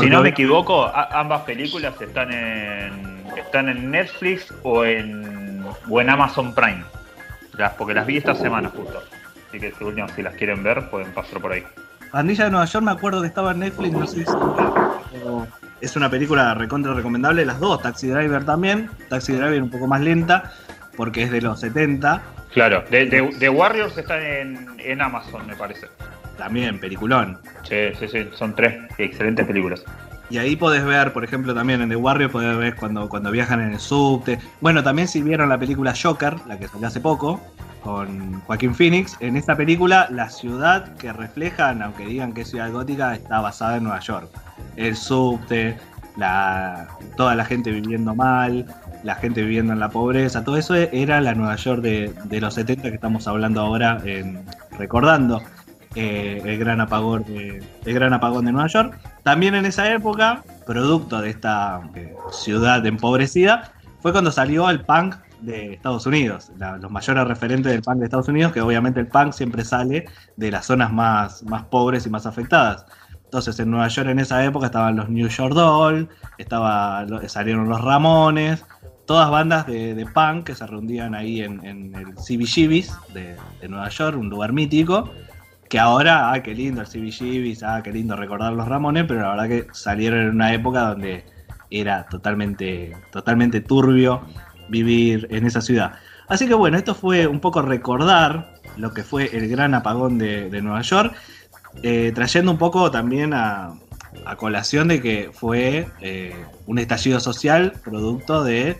Si 0.00 0.10
no 0.10 0.22
me 0.22 0.28
equivoco, 0.30 0.84
a- 0.84 1.08
ambas 1.20 1.42
películas 1.42 1.94
están 2.00 2.32
en 2.32 3.18
están 3.36 3.68
en 3.68 3.90
Netflix 3.90 4.52
o 4.62 4.84
en 4.84 5.64
o 5.88 6.00
en 6.00 6.10
Amazon 6.10 6.54
Prime. 6.54 6.84
Las- 7.56 7.72
porque 7.74 7.94
las 7.94 8.06
vi 8.06 8.16
esta 8.18 8.34
semana 8.34 8.68
justo. 8.70 9.02
Así 9.48 9.58
que 9.58 9.72
último, 9.80 10.08
si 10.14 10.22
las 10.22 10.34
quieren 10.34 10.62
ver, 10.62 10.88
pueden 10.90 11.12
pasar 11.12 11.40
por 11.40 11.52
ahí. 11.52 11.64
Pandilla 12.10 12.44
de 12.44 12.50
Nueva 12.50 12.66
York 12.66 12.84
me 12.84 12.90
acuerdo 12.92 13.20
que 13.20 13.26
estaba 13.28 13.52
en 13.52 13.60
Netflix, 13.60 13.92
no 13.92 14.06
sé 14.06 14.24
si 14.24 14.32
pero 15.12 15.46
es 15.80 15.96
una 15.96 16.10
película 16.10 16.54
recontra 16.54 16.92
recomendable, 16.94 17.44
las 17.44 17.60
dos, 17.60 17.80
Taxi 17.82 18.08
Driver 18.08 18.44
también, 18.44 18.90
Taxi 19.08 19.32
Driver 19.32 19.62
un 19.62 19.70
poco 19.70 19.86
más 19.86 20.00
lenta 20.00 20.52
porque 20.96 21.22
es 21.24 21.30
de 21.30 21.40
los 21.42 21.60
70, 21.60 22.22
Claro, 22.52 22.82
de, 22.90 23.04
de- 23.06 23.30
de 23.38 23.48
Warriors 23.50 23.96
están 23.98 24.22
en, 24.22 24.76
en 24.78 25.02
Amazon, 25.02 25.46
me 25.46 25.54
parece. 25.54 25.88
También 26.38 26.80
peliculón. 26.80 27.38
Sí, 27.68 27.76
sí, 27.98 28.08
sí, 28.08 28.28
son 28.34 28.54
tres 28.54 28.76
excelentes 28.96 29.46
películas. 29.46 29.84
Y 30.30 30.38
ahí 30.38 30.56
podés 30.56 30.84
ver, 30.84 31.12
por 31.12 31.24
ejemplo, 31.24 31.54
también 31.54 31.80
en 31.82 31.88
The 31.88 31.96
Warrior 31.96 32.30
podés 32.30 32.56
ver 32.56 32.76
cuando, 32.76 33.08
cuando 33.08 33.30
viajan 33.30 33.60
en 33.60 33.72
el 33.72 33.80
subte. 33.80 34.38
Bueno, 34.60 34.82
también 34.82 35.08
si 35.08 35.22
vieron 35.22 35.48
la 35.48 35.58
película 35.58 35.94
Joker, 36.00 36.36
la 36.46 36.58
que 36.58 36.68
salió 36.68 36.86
hace 36.86 37.00
poco, 37.00 37.40
con 37.82 38.40
Joaquín 38.42 38.74
Phoenix, 38.74 39.16
en 39.20 39.36
esta 39.36 39.56
película 39.56 40.06
la 40.10 40.28
ciudad 40.28 40.94
que 40.96 41.12
reflejan, 41.14 41.80
aunque 41.82 42.04
digan 42.04 42.32
que 42.34 42.42
es 42.42 42.50
ciudad 42.50 42.70
gótica, 42.70 43.14
está 43.14 43.40
basada 43.40 43.78
en 43.78 43.84
Nueva 43.84 44.00
York. 44.00 44.28
El 44.76 44.96
subte, 44.96 45.78
la, 46.18 46.88
toda 47.16 47.34
la 47.34 47.44
gente 47.46 47.70
viviendo 47.70 48.14
mal, 48.14 48.66
la 49.04 49.14
gente 49.14 49.40
viviendo 49.42 49.72
en 49.72 49.78
la 49.80 49.88
pobreza, 49.88 50.44
todo 50.44 50.58
eso 50.58 50.74
era 50.74 51.20
la 51.22 51.34
Nueva 51.34 51.56
York 51.56 51.80
de, 51.80 52.12
de 52.24 52.40
los 52.40 52.52
70 52.54 52.82
que 52.82 52.94
estamos 52.96 53.26
hablando 53.28 53.60
ahora, 53.62 53.98
en- 54.04 54.42
recordando 54.78 55.40
eh, 55.98 56.42
el, 56.44 56.58
gran 56.58 56.80
apagón 56.80 57.24
de, 57.24 57.62
el 57.84 57.94
gran 57.94 58.12
apagón 58.12 58.44
de 58.44 58.52
Nueva 58.52 58.68
York. 58.68 58.98
También 59.24 59.54
en 59.54 59.66
esa 59.66 59.92
época, 59.92 60.44
producto 60.66 61.20
de 61.20 61.30
esta 61.30 61.80
eh, 61.94 62.14
ciudad 62.30 62.84
empobrecida, 62.86 63.72
fue 64.00 64.12
cuando 64.12 64.30
salió 64.30 64.70
el 64.70 64.82
punk 64.84 65.16
de 65.40 65.74
Estados 65.74 66.06
Unidos, 66.06 66.50
la- 66.58 66.76
los 66.78 66.90
mayores 66.90 67.26
referentes 67.26 67.72
del 67.72 67.82
punk 67.82 67.98
de 67.98 68.04
Estados 68.04 68.28
Unidos, 68.28 68.52
que 68.52 68.60
obviamente 68.60 69.00
el 69.00 69.08
punk 69.08 69.32
siempre 69.32 69.64
sale 69.64 70.06
de 70.36 70.50
las 70.50 70.66
zonas 70.66 70.92
más, 70.92 71.42
más 71.44 71.64
pobres 71.64 72.06
y 72.06 72.10
más 72.10 72.26
afectadas. 72.26 72.86
Entonces 73.24 73.58
en 73.60 73.70
Nueva 73.70 73.88
York 73.88 74.08
en 74.08 74.20
esa 74.20 74.42
época 74.44 74.66
estaban 74.66 74.96
los 74.96 75.08
New 75.08 75.28
York 75.28 75.52
Doll, 75.54 76.08
estaba, 76.38 77.04
salieron 77.26 77.68
los 77.68 77.80
Ramones, 77.82 78.64
todas 79.06 79.30
bandas 79.30 79.66
de, 79.66 79.94
de 79.94 80.06
punk 80.06 80.44
que 80.44 80.54
se 80.54 80.66
reunían 80.66 81.14
ahí 81.14 81.42
en, 81.42 81.64
en 81.64 81.94
el 81.94 82.14
CBGB's 82.14 82.96
de, 83.14 83.36
de 83.60 83.68
Nueva 83.68 83.88
York, 83.90 84.16
un 84.18 84.28
lugar 84.30 84.52
mítico, 84.52 85.10
que 85.68 85.78
ahora, 85.78 86.32
ah, 86.32 86.42
qué 86.42 86.54
lindo 86.54 86.80
el 86.80 86.86
CBGB's, 86.86 87.62
ah, 87.62 87.80
qué 87.82 87.92
lindo 87.92 88.16
recordar 88.16 88.52
los 88.52 88.68
Ramones, 88.68 89.04
pero 89.06 89.22
la 89.22 89.30
verdad 89.30 89.48
que 89.48 89.66
salieron 89.72 90.20
en 90.20 90.30
una 90.30 90.52
época 90.52 90.80
donde 90.88 91.24
era 91.70 92.06
totalmente, 92.06 92.96
totalmente 93.12 93.60
turbio 93.60 94.22
vivir 94.68 95.28
en 95.30 95.46
esa 95.46 95.60
ciudad. 95.60 95.94
Así 96.28 96.46
que 96.46 96.54
bueno, 96.54 96.76
esto 96.76 96.94
fue 96.94 97.26
un 97.26 97.40
poco 97.40 97.62
recordar 97.62 98.54
lo 98.76 98.92
que 98.92 99.02
fue 99.02 99.36
el 99.36 99.48
gran 99.48 99.74
apagón 99.74 100.18
de, 100.18 100.50
de 100.50 100.62
Nueva 100.62 100.82
York, 100.82 101.14
eh, 101.82 102.12
trayendo 102.14 102.50
un 102.52 102.58
poco 102.58 102.90
también 102.90 103.34
a, 103.34 103.74
a 104.24 104.36
colación 104.36 104.88
de 104.88 105.00
que 105.00 105.30
fue 105.32 105.88
eh, 106.00 106.34
un 106.66 106.78
estallido 106.78 107.20
social 107.20 107.74
producto 107.84 108.44
de 108.44 108.78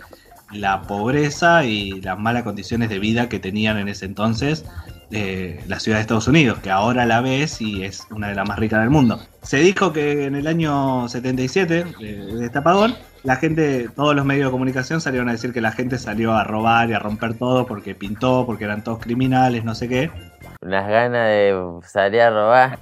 la 0.52 0.82
pobreza 0.82 1.64
y 1.64 2.00
las 2.00 2.18
malas 2.18 2.42
condiciones 2.42 2.88
de 2.88 2.98
vida 2.98 3.28
que 3.28 3.38
tenían 3.38 3.78
en 3.78 3.88
ese 3.88 4.06
entonces 4.06 4.64
la 5.10 5.80
ciudad 5.80 5.98
de 5.98 6.02
Estados 6.02 6.28
Unidos, 6.28 6.58
que 6.58 6.70
ahora 6.70 7.06
la 7.06 7.20
ves 7.20 7.60
y 7.60 7.84
es 7.84 8.06
una 8.10 8.28
de 8.28 8.34
las 8.34 8.46
más 8.46 8.58
ricas 8.58 8.80
del 8.80 8.90
mundo. 8.90 9.20
Se 9.42 9.58
dijo 9.58 9.92
que 9.92 10.26
en 10.26 10.34
el 10.34 10.46
año 10.46 11.08
77 11.08 11.84
eh, 12.00 12.04
de 12.04 12.46
este 12.46 12.58
apagón, 12.58 12.94
la 13.22 13.36
gente, 13.36 13.88
todos 13.94 14.14
los 14.14 14.24
medios 14.24 14.46
de 14.46 14.50
comunicación 14.50 15.00
salieron 15.00 15.28
a 15.28 15.32
decir 15.32 15.52
que 15.52 15.60
la 15.60 15.72
gente 15.72 15.98
salió 15.98 16.34
a 16.34 16.44
robar 16.44 16.90
y 16.90 16.92
a 16.92 16.98
romper 16.98 17.34
todo 17.34 17.66
porque 17.66 17.94
pintó, 17.94 18.44
porque 18.46 18.64
eran 18.64 18.84
todos 18.84 18.98
criminales, 18.98 19.64
no 19.64 19.74
sé 19.74 19.88
qué. 19.88 20.10
Unas 20.62 20.88
ganas 20.88 21.26
de 21.28 21.80
salir 21.86 22.20
a 22.20 22.30
robar. 22.30 22.78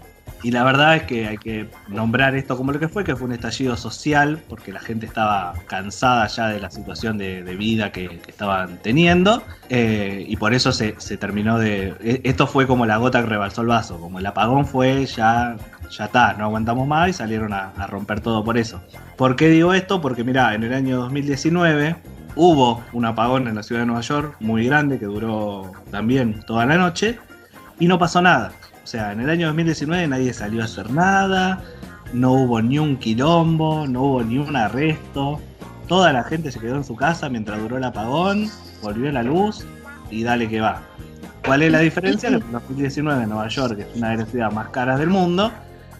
Y 0.47 0.53
la 0.53 0.63
verdad 0.63 0.95
es 0.95 1.03
que 1.03 1.27
hay 1.27 1.39
que 1.39 1.69
nombrar 1.89 2.37
esto 2.37 2.57
como 2.57 2.71
lo 2.71 2.79
que 2.79 2.87
fue, 2.87 3.03
que 3.03 3.17
fue 3.17 3.27
un 3.27 3.33
estallido 3.33 3.77
social, 3.77 4.41
porque 4.49 4.73
la 4.73 4.79
gente 4.79 5.05
estaba 5.05 5.55
cansada 5.67 6.25
ya 6.29 6.47
de 6.47 6.61
la 6.61 6.71
situación 6.71 7.19
de, 7.19 7.43
vida 7.57 7.91
que, 7.91 8.21
estaban 8.29 8.79
teniendo, 8.81 9.43
eh, 9.71 10.25
y 10.25 10.37
por 10.37 10.55
eso 10.55 10.71
se, 10.71 10.93
terminó 11.19 11.59
de... 11.59 11.97
e- 12.01 12.21
Esto 12.23 12.47
fue 12.47 12.69
como 12.69 12.87
la 12.87 12.97
gota 12.99 13.23
que 13.23 13.27
rebalsó 13.27 13.63
el 13.63 13.67
vaso, 13.67 13.99
como 13.99 14.21
el 14.21 14.27
apagón 14.27 14.67
fue 14.67 15.05
ya... 15.07 15.57
Ya 15.91 16.05
está, 16.05 16.35
no 16.35 16.45
aguantamos 16.45 16.87
más 16.87 17.09
y 17.09 17.13
salieron 17.13 17.53
a, 17.53 17.73
a 17.77 17.87
romper 17.89 18.21
todo 18.21 18.45
por 18.45 18.57
eso. 18.57 18.81
¿Por 19.17 19.35
qué 19.35 19.49
digo 19.49 19.75
esto? 19.75 20.01
Porque 20.01 20.23
mirá, 20.23 20.55
en 20.55 20.63
el 20.63 20.73
año 20.73 20.97
2019 20.99 21.97
hubo 22.37 22.85
un 22.93 23.05
apagón 23.05 23.49
en 23.49 23.57
la 23.57 23.65
ciudad 23.65 23.83
de 23.83 23.87
Nueva 23.87 24.03
York 24.03 24.37
muy 24.39 24.65
grande 24.67 25.01
que 25.01 25.07
duró 25.07 25.73
también 25.91 26.43
toda 26.45 26.67
la 26.67 26.77
noche 26.77 27.19
y 27.79 27.89
no 27.89 27.99
pasó 27.99 28.23
nada. 28.23 28.53
O 28.87 28.89
sea, 28.89 29.11
en 29.11 29.19
el 29.19 29.29
año 29.29 29.49
2019 29.49 30.07
nadie 30.07 30.33
salió 30.33 30.63
a 30.63 30.67
hacer 30.67 30.93
nada, 30.93 31.61
no 32.13 32.35
hubo 32.35 32.63
ni 32.63 32.79
un 32.79 32.97
quilombo, 32.97 33.85
no 33.89 34.03
hubo 34.03 34.23
ni 34.23 34.39
un 34.39 34.55
arresto. 34.55 35.41
Toda 35.89 36.13
la 36.13 36.23
gente 36.23 36.53
se 36.53 36.61
quedó 36.61 36.77
en 36.77 36.85
su 36.85 36.95
casa 36.95 37.29
mientras 37.29 37.59
duró 37.59 37.79
el 37.79 37.83
apagón, 37.83 38.49
volvió 38.83 39.11
la 39.11 39.25
luz 39.25 39.67
y 40.09 40.23
dale 40.23 40.49
que 40.49 40.61
va. 40.61 40.83
¿Cuál 41.45 41.63
es 41.63 41.73
la 41.73 41.81
diferencia? 41.81 42.29
En 42.29 42.41
2019 42.53 43.27
Nueva 43.27 43.49
York 43.49 43.77
es 43.81 43.97
una 43.97 44.11
de 44.11 44.19
las 44.19 44.29
ciudades 44.29 44.55
más 44.55 44.69
caras 44.69 45.01
del 45.01 45.11
mundo 45.11 45.51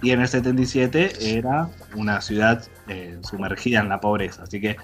y 0.01 0.13
en 0.13 0.21
el 0.21 0.29
77 0.29 1.37
era 1.37 1.69
una 1.97 2.21
ciudad 2.21 2.63
eh, 2.87 3.19
sumergida 3.23 3.81
en 3.81 3.89
la 3.89 4.01
pobreza. 4.01 4.45
Así 4.45 4.61
que 4.61 4.77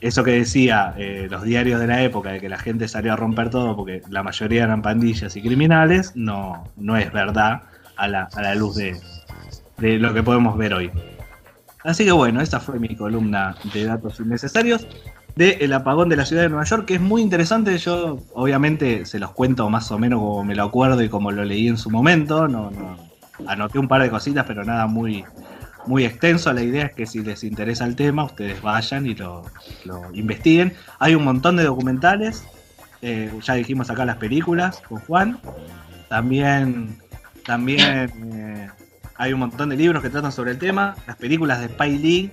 eso 0.00 0.24
que 0.24 0.32
decía 0.32 0.94
eh, 0.96 1.28
los 1.30 1.42
diarios 1.42 1.80
de 1.80 1.86
la 1.86 2.02
época 2.02 2.30
de 2.30 2.40
que 2.40 2.48
la 2.48 2.58
gente 2.58 2.88
salió 2.88 3.12
a 3.12 3.16
romper 3.16 3.50
todo 3.50 3.76
porque 3.76 4.02
la 4.10 4.22
mayoría 4.22 4.64
eran 4.64 4.82
pandillas 4.82 5.36
y 5.36 5.42
criminales, 5.42 6.12
no, 6.14 6.64
no 6.76 6.96
es 6.96 7.12
verdad 7.12 7.62
a 7.96 8.08
la, 8.08 8.28
a 8.34 8.42
la 8.42 8.54
luz 8.54 8.76
de, 8.76 8.96
de 9.78 9.98
lo 9.98 10.12
que 10.12 10.22
podemos 10.22 10.56
ver 10.56 10.74
hoy. 10.74 10.90
Así 11.84 12.04
que 12.04 12.12
bueno, 12.12 12.40
esa 12.40 12.60
fue 12.60 12.78
mi 12.78 12.94
columna 12.96 13.56
de 13.72 13.84
datos 13.84 14.18
innecesarios 14.20 14.86
de 15.36 15.58
El 15.60 15.72
apagón 15.74 16.08
de 16.08 16.16
la 16.16 16.24
ciudad 16.24 16.42
de 16.42 16.48
Nueva 16.48 16.64
York, 16.64 16.86
que 16.86 16.94
es 16.94 17.00
muy 17.00 17.20
interesante. 17.22 17.76
Yo 17.78 18.18
obviamente 18.32 19.04
se 19.04 19.18
los 19.18 19.32
cuento 19.32 19.68
más 19.68 19.90
o 19.92 19.98
menos 19.98 20.18
como 20.18 20.42
me 20.42 20.54
lo 20.54 20.64
acuerdo 20.64 21.02
y 21.02 21.08
como 21.08 21.30
lo 21.30 21.44
leí 21.44 21.68
en 21.68 21.76
su 21.76 21.90
momento. 21.90 22.48
No, 22.48 22.70
no, 22.70 22.96
anoté 23.46 23.78
un 23.78 23.86
par 23.86 24.02
de 24.02 24.10
cositas, 24.10 24.46
pero 24.46 24.64
nada 24.64 24.86
muy, 24.86 25.24
muy 25.86 26.04
extenso. 26.04 26.52
La 26.52 26.62
idea 26.62 26.86
es 26.86 26.94
que 26.94 27.06
si 27.06 27.22
les 27.22 27.44
interesa 27.44 27.84
el 27.84 27.96
tema, 27.96 28.24
ustedes 28.24 28.60
vayan 28.62 29.06
y 29.06 29.14
lo, 29.14 29.44
lo 29.84 30.14
investiguen. 30.14 30.74
Hay 30.98 31.14
un 31.14 31.24
montón 31.24 31.56
de 31.56 31.64
documentales. 31.64 32.44
eh, 33.02 33.30
ya 33.42 33.54
dijimos 33.54 33.90
acá 33.90 34.04
las 34.04 34.16
películas 34.16 34.82
con 34.88 34.98
Juan. 35.00 35.40
También, 36.08 36.98
también 37.44 38.10
eh, 38.34 38.68
hay 39.16 39.32
un 39.32 39.40
montón 39.40 39.68
de 39.68 39.76
libros 39.76 40.02
que 40.02 40.10
tratan 40.10 40.32
sobre 40.32 40.52
el 40.52 40.58
tema. 40.58 40.96
Las 41.06 41.16
películas 41.16 41.60
de 41.60 41.68
Spy 41.68 41.98
Lee, 41.98 42.30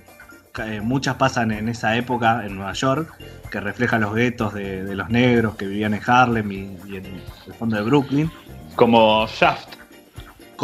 eh, 0.58 0.80
muchas 0.80 1.16
pasan 1.16 1.50
en 1.50 1.68
esa 1.68 1.96
época 1.96 2.44
en 2.46 2.56
Nueva 2.56 2.72
York, 2.72 3.12
que 3.50 3.60
reflejan 3.60 4.00
los 4.00 4.14
guetos 4.14 4.54
de, 4.54 4.94
los 4.94 5.08
negros 5.10 5.56
que 5.56 5.66
vivían 5.66 5.94
en 5.94 6.00
Harlem 6.06 6.52
y 6.52 6.96
en 6.96 7.06
el 7.06 7.54
fondo 7.58 7.76
de 7.76 7.82
Brooklyn. 7.82 8.30
Como 8.76 9.26
Shaft. 9.26 9.83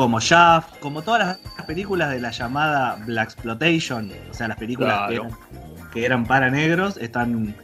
Como 0.01 0.19
Shaft, 0.19 0.79
como 0.81 1.03
todas 1.03 1.21
las 1.27 1.39
las 1.59 1.67
películas 1.67 2.11
de 2.11 2.21
la 2.21 2.31
llamada 2.31 2.97
Black 3.05 3.33
Exploitation, 3.33 4.11
o 4.31 4.35
sea, 4.35 4.49
las 4.49 4.57
películas 4.57 5.09
que, 5.09 5.15
eran, 5.17 5.31
que 5.93 6.07
eran 6.07 6.25
para 6.25 6.51
negros, 6.51 6.97
están 6.97 7.55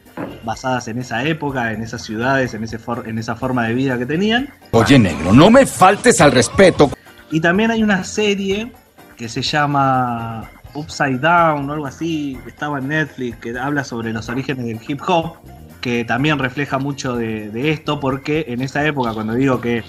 basadas 0.43 0.87
en 0.87 0.99
esa 0.99 1.23
época, 1.23 1.71
en 1.73 1.81
esas 1.81 2.03
ciudades, 2.03 2.53
en, 2.53 2.63
ese 2.63 2.77
for- 2.77 3.09
en 3.09 3.17
esa 3.17 3.35
forma 3.35 3.65
de 3.67 3.73
vida 3.73 3.97
que 3.97 4.05
tenían. 4.05 4.49
Oye, 4.69 4.99
negro, 4.99 5.33
no 5.33 5.49
me 5.49 5.65
faltes 5.65 6.21
al 6.21 6.31
respeto. 6.31 6.91
Y 7.31 7.41
también 7.41 7.71
hay 7.71 7.81
una 7.81 8.03
serie 8.03 8.71
que 9.17 9.27
se 9.29 9.41
llama 9.41 10.43
Upside 10.75 11.17
Down 11.17 11.67
o 11.67 11.73
algo 11.73 11.87
así, 11.87 12.37
que 12.43 12.51
estaba 12.51 12.77
en 12.77 12.89
Netflix, 12.89 13.37
que 13.37 13.57
habla 13.57 13.83
sobre 13.83 14.13
los 14.13 14.29
orígenes 14.29 14.63
del 14.67 14.79
hip 14.87 15.01
hop, 15.07 15.37
que 15.81 16.05
también 16.05 16.37
refleja 16.37 16.77
mucho 16.77 17.15
de, 17.15 17.49
de 17.49 17.71
esto, 17.71 17.99
porque 17.99 18.45
en 18.49 18.61
esa 18.61 18.85
época, 18.85 19.11
cuando 19.13 19.33
digo 19.33 19.59
que 19.59 19.83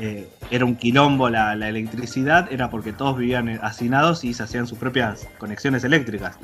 eh, 0.00 0.26
era 0.50 0.64
un 0.64 0.76
quilombo 0.76 1.28
la, 1.28 1.52
electricidad, 1.52 2.50
era 2.50 2.70
porque 2.70 2.92
todos 2.92 3.18
vivían 3.18 3.48
eh, 3.50 3.60
hacinados 3.62 4.24
y 4.24 4.32
se 4.32 4.42
hacían 4.42 4.66
sus 4.66 4.78
propias 4.78 5.28
conexiones 5.38 5.84
eléctricas. 5.84 6.38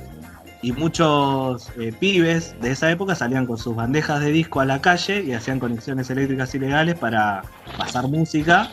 Y 0.63 0.73
muchos 0.73 1.71
eh, 1.79 1.93
pibes 1.99 2.55
de 2.61 2.73
esa 2.73 2.91
época 2.91 3.15
salían 3.15 3.47
con 3.47 3.57
sus 3.57 3.75
bandejas 3.75 4.21
de 4.21 4.31
disco 4.31 4.61
a 4.61 4.65
la 4.65 4.81
calle 4.81 5.23
y 5.23 5.33
hacían 5.33 5.59
conexiones 5.59 6.11
eléctricas 6.11 6.55
ilegales 6.55 6.97
para 6.97 7.43
pasar 7.79 8.09
música 8.09 8.71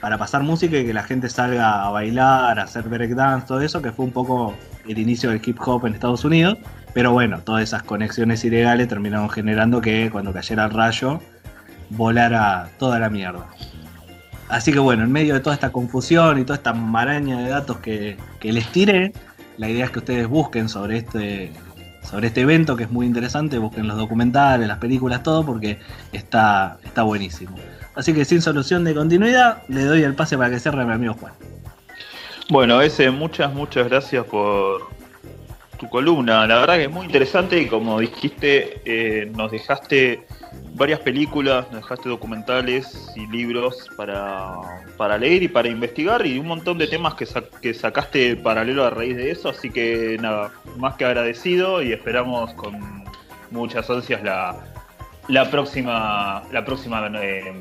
para 0.00 0.16
pasar 0.16 0.42
música 0.42 0.78
y 0.78 0.86
que 0.86 0.94
la 0.94 1.02
gente 1.02 1.28
salga 1.28 1.84
a 1.84 1.90
bailar, 1.90 2.58
a 2.58 2.62
hacer 2.62 2.88
breakdance, 2.88 3.46
todo 3.46 3.60
eso, 3.60 3.82
que 3.82 3.92
fue 3.92 4.06
un 4.06 4.12
poco 4.12 4.54
el 4.88 4.98
inicio 4.98 5.30
del 5.30 5.42
hip 5.44 5.58
hop 5.60 5.86
en 5.86 5.94
Estados 5.94 6.24
Unidos. 6.24 6.56
Pero 6.94 7.12
bueno, 7.12 7.40
todas 7.40 7.62
esas 7.62 7.82
conexiones 7.82 8.42
ilegales 8.44 8.88
terminaron 8.88 9.28
generando 9.28 9.80
que 9.80 10.08
cuando 10.10 10.32
cayera 10.32 10.64
el 10.64 10.70
rayo 10.70 11.20
volara 11.90 12.68
toda 12.78 12.98
la 12.98 13.10
mierda. 13.10 13.46
Así 14.50 14.72
que 14.72 14.80
bueno, 14.80 15.04
en 15.04 15.12
medio 15.12 15.34
de 15.34 15.40
toda 15.40 15.54
esta 15.54 15.70
confusión 15.70 16.38
y 16.38 16.44
toda 16.44 16.56
esta 16.56 16.72
maraña 16.72 17.38
de 17.38 17.48
datos 17.48 17.78
que, 17.78 18.16
que 18.40 18.52
les 18.52 18.66
tiré, 18.72 19.12
la 19.56 19.68
idea 19.68 19.84
es 19.84 19.92
que 19.92 20.00
ustedes 20.00 20.26
busquen 20.26 20.68
sobre 20.68 20.98
este, 20.98 21.52
sobre 22.02 22.26
este 22.26 22.40
evento 22.40 22.76
que 22.76 22.84
es 22.84 22.90
muy 22.90 23.06
interesante, 23.06 23.58
busquen 23.58 23.86
los 23.86 23.96
documentales, 23.96 24.66
las 24.66 24.78
películas, 24.78 25.22
todo, 25.22 25.46
porque 25.46 25.78
está, 26.12 26.78
está 26.82 27.04
buenísimo. 27.04 27.56
Así 27.94 28.12
que 28.12 28.24
sin 28.24 28.42
solución 28.42 28.82
de 28.82 28.94
continuidad, 28.94 29.62
le 29.68 29.84
doy 29.84 30.02
el 30.02 30.14
pase 30.14 30.36
para 30.36 30.50
que 30.50 30.58
cierre 30.58 30.84
mi 30.84 30.92
amigo 30.92 31.14
Juan. 31.14 31.32
Bueno, 32.48 32.82
ese, 32.82 33.10
muchas, 33.10 33.54
muchas 33.54 33.88
gracias 33.88 34.24
por 34.24 34.88
tu 35.80 35.88
columna. 35.88 36.46
La 36.46 36.58
verdad 36.60 36.76
que 36.76 36.84
es 36.84 36.90
muy 36.90 37.06
interesante 37.06 37.58
y 37.60 37.66
como 37.66 37.98
dijiste, 37.98 38.80
eh, 38.84 39.32
nos 39.34 39.50
dejaste 39.50 40.26
varias 40.74 41.00
películas, 41.00 41.66
nos 41.72 41.80
dejaste 41.82 42.08
documentales 42.10 43.10
y 43.16 43.26
libros 43.26 43.88
para, 43.96 44.52
para 44.96 45.16
leer 45.18 45.42
y 45.42 45.48
para 45.48 45.68
investigar 45.68 46.24
y 46.26 46.38
un 46.38 46.46
montón 46.46 46.76
de 46.78 46.86
temas 46.86 47.14
que, 47.14 47.24
sa- 47.26 47.42
que 47.62 47.72
sacaste 47.74 48.36
paralelo 48.36 48.84
a 48.84 48.90
raíz 48.90 49.16
de 49.16 49.30
eso. 49.30 49.48
Así 49.48 49.70
que 49.70 50.16
nada, 50.20 50.50
más 50.76 50.94
que 50.96 51.04
agradecido 51.06 51.82
y 51.82 51.92
esperamos 51.92 52.52
con 52.54 53.04
muchas 53.50 53.88
ansias 53.90 54.22
la, 54.22 54.56
la 55.28 55.50
próxima, 55.50 56.42
la 56.52 56.64
próxima 56.64 57.10
eh, 57.22 57.52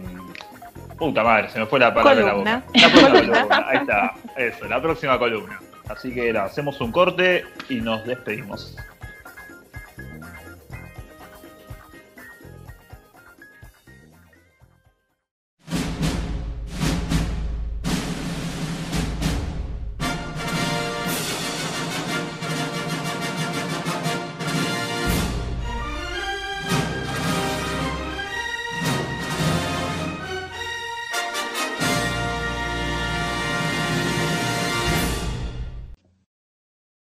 Puta 0.97 1.23
madre, 1.23 1.47
se 1.49 1.59
me 1.59 1.65
fue 1.65 1.79
la 1.79 1.93
palabra 1.93 2.15
de 2.19 2.25
la 2.25 2.31
Columna. 2.31 2.63
boca. 2.67 2.79
La 2.81 2.89
próxima 2.89 3.19
columna, 3.47 3.65
ahí 3.69 3.77
está, 3.77 4.13
eso, 4.35 4.65
la 4.67 4.81
próxima 4.81 5.17
columna. 5.17 5.59
Así 5.89 6.13
que 6.13 6.31
nada, 6.31 6.45
hacemos 6.45 6.79
un 6.81 6.91
corte 6.91 7.43
y 7.67 7.81
nos 7.81 8.05
despedimos. 8.05 8.75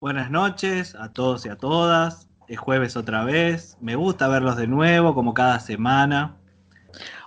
Buenas 0.02 0.32
noches 0.32 0.96
a 0.96 1.12
todos 1.12 1.46
y 1.46 1.48
a 1.48 1.54
todas. 1.54 2.28
Es 2.48 2.58
jueves 2.58 2.96
otra 2.96 3.22
vez. 3.22 3.76
Me 3.80 3.94
gusta 3.94 4.26
verlos 4.26 4.56
de 4.56 4.66
nuevo, 4.66 5.14
como 5.14 5.32
cada 5.32 5.60
semana. 5.60 6.38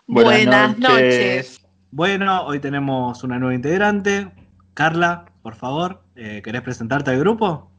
Buenas, 0.08 0.78
noches. 0.78 1.66
Bueno, 1.92 2.46
hoy 2.46 2.60
tenemos 2.60 3.24
una 3.24 3.40
nueva 3.40 3.56
integrante. 3.56 4.30
Carla, 4.74 5.24
por 5.42 5.56
favor, 5.56 6.04
eh, 6.18 6.42
¿querés 6.44 6.64
presentarte 6.64 7.12
al 7.12 7.20
grupo? 7.20 7.72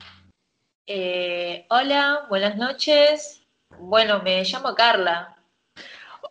Eh, 0.86 1.66
hola, 1.68 2.20
buenas 2.30 2.56
noches. 2.56 3.42
Bueno, 3.78 4.22
me 4.22 4.44
llamo 4.44 4.74
Carla. 4.74 5.36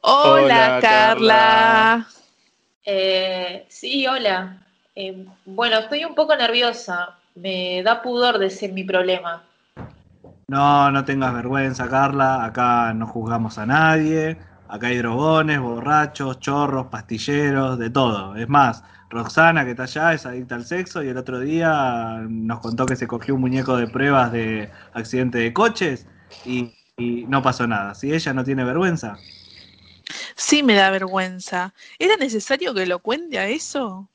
Hola, 0.02 0.42
Hola, 0.42 0.80
Carla. 0.82 0.82
Carla. 0.82 2.08
Eh, 2.84 3.68
sí, 3.70 4.08
hola. 4.08 4.66
Eh, 4.96 5.24
bueno, 5.46 5.78
estoy 5.78 6.04
un 6.04 6.16
poco 6.16 6.36
nerviosa. 6.36 7.15
Me 7.36 7.84
da 7.84 8.02
pudor 8.02 8.40
decir 8.40 8.72
mi 8.72 8.84
problema. 8.84 9.44
No, 10.48 10.92
no 10.92 11.04
tengas 11.06 11.34
vergüenza, 11.34 11.90
Carla. 11.90 12.46
Acá 12.46 12.94
no 12.94 13.08
juzgamos 13.08 13.58
a 13.58 13.66
nadie. 13.66 14.38
Acá 14.68 14.88
hay 14.88 14.98
drogones, 14.98 15.60
borrachos, 15.60 16.40
chorros, 16.40 16.88
pastilleros, 16.88 17.78
de 17.78 17.90
todo. 17.90 18.36
Es 18.36 18.48
más, 18.48 18.84
Roxana, 19.10 19.64
que 19.64 19.72
está 19.72 19.84
allá, 19.84 20.14
es 20.14 20.26
adicta 20.26 20.56
al 20.56 20.66
sexo 20.66 21.04
y 21.04 21.10
el 21.10 21.18
otro 21.18 21.40
día 21.40 22.26
nos 22.28 22.60
contó 22.60 22.86
que 22.86 22.96
se 22.96 23.08
cogió 23.08 23.36
un 23.36 23.42
muñeco 23.42 23.78
de 23.78 23.88
pruebas 23.88 24.32
de 24.32 24.70
accidente 24.94 25.38
de 25.40 25.54
coches 25.54 26.08
y, 26.46 26.74
y 26.98 27.26
no 27.28 27.42
pasó 27.42 27.68
nada. 27.68 27.94
Si 27.96 28.14
ella 28.14 28.34
no 28.34 28.44
tiene 28.44 28.64
vergüenza. 28.64 29.18
Sí 30.36 30.64
me 30.64 30.76
da 30.76 30.90
vergüenza. 30.90 31.74
¿Era 32.00 32.18
necesario 32.18 32.74
que 32.74 32.86
lo 32.86 33.00
cuente 33.00 33.40
a 33.40 33.48
eso? 33.48 34.10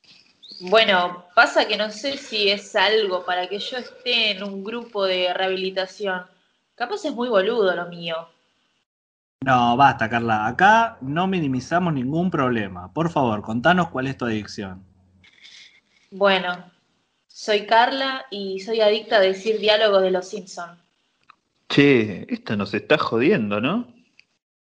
Bueno, 0.61 1.25
pasa 1.35 1.67
que 1.67 1.79
no 1.79 1.91
sé 1.91 2.19
si 2.19 2.51
es 2.51 2.77
algo 2.77 3.25
para 3.25 3.49
que 3.49 3.59
yo 3.59 3.79
esté 3.79 4.33
en 4.33 4.43
un 4.43 4.63
grupo 4.63 5.07
de 5.07 5.33
rehabilitación. 5.33 6.27
Capaz 6.75 7.05
es 7.07 7.15
muy 7.15 7.29
boludo 7.31 7.75
lo 7.75 7.87
mío. 7.87 8.29
No, 9.41 9.75
basta, 9.75 10.11
Carla. 10.11 10.47
Acá 10.47 10.99
no 11.01 11.27
minimizamos 11.27 11.95
ningún 11.95 12.31
problema. 12.31 12.93
Por 12.93 13.11
favor, 13.11 13.41
contanos 13.41 13.89
cuál 13.89 14.07
es 14.07 14.19
tu 14.19 14.27
adicción. 14.27 14.85
Bueno, 16.11 16.63
soy 17.27 17.67
Carla 17.67 18.27
y 18.31 18.61
soy 18.61 18.83
adicta 18.83 19.17
a 19.17 19.21
decir 19.21 19.61
diálogos 19.61 20.03
de 20.03 20.11
los 20.11 20.29
Simpson. 20.29 20.79
Che, 21.71 22.27
esta 22.29 22.55
nos 22.57 22.75
está 22.75 22.99
jodiendo, 22.99 23.63
¿no? 23.63 23.87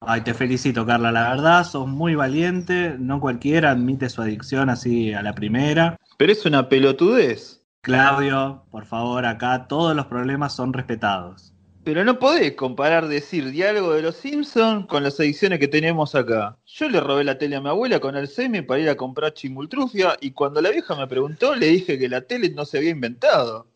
Ay, 0.01 0.21
te 0.21 0.33
felicito, 0.33 0.85
Carla. 0.85 1.11
La 1.11 1.29
verdad, 1.29 1.63
sos 1.63 1.87
muy 1.87 2.15
valiente. 2.15 2.95
No 2.99 3.19
cualquiera 3.19 3.71
admite 3.71 4.09
su 4.09 4.21
adicción 4.21 4.69
así 4.69 5.13
a 5.13 5.21
la 5.21 5.33
primera. 5.33 5.97
Pero 6.17 6.31
es 6.31 6.45
una 6.45 6.69
pelotudez. 6.69 7.63
Claudio, 7.81 8.65
por 8.69 8.85
favor, 8.85 9.25
acá 9.25 9.67
todos 9.67 9.95
los 9.95 10.07
problemas 10.07 10.55
son 10.55 10.73
respetados. 10.73 11.53
Pero 11.83 12.03
no 12.03 12.19
podés 12.19 12.51
comparar 12.53 13.07
decir 13.07 13.49
diálogo 13.49 13.93
de 13.93 14.01
los 14.01 14.17
Simpsons 14.17 14.87
con 14.87 15.03
las 15.03 15.17
ediciones 15.21 15.57
que 15.57 15.69
tenemos 15.69 16.15
acá. 16.15 16.57
Yo 16.65 16.89
le 16.89 16.99
robé 16.99 17.23
la 17.23 17.37
tele 17.37 17.55
a 17.55 17.61
mi 17.61 17.69
abuela 17.69 18.01
con 18.01 18.17
el 18.17 18.27
semi 18.27 18.61
para 18.61 18.81
ir 18.81 18.89
a 18.89 18.97
comprar 18.97 19.33
chimultrufia 19.33 20.17
y 20.19 20.31
cuando 20.31 20.61
la 20.61 20.71
vieja 20.71 20.97
me 20.97 21.07
preguntó 21.07 21.55
le 21.55 21.67
dije 21.67 21.97
que 21.97 22.09
la 22.09 22.21
tele 22.21 22.49
no 22.49 22.65
se 22.65 22.79
había 22.79 22.89
inventado. 22.89 23.67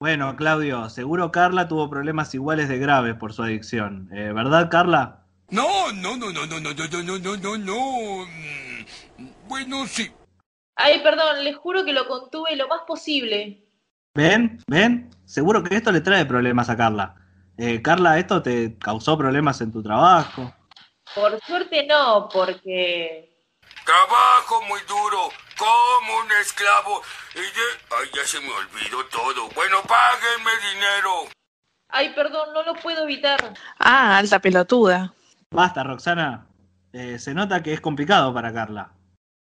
Bueno, 0.00 0.34
Claudio, 0.36 0.88
seguro 0.88 1.30
Carla 1.30 1.68
tuvo 1.68 1.90
problemas 1.90 2.34
iguales 2.34 2.70
de 2.70 2.78
graves 2.78 3.16
por 3.16 3.34
su 3.34 3.42
adicción. 3.42 4.08
Eh, 4.14 4.32
¿Verdad, 4.32 4.70
Carla? 4.70 5.26
No, 5.50 5.92
no, 5.92 6.16
no, 6.16 6.30
no, 6.30 6.46
no, 6.46 6.60
no, 6.60 6.74
no, 6.74 6.86
no, 6.86 7.02
no, 7.02 7.18
no, 7.18 7.36
no, 7.36 7.58
no. 7.58 8.26
Mm, 8.26 9.28
Bueno, 9.48 9.86
sí. 9.86 10.12
Ay, 10.76 11.00
perdón, 11.02 11.42
les 11.42 11.56
juro 11.56 11.84
que 11.84 11.92
lo 11.92 12.06
contuve 12.06 12.54
lo 12.54 12.68
más 12.68 12.82
posible. 12.86 13.64
¿Ven? 14.14 14.62
¿Ven? 14.66 15.10
Seguro 15.24 15.62
que 15.62 15.74
esto 15.74 15.90
le 15.90 16.00
trae 16.02 16.24
problemas 16.26 16.68
a 16.68 16.76
Carla. 16.76 17.14
Eh, 17.56 17.80
Carla, 17.82 18.18
¿esto 18.18 18.42
te 18.42 18.78
causó 18.78 19.16
problemas 19.16 19.60
en 19.60 19.72
tu 19.72 19.82
trabajo? 19.82 20.54
Por 21.14 21.40
suerte 21.40 21.86
no, 21.86 22.28
porque... 22.32 23.34
Trabajo 23.84 24.62
muy 24.68 24.80
duro, 24.86 25.30
como 25.56 26.18
un 26.20 26.30
esclavo. 26.42 27.02
Y 27.34 27.38
de... 27.38 27.96
Ay, 27.98 28.08
ya 28.14 28.24
se 28.26 28.38
me 28.40 28.50
olvidó 28.50 29.04
todo. 29.06 29.48
Bueno, 29.54 29.78
páguenme 29.82 30.50
dinero. 30.72 31.28
Ay, 31.88 32.10
perdón, 32.14 32.52
no 32.52 32.62
lo 32.62 32.74
puedo 32.74 33.04
evitar. 33.04 33.54
Ah, 33.78 34.18
alta 34.18 34.38
pelotuda. 34.38 35.14
Basta, 35.50 35.82
Roxana. 35.82 36.46
Eh, 36.92 37.18
se 37.18 37.34
nota 37.34 37.62
que 37.62 37.72
es 37.72 37.80
complicado 37.80 38.32
para 38.32 38.52
Carla. 38.52 38.92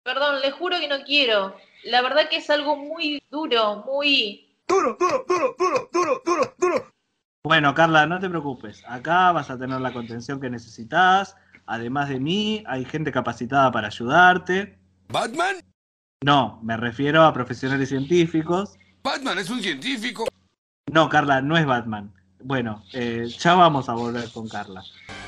Perdón, 0.02 0.40
les 0.40 0.52
juro 0.54 0.78
que 0.78 0.88
no 0.88 1.02
quiero. 1.04 1.56
La 1.84 2.02
verdad 2.02 2.28
que 2.28 2.36
es 2.36 2.50
algo 2.50 2.76
muy 2.76 3.22
duro, 3.30 3.84
muy... 3.86 4.56
Duro, 4.66 4.96
duro, 4.98 5.24
duro, 5.28 5.54
duro, 5.58 5.88
duro, 5.92 6.22
duro, 6.24 6.54
duro. 6.58 6.92
Bueno, 7.44 7.74
Carla, 7.74 8.06
no 8.06 8.18
te 8.18 8.28
preocupes. 8.28 8.82
Acá 8.88 9.30
vas 9.32 9.50
a 9.50 9.58
tener 9.58 9.80
la 9.80 9.92
contención 9.92 10.40
que 10.40 10.50
necesitas. 10.50 11.36
Además 11.66 12.08
de 12.08 12.20
mí, 12.20 12.64
hay 12.66 12.84
gente 12.84 13.12
capacitada 13.12 13.70
para 13.70 13.88
ayudarte. 13.88 14.78
¿Batman? 15.08 15.56
No, 16.24 16.60
me 16.62 16.76
refiero 16.76 17.22
a 17.22 17.32
profesionales 17.32 17.88
científicos. 17.88 18.76
Batman 19.02 19.38
es 19.38 19.50
un 19.50 19.60
científico. 19.60 20.26
No, 20.90 21.08
Carla, 21.08 21.40
no 21.40 21.56
es 21.56 21.66
Batman. 21.66 22.12
Bueno, 22.42 22.84
eh, 22.92 23.26
ya 23.38 23.54
vamos 23.54 23.88
a 23.88 23.94
volver 23.94 24.30
con 24.30 24.48
Carla. 24.48 24.82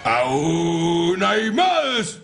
¡Aún 0.05 1.23
hay 1.23 1.51
más! 1.51 2.21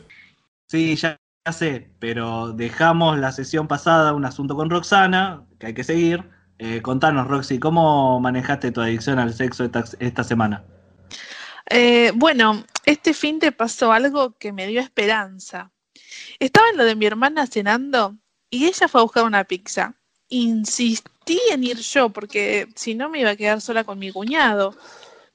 Sí, 0.66 0.96
ya, 0.96 1.16
ya 1.44 1.52
sé, 1.52 1.90
pero 1.98 2.52
dejamos 2.52 3.18
la 3.18 3.32
sesión 3.32 3.66
pasada 3.66 4.12
un 4.12 4.24
asunto 4.24 4.56
con 4.56 4.70
Roxana, 4.70 5.44
que 5.58 5.68
hay 5.68 5.74
que 5.74 5.84
seguir. 5.84 6.24
Eh, 6.58 6.82
contanos, 6.82 7.26
Roxy, 7.26 7.58
¿cómo 7.58 8.20
manejaste 8.20 8.70
tu 8.70 8.80
adicción 8.80 9.18
al 9.18 9.34
sexo 9.34 9.64
esta, 9.64 9.84
esta 9.98 10.24
semana? 10.24 10.64
Eh, 11.70 12.12
bueno, 12.14 12.64
este 12.84 13.14
fin 13.14 13.38
te 13.38 13.52
pasó 13.52 13.92
algo 13.92 14.36
que 14.38 14.52
me 14.52 14.66
dio 14.66 14.80
esperanza. 14.80 15.72
Estaba 16.38 16.68
en 16.70 16.76
lo 16.76 16.84
de 16.84 16.94
mi 16.94 17.06
hermana 17.06 17.46
cenando 17.46 18.16
y 18.50 18.66
ella 18.66 18.88
fue 18.88 19.00
a 19.00 19.04
buscar 19.04 19.24
una 19.24 19.44
pizza. 19.44 19.94
Insistí 20.28 21.10
en 21.26 21.64
ir 21.64 21.78
yo 21.78 22.10
porque 22.10 22.68
si 22.74 22.94
no 22.94 23.08
me 23.08 23.20
iba 23.20 23.30
a 23.30 23.36
quedar 23.36 23.60
sola 23.60 23.84
con 23.84 23.98
mi 23.98 24.12
cuñado. 24.12 24.76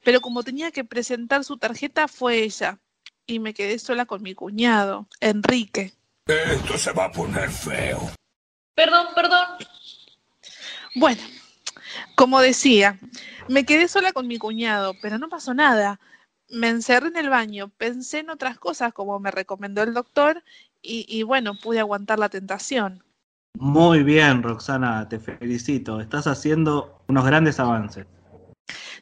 Pero 0.03 0.21
como 0.21 0.43
tenía 0.43 0.71
que 0.71 0.83
presentar 0.83 1.43
su 1.43 1.57
tarjeta 1.57 2.07
fue 2.07 2.43
ella 2.43 2.79
y 3.25 3.39
me 3.39 3.53
quedé 3.53 3.77
sola 3.79 4.05
con 4.05 4.21
mi 4.21 4.33
cuñado, 4.33 5.07
Enrique. 5.19 5.93
Esto 6.25 6.77
se 6.77 6.91
va 6.91 7.05
a 7.05 7.11
poner 7.11 7.49
feo. 7.49 8.11
Perdón, 8.75 9.07
perdón. 9.13 9.45
Bueno, 10.95 11.21
como 12.15 12.39
decía, 12.39 12.97
me 13.47 13.65
quedé 13.65 13.87
sola 13.87 14.13
con 14.13 14.27
mi 14.27 14.37
cuñado, 14.37 14.95
pero 15.01 15.17
no 15.17 15.29
pasó 15.29 15.53
nada. 15.53 15.99
Me 16.49 16.69
encerré 16.69 17.09
en 17.09 17.17
el 17.17 17.29
baño, 17.29 17.69
pensé 17.77 18.19
en 18.19 18.29
otras 18.29 18.57
cosas 18.57 18.93
como 18.93 19.19
me 19.19 19.31
recomendó 19.31 19.83
el 19.83 19.93
doctor 19.93 20.43
y, 20.81 21.05
y 21.07 21.23
bueno, 21.23 21.53
pude 21.59 21.79
aguantar 21.79 22.19
la 22.19 22.29
tentación. 22.29 23.03
Muy 23.57 24.03
bien, 24.03 24.43
Roxana, 24.43 25.07
te 25.09 25.19
felicito. 25.19 25.99
Estás 25.99 26.27
haciendo 26.27 27.03
unos 27.07 27.25
grandes 27.25 27.59
avances. 27.59 28.05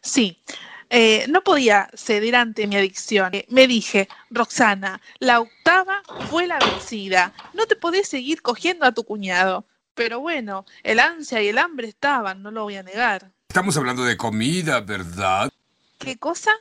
Sí, 0.02 0.41
eh, 0.89 1.26
no 1.30 1.41
podía 1.41 1.89
ceder 1.93 2.36
ante 2.36 2.66
mi 2.68 2.78
adicción. 2.78 3.34
Eh, 3.34 3.45
me 3.50 3.68
dije, 3.68 4.08
Roxana, 4.30 5.02
la 5.20 5.41
octava 5.41 6.02
fue 6.30 6.48
la 6.48 6.60
vencida. 6.60 7.34
No 7.54 7.66
te 7.66 7.76
podés 7.76 8.08
seguir 8.08 8.41
cogiendo 8.41 8.86
a 8.86 8.93
tu 8.93 9.04
cuñado. 9.04 9.66
Pero 9.93 10.20
bueno, 10.20 10.66
el 10.84 11.00
ansia 11.00 11.41
y 11.41 11.48
el 11.48 11.58
hambre 11.58 11.88
estaban, 11.88 12.43
no 12.43 12.52
lo 12.52 12.64
voy 12.64 12.76
a 12.76 12.84
negar. 12.84 13.32
Estamos 13.50 13.76
hablando 13.78 14.06
de 14.06 14.16
comida, 14.16 14.80
¿verdad? 14.82 15.50
¿Qué 15.98 16.18
cosa? 16.18 16.52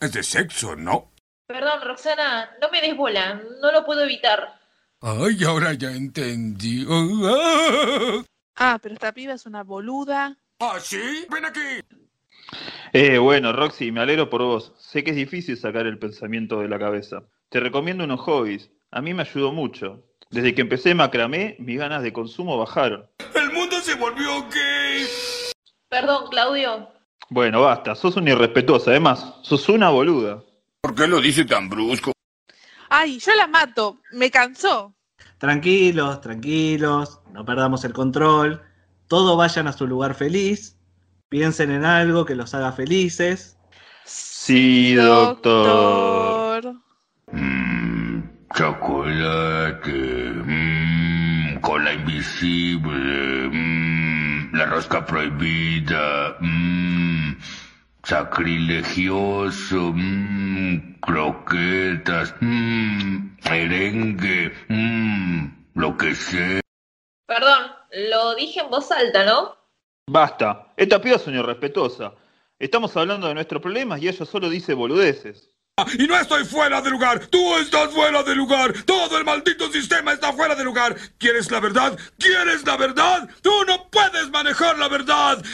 Es 0.00 0.12
de 0.12 0.22
sexo, 0.22 0.76
¿no? 0.76 1.10
Perdón, 1.48 1.80
Roxana, 1.82 2.50
no 2.60 2.70
me 2.70 2.80
des 2.80 2.96
bola, 2.96 3.42
no 3.60 3.72
lo 3.72 3.84
puedo 3.84 4.04
evitar. 4.04 4.60
Ay, 5.08 5.44
ahora 5.44 5.72
ya 5.74 5.92
entendí. 5.92 6.84
Ah, 8.56 8.76
pero 8.82 8.92
esta 8.92 9.12
piba 9.12 9.34
es 9.34 9.46
una 9.46 9.62
boluda. 9.62 10.36
¿Ah, 10.58 10.80
sí? 10.80 11.24
Ven 11.30 11.44
aquí. 11.44 11.60
Eh, 12.92 13.16
bueno, 13.16 13.52
Roxy, 13.52 13.92
me 13.92 14.00
alegro 14.00 14.28
por 14.28 14.42
vos. 14.42 14.72
Sé 14.80 15.04
que 15.04 15.10
es 15.10 15.16
difícil 15.16 15.56
sacar 15.56 15.86
el 15.86 16.00
pensamiento 16.00 16.58
de 16.58 16.66
la 16.66 16.80
cabeza. 16.80 17.22
Te 17.50 17.60
recomiendo 17.60 18.02
unos 18.02 18.18
hobbies. 18.22 18.68
A 18.90 19.00
mí 19.00 19.14
me 19.14 19.22
ayudó 19.22 19.52
mucho. 19.52 20.02
Desde 20.28 20.56
que 20.56 20.62
empecé 20.62 20.92
macramé, 20.92 21.54
mis 21.60 21.78
ganas 21.78 22.02
de 22.02 22.12
consumo 22.12 22.58
bajaron. 22.58 23.08
El 23.32 23.52
mundo 23.52 23.80
se 23.82 23.94
volvió 23.94 24.42
gay. 24.48 25.06
Perdón, 25.88 26.30
Claudio. 26.30 26.90
Bueno, 27.30 27.60
basta, 27.60 27.94
sos 27.94 28.16
una 28.16 28.32
irrespetuosa. 28.32 28.90
Además, 28.90 29.34
sos 29.42 29.68
una 29.68 29.88
boluda. 29.88 30.42
¿Por 30.80 30.96
qué 30.96 31.06
lo 31.06 31.20
dice 31.20 31.44
tan 31.44 31.68
brusco? 31.68 32.10
Ay, 32.88 33.20
yo 33.20 33.36
la 33.36 33.46
mato, 33.46 34.00
me 34.10 34.32
cansó. 34.32 34.95
Tranquilos, 35.38 36.20
tranquilos, 36.20 37.20
no 37.32 37.44
perdamos 37.44 37.84
el 37.84 37.92
control. 37.92 38.62
Todos 39.08 39.36
vayan 39.36 39.66
a 39.66 39.72
su 39.72 39.86
lugar 39.86 40.14
feliz. 40.14 40.78
Piensen 41.28 41.70
en 41.70 41.84
algo 41.84 42.24
que 42.24 42.34
los 42.34 42.54
haga 42.54 42.72
felices. 42.72 43.58
Sí, 44.04 44.94
doctor. 44.94 46.76
Chocolate, 48.56 49.92
mmm, 50.46 51.60
cola 51.60 51.92
invisible, 51.92 53.50
mmm, 53.52 54.54
la 54.54 54.64
rosca 54.64 55.04
prohibida, 55.04 56.36
mmm, 56.40 57.32
sacrilegioso, 58.06 59.92
mmm, 59.92 61.00
croquetas, 61.00 62.34
mmm, 62.40 63.36
merengue, 63.50 64.54
mmm, 64.68 65.46
lo 65.74 65.96
que 65.96 66.14
sea. 66.14 66.60
Perdón, 67.26 67.72
lo 67.90 68.36
dije 68.36 68.60
en 68.60 68.70
voz 68.70 68.92
alta, 68.92 69.24
¿no? 69.24 69.56
Basta, 70.08 70.72
esta 70.76 71.00
piba 71.00 71.16
es 71.16 71.26
una 71.26 71.40
irrespetuosa. 71.40 72.14
Estamos 72.60 72.96
hablando 72.96 73.26
de 73.26 73.34
nuestros 73.34 73.60
problemas 73.60 74.00
y 74.00 74.08
ella 74.08 74.24
solo 74.24 74.48
dice 74.48 74.72
boludeces. 74.72 75.50
Y 75.98 76.06
no 76.06 76.16
estoy 76.16 76.44
fuera 76.44 76.80
de 76.80 76.90
lugar, 76.90 77.26
tú 77.26 77.56
estás 77.56 77.92
fuera 77.92 78.22
de 78.22 78.34
lugar, 78.34 78.72
todo 78.84 79.18
el 79.18 79.24
maldito 79.24 79.70
sistema 79.70 80.12
está 80.12 80.32
fuera 80.32 80.54
de 80.54 80.64
lugar. 80.64 80.96
¿Quieres 81.18 81.50
la 81.50 81.60
verdad? 81.60 81.98
¿Quieres 82.18 82.64
la 82.64 82.76
verdad? 82.76 83.28
Tú 83.42 83.52
no 83.66 83.90
puedes 83.90 84.30
manejar 84.30 84.78
la 84.78 84.88
verdad. 84.88 85.44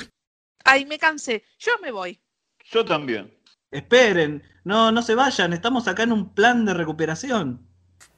Ay, 0.64 0.84
me 0.84 0.98
cansé, 0.98 1.44
yo 1.58 1.72
me 1.82 1.90
voy. 1.90 2.20
Yo 2.64 2.84
también. 2.84 3.36
Esperen, 3.70 4.42
no, 4.64 4.92
no 4.92 5.02
se 5.02 5.14
vayan, 5.14 5.52
estamos 5.52 5.88
acá 5.88 6.02
en 6.02 6.12
un 6.12 6.34
plan 6.34 6.64
de 6.64 6.74
recuperación. 6.74 7.66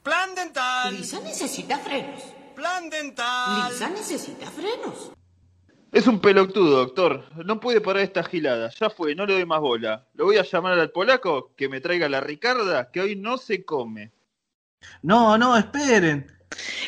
Plan 0.02 0.34
dental. 0.34 0.94
Lisa 0.94 1.20
necesita 1.20 1.78
frenos. 1.78 2.22
Plan 2.54 2.90
dental. 2.90 3.70
Lisa 3.70 3.88
necesita 3.88 4.50
frenos. 4.50 5.12
Es 5.92 6.08
un 6.08 6.20
pelotudo, 6.20 6.78
doctor. 6.78 7.24
No 7.44 7.60
puede 7.60 7.80
parar 7.80 8.02
esta 8.02 8.24
gilada. 8.24 8.68
Ya 8.70 8.90
fue, 8.90 9.14
no 9.14 9.26
le 9.26 9.34
doy 9.34 9.46
más 9.46 9.60
bola. 9.60 10.08
Lo 10.14 10.24
voy 10.24 10.38
a 10.38 10.42
llamar 10.42 10.78
al 10.78 10.90
polaco 10.90 11.54
que 11.56 11.68
me 11.68 11.80
traiga 11.80 12.08
la 12.08 12.20
Ricarda, 12.20 12.90
que 12.90 13.00
hoy 13.00 13.14
no 13.14 13.38
se 13.38 13.64
come. 13.64 14.12
No, 15.02 15.38
no, 15.38 15.56
esperen. 15.56 16.33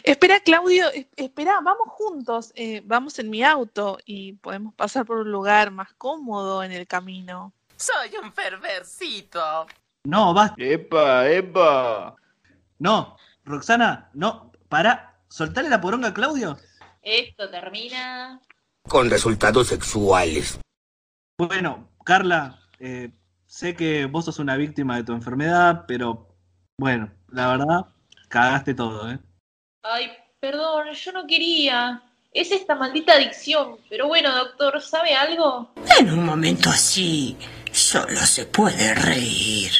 Espera, 0.02 0.40
Claudio, 0.40 0.88
es- 0.92 1.06
espera, 1.16 1.60
vamos 1.62 1.88
juntos, 1.88 2.52
eh, 2.54 2.82
vamos 2.84 3.18
en 3.18 3.30
mi 3.30 3.42
auto 3.42 3.98
y 4.04 4.34
podemos 4.34 4.74
pasar 4.74 5.04
por 5.06 5.18
un 5.18 5.30
lugar 5.30 5.70
más 5.70 5.92
cómodo 5.94 6.62
en 6.62 6.72
el 6.72 6.86
camino. 6.86 7.52
Soy 7.76 8.10
un 8.22 8.32
perversito. 8.32 9.66
No, 10.04 10.32
basta. 10.32 10.54
¡Epa, 10.58 11.28
epa! 11.28 12.14
No, 12.78 13.16
Roxana, 13.44 14.10
no, 14.14 14.52
para. 14.68 15.12
Soltale 15.28 15.68
la 15.68 15.80
poronga 15.80 16.08
a 16.08 16.14
Claudio. 16.14 16.56
Esto 17.02 17.50
termina. 17.50 18.40
Con 18.88 19.10
resultados 19.10 19.66
sexuales. 19.68 20.58
Bueno, 21.38 21.88
Carla, 22.04 22.60
eh, 22.78 23.10
sé 23.44 23.74
que 23.74 24.06
vos 24.06 24.24
sos 24.24 24.38
una 24.38 24.56
víctima 24.56 24.96
de 24.96 25.04
tu 25.04 25.12
enfermedad, 25.12 25.84
pero 25.88 26.34
bueno, 26.78 27.10
la 27.28 27.48
verdad, 27.48 27.86
cagaste 28.28 28.74
todo, 28.74 29.10
¿eh? 29.10 29.18
Ay, 29.92 30.10
perdón, 30.40 30.92
yo 30.92 31.12
no 31.12 31.26
quería. 31.26 32.02
Es 32.32 32.50
esta 32.50 32.74
maldita 32.74 33.14
adicción. 33.14 33.76
Pero 33.88 34.08
bueno, 34.08 34.34
doctor, 34.34 34.80
¿sabe 34.82 35.14
algo? 35.14 35.72
En 35.98 36.10
un 36.12 36.24
momento 36.24 36.70
así, 36.70 37.36
solo 37.72 38.18
se 38.20 38.46
puede 38.46 38.94
reír. 38.94 39.70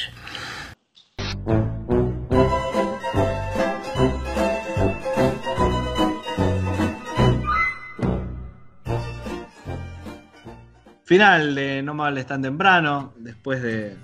Final 11.04 11.54
de 11.54 11.82
No 11.82 11.94
me 11.94 12.04
hables 12.04 12.26
tan 12.26 12.42
temprano, 12.42 13.12
después 13.18 13.62
de 13.62 13.96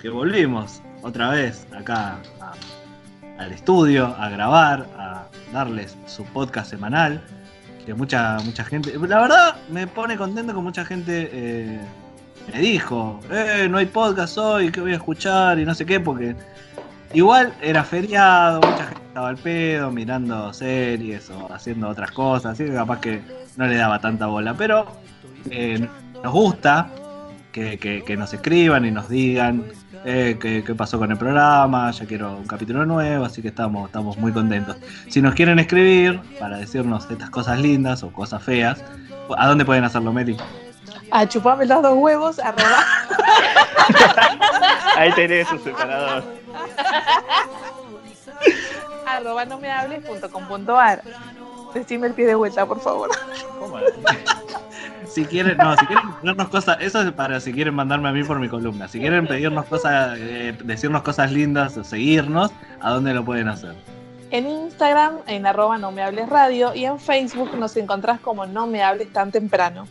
que 0.00 0.08
volvimos 0.08 0.82
otra 1.02 1.30
vez 1.30 1.66
acá 1.72 2.18
a- 2.40 2.54
al 3.38 3.52
estudio, 3.52 4.14
a 4.18 4.28
grabar, 4.28 4.86
a 4.98 5.24
darles 5.52 5.96
su 6.06 6.24
podcast 6.24 6.70
semanal. 6.70 7.22
Que 7.86 7.94
mucha, 7.94 8.38
mucha 8.44 8.64
gente. 8.64 8.92
La 8.98 9.20
verdad, 9.20 9.56
me 9.70 9.86
pone 9.86 10.16
contento 10.16 10.52
que 10.52 10.60
mucha 10.60 10.84
gente 10.84 11.30
eh, 11.32 11.80
me 12.52 12.60
dijo: 12.60 13.20
eh, 13.30 13.66
no 13.70 13.78
hay 13.78 13.86
podcast 13.86 14.36
hoy, 14.36 14.70
¿qué 14.70 14.80
voy 14.80 14.92
a 14.92 14.96
escuchar? 14.96 15.58
Y 15.58 15.64
no 15.64 15.74
sé 15.74 15.86
qué, 15.86 15.98
porque 15.98 16.36
igual 17.14 17.54
era 17.62 17.84
feriado, 17.84 18.60
mucha 18.60 18.84
gente 18.84 19.02
estaba 19.08 19.28
al 19.28 19.38
pedo, 19.38 19.90
mirando 19.90 20.52
series 20.52 21.30
o 21.30 21.50
haciendo 21.52 21.88
otras 21.88 22.10
cosas, 22.10 22.52
así 22.52 22.64
que 22.64 22.74
capaz 22.74 23.00
que 23.00 23.22
no 23.56 23.66
le 23.66 23.76
daba 23.76 23.98
tanta 24.00 24.26
bola. 24.26 24.52
Pero 24.52 24.86
eh, 25.50 25.88
nos 26.22 26.32
gusta 26.32 26.90
que, 27.52 27.78
que- 27.78 28.02
que 28.04 28.16
nos 28.16 28.32
escriban 28.32 28.84
y 28.84 28.90
nos 28.90 29.08
digan 29.08 29.64
eh, 30.04 30.36
qué, 30.40 30.62
qué 30.64 30.74
pasó 30.74 30.98
con 30.98 31.10
el 31.10 31.18
programa, 31.18 31.90
ya 31.90 32.06
quiero 32.06 32.36
un 32.36 32.46
capítulo 32.46 32.84
nuevo, 32.86 33.24
así 33.24 33.42
que 33.42 33.48
estamos, 33.48 33.86
estamos 33.86 34.16
muy 34.18 34.32
contentos. 34.32 34.76
Si 35.08 35.20
nos 35.22 35.34
quieren 35.34 35.58
escribir 35.58 36.20
para 36.38 36.58
decirnos 36.58 37.10
estas 37.10 37.30
cosas 37.30 37.58
lindas 37.58 38.02
o 38.02 38.12
cosas 38.12 38.42
feas, 38.42 38.82
¿a 39.36 39.46
dónde 39.48 39.64
pueden 39.64 39.84
hacerlo, 39.84 40.12
Meli? 40.12 40.36
A 41.10 41.26
chuparme 41.26 41.64
los 41.66 41.82
dos 41.82 41.96
huevos, 41.96 42.38
arroba. 42.38 42.84
Ahí 44.96 45.12
tenés 45.12 45.48
su 45.48 45.58
separador. 45.58 46.22
arroba 49.06 49.44
no 49.46 49.58
me 49.58 49.70
hables.com.ar. 49.70 51.02
Decime 51.74 52.06
el 52.08 52.14
pie 52.14 52.26
de 52.26 52.34
vuelta, 52.34 52.66
por 52.66 52.80
favor. 52.80 53.10
Si 55.08 55.24
quieren, 55.24 55.56
no, 55.56 55.76
si 55.76 55.86
quieren 55.86 56.10
ponernos 56.12 56.48
cosas, 56.48 56.76
eso 56.80 57.00
es 57.02 57.12
para 57.12 57.40
si 57.40 57.52
quieren 57.52 57.74
mandarme 57.74 58.08
a 58.08 58.12
mí 58.12 58.22
por 58.24 58.38
mi 58.38 58.48
columna. 58.48 58.88
Si 58.88 59.00
quieren 59.00 59.26
pedirnos 59.26 59.64
cosas, 59.66 60.16
eh, 60.18 60.56
decirnos 60.64 61.02
cosas 61.02 61.32
lindas 61.32 61.76
o 61.76 61.84
seguirnos, 61.84 62.52
¿a 62.80 62.90
dónde 62.90 63.14
lo 63.14 63.24
pueden 63.24 63.48
hacer? 63.48 63.74
En 64.30 64.46
Instagram, 64.46 65.14
en 65.26 65.46
arroba 65.46 65.78
no 65.78 65.90
me 65.90 66.02
hables 66.02 66.28
radio, 66.28 66.74
y 66.74 66.84
en 66.84 66.98
Facebook 66.98 67.56
nos 67.58 67.76
encontrás 67.76 68.20
como 68.20 68.44
no 68.44 68.66
me 68.66 68.82
hables 68.82 69.10
tan 69.12 69.32
temprano. 69.32 69.86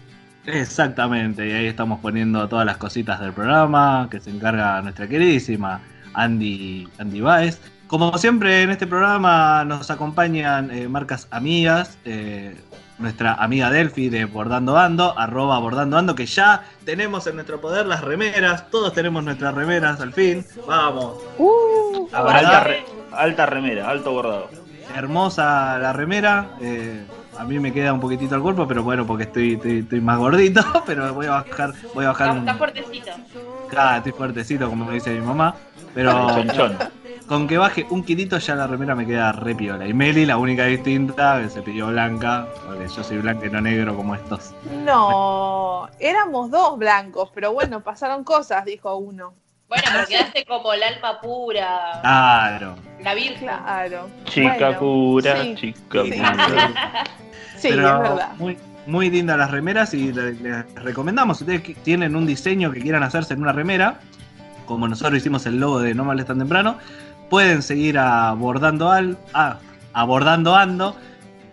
Exactamente, 0.45 1.47
y 1.47 1.51
ahí 1.51 1.65
estamos 1.65 1.99
poniendo 1.99 2.47
todas 2.47 2.65
las 2.65 2.77
cositas 2.77 3.19
del 3.19 3.33
programa 3.33 4.07
que 4.09 4.19
se 4.19 4.29
encarga 4.29 4.81
nuestra 4.81 5.07
queridísima 5.07 5.81
Andy, 6.13 6.87
Andy 6.99 7.21
Baez. 7.21 7.59
Como 7.87 8.17
siempre 8.17 8.61
en 8.61 8.69
este 8.69 8.85
programa 8.85 9.65
nos 9.65 9.89
acompañan 9.89 10.71
eh, 10.71 10.87
marcas 10.87 11.27
amigas, 11.31 11.97
eh, 12.05 12.55
nuestra 12.99 13.33
amiga 13.35 13.69
Delphi 13.69 14.09
de 14.09 14.25
Bordando 14.25 14.77
Ando, 14.77 15.17
arroba 15.17 15.59
Bordando 15.59 15.97
Ando, 15.97 16.15
que 16.15 16.25
ya 16.25 16.63
tenemos 16.85 17.27
en 17.27 17.35
nuestro 17.35 17.61
poder 17.61 17.85
las 17.85 18.01
remeras, 18.01 18.69
todos 18.69 18.93
tenemos 18.93 19.23
nuestras 19.23 19.53
remeras 19.53 19.99
al 20.01 20.13
fin, 20.13 20.45
vamos. 20.67 21.17
Uh, 21.37 22.07
Alta, 22.13 22.59
re- 22.63 22.85
alta 23.11 23.45
remera, 23.45 23.89
alto 23.89 24.11
bordado. 24.11 24.49
hermosa 24.95 25.77
la 25.79 25.93
remera. 25.93 26.49
eh, 26.61 27.03
a 27.37 27.43
mí 27.43 27.59
me 27.59 27.71
queda 27.71 27.93
un 27.93 27.99
poquitito 27.99 28.33
el 28.35 28.41
cuerpo, 28.41 28.67
pero 28.67 28.81
bueno, 28.81 29.05
porque 29.05 29.23
estoy, 29.25 29.53
estoy, 29.53 29.79
estoy 29.79 30.01
más 30.01 30.17
gordito, 30.17 30.61
pero 30.87 31.13
voy 31.13 31.27
a 31.27 31.31
bajar, 31.31 31.71
voy 31.93 32.05
a 32.05 32.07
bajar 32.07 32.27
Está, 32.29 32.39
un, 32.39 32.47
está 32.47 32.55
fuertecito. 32.57 33.11
Ah, 33.77 33.97
estoy 33.97 34.11
fuertecito, 34.13 34.67
como 34.69 34.85
me 34.85 34.93
dice 34.95 35.11
mi 35.13 35.21
mamá. 35.21 35.53
Pero 35.93 36.11
Chonchón. 36.31 36.77
Con 37.27 37.47
que 37.47 37.57
baje 37.57 37.85
un 37.89 38.03
kilito 38.03 38.37
ya 38.37 38.55
la 38.55 38.67
remera 38.67 38.95
me 38.95 39.05
queda 39.05 39.31
re 39.33 39.53
piola. 39.53 39.85
Y 39.87 39.93
Meli, 39.93 40.25
la 40.25 40.37
única 40.37 40.65
distinta, 40.65 41.41
que 41.41 41.49
se 41.49 41.61
pidió 41.61 41.87
blanca, 41.87 42.47
porque 42.65 42.87
yo 42.87 43.03
soy 43.03 43.17
blanca 43.17 43.45
y 43.45 43.49
no 43.49 43.61
negro 43.61 43.95
como 43.95 44.15
estos. 44.15 44.53
No, 44.85 45.87
éramos 45.99 46.49
dos 46.51 46.77
blancos, 46.77 47.29
pero 47.33 47.53
bueno, 47.53 47.81
pasaron 47.81 48.23
cosas, 48.23 48.63
dijo 48.65 48.95
uno. 48.95 49.33
Bueno, 49.67 49.83
pero 49.91 50.07
quedaste 50.07 50.45
como 50.45 50.71
el 50.71 50.81
alma 50.81 51.19
pura. 51.19 51.99
Claro. 52.01 52.75
La 53.03 53.13
virgen. 53.13 53.39
Claro. 53.49 54.07
Chica 54.25 54.53
Bueno, 54.57 54.79
cura, 54.79 55.41
sí, 55.43 55.55
chica 55.55 56.03
sí. 56.03 56.11
cura. 56.11 57.03
Sí, 57.57 57.69
Pero 57.71 57.87
es 57.87 58.09
verdad. 58.09 58.29
Muy, 58.37 58.55
muy 58.85 59.09
lindas 59.09 59.35
las 59.37 59.49
remeras 59.49 59.91
y 59.95 60.13
le- 60.13 60.33
les 60.33 60.75
recomendamos, 60.75 61.39
si 61.39 61.43
ustedes 61.43 61.83
tienen 61.83 62.15
un 62.15 62.27
diseño 62.27 62.71
que 62.71 62.79
quieran 62.79 63.01
hacerse 63.01 63.33
en 63.33 63.41
una 63.41 63.51
remera, 63.51 63.99
como 64.67 64.87
nosotros 64.87 65.17
hicimos 65.17 65.43
el 65.47 65.59
logo 65.59 65.79
de 65.79 65.95
No 65.95 66.05
Males 66.05 66.27
Tan 66.27 66.37
Temprano, 66.37 66.77
pueden 67.29 67.61
seguir 67.61 67.97
a 67.97 68.33
Bordando 68.33 68.89
Al, 68.89 69.17
a, 69.33 69.57
a 69.93 70.03
Bordando 70.03 70.55
Ando 70.55 70.95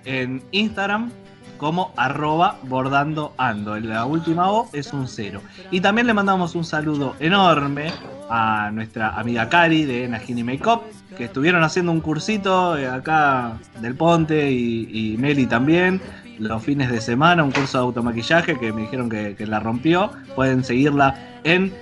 en 0.05 0.43
Instagram 0.53 1.11
como 1.57 1.93
arroba 1.97 2.59
bordando 2.65 3.33
ando. 3.39 3.79
La 3.81 4.05
última 4.05 4.51
O 4.51 4.69
es 4.73 4.93
un 4.93 5.09
cero. 5.09 5.41
Y 5.71 5.81
también 5.81 6.07
le 6.07 6.15
mandamos 6.15 6.55
un 6.55 6.65
saludo 6.65 7.15
enorme 7.21 7.93
a 8.29 8.71
nuestra 8.73 9.11
amiga 9.19 9.49
Cari 9.49 9.85
de 9.85 10.09
Najini 10.09 10.43
Makeup, 10.43 10.83
que 11.17 11.25
estuvieron 11.25 11.63
haciendo 11.63 11.93
un 11.93 12.01
cursito 12.01 12.77
eh, 12.77 12.89
acá 12.89 13.59
del 13.81 13.95
Ponte 13.95 14.51
y, 14.51 14.89
y 15.15 15.17
Meli 15.17 15.47
también. 15.47 16.01
Los 16.39 16.65
fines 16.65 16.91
de 16.91 17.01
semana, 17.01 17.45
un 17.45 17.53
curso 17.53 17.79
de 17.79 17.85
automaquillaje 17.85 18.59
que 18.59 18.73
me 18.73 18.83
dijeron 18.83 19.09
que, 19.09 19.37
que 19.37 19.47
la 19.47 19.61
rompió. 19.61 20.11
Pueden 20.35 20.65
seguirla 20.65 21.15
en 21.45 21.73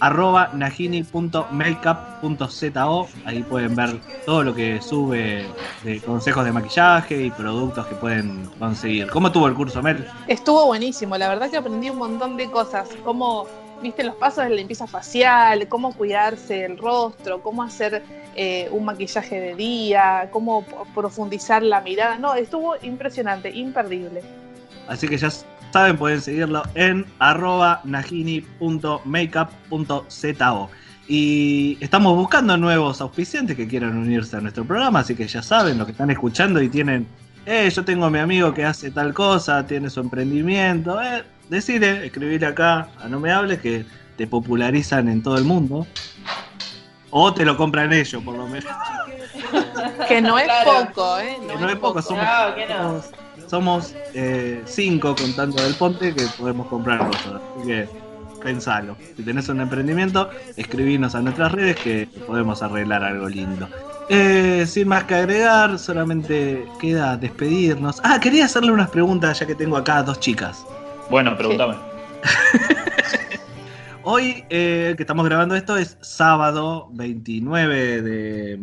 arroba 0.00 0.50
najini.makeup.zo. 0.54 3.08
Ahí 3.24 3.42
pueden 3.42 3.74
ver 3.76 3.98
todo 4.26 4.42
lo 4.42 4.54
que 4.54 4.82
sube 4.82 5.46
de 5.84 6.00
consejos 6.00 6.44
de 6.44 6.52
maquillaje 6.52 7.26
y 7.26 7.30
productos 7.30 7.86
que 7.86 7.94
pueden 7.94 8.46
conseguir. 8.58 9.08
¿Cómo 9.08 9.30
tuvo 9.30 9.46
el 9.46 9.54
curso, 9.54 9.82
Mel? 9.82 10.06
Estuvo 10.26 10.66
buenísimo, 10.66 11.16
la 11.16 11.28
verdad 11.28 11.48
que 11.50 11.58
aprendí 11.58 11.90
un 11.90 11.98
montón 11.98 12.36
de 12.36 12.50
cosas, 12.50 12.88
cómo, 13.04 13.46
viste, 13.82 14.02
los 14.02 14.16
pasos 14.16 14.44
de 14.44 14.50
la 14.50 14.56
limpieza 14.56 14.86
facial, 14.86 15.68
cómo 15.68 15.94
cuidarse 15.94 16.64
el 16.64 16.78
rostro, 16.78 17.42
cómo 17.42 17.62
hacer 17.62 18.02
eh, 18.36 18.68
un 18.72 18.84
maquillaje 18.84 19.40
de 19.40 19.54
día, 19.54 20.28
cómo 20.30 20.64
profundizar 20.94 21.62
la 21.62 21.80
mirada. 21.80 22.18
No, 22.18 22.34
estuvo 22.34 22.74
impresionante, 22.82 23.50
imperdible. 23.50 24.22
Así 24.88 25.06
que 25.06 25.16
ya 25.16 25.28
saben, 25.72 25.96
pueden 25.96 26.20
seguirlo 26.20 26.62
en 26.74 27.06
arroba 27.18 27.80
najini.makeup.zo. 27.84 30.70
Y 31.08 31.76
estamos 31.80 32.14
buscando 32.16 32.56
nuevos 32.56 33.00
auspiciantes 33.00 33.56
que 33.56 33.66
quieran 33.66 33.96
unirse 33.96 34.36
a 34.36 34.40
nuestro 34.40 34.64
programa, 34.64 35.00
así 35.00 35.16
que 35.16 35.26
ya 35.26 35.42
saben, 35.42 35.76
lo 35.78 35.84
que 35.84 35.90
están 35.92 36.10
escuchando 36.10 36.62
y 36.62 36.68
tienen, 36.68 37.06
eh, 37.46 37.68
yo 37.68 37.84
tengo 37.84 38.06
a 38.06 38.10
mi 38.10 38.20
amigo 38.20 38.54
que 38.54 38.64
hace 38.64 38.92
tal 38.92 39.12
cosa, 39.12 39.66
tiene 39.66 39.90
su 39.90 39.98
emprendimiento, 40.00 41.02
eh, 41.02 41.24
decide, 41.48 42.06
escribir 42.06 42.46
acá 42.46 42.88
a 43.02 43.08
No 43.08 43.18
Me 43.18 43.32
Hables 43.32 43.58
que 43.60 43.84
te 44.16 44.26
popularizan 44.28 45.08
en 45.08 45.20
todo 45.22 45.36
el 45.36 45.44
mundo. 45.44 45.86
O 47.12 47.34
te 47.34 47.44
lo 47.44 47.56
compran 47.56 47.92
ellos, 47.92 48.22
por 48.22 48.36
lo 48.36 48.46
menos. 48.46 48.70
Que 50.06 50.22
no 50.22 50.38
es 50.38 50.44
Claro. 50.44 50.86
poco, 50.94 51.18
¿eh? 51.18 51.36
Que 51.48 51.56
no 51.56 51.68
es 51.68 51.74
poco, 51.76 52.00
somos, 52.02 52.22
No, 52.22 52.54
que 52.54 52.66
no. 52.68 53.02
somos- 53.02 53.10
somos, 53.50 53.94
eh, 54.14 54.62
cinco 54.64 55.16
contando 55.16 55.60
del 55.60 55.74
ponte 55.74 56.14
que 56.14 56.24
podemos 56.38 56.68
comprar 56.68 56.98
cosas. 57.06 57.40
Así 57.58 57.66
que 57.66 57.88
pensalo. 58.42 58.96
Si 59.16 59.22
tenés 59.24 59.48
un 59.48 59.60
emprendimiento, 59.60 60.30
escribinos 60.56 61.14
a 61.16 61.20
nuestras 61.20 61.50
redes 61.52 61.76
que 61.76 62.08
podemos 62.26 62.62
arreglar 62.62 63.02
algo 63.02 63.28
lindo. 63.28 63.68
Eh, 64.08 64.64
sin 64.66 64.88
más 64.88 65.04
que 65.04 65.14
agregar, 65.16 65.78
solamente 65.78 66.64
queda 66.80 67.16
despedirnos. 67.16 68.00
Ah, 68.04 68.18
quería 68.20 68.44
hacerle 68.46 68.70
unas 68.72 68.88
preguntas 68.90 69.38
ya 69.40 69.46
que 69.46 69.54
tengo 69.56 69.76
acá 69.76 69.98
a 69.98 70.02
dos 70.04 70.20
chicas. 70.20 70.64
Bueno, 71.10 71.36
pregúntame. 71.36 71.74
Hoy 74.02 74.44
eh, 74.48 74.94
que 74.96 75.02
estamos 75.02 75.24
grabando 75.26 75.54
esto 75.56 75.76
es 75.76 75.98
sábado 76.00 76.88
29 76.92 78.02
de, 78.02 78.58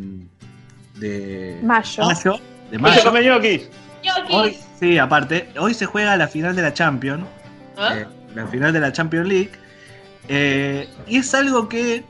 de 0.96 1.60
Mayo. 1.62 2.08
de 2.08 2.16
¿Qué 2.16 2.76
se 2.76 2.80
mayo. 2.80 3.04
come 3.04 3.24
ñoquis? 3.24 3.70
Hoy, 4.30 4.58
sí, 4.80 4.98
aparte, 4.98 5.50
hoy 5.60 5.74
se 5.74 5.86
juega 5.86 6.16
la 6.18 6.28
final 6.28 6.56
de 6.56 6.62
la 6.62 6.74
Champions. 6.74 7.26
¿Ah? 7.78 7.96
eh, 7.96 8.08
la 8.36 8.48
final 8.48 8.74
de 8.74 8.80
la 8.80 8.92
Champions 8.92 9.28
League. 9.28 9.52
eh, 10.28 10.88
y 11.08 11.18
es 11.18 11.34
algo 11.34 11.70
que 11.70 12.04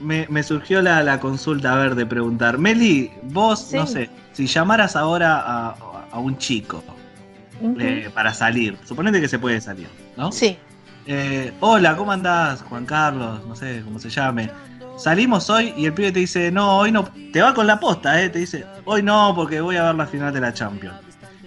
me, 0.00 0.26
me 0.28 0.42
surgió 0.42 0.82
la, 0.82 1.02
la 1.02 1.18
consulta, 1.20 1.72
a 1.72 1.76
ver, 1.76 1.94
de 1.94 2.04
preguntar. 2.06 2.58
Meli, 2.58 3.10
vos, 3.22 3.60
Sí. 3.68 3.76
no 3.76 3.86
sé, 3.86 4.10
si 4.32 4.46
llamaras 4.46 4.96
ahora 4.96 5.36
a, 5.38 5.74
a 6.10 6.18
un 6.18 6.36
chico 6.38 6.82
eh, 7.78 8.10
para 8.14 8.34
salir, 8.34 8.76
suponete 8.84 9.20
que 9.20 9.28
se 9.28 9.38
puede 9.38 9.60
salir, 9.60 9.88
¿no? 10.16 10.30
Sí. 10.32 10.58
Hola, 11.60 11.96
¿cómo 11.96 12.12
andás, 12.12 12.62
Juan 12.62 12.86
Carlos? 12.86 13.44
No 13.46 13.54
sé 13.54 13.82
cómo 13.84 13.98
se 13.98 14.08
llame. 14.10 14.50
Salimos 14.96 15.50
hoy 15.50 15.74
y 15.76 15.86
el 15.86 15.92
pibe 15.92 16.12
te 16.12 16.20
dice, 16.20 16.50
no, 16.52 16.78
hoy 16.78 16.92
no. 16.92 17.04
Te 17.32 17.42
va 17.42 17.52
con 17.52 17.66
la 17.66 17.78
posta, 17.80 18.22
¿eh? 18.22 18.28
Te 18.30 18.38
dice, 18.38 18.64
hoy 18.84 19.02
no, 19.02 19.32
porque 19.34 19.60
voy 19.60 19.76
a 19.76 19.84
ver 19.84 19.94
la 19.96 20.06
final 20.06 20.32
de 20.32 20.40
la 20.40 20.52
Champions. 20.54 20.96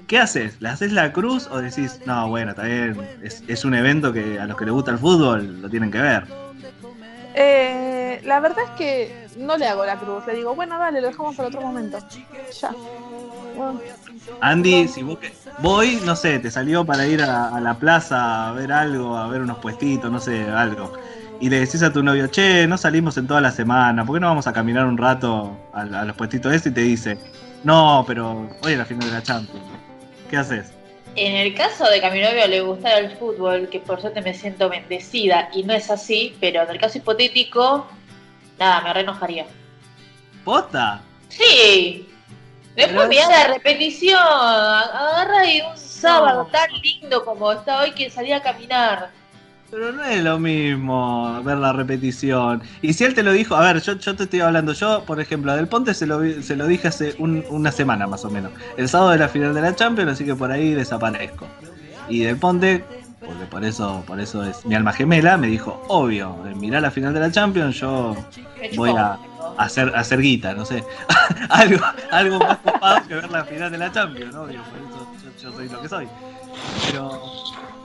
¿Qué 0.08 0.18
haces? 0.20 0.60
¿Le 0.62 0.70
haces 0.70 0.92
la 0.94 1.12
cruz 1.14 1.48
o 1.52 1.60
decís, 1.62 2.02
no, 2.06 2.30
bueno, 2.30 2.52
está 2.52 2.64
bien, 2.64 3.14
es, 3.22 3.44
es 3.48 3.66
un 3.66 3.74
evento 3.76 4.14
que 4.14 4.40
a 4.40 4.48
los 4.48 4.56
que 4.58 4.66
les 4.66 4.74
gusta 4.74 4.92
el 4.92 5.00
fútbol 5.00 5.62
lo 5.62 5.70
tienen 5.70 5.92
que 5.92 6.00
ver? 6.02 6.34
Eh, 7.34 8.22
la 8.24 8.40
verdad 8.40 8.58
es 8.66 8.72
que 8.72 9.28
no 9.38 9.58
le 9.58 9.68
hago 9.68 9.86
la 9.86 9.98
cruz. 9.98 10.26
Le 10.26 10.34
digo, 10.36 10.56
bueno, 10.56 10.80
dale, 10.80 11.02
lo 11.02 11.08
dejamos 11.08 11.36
para 11.36 11.50
otro 11.50 11.62
momento. 11.62 12.00
Ya. 12.62 12.78
Bueno, 13.54 13.82
Andy, 14.40 14.88
si 14.88 15.04
vos 15.04 15.18
que- 15.20 15.40
voy, 15.58 16.02
no 16.02 16.16
sé, 16.16 16.40
te 16.40 16.52
salió 16.52 16.86
para 16.86 17.08
ir 17.08 17.22
a, 17.24 17.50
a 17.50 17.62
la 17.62 17.80
plaza 17.80 18.50
a 18.50 18.54
ver 18.54 18.72
algo, 18.72 19.18
a 19.18 19.28
ver 19.30 19.42
unos 19.42 19.60
puestitos, 19.60 20.12
no 20.12 20.20
sé, 20.22 20.50
algo. 20.50 20.94
Y 21.40 21.50
le 21.50 21.60
decís 21.60 21.84
a 21.84 21.92
tu 21.94 22.04
novio, 22.04 22.28
che, 22.30 22.68
no 22.68 22.78
salimos 22.78 23.18
en 23.18 23.28
toda 23.28 23.42
la 23.42 23.52
semana, 23.52 24.06
¿por 24.06 24.16
qué 24.18 24.20
no 24.22 24.28
vamos 24.28 24.48
a 24.48 24.54
caminar 24.54 24.86
un 24.88 24.98
rato 24.98 25.68
a, 25.72 25.82
a 25.82 26.06
los 26.06 26.16
puestitos 26.16 26.54
ese? 26.54 26.70
Y 26.70 26.74
te 26.74 26.82
dice, 26.82 27.20
no, 27.64 28.04
pero 28.08 28.58
hoy 28.62 28.74
es 28.74 28.78
la 28.78 28.86
final 28.86 29.08
de 29.10 29.14
la 29.14 29.24
Champions. 29.24 29.77
¿Qué 30.30 30.38
haces? 30.38 30.72
En 31.16 31.36
el 31.36 31.56
caso 31.56 31.90
de 31.90 32.00
que 32.00 32.06
a 32.06 32.12
mi 32.12 32.22
novio 32.22 32.48
le 32.48 32.62
gustara 32.62 33.00
el 33.00 33.18
fútbol, 33.18 33.70
que 33.70 33.80
por 33.80 34.00
suerte 34.00 34.22
me 34.22 34.34
siento 34.34 34.70
bendecida 34.70 35.50
y 35.54 35.64
no 35.64 35.74
es 35.74 35.90
así, 35.90 36.36
pero 36.40 36.62
en 36.62 36.70
el 36.70 36.80
caso 36.80 37.00
hipotético, 37.00 37.88
nada, 38.60 38.82
me 38.82 38.94
re 38.94 39.02
enojaría. 39.02 39.48
¿Posta? 40.44 41.02
Sí. 41.30 42.08
Después 42.76 43.10
mirá 43.10 43.28
la 43.28 43.48
repetición. 43.48 44.20
Agarra 44.22 45.50
y 45.50 45.62
un 45.62 45.76
sábado 45.76 46.48
tan 46.52 46.72
lindo 46.74 47.26
como 47.26 47.52
está 47.52 47.82
hoy 47.82 47.92
que 47.92 48.12
salí 48.12 48.32
a 48.32 48.42
caminar. 48.42 49.10
Pero 49.70 49.92
no 49.92 50.04
es 50.04 50.24
lo 50.24 50.40
mismo 50.40 51.42
ver 51.44 51.58
la 51.58 51.74
repetición. 51.74 52.62
Y 52.82 52.94
si 52.94 53.04
él 53.04 53.14
te 53.14 53.22
lo 53.22 53.34
dijo, 53.34 53.56
a 53.56 53.62
ver, 53.62 53.82
yo, 53.82 53.94
yo 53.94 54.16
te 54.16 54.24
estoy 54.24 54.40
hablando, 54.40 54.72
yo, 54.72 55.04
por 55.04 55.20
ejemplo, 55.20 55.52
a 55.52 55.58
Del 55.58 55.68
Ponte 55.68 55.94
se 55.94 56.08
lo, 56.08 56.22
se 56.42 56.56
lo 56.56 56.68
dije 56.68 56.88
hace 56.88 57.16
un- 57.20 57.44
una 57.50 57.72
semana 57.74 58.08
más 58.08 58.24
o 58.24 58.30
menos. 58.30 58.52
El 58.78 58.88
sábado 58.88 59.12
de 59.12 59.18
la 59.18 59.28
final 59.28 59.54
de 59.54 59.62
la 59.62 59.76
Champions, 59.76 60.12
así 60.14 60.24
que 60.24 60.36
por 60.36 60.52
ahí 60.52 60.74
desaparezco. 60.74 61.46
Y 62.08 62.20
Del 62.22 62.38
Ponte, 62.38 62.86
porque 63.20 63.46
por 63.46 63.66
eso, 63.66 64.04
por 64.08 64.22
eso 64.22 64.42
es 64.46 64.66
mi 64.66 64.74
alma 64.74 64.94
gemela, 64.94 65.36
me 65.36 65.48
dijo, 65.48 65.84
obvio, 65.90 66.38
mirá 66.56 66.80
la 66.80 66.90
final 66.92 67.14
de 67.14 67.20
la 67.20 67.30
Champions, 67.32 67.76
yo 67.76 68.16
voy 68.78 68.92
a 68.92 69.18
hacer, 69.58 69.94
a 69.94 70.00
hacer 70.00 70.22
guita, 70.22 70.54
no 70.54 70.64
sé. 70.64 70.82
algo, 71.50 71.84
algo 72.12 72.40
más 72.40 72.58
copado 72.60 73.06
que 73.06 73.16
ver 73.16 73.30
la 73.30 73.44
final 73.44 73.70
de 73.70 73.78
la 73.80 73.92
Champions, 73.92 74.34
obvio, 74.34 74.62
por 74.64 74.80
eso 74.80 75.08
yo, 75.44 75.50
yo 75.52 75.52
soy 75.58 75.68
lo 75.68 75.82
que 75.82 75.90
soy. 75.90 76.08
Pero 76.90 77.22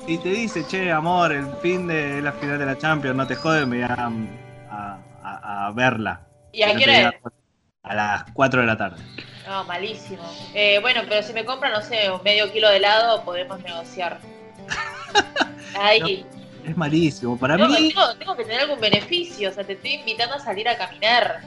y 0.07 0.19
te 0.19 0.29
dice, 0.31 0.65
che, 0.67 0.91
amor, 0.91 1.33
el 1.33 1.47
fin 1.63 1.87
de 1.87 2.21
la 2.23 2.33
final 2.33 2.59
de 2.59 2.67
la 2.67 2.77
Champions, 2.79 3.17
no 3.17 3.27
te 3.27 3.37
jodes, 3.37 3.67
me 3.67 3.85
voy 3.85 3.87
a, 3.89 4.11
a- 4.71 4.99
a- 5.23 5.67
a 5.67 5.71
verla. 5.73 6.21
¿Y 6.53 6.63
a 6.63 6.75
qué 6.77 6.85
hora 6.85 7.15
A 7.85 7.95
las 7.95 8.25
4 8.33 8.61
de 8.61 8.67
la 8.67 8.77
tarde. 8.77 9.03
No, 9.47 9.65
malísimo. 9.65 10.23
Eh, 10.55 10.79
bueno, 10.81 11.01
pero 11.09 11.23
si 11.23 11.33
me 11.33 11.45
compran, 11.45 11.73
no 11.73 11.83
sé, 11.83 12.11
un 12.11 12.23
medio 12.23 12.51
kilo 12.53 12.69
de 12.71 12.77
helado, 12.77 13.25
podemos 13.25 13.61
negociar. 13.63 14.19
Ahí. 15.79 16.25
Es 16.65 16.77
malísimo. 16.77 17.37
Para 17.37 17.57
mí 17.57 17.89
tengo- 17.93 18.15
tengo 18.19 18.37
que 18.37 18.45
tener 18.45 18.61
algún 18.61 18.81
beneficio, 18.81 19.51
o 19.51 19.53
sea, 19.53 19.65
te 19.65 19.73
estoy 19.73 19.95
invitando 19.95 20.37
a 20.37 20.39
salir 20.39 20.69
a 20.69 20.77
caminar. 20.77 21.41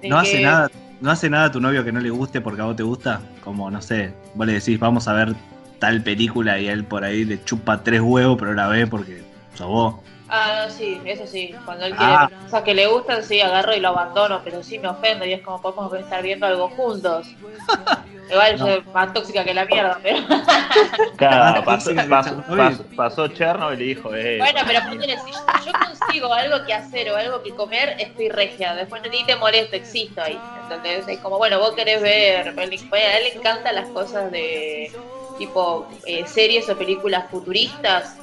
De 0.00 0.08
no 0.08 0.18
hace 0.18 0.40
nada. 0.40 0.70
No 1.00 1.10
hace 1.10 1.28
nada 1.28 1.46
a 1.46 1.52
tu 1.52 1.60
novio 1.60 1.84
que 1.84 1.90
no 1.92 1.98
le 2.00 2.10
guste 2.10 2.40
porque 2.40 2.62
a 2.62 2.64
vos 2.64 2.76
te 2.76 2.82
gusta. 2.84 3.20
Como, 3.42 3.70
no 3.70 3.82
sé, 3.82 4.14
vos 4.34 4.46
le 4.46 4.54
decís, 4.54 4.78
vamos 4.78 5.08
a 5.08 5.12
ver 5.12 5.34
tal 5.82 6.00
película 6.00 6.60
y 6.60 6.68
él 6.68 6.84
por 6.84 7.02
ahí 7.02 7.24
le 7.24 7.42
chupa 7.42 7.82
tres 7.82 8.00
huevos, 8.00 8.36
pero 8.38 8.54
la 8.54 8.68
ve 8.68 8.86
porque 8.86 9.24
sos 9.56 9.66
vos. 9.66 9.94
Ah, 10.28 10.62
no, 10.64 10.72
sí, 10.72 11.00
eso 11.04 11.26
sí. 11.26 11.52
Cuando 11.64 11.86
él 11.86 11.96
quiere 11.96 12.12
Ah. 12.12 12.30
cosas 12.44 12.62
que 12.62 12.72
le 12.72 12.86
gustan, 12.86 13.24
sí, 13.24 13.40
agarro 13.40 13.74
y 13.74 13.80
lo 13.80 13.88
abandono, 13.88 14.40
pero 14.44 14.62
sí 14.62 14.78
me 14.78 14.86
ofendo 14.86 15.24
y 15.26 15.32
es 15.32 15.42
como 15.42 15.60
podemos 15.60 15.92
estar 15.94 16.22
viendo 16.22 16.46
algo 16.46 16.68
juntos. 16.68 17.26
Igual 18.30 18.56
yo 18.58 18.64
soy 18.64 18.82
más 18.94 19.12
tóxica 19.12 19.42
que 19.42 19.52
la 19.54 19.64
mierda, 19.64 19.98
pero. 20.00 20.18
Claro, 21.16 21.64
pasó, 21.64 21.90
que 21.90 22.02
pasó, 22.04 22.30
Chernobyl. 22.30 22.56
pasó, 22.56 22.84
pasó 22.96 23.26
Chernobyl 23.28 23.82
y 23.82 23.86
dijo, 23.88 24.14
eh. 24.14 24.38
Bueno, 24.38 24.60
pero 24.64 24.80
ponele, 24.88 25.16
si 25.18 25.32
yo 25.66 25.72
consigo 25.72 26.32
algo 26.32 26.64
que 26.64 26.74
hacer 26.74 27.10
o 27.10 27.16
algo 27.16 27.42
que 27.42 27.50
comer, 27.50 27.96
estoy 27.98 28.28
regia. 28.28 28.74
Después 28.76 29.02
ni 29.10 29.24
te 29.24 29.34
molesto, 29.34 29.74
existo 29.74 30.22
ahí. 30.22 30.38
Entonces 30.62 31.08
es 31.08 31.18
como, 31.18 31.38
bueno, 31.38 31.58
vos 31.58 31.72
querés 31.72 32.00
ver. 32.00 32.54
a 32.56 32.62
él 32.62 32.70
le 32.70 33.34
encantan 33.34 33.74
las 33.74 33.88
cosas 33.88 34.30
de 34.30 34.92
tipo 35.38 35.88
eh, 36.06 36.26
series 36.26 36.68
o 36.68 36.76
películas 36.76 37.24
futuristas. 37.30 38.16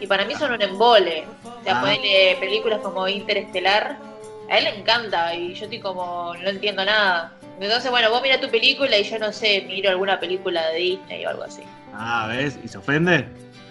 Y 0.00 0.06
para 0.06 0.24
mí 0.24 0.34
son 0.34 0.52
un 0.52 0.62
embole. 0.62 1.26
O 1.44 1.62
sea, 1.64 1.80
Ah. 1.80 1.96
películas 2.40 2.80
como 2.82 3.06
Interestelar. 3.08 3.98
A 4.50 4.58
él 4.58 4.64
le 4.64 4.78
encanta 4.78 5.34
y 5.34 5.54
yo 5.54 5.64
estoy 5.64 5.80
como, 5.80 6.34
no 6.34 6.48
entiendo 6.48 6.84
nada. 6.84 7.32
Entonces, 7.60 7.90
bueno, 7.90 8.10
vos 8.10 8.20
mira 8.20 8.38
tu 8.40 8.50
película 8.50 8.98
y 8.98 9.04
yo 9.04 9.18
no 9.18 9.32
sé, 9.32 9.62
miro 9.66 9.88
alguna 9.90 10.20
película 10.20 10.66
de 10.68 10.78
Disney 10.78 11.24
o 11.24 11.30
algo 11.30 11.44
así. 11.44 11.62
Ah, 11.94 12.26
¿ves? 12.28 12.58
¿Y 12.62 12.68
se 12.68 12.76
ofende? 12.78 13.20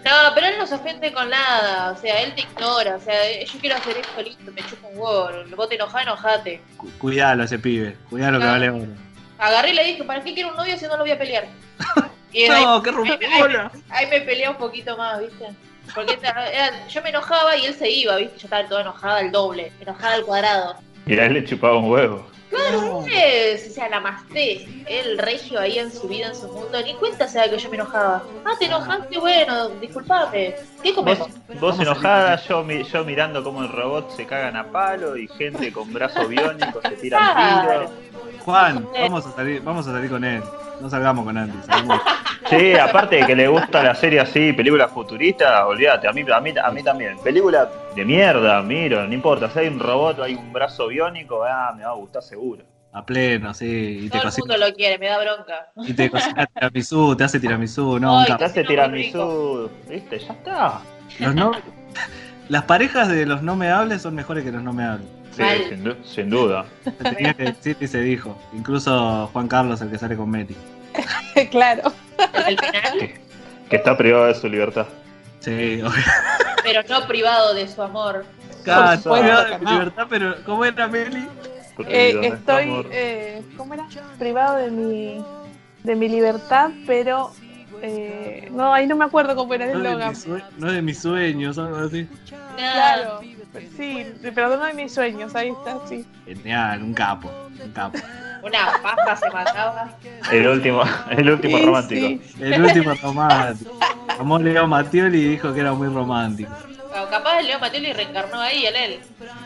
No, 0.03 0.11
pero 0.33 0.47
él 0.47 0.55
no 0.57 0.65
se 0.65 0.75
ofende 0.75 1.13
con 1.13 1.29
nada, 1.29 1.91
o 1.91 1.97
sea, 1.97 2.21
él 2.23 2.33
te 2.35 2.41
ignora, 2.41 2.95
o 2.95 2.99
sea, 2.99 3.13
yo 3.45 3.59
quiero 3.61 3.75
hacer 3.77 3.95
esto, 3.97 4.21
listo, 4.21 4.51
me 4.51 4.61
chupa 4.65 4.87
un 4.87 4.97
huevo, 4.97 5.29
vos 5.55 5.69
te 5.69 5.75
enojás, 5.75 6.01
enojate. 6.01 6.61
Cu- 6.75 6.91
Cuidalo 6.97 7.43
ese 7.43 7.57
pibe. 7.59 7.95
Cuidalo 8.09 8.39
que 8.39 8.45
Ah. 8.45 8.51
vale 8.51 8.69
oro. 8.69 8.87
Agarré 9.37 9.69
y 9.69 9.73
le 9.73 9.83
dije, 9.85 10.03
¿para 10.03 10.21
qué 10.23 10.33
quiero 10.33 10.49
un 10.49 10.55
novio 10.57 10.77
si 10.77 10.85
no 10.87 10.97
lo 10.97 11.03
voy 11.03 11.11
a 11.11 11.17
pelear? 11.17 11.45
Y 12.33 12.47
No, 12.47 12.53
ahí, 12.75 12.81
qué 12.83 12.89
ahí, 12.89 12.95
rompeola. 12.95 13.71
ahí- 13.73 13.81
ahí 13.89 14.07
me 14.07 14.21
peleé 14.21 14.49
un 14.49 14.55
poquito 14.57 14.97
más, 14.97 15.19
¿viste? 15.19 15.45
Porque 15.93 16.17
era- 16.21 16.87
yo 16.87 17.01
me 17.01 17.09
enojaba 17.09 17.55
y 17.57 17.65
él 17.65 17.73
se 17.75 17.89
iba, 17.89 18.15
¿viste? 18.17 18.39
Yo 18.39 18.47
estaba 18.47 18.67
toda 18.67 18.81
enojada 18.81 19.19
al 19.19 19.31
doble, 19.31 19.71
enojada 19.79 20.15
al 20.15 20.23
cuadrado. 20.25 20.75
Y 21.05 21.17
a 21.19 21.25
él 21.25 21.33
le 21.33 21.43
chupaba 21.45 21.77
un 21.77 21.89
huevo. 21.91 22.25
Claro, 22.49 23.03
es, 23.11 23.67
o 23.71 23.73
sea, 23.73 23.89
la 23.89 23.99
masté, 23.99 24.67
el 24.87 25.17
regio 25.17 25.59
ahí 25.59 25.79
en 25.79 25.91
su 25.91 26.07
vida, 26.07 26.27
en 26.27 26.35
su 26.35 26.47
mundo, 26.49 26.79
ni 26.85 26.93
cuenta 26.93 27.27
se 27.27 27.39
da 27.39 27.49
que 27.49 27.57
yo 27.57 27.67
me 27.69 27.77
enojaba. 27.77 28.21
Ah, 28.45 28.51
te 28.59 28.65
enojaste, 28.65 29.17
bueno, 29.17 29.69
disculpame. 29.81 30.53
¿Qué 30.83 30.93
comemos? 30.93 31.29
Vos 31.59 31.79
enojada, 31.79 32.35
yo, 32.47 32.63
mi- 32.63 32.83
yo 32.83 33.03
mirando 33.03 33.43
cómo 33.43 33.63
el 33.63 33.69
robot 33.69 34.11
se 34.15 34.27
cagan 34.27 34.55
a 34.55 34.65
palo 34.71 35.17
y 35.17 35.27
gente 35.29 35.73
con 35.73 35.91
brazo 35.91 36.27
biónico 36.27 36.79
se 36.83 36.91
tiran 36.91 37.23
tiros. 37.35 37.91
Juan, 38.45 38.87
vamos 38.99 39.25
a 39.25 39.31
salir, 39.31 39.61
vamos 39.63 39.87
a 39.87 39.91
salir 39.91 40.09
con 40.11 40.23
él. 40.23 40.43
No 40.83 40.89
salgamos 40.89 41.23
con 41.23 41.37
Andy. 41.37 41.57
salimos. 41.65 42.01
Sí, 42.49 42.73
aparte 42.75 43.15
de 43.15 43.25
que 43.25 43.35
le 43.37 43.47
gusta 43.47 43.81
la 43.81 43.95
serie 43.95 44.19
así, 44.19 44.51
películas 44.51 44.91
futuristas, 44.91 45.63
olvídate, 45.63 46.09
a 46.09 46.11
mí, 46.11 46.25
a, 46.29 46.39
mí, 46.41 46.53
a 46.61 46.71
mí 46.71 46.83
también. 46.83 47.17
Película 47.23 47.69
de 47.95 48.03
mierda, 48.03 48.61
miro, 48.61 49.07
no 49.07 49.13
importa, 49.13 49.49
si 49.49 49.59
hay 49.59 49.69
un 49.69 49.79
robot 49.79 50.19
o 50.19 50.23
hay 50.23 50.35
un 50.35 50.51
brazo 50.51 50.87
biónico, 50.89 51.41
ah, 51.45 51.73
me 51.75 51.83
va 51.85 51.91
a 51.91 51.93
gustar 51.93 52.21
seguro. 52.21 52.63
A 52.91 53.03
pleno, 53.05 53.53
sí. 53.53 53.99
Y 54.01 54.03
te 54.03 54.09
Todo 54.09 54.17
el 54.19 54.23
cocina, 54.25 54.45
mundo 54.55 54.67
lo 54.67 54.73
quiere, 54.75 54.99
me 54.99 55.07
da 55.07 55.19
bronca. 55.19 55.67
y 55.77 55.93
te 55.93 56.11
cocina 56.11 56.45
tiramisú, 56.47 57.15
te 57.15 57.23
hace 57.23 57.39
tiramisú, 57.39 57.97
no, 57.97 58.17
un 58.17 58.25
Ay. 58.29 58.37
Te 58.37 58.43
hace 58.43 58.63
tiramisú, 58.65 59.69
¿viste? 59.89 60.19
Ya 60.19 60.33
está. 60.33 60.81
Los 61.19 61.33
no- 61.33 61.51
Las 62.49 62.63
parejas 62.65 63.07
de 63.07 63.25
los 63.25 63.41
no 63.41 63.55
me 63.55 63.69
hables 63.71 64.01
son 64.01 64.15
mejores 64.15 64.43
que 64.43 64.51
los 64.51 64.61
no 64.61 64.73
me 64.73 64.83
hables. 64.83 65.07
Sí, 65.35 65.41
Mal. 65.41 65.65
sin, 65.69 65.83
du- 65.83 65.95
sin 66.03 66.29
duda. 66.29 66.65
Se 66.83 66.91
tenía 66.91 67.33
que 67.33 67.43
decir 67.45 67.77
y 67.79 67.87
se 67.87 67.99
dijo. 68.01 68.37
Incluso 68.53 69.27
Juan 69.33 69.47
Carlos, 69.47 69.81
el 69.81 69.89
que 69.89 69.97
sale 69.97 70.15
con 70.15 70.29
Meti. 70.29 70.55
claro. 71.51 71.91
El 72.47 72.57
final, 72.59 73.11
Que 73.69 73.75
está 73.77 73.97
privado 73.97 74.25
de 74.25 74.35
su 74.35 74.47
libertad. 74.47 74.85
Sí, 75.39 75.81
obvio. 75.81 75.91
pero 76.63 76.81
no 76.87 77.07
privado 77.07 77.53
de 77.53 77.67
su 77.67 77.81
amor. 77.81 78.25
Claro, 78.63 79.01
privado 79.01 79.45
de 79.49 79.59
mi 79.59 79.71
libertad, 79.71 80.07
pero 80.09 80.35
¿cómo 80.45 80.63
era 80.65 80.87
Meli? 80.87 81.27
Eh, 81.87 82.19
estoy, 82.23 82.85
eh, 82.91 83.41
¿cómo 83.57 83.73
era? 83.73 83.87
Privado 84.19 84.57
de 84.57 84.69
mi, 84.71 85.25
de 85.83 85.95
mi 85.95 86.07
libertad, 86.07 86.69
pero 86.85 87.31
eh, 87.83 88.47
no, 88.51 88.73
ahí 88.73 88.87
no 88.87 88.95
me 88.95 89.05
acuerdo 89.05 89.35
cómo 89.35 89.53
era 89.53 89.65
el 89.65 89.73
No 89.83 89.97
de, 89.97 90.11
eslogan. 90.11 90.43
no 90.57 90.71
de 90.71 90.81
mis 90.81 90.99
sueños, 90.99 91.57
algo 91.57 91.77
así. 91.77 92.07
Claro, 92.55 93.19
sí, 93.77 94.05
pero 94.33 94.55
no 94.57 94.63
de 94.65 94.73
mis 94.73 94.93
sueños, 94.93 95.35
ahí 95.35 95.49
está, 95.49 95.85
sí. 95.87 96.05
Genial, 96.25 96.81
un 96.81 96.93
capo, 96.93 97.29
un 97.63 97.71
capo. 97.71 97.97
Una 98.43 98.71
pasta 98.81 99.15
se 99.15 99.29
mataba. 99.31 99.89
El 100.31 100.47
último, 100.47 100.81
el 101.11 101.29
último 101.29 101.57
Sí, 101.57 101.63
romántico. 101.65 102.07
sí. 102.07 102.21
El 102.41 102.61
último 102.63 102.93
romántico. 103.01 103.79
Llamó 104.17 104.39
Leo 104.39 104.67
Mattioli 104.67 105.17
y 105.19 105.27
dijo 105.29 105.53
que 105.53 105.59
era 105.61 105.73
muy 105.73 105.87
romántico. 105.87 106.51
O 106.91 107.09
capaz 107.09 107.41
Leo 107.41 107.59
Mattioli 107.59 107.91
reencarnó 107.93 108.39
ahí 108.39 108.65
en 108.65 108.75
él. 108.75 108.99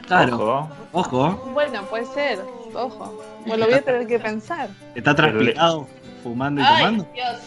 Claro, 0.08 0.36
Ojo. 0.36 0.70
ojo, 0.94 1.52
Bueno, 1.54 1.84
puede 1.86 2.06
ser, 2.08 2.40
ojo. 2.74 3.24
Bueno, 3.46 3.58
lo 3.66 3.66
voy 3.72 3.80
a 3.80 3.82
tener 3.82 4.08
que 4.08 4.20
pensar. 4.20 4.70
está 4.96 5.16
transpirado, 5.16 5.88
fumando 6.24 6.62
y 6.62 6.64
Ay, 6.66 6.78
tomando. 6.78 7.08
Dios. 7.14 7.38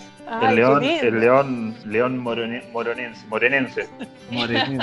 El 0.49 0.55
león, 0.57 0.85
el 0.85 1.21
león, 1.21 1.75
león 1.85 2.19
morone- 2.23 2.65
moronense, 2.73 3.27
morenense. 3.29 3.89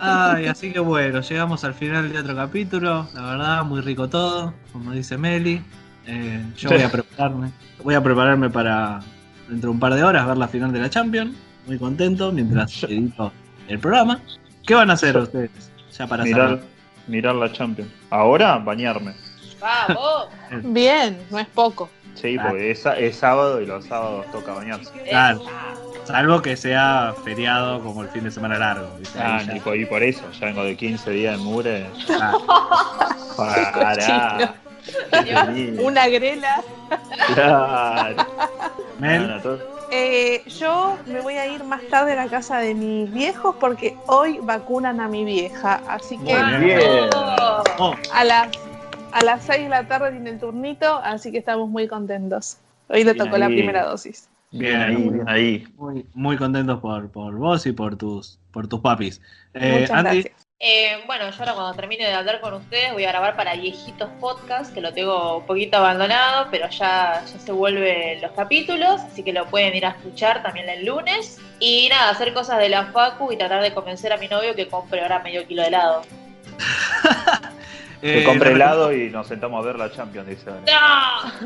Ay, 0.00 0.46
así 0.46 0.72
que 0.72 0.80
bueno, 0.80 1.20
llegamos 1.20 1.62
al 1.64 1.74
final 1.74 2.12
de 2.12 2.18
otro 2.18 2.34
capítulo. 2.34 3.08
La 3.14 3.22
verdad, 3.22 3.64
muy 3.64 3.80
rico 3.80 4.08
todo, 4.08 4.54
como 4.72 4.92
dice 4.92 5.16
Meli. 5.16 5.62
Eh, 6.06 6.44
yo 6.56 6.70
voy 6.70 6.82
a 6.82 6.90
prepararme. 6.90 7.50
Voy 7.84 7.94
a 7.94 8.02
prepararme 8.02 8.50
para 8.50 9.00
dentro 9.48 9.68
de 9.70 9.74
un 9.74 9.80
par 9.80 9.94
de 9.94 10.02
horas 10.02 10.26
ver 10.26 10.36
la 10.38 10.48
final 10.48 10.72
de 10.72 10.80
la 10.80 10.90
Champions. 10.90 11.36
Muy 11.66 11.78
contento 11.78 12.32
mientras 12.32 12.82
edito 12.84 13.32
el 13.68 13.78
programa. 13.78 14.20
¿Qué 14.66 14.74
van 14.74 14.90
a 14.90 14.94
hacer 14.94 15.16
ustedes? 15.16 15.50
Ya 15.96 16.06
para 16.06 16.24
Mirar, 16.24 16.60
mirar 17.06 17.34
la 17.36 17.52
Champions. 17.52 17.90
Ahora, 18.08 18.58
bañarme. 18.58 19.14
Vamos. 19.60 20.28
Bien, 20.64 21.18
no 21.30 21.38
es 21.38 21.46
poco. 21.48 21.90
Sí, 22.14 22.36
porque 22.38 22.70
es, 22.70 22.84
es 22.84 23.16
sábado 23.16 23.60
y 23.60 23.66
los 23.66 23.84
sábados 23.86 24.26
toca 24.32 24.52
bañarse. 24.52 24.92
Claro. 25.08 25.42
Salvo 26.04 26.42
que 26.42 26.56
sea 26.56 27.14
feriado 27.24 27.80
como 27.82 28.02
el 28.02 28.08
fin 28.08 28.24
de 28.24 28.30
semana 28.30 28.58
largo. 28.58 28.88
¿viste? 28.98 29.18
Ah, 29.20 29.42
y 29.54 29.60
por, 29.60 29.76
y 29.76 29.86
por 29.86 30.02
eso, 30.02 30.22
ya 30.38 30.46
vengo 30.46 30.64
de 30.64 30.76
15 30.76 31.10
días 31.10 31.38
en 31.38 31.44
Mure. 31.44 31.86
Ah, 32.20 33.08
Pará. 33.36 34.54
Una 35.82 36.08
grela. 36.08 36.62
Claro. 37.34 38.26
Mel. 38.98 39.40
Eh, 39.92 40.42
yo 40.46 40.96
me 41.06 41.20
voy 41.20 41.34
a 41.34 41.46
ir 41.46 41.64
más 41.64 41.82
tarde 41.90 42.12
a 42.12 42.16
la 42.16 42.28
casa 42.28 42.58
de 42.58 42.74
mis 42.74 43.12
viejos 43.12 43.56
porque 43.58 43.96
hoy 44.06 44.38
vacunan 44.42 45.00
a 45.00 45.08
mi 45.08 45.24
vieja. 45.24 45.80
Así 45.88 46.16
que 46.18 46.36
Muy 46.36 46.64
bien. 46.64 47.10
Oh, 47.78 47.94
a 48.12 48.24
las 48.24 48.48
a 49.12 49.24
las 49.24 49.44
6 49.44 49.64
de 49.64 49.68
la 49.68 49.86
tarde 49.86 50.10
tiene 50.12 50.30
el 50.30 50.38
turnito, 50.38 50.96
así 51.02 51.32
que 51.32 51.38
estamos 51.38 51.68
muy 51.68 51.88
contentos. 51.88 52.58
Hoy 52.88 53.04
le 53.04 53.12
Bien 53.12 53.24
tocó 53.24 53.38
la 53.38 53.46
primera 53.46 53.84
dosis. 53.84 54.28
Bien 54.52 54.80
ahí, 54.80 54.96
bien 54.96 55.28
ahí. 55.28 55.68
muy, 55.76 56.06
muy 56.12 56.36
contentos 56.36 56.80
por, 56.80 57.10
por 57.10 57.34
vos 57.36 57.64
y 57.66 57.72
por 57.72 57.96
tus, 57.96 58.38
por 58.52 58.66
tus 58.66 58.80
papis. 58.80 59.20
Eh, 59.54 59.80
Muchas 59.80 59.90
Andy, 59.90 60.22
gracias. 60.22 60.46
Eh, 60.62 61.02
bueno, 61.06 61.30
yo 61.30 61.36
ahora 61.38 61.54
cuando 61.54 61.74
termine 61.74 62.04
de 62.04 62.12
hablar 62.12 62.40
con 62.40 62.52
ustedes 62.52 62.92
voy 62.92 63.04
a 63.04 63.08
grabar 63.08 63.34
para 63.34 63.54
Viejitos 63.54 64.10
Podcast, 64.20 64.74
que 64.74 64.82
lo 64.82 64.92
tengo 64.92 65.38
un 65.38 65.46
poquito 65.46 65.78
abandonado, 65.78 66.48
pero 66.50 66.68
ya, 66.68 67.24
ya 67.24 67.38
se 67.38 67.52
vuelven 67.52 68.20
los 68.20 68.32
capítulos, 68.32 69.00
así 69.00 69.22
que 69.22 69.32
lo 69.32 69.46
pueden 69.46 69.74
ir 69.74 69.86
a 69.86 69.90
escuchar 69.90 70.42
también 70.42 70.68
el 70.68 70.84
lunes. 70.84 71.38
Y 71.60 71.88
nada, 71.88 72.10
hacer 72.10 72.34
cosas 72.34 72.58
de 72.58 72.68
la 72.68 72.86
Facu 72.86 73.32
y 73.32 73.38
tratar 73.38 73.62
de 73.62 73.72
convencer 73.72 74.12
a 74.12 74.18
mi 74.18 74.28
novio 74.28 74.54
que 74.54 74.68
compre 74.68 75.00
ahora 75.00 75.20
medio 75.20 75.46
kilo 75.46 75.62
de 75.62 75.68
helado. 75.68 76.02
Que 78.00 78.22
eh, 78.22 78.24
compre 78.24 78.52
helado 78.52 78.92
y 78.94 79.10
nos 79.10 79.26
sentamos 79.26 79.62
a 79.62 79.66
ver 79.66 79.78
la 79.78 79.90
Champions, 79.92 80.26
dice. 80.28 80.50
ahora. 80.50 80.62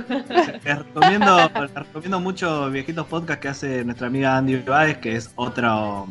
¡No! 0.09 0.15
Les 0.65 0.79
recomiendo, 0.79 1.51
les 1.61 1.75
recomiendo 1.75 2.21
mucho 2.21 2.71
viejitos 2.71 3.07
podcast 3.07 3.41
que 3.41 3.49
hace 3.49 3.85
nuestra 3.85 4.07
amiga 4.07 4.37
Andy 4.37 4.57
Báez, 4.59 4.99
que 4.99 5.17
es 5.17 5.31
otro, 5.35 6.07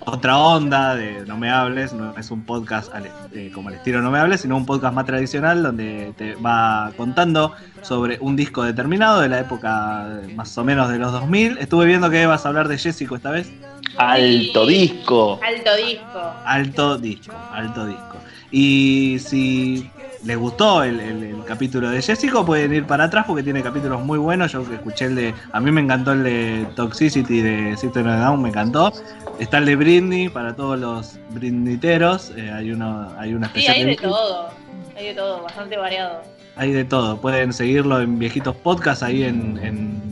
otra 0.00 0.36
onda 0.38 0.96
de 0.96 1.24
No 1.26 1.36
Me 1.36 1.48
Hables, 1.48 1.92
no 1.92 2.16
es 2.18 2.30
un 2.32 2.42
podcast 2.44 2.92
al- 2.92 3.08
eh, 3.32 3.52
como 3.54 3.68
el 3.68 3.76
estilo 3.76 4.02
No 4.02 4.10
Me 4.10 4.18
Hables, 4.18 4.40
sino 4.40 4.56
un 4.56 4.66
podcast 4.66 4.94
más 4.94 5.04
tradicional 5.06 5.62
donde 5.62 6.12
te 6.16 6.34
va 6.34 6.90
contando 6.96 7.52
sobre 7.82 8.18
un 8.20 8.34
disco 8.34 8.64
determinado 8.64 9.20
de 9.20 9.28
la 9.28 9.38
época 9.38 10.08
más 10.34 10.58
o 10.58 10.64
menos 10.64 10.88
de 10.88 10.98
los 10.98 11.12
2000. 11.12 11.58
Estuve 11.58 11.86
viendo 11.86 12.10
que 12.10 12.26
vas 12.26 12.44
a 12.44 12.48
hablar 12.48 12.66
de 12.66 12.78
Jessico 12.78 13.14
esta 13.14 13.30
vez. 13.30 13.52
Alto 13.96 14.66
disco. 14.66 15.38
Alto 15.46 15.76
disco. 15.76 16.32
Alto 16.44 16.98
disco, 16.98 17.34
alto 17.52 17.86
disco. 17.86 18.11
Y 18.54 19.16
si 19.18 19.90
les 20.24 20.36
gustó 20.36 20.82
el, 20.84 21.00
el- 21.00 21.22
el 21.24 21.44
capítulo 21.44 21.88
de 21.90 22.00
Jessico, 22.02 22.44
pueden 22.44 22.72
ir 22.74 22.86
para 22.86 23.04
atrás 23.04 23.24
porque 23.26 23.42
tiene 23.42 23.62
capítulos 23.62 24.04
muy 24.04 24.18
buenos. 24.18 24.52
Yo 24.52 24.60
escuché 24.72 25.06
el 25.06 25.14
de. 25.16 25.34
A 25.52 25.58
mí 25.60 25.72
me 25.72 25.80
encantó 25.80 26.12
el 26.12 26.22
de 26.22 26.66
Toxicity 26.76 27.40
de 27.40 27.76
System 27.78 28.06
of 28.06 28.20
Down, 28.20 28.42
me 28.42 28.50
encantó. 28.50 28.92
Está 29.38 29.58
el 29.58 29.64
de 29.66 29.76
Britney 29.76 30.28
para 30.28 30.54
todos 30.54 30.78
los 30.78 31.18
Britneyteros. 31.30 32.32
eh, 32.36 32.50
hay 32.52 32.70
uno, 32.72 33.08
hay 33.18 33.34
una 33.34 33.46
Sí, 33.52 33.60
especial. 33.60 33.76
hay 33.76 33.84
de 33.84 33.96
todo. 33.96 34.48
Hay 34.96 35.06
de 35.06 35.14
todo, 35.14 35.42
bastante 35.42 35.76
variado. 35.78 36.22
hay 36.56 36.72
de 36.72 36.84
todo. 36.84 37.18
Pueden 37.20 37.52
seguirlo 37.54 38.00
en 38.02 38.18
Viejitos 38.18 38.54
Podcast 38.56 39.02
ahí 39.02 39.24
en, 39.24 39.58
en 39.62 40.02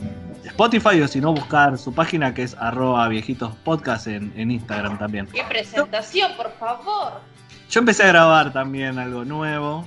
Spotify 0.43 0.99
o 1.01 1.07
si 1.07 1.21
no, 1.21 1.33
buscar 1.33 1.77
su 1.77 1.93
página 1.93 2.33
que 2.33 2.41
es 2.43 2.55
arroba 2.59 3.07
viejitos 3.07 3.55
podcast 3.63 4.07
en, 4.07 4.33
en 4.35 4.49
Instagram 4.51 4.97
también. 4.97 5.27
¡Qué 5.27 5.43
presentación, 5.47 6.31
por 6.35 6.51
favor! 6.59 7.21
Yo 7.71 7.79
empecé 7.79 8.03
a 8.03 8.07
grabar 8.07 8.51
también 8.51 8.99
algo 8.99 9.23
nuevo 9.23 9.85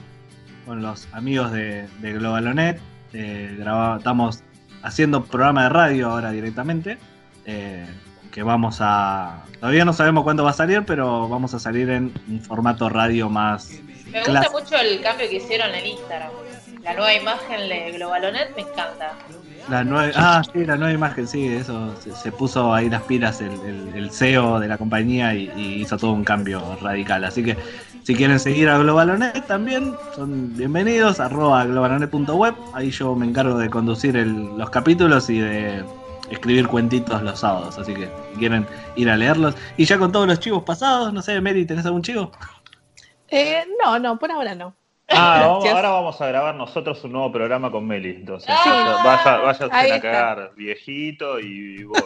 con 0.65 0.81
los 0.81 1.07
amigos 1.13 1.53
de, 1.53 1.87
de 2.01 2.13
Globalonet. 2.15 2.81
Eh, 3.13 3.59
estamos 3.99 4.43
haciendo 4.83 5.23
programa 5.25 5.65
de 5.65 5.69
radio 5.69 6.09
ahora 6.09 6.31
directamente. 6.31 6.97
eh, 7.45 7.87
que 8.33 8.43
vamos 8.43 8.79
a. 8.81 9.45
Todavía 9.61 9.85
no 9.85 9.93
sabemos 9.93 10.25
cuándo 10.25 10.43
va 10.43 10.51
a 10.51 10.55
salir, 10.55 10.83
pero 10.85 11.29
vamos 11.29 11.53
a 11.53 11.61
salir 11.61 11.89
en 11.91 12.13
un 12.27 12.41
formato 12.41 12.89
radio 12.89 13.29
más. 13.29 13.71
Me 14.11 14.19
gusta 14.19 14.23
clásico. 14.25 14.61
mucho 14.61 14.77
el 14.77 15.01
cambio 15.03 15.29
que 15.29 15.37
hicieron 15.37 15.73
en 15.75 15.87
Instagram. 15.87 16.31
La 16.85 16.93
nueva 16.95 17.15
imagen 17.15 17.69
de 17.69 17.93
Globalonet 17.93 18.55
me 18.55 18.63
encanta. 18.63 19.17
La 19.69 19.83
nueva, 19.85 20.13
ah, 20.17 20.43
sí, 20.53 20.65
la 20.67 20.77
nueva 20.77 20.93
imagen, 20.93 21.27
sí, 21.27 21.47
eso. 21.47 21.95
Se, 22.03 22.15
se 22.15 22.31
puso 22.31 22.75
ahí 22.75 22.91
las 22.91 23.03
pilas 23.03 23.41
el, 23.41 23.53
el- 23.63 23.97
el 23.97 24.11
CEO 24.11 24.61
de 24.61 24.69
la 24.69 24.77
compañía 24.77 25.35
y, 25.35 25.51
y 25.57 25.81
hizo 25.83 25.97
todo 25.97 26.13
un 26.13 26.25
cambio 26.25 26.61
radical. 26.83 27.25
Así 27.25 27.43
que 27.43 27.57
si 28.03 28.15
quieren 28.15 28.39
seguir 28.39 28.69
a 28.69 28.77
Globalonet 28.79 29.47
también, 29.47 29.95
son 30.15 30.55
bienvenidos, 30.57 31.21
arroba 31.21 31.65
globalonet.web. 31.65 32.55
Ahí 32.75 32.91
yo 32.91 33.15
me 33.15 33.25
encargo 33.27 33.57
de 33.57 33.71
conducir 33.71 34.17
el- 34.17 34.59
los 34.59 34.69
capítulos 34.69 35.31
y 35.31 35.41
de 35.41 35.83
escribir 36.31 36.69
cuentitos 36.69 37.23
los 37.23 37.41
sábados. 37.41 37.79
Así 37.79 37.95
que 37.95 38.11
si 38.33 38.39
quieren 38.39 38.67
ir 38.97 39.09
a 39.09 39.17
leerlos. 39.17 39.55
Y 39.79 39.87
ya 39.87 39.97
con 39.99 40.13
todos 40.13 40.27
los 40.27 40.39
chivos 40.41 40.63
pasados, 40.65 41.13
no 41.15 41.23
sé, 41.23 41.41
Mary, 41.41 41.65
¿tenés 41.65 41.87
algún 41.87 42.03
chivo? 42.03 42.31
Eh, 43.29 43.65
no, 43.83 43.99
no, 43.99 44.19
por 44.19 44.31
ahora 44.31 44.55
no. 44.55 44.77
Ah, 45.17 45.41
vamos- 45.47 45.69
ahora 45.69 45.89
vamos 45.91 46.21
a 46.21 46.27
grabar 46.27 46.55
nosotros 46.55 47.03
un 47.05 47.13
nuevo 47.13 47.33
programa 47.33 47.71
con 47.71 47.87
Meli. 47.87 48.11
Entonces, 48.11 48.49
Ah, 48.51 49.01
vaya, 49.05 49.37
vaya 49.39 49.67
a 49.97 50.01
cagar 50.01 50.51
viejito 50.57 51.39
y 51.41 51.85
vos, 51.85 52.03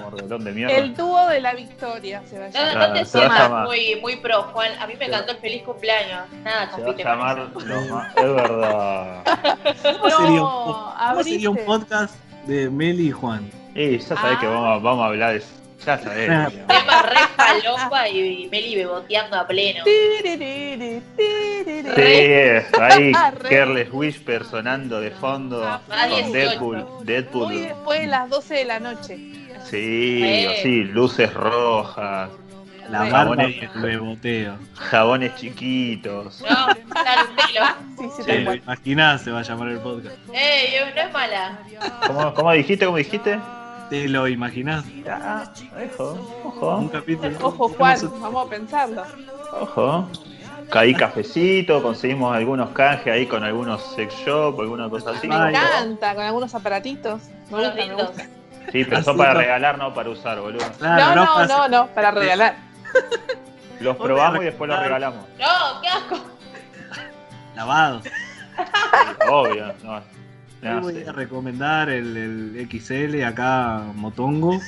mordelón 0.00 0.44
de 0.44 0.52
mierda. 0.52 0.76
El 0.76 0.94
dúo 0.94 1.26
de 1.28 1.40
la 1.40 1.54
victoria 1.54 2.22
se 2.26 2.38
va 2.38 2.46
a 2.46 2.48
No, 2.48 2.54
llamar. 2.54 2.74
no 2.74 2.94
te 2.94 3.18
Ah, 3.18 3.28
va 3.28 3.34
a 3.36 3.46
sumas 3.48 3.68
muy, 3.68 3.98
muy 4.00 4.16
pro, 4.16 4.42
Juan. 4.44 4.72
A 4.80 4.86
mí 4.86 4.94
me 4.98 5.06
encantó 5.06 5.32
el 5.32 5.38
feliz 5.38 5.62
cumpleaños. 5.62 6.20
Nada, 6.44 6.70
Se 6.74 6.82
va 6.82 6.90
a 6.90 6.94
llamar 6.96 7.48
más- 7.54 8.16
Es 8.16 8.34
verdad. 8.34 9.22
¿Cómo, 9.82 10.08
No, 10.08 10.10
sería, 10.18 10.42
un, 10.42 11.08
cómo 11.10 11.22
sería 11.24 11.50
un 11.50 11.56
podcast 11.64 12.14
de 12.46 12.70
Meli 12.70 13.08
y 13.08 13.12
Juan? 13.12 13.50
Y 13.74 13.98
ya 13.98 14.16
sabés 14.16 14.38
que 14.38 14.46
vamos, 14.46 14.66
a- 14.68 14.82
vamos 14.82 15.02
a 15.04 15.06
hablar 15.06 15.32
de 15.32 15.38
eso. 15.38 15.61
Ya 15.84 15.98
sabés. 15.98 16.30
Ah. 16.30 16.48
Tema 16.68 17.02
re 17.02 17.18
falopa 17.36 18.08
y, 18.08 18.44
y 18.44 18.48
Meli 18.48 18.76
beboteando 18.76 19.36
a 19.36 19.46
pleno. 19.46 19.84
Sí, 19.84 19.92
ahí, 22.80 23.12
Re. 23.40 23.48
Careless 23.50 23.88
Whisper 23.92 24.44
sonando 24.44 25.00
de 25.00 25.10
fondo 25.10 25.62
Ah, 25.64 25.80
con 25.88 26.08
18. 26.08 26.32
Deadpool. 26.32 26.76
Muy 26.84 27.04
Deadpool. 27.04 27.60
después 27.62 28.00
de 28.00 28.06
las 28.06 28.28
12 28.30 28.54
de 28.54 28.64
la 28.64 28.80
noche. 28.80 29.16
Sí, 29.64 30.20
Eh. 30.24 30.58
sí, 30.62 30.84
luces 30.84 31.32
rojas, 31.34 32.30
La 32.90 33.06
Jabones. 33.06 33.56
beboteo. 33.74 34.56
jabones 34.74 35.34
chiquitos. 35.36 36.40
No. 36.42 36.66
Sí, 37.98 38.08
sí, 38.16 38.22
Sí, 38.24 38.32
imaginás, 38.32 39.22
se 39.22 39.30
va 39.30 39.40
a 39.40 39.42
llamar 39.42 39.68
el 39.68 39.78
podcast. 39.78 40.16
Ey, 40.32 40.74
no 40.94 41.00
es 41.02 41.12
mala. 41.12 41.58
¿Cómo, 42.06 42.34
cómo 42.34 42.52
dijiste? 42.52 42.84
¿Cómo 42.86 42.96
dijiste? 42.98 43.38
Te 43.92 44.08
lo 44.08 44.26
imaginás. 44.26 44.86
Ah, 45.06 45.44
ojo, 45.98 46.12
Un 46.14 46.46
ojo, 46.46 46.90
capítulo. 46.90 47.36
Ojo, 47.42 47.68
Juan, 47.68 47.98
vamos 48.22 48.46
a 48.46 48.48
pensarlo. 48.48 49.02
ojo. 49.60 50.08
Caí 50.70 50.94
cafecito, 50.94 51.82
conseguimos 51.82 52.34
algunos 52.34 52.70
canjes 52.70 53.12
ahí 53.12 53.26
con 53.26 53.44
algunos 53.44 53.82
sex 53.94 54.14
shop, 54.24 54.58
alguna 54.58 54.88
cosa 54.88 55.10
así. 55.10 55.28
Me 55.28 55.34
encanta, 55.50 56.14
con 56.14 56.24
algunos 56.24 56.54
aparatitos. 56.54 57.20
Me 57.50 57.58
gusta, 57.58 57.74
me 57.74 57.82
lindos. 57.82 58.06
gusta. 58.06 58.22
Sí, 58.72 58.82
pero 58.86 59.02
son 59.02 59.18
para 59.18 59.34
no. 59.34 59.40
regalar, 59.40 59.76
no 59.76 59.92
para 59.92 60.08
usar, 60.08 60.40
boludo. 60.40 60.64
Claro, 60.78 61.14
No, 61.14 61.24
no, 61.40 61.46
no, 61.46 61.68
no, 61.68 61.86
para 61.88 62.12
regalar. 62.12 62.56
Los 63.80 63.98
probamos 63.98 64.40
y 64.40 64.44
después 64.46 64.70
los 64.70 64.80
regalamos. 64.80 65.26
No, 65.38 65.80
qué 65.82 65.88
asco. 65.88 66.16
Lavados. 67.54 68.04
Obvio, 69.28 69.74
no. 69.82 70.00
Yo 70.62 70.80
voy 70.80 71.02
a 71.02 71.12
recomendar 71.12 71.88
el, 71.90 72.16
el 72.16 72.68
XL 72.70 73.22
acá, 73.24 73.82
Motongo. 73.94 74.60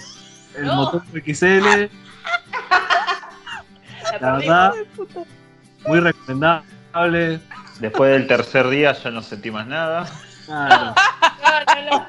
El 0.56 0.66
No. 0.66 0.76
Motongo 0.76 1.04
XL, 1.24 1.64
La 4.20 4.32
verdad, 4.36 4.72
muy 5.86 6.00
recomendable. 6.00 7.40
Después 7.80 8.12
del 8.12 8.26
tercer 8.26 8.68
día 8.68 8.92
ya 8.92 9.10
no 9.10 9.22
sentí 9.22 9.50
más 9.50 9.66
nada. 9.66 10.06
Claro, 10.46 10.94
No, 11.74 11.90
no, 11.90 11.98
no. 11.98 12.06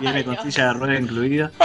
viene 0.00 0.24
con 0.24 0.38
silla 0.42 0.66
de 0.68 0.72
ruedas 0.74 1.00
incluida. 1.00 1.50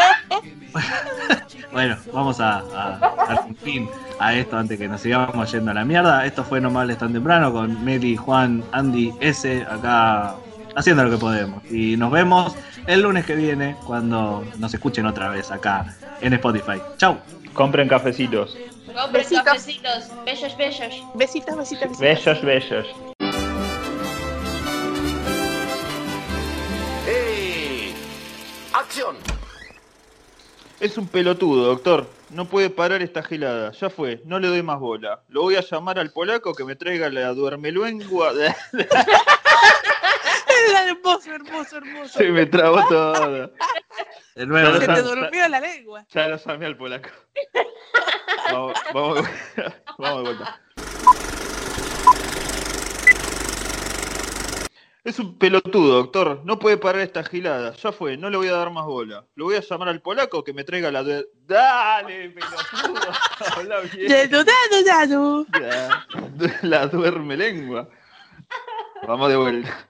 Bueno, 1.72 1.98
vamos 2.14 2.40
a, 2.40 2.58
a 2.60 3.00
dar 3.28 3.44
un 3.46 3.56
fin 3.56 3.90
a 4.20 4.34
esto 4.34 4.58
antes 4.58 4.80
que 4.80 4.88
nos 4.88 5.02
sigamos 5.02 5.52
yendo 5.52 5.72
a 5.72 5.74
la 5.74 5.86
mierda. 5.86 6.26
Esto 6.26 6.44
fue 6.44 6.62
No 6.62 6.70
me 6.72 6.80
hables 6.80 6.98
tan 6.98 7.14
temprano 7.14 7.52
con 7.52 7.84
Meli, 7.84 8.16
Juan, 8.16 8.64
Andy, 8.72 9.14
S, 9.20 9.66
acá 9.70 10.36
haciendo 10.78 11.04
lo 11.04 11.10
que 11.10 11.18
podemos. 11.18 11.64
Y 11.72 11.98
nos 11.98 12.12
vemos 12.12 12.56
el 12.86 13.02
lunes 13.02 13.26
que 13.26 13.36
viene 13.36 13.76
cuando 13.86 14.46
nos 14.58 14.74
escuchen 14.74 15.06
otra 15.08 15.30
vez 15.30 15.52
acá 15.52 15.96
en 16.22 16.34
Spotify. 16.34 16.80
Chau. 16.98 17.18
Compren 17.54 17.88
cafecitos. 17.88 18.56
Compren 18.86 19.12
Besitos. 19.12 19.44
cafecitos. 19.44 20.12
Bellos, 20.24 20.56
bellos. 20.56 20.94
Besitos, 21.16 21.58
besitos, 21.58 21.98
besitos. 21.98 22.00
Bellos, 22.00 22.42
bellos. 22.44 22.88
¡Ey! 27.08 27.96
¡Acción! 28.74 29.16
Es 30.80 30.96
un 31.00 31.08
pelotudo, 31.08 31.66
doctor. 31.66 32.08
No 32.30 32.46
puede 32.46 32.70
parar 32.70 33.02
esta 33.02 33.24
gelada. 33.24 33.72
Ya 33.72 33.90
fue, 33.90 34.22
no 34.26 34.38
le 34.40 34.48
doy 34.50 34.62
más 34.62 34.80
bola. 34.80 35.22
Lo 35.30 35.42
voy 35.42 35.56
a 35.56 35.62
llamar 35.62 35.98
al 35.98 36.12
polaco 36.12 36.54
que 36.54 36.64
me 36.66 36.76
traiga 36.76 37.10
la 37.10 37.34
duermelengua. 37.34 38.34
hermoso, 40.88 41.32
hermoso, 41.32 41.78
hermoso. 41.78 42.20
Se 42.20 42.26
me 42.30 42.46
trabó 42.46 42.86
todo. 42.88 43.52
De 44.36 44.46
nuevo. 44.46 44.74
Se 44.74 44.80
te 44.80 44.86
sam- 44.94 45.04
durmió 45.04 45.48
la 45.48 45.60
lengua. 45.60 46.06
Ya 46.10 46.28
lo 46.28 46.38
llamé 46.38 46.66
al 46.66 46.78
polaco. 46.78 47.10
Vamos, 48.52 48.74
vamos, 48.94 49.16
de 49.16 49.22
vuelta. 49.56 49.84
vamos 49.98 50.18
de 50.18 50.24
vuelta. 50.24 50.62
Es 55.04 55.20
un 55.20 55.38
pelotudo, 55.38 55.96
doctor. 55.96 56.42
No 56.44 56.60
puede 56.60 56.76
parar 56.78 57.02
esta 57.02 57.24
gilada. 57.24 57.74
Ya 57.76 57.94
fue, 57.94 58.18
no 58.18 58.30
le 58.30 58.36
voy 58.36 58.50
a 58.50 58.54
dar 58.54 58.70
más 58.72 58.86
bola. 58.86 59.26
Lo 59.36 59.46
voy 59.46 59.56
a 59.56 59.62
llamar 59.62 59.88
al 59.88 60.02
polaco 60.02 60.44
que 60.44 60.52
me 60.52 60.66
traiga 60.66 60.92
la 60.92 61.02
de... 61.02 61.26
¡Dale, 61.46 62.30
pelotudo! 62.32 63.00
Habla 63.56 63.80
bien. 63.82 64.30
La 66.64 66.88
duerme 66.88 67.38
lengua. 67.38 67.88
Vamos 69.08 69.30
de 69.30 69.38
vuelta. 69.38 69.87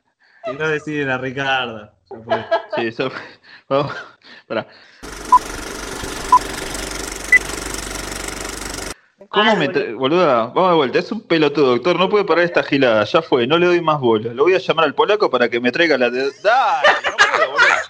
Y 0.52 0.54
no 0.56 0.68
deciden 0.68 1.10
a 1.10 1.18
Ricardo. 1.18 1.92
Ya 2.10 2.18
fue. 2.24 2.46
Sí, 2.76 2.88
eso 2.88 3.10
fue. 3.10 3.22
Vamos. 3.70 3.94
Pará. 4.48 4.68
¿Cómo 9.30 9.56
me 9.58 9.68
tra- 9.70 9.96
boluda? 9.98 10.46
Vamos 10.48 10.70
de 10.72 10.76
vuelta. 10.78 11.00
Es 11.00 11.12
un 11.12 11.22
pelotudo, 11.22 11.72
doctor. 11.72 12.00
No 12.00 12.08
puede 12.10 12.24
parar 12.24 12.46
esta 12.46 12.64
gilada. 12.64 13.04
Ya 13.04 13.22
fue. 13.22 13.46
No 13.46 13.58
le 13.58 13.66
doy 13.66 13.82
más 13.82 14.00
bola. 14.00 14.34
Lo 14.34 14.44
voy 14.44 14.54
a 14.56 14.60
llamar 14.60 14.86
al 14.86 14.96
polaco 14.96 15.30
para 15.30 15.50
que 15.50 15.60
me 15.60 15.72
traiga 15.72 15.98
la 15.98 16.10
de. 16.10 16.32
¡Dale! 16.42 16.88
No 17.04 17.18
puedo, 17.18 17.52
boluda. 17.52 17.84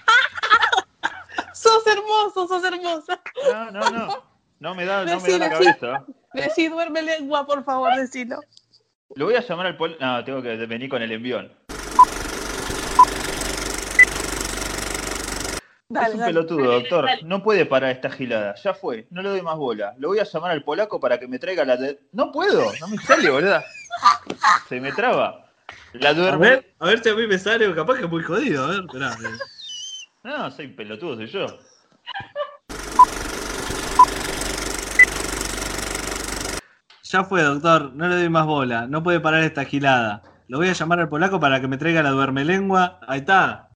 Sos 1.54 1.86
hermoso, 1.86 2.48
sos 2.48 2.64
hermosa. 2.64 3.20
No, 3.52 3.70
no, 3.70 3.90
no. 3.90 4.28
No 4.60 4.74
me 4.74 4.84
da, 4.84 5.04
no 5.04 5.20
me 5.20 5.30
da 5.30 5.38
la 5.38 5.50
cabeza. 5.50 6.04
Decí, 6.32 6.68
duerme 6.68 7.02
lengua, 7.02 7.46
por 7.46 7.64
favor, 7.64 7.94
decilo. 7.94 8.40
Lo 9.14 9.26
voy 9.26 9.36
a 9.36 9.40
llamar 9.40 9.66
al 9.66 9.76
polaco. 9.76 10.04
No, 10.04 10.24
tengo 10.24 10.42
que 10.42 10.56
venir 10.66 10.88
con 10.90 11.00
el 11.02 11.12
envión. 11.12 11.52
Dale, 15.90 16.08
es 16.08 16.14
un 16.14 16.20
dale. 16.20 16.32
pelotudo, 16.34 16.72
doctor. 16.72 17.08
No 17.24 17.42
puede 17.42 17.64
parar 17.64 17.90
esta 17.90 18.10
gilada. 18.10 18.54
Ya 18.56 18.74
fue. 18.74 19.06
No 19.10 19.22
le 19.22 19.30
doy 19.30 19.40
más 19.40 19.56
bola. 19.56 19.94
Lo 19.98 20.08
voy 20.08 20.18
a 20.18 20.24
llamar 20.24 20.50
al 20.50 20.62
polaco 20.62 21.00
para 21.00 21.18
que 21.18 21.26
me 21.26 21.38
traiga 21.38 21.64
la 21.64 21.76
de. 21.78 21.98
No 22.12 22.30
puedo. 22.30 22.70
No 22.80 22.88
me 22.88 22.98
sale, 22.98 23.30
boluda. 23.30 23.64
Se 24.68 24.80
me 24.80 24.92
traba. 24.92 25.46
La 25.94 26.10
A 26.10 26.14
duerme. 26.14 26.48
ver, 26.50 26.74
a 26.78 26.86
ver 26.86 27.02
si 27.02 27.08
a 27.08 27.14
mí 27.14 27.26
me 27.26 27.38
sale, 27.38 27.74
capaz 27.74 27.96
que 27.96 28.04
es 28.04 28.10
muy 28.10 28.22
jodido. 28.22 28.64
A 28.64 28.66
ver, 28.68 28.80
esperá. 28.80 29.16
No, 30.24 30.50
soy 30.50 30.68
pelotudo, 30.68 31.16
soy 31.16 31.26
yo. 31.26 31.46
Ya 37.04 37.24
fue, 37.24 37.42
doctor. 37.42 37.94
No 37.94 38.08
le 38.08 38.16
doy 38.16 38.28
más 38.28 38.44
bola. 38.46 38.86
No 38.86 39.02
puede 39.02 39.20
parar 39.20 39.42
esta 39.42 39.64
gilada. 39.64 40.22
Lo 40.48 40.58
voy 40.58 40.68
a 40.68 40.72
llamar 40.74 41.00
al 41.00 41.08
polaco 41.08 41.40
para 41.40 41.60
que 41.60 41.68
me 41.68 41.78
traiga 41.78 42.02
la 42.02 42.10
duermelengua. 42.10 43.00
Ahí 43.06 43.20
está. 43.20 43.67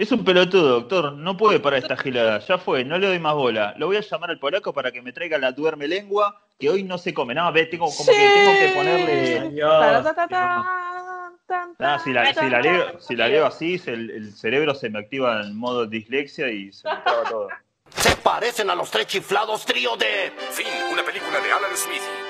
Es 0.00 0.10
un 0.12 0.24
pelotudo, 0.24 0.80
doctor. 0.80 1.12
No 1.12 1.36
puede 1.36 1.60
parar 1.60 1.80
esta 1.82 1.94
gilada. 1.94 2.38
Ya 2.38 2.56
fue. 2.56 2.86
No 2.86 2.96
le 2.96 3.06
doy 3.06 3.18
más 3.18 3.34
bola. 3.34 3.74
Lo 3.76 3.86
voy 3.86 3.98
a 3.98 4.00
llamar 4.00 4.30
al 4.30 4.38
polaco 4.38 4.72
para 4.72 4.90
que 4.90 5.02
me 5.02 5.12
traiga 5.12 5.36
la 5.36 5.52
duerme 5.52 5.86
lengua 5.86 6.40
que 6.58 6.70
hoy 6.70 6.84
no 6.84 6.96
se 6.96 7.12
come. 7.12 7.34
No, 7.34 7.52
ve, 7.52 7.66
tengo 7.66 7.84
como 7.84 8.10
que 8.10 8.16
tengo 8.16 8.52
que 8.52 8.68
ponerle. 8.74 9.60
Ta, 9.60 10.02
ta, 10.02 10.14
ta, 10.14 10.26
ta, 10.26 11.32
tan, 11.46 11.76
Ah, 11.78 12.00
si 12.02 12.14
la, 12.14 12.32
si 12.32 12.48
la 12.48 12.62
leo, 12.62 12.98
si 12.98 13.14
la 13.14 13.28
leo 13.28 13.44
así, 13.44 13.78
el 13.84 14.32
cerebro 14.32 14.74
se 14.74 14.88
me 14.88 15.00
activa 15.00 15.42
en 15.42 15.54
modo 15.54 15.84
dislexia 15.84 16.48
y 16.48 16.72
se 16.72 16.88
me 16.88 16.96
traba 17.02 17.24
todo. 17.24 17.48
Se 17.94 18.16
parecen 18.16 18.70
a 18.70 18.74
los 18.74 18.90
tres 18.90 19.06
chiflados 19.06 19.66
trío 19.66 19.98
de... 19.98 20.32
Fin, 20.50 20.66
una 20.90 21.02
película 21.02 21.40
de 21.40 21.52
Alan 21.52 21.76
Smith. 21.76 22.29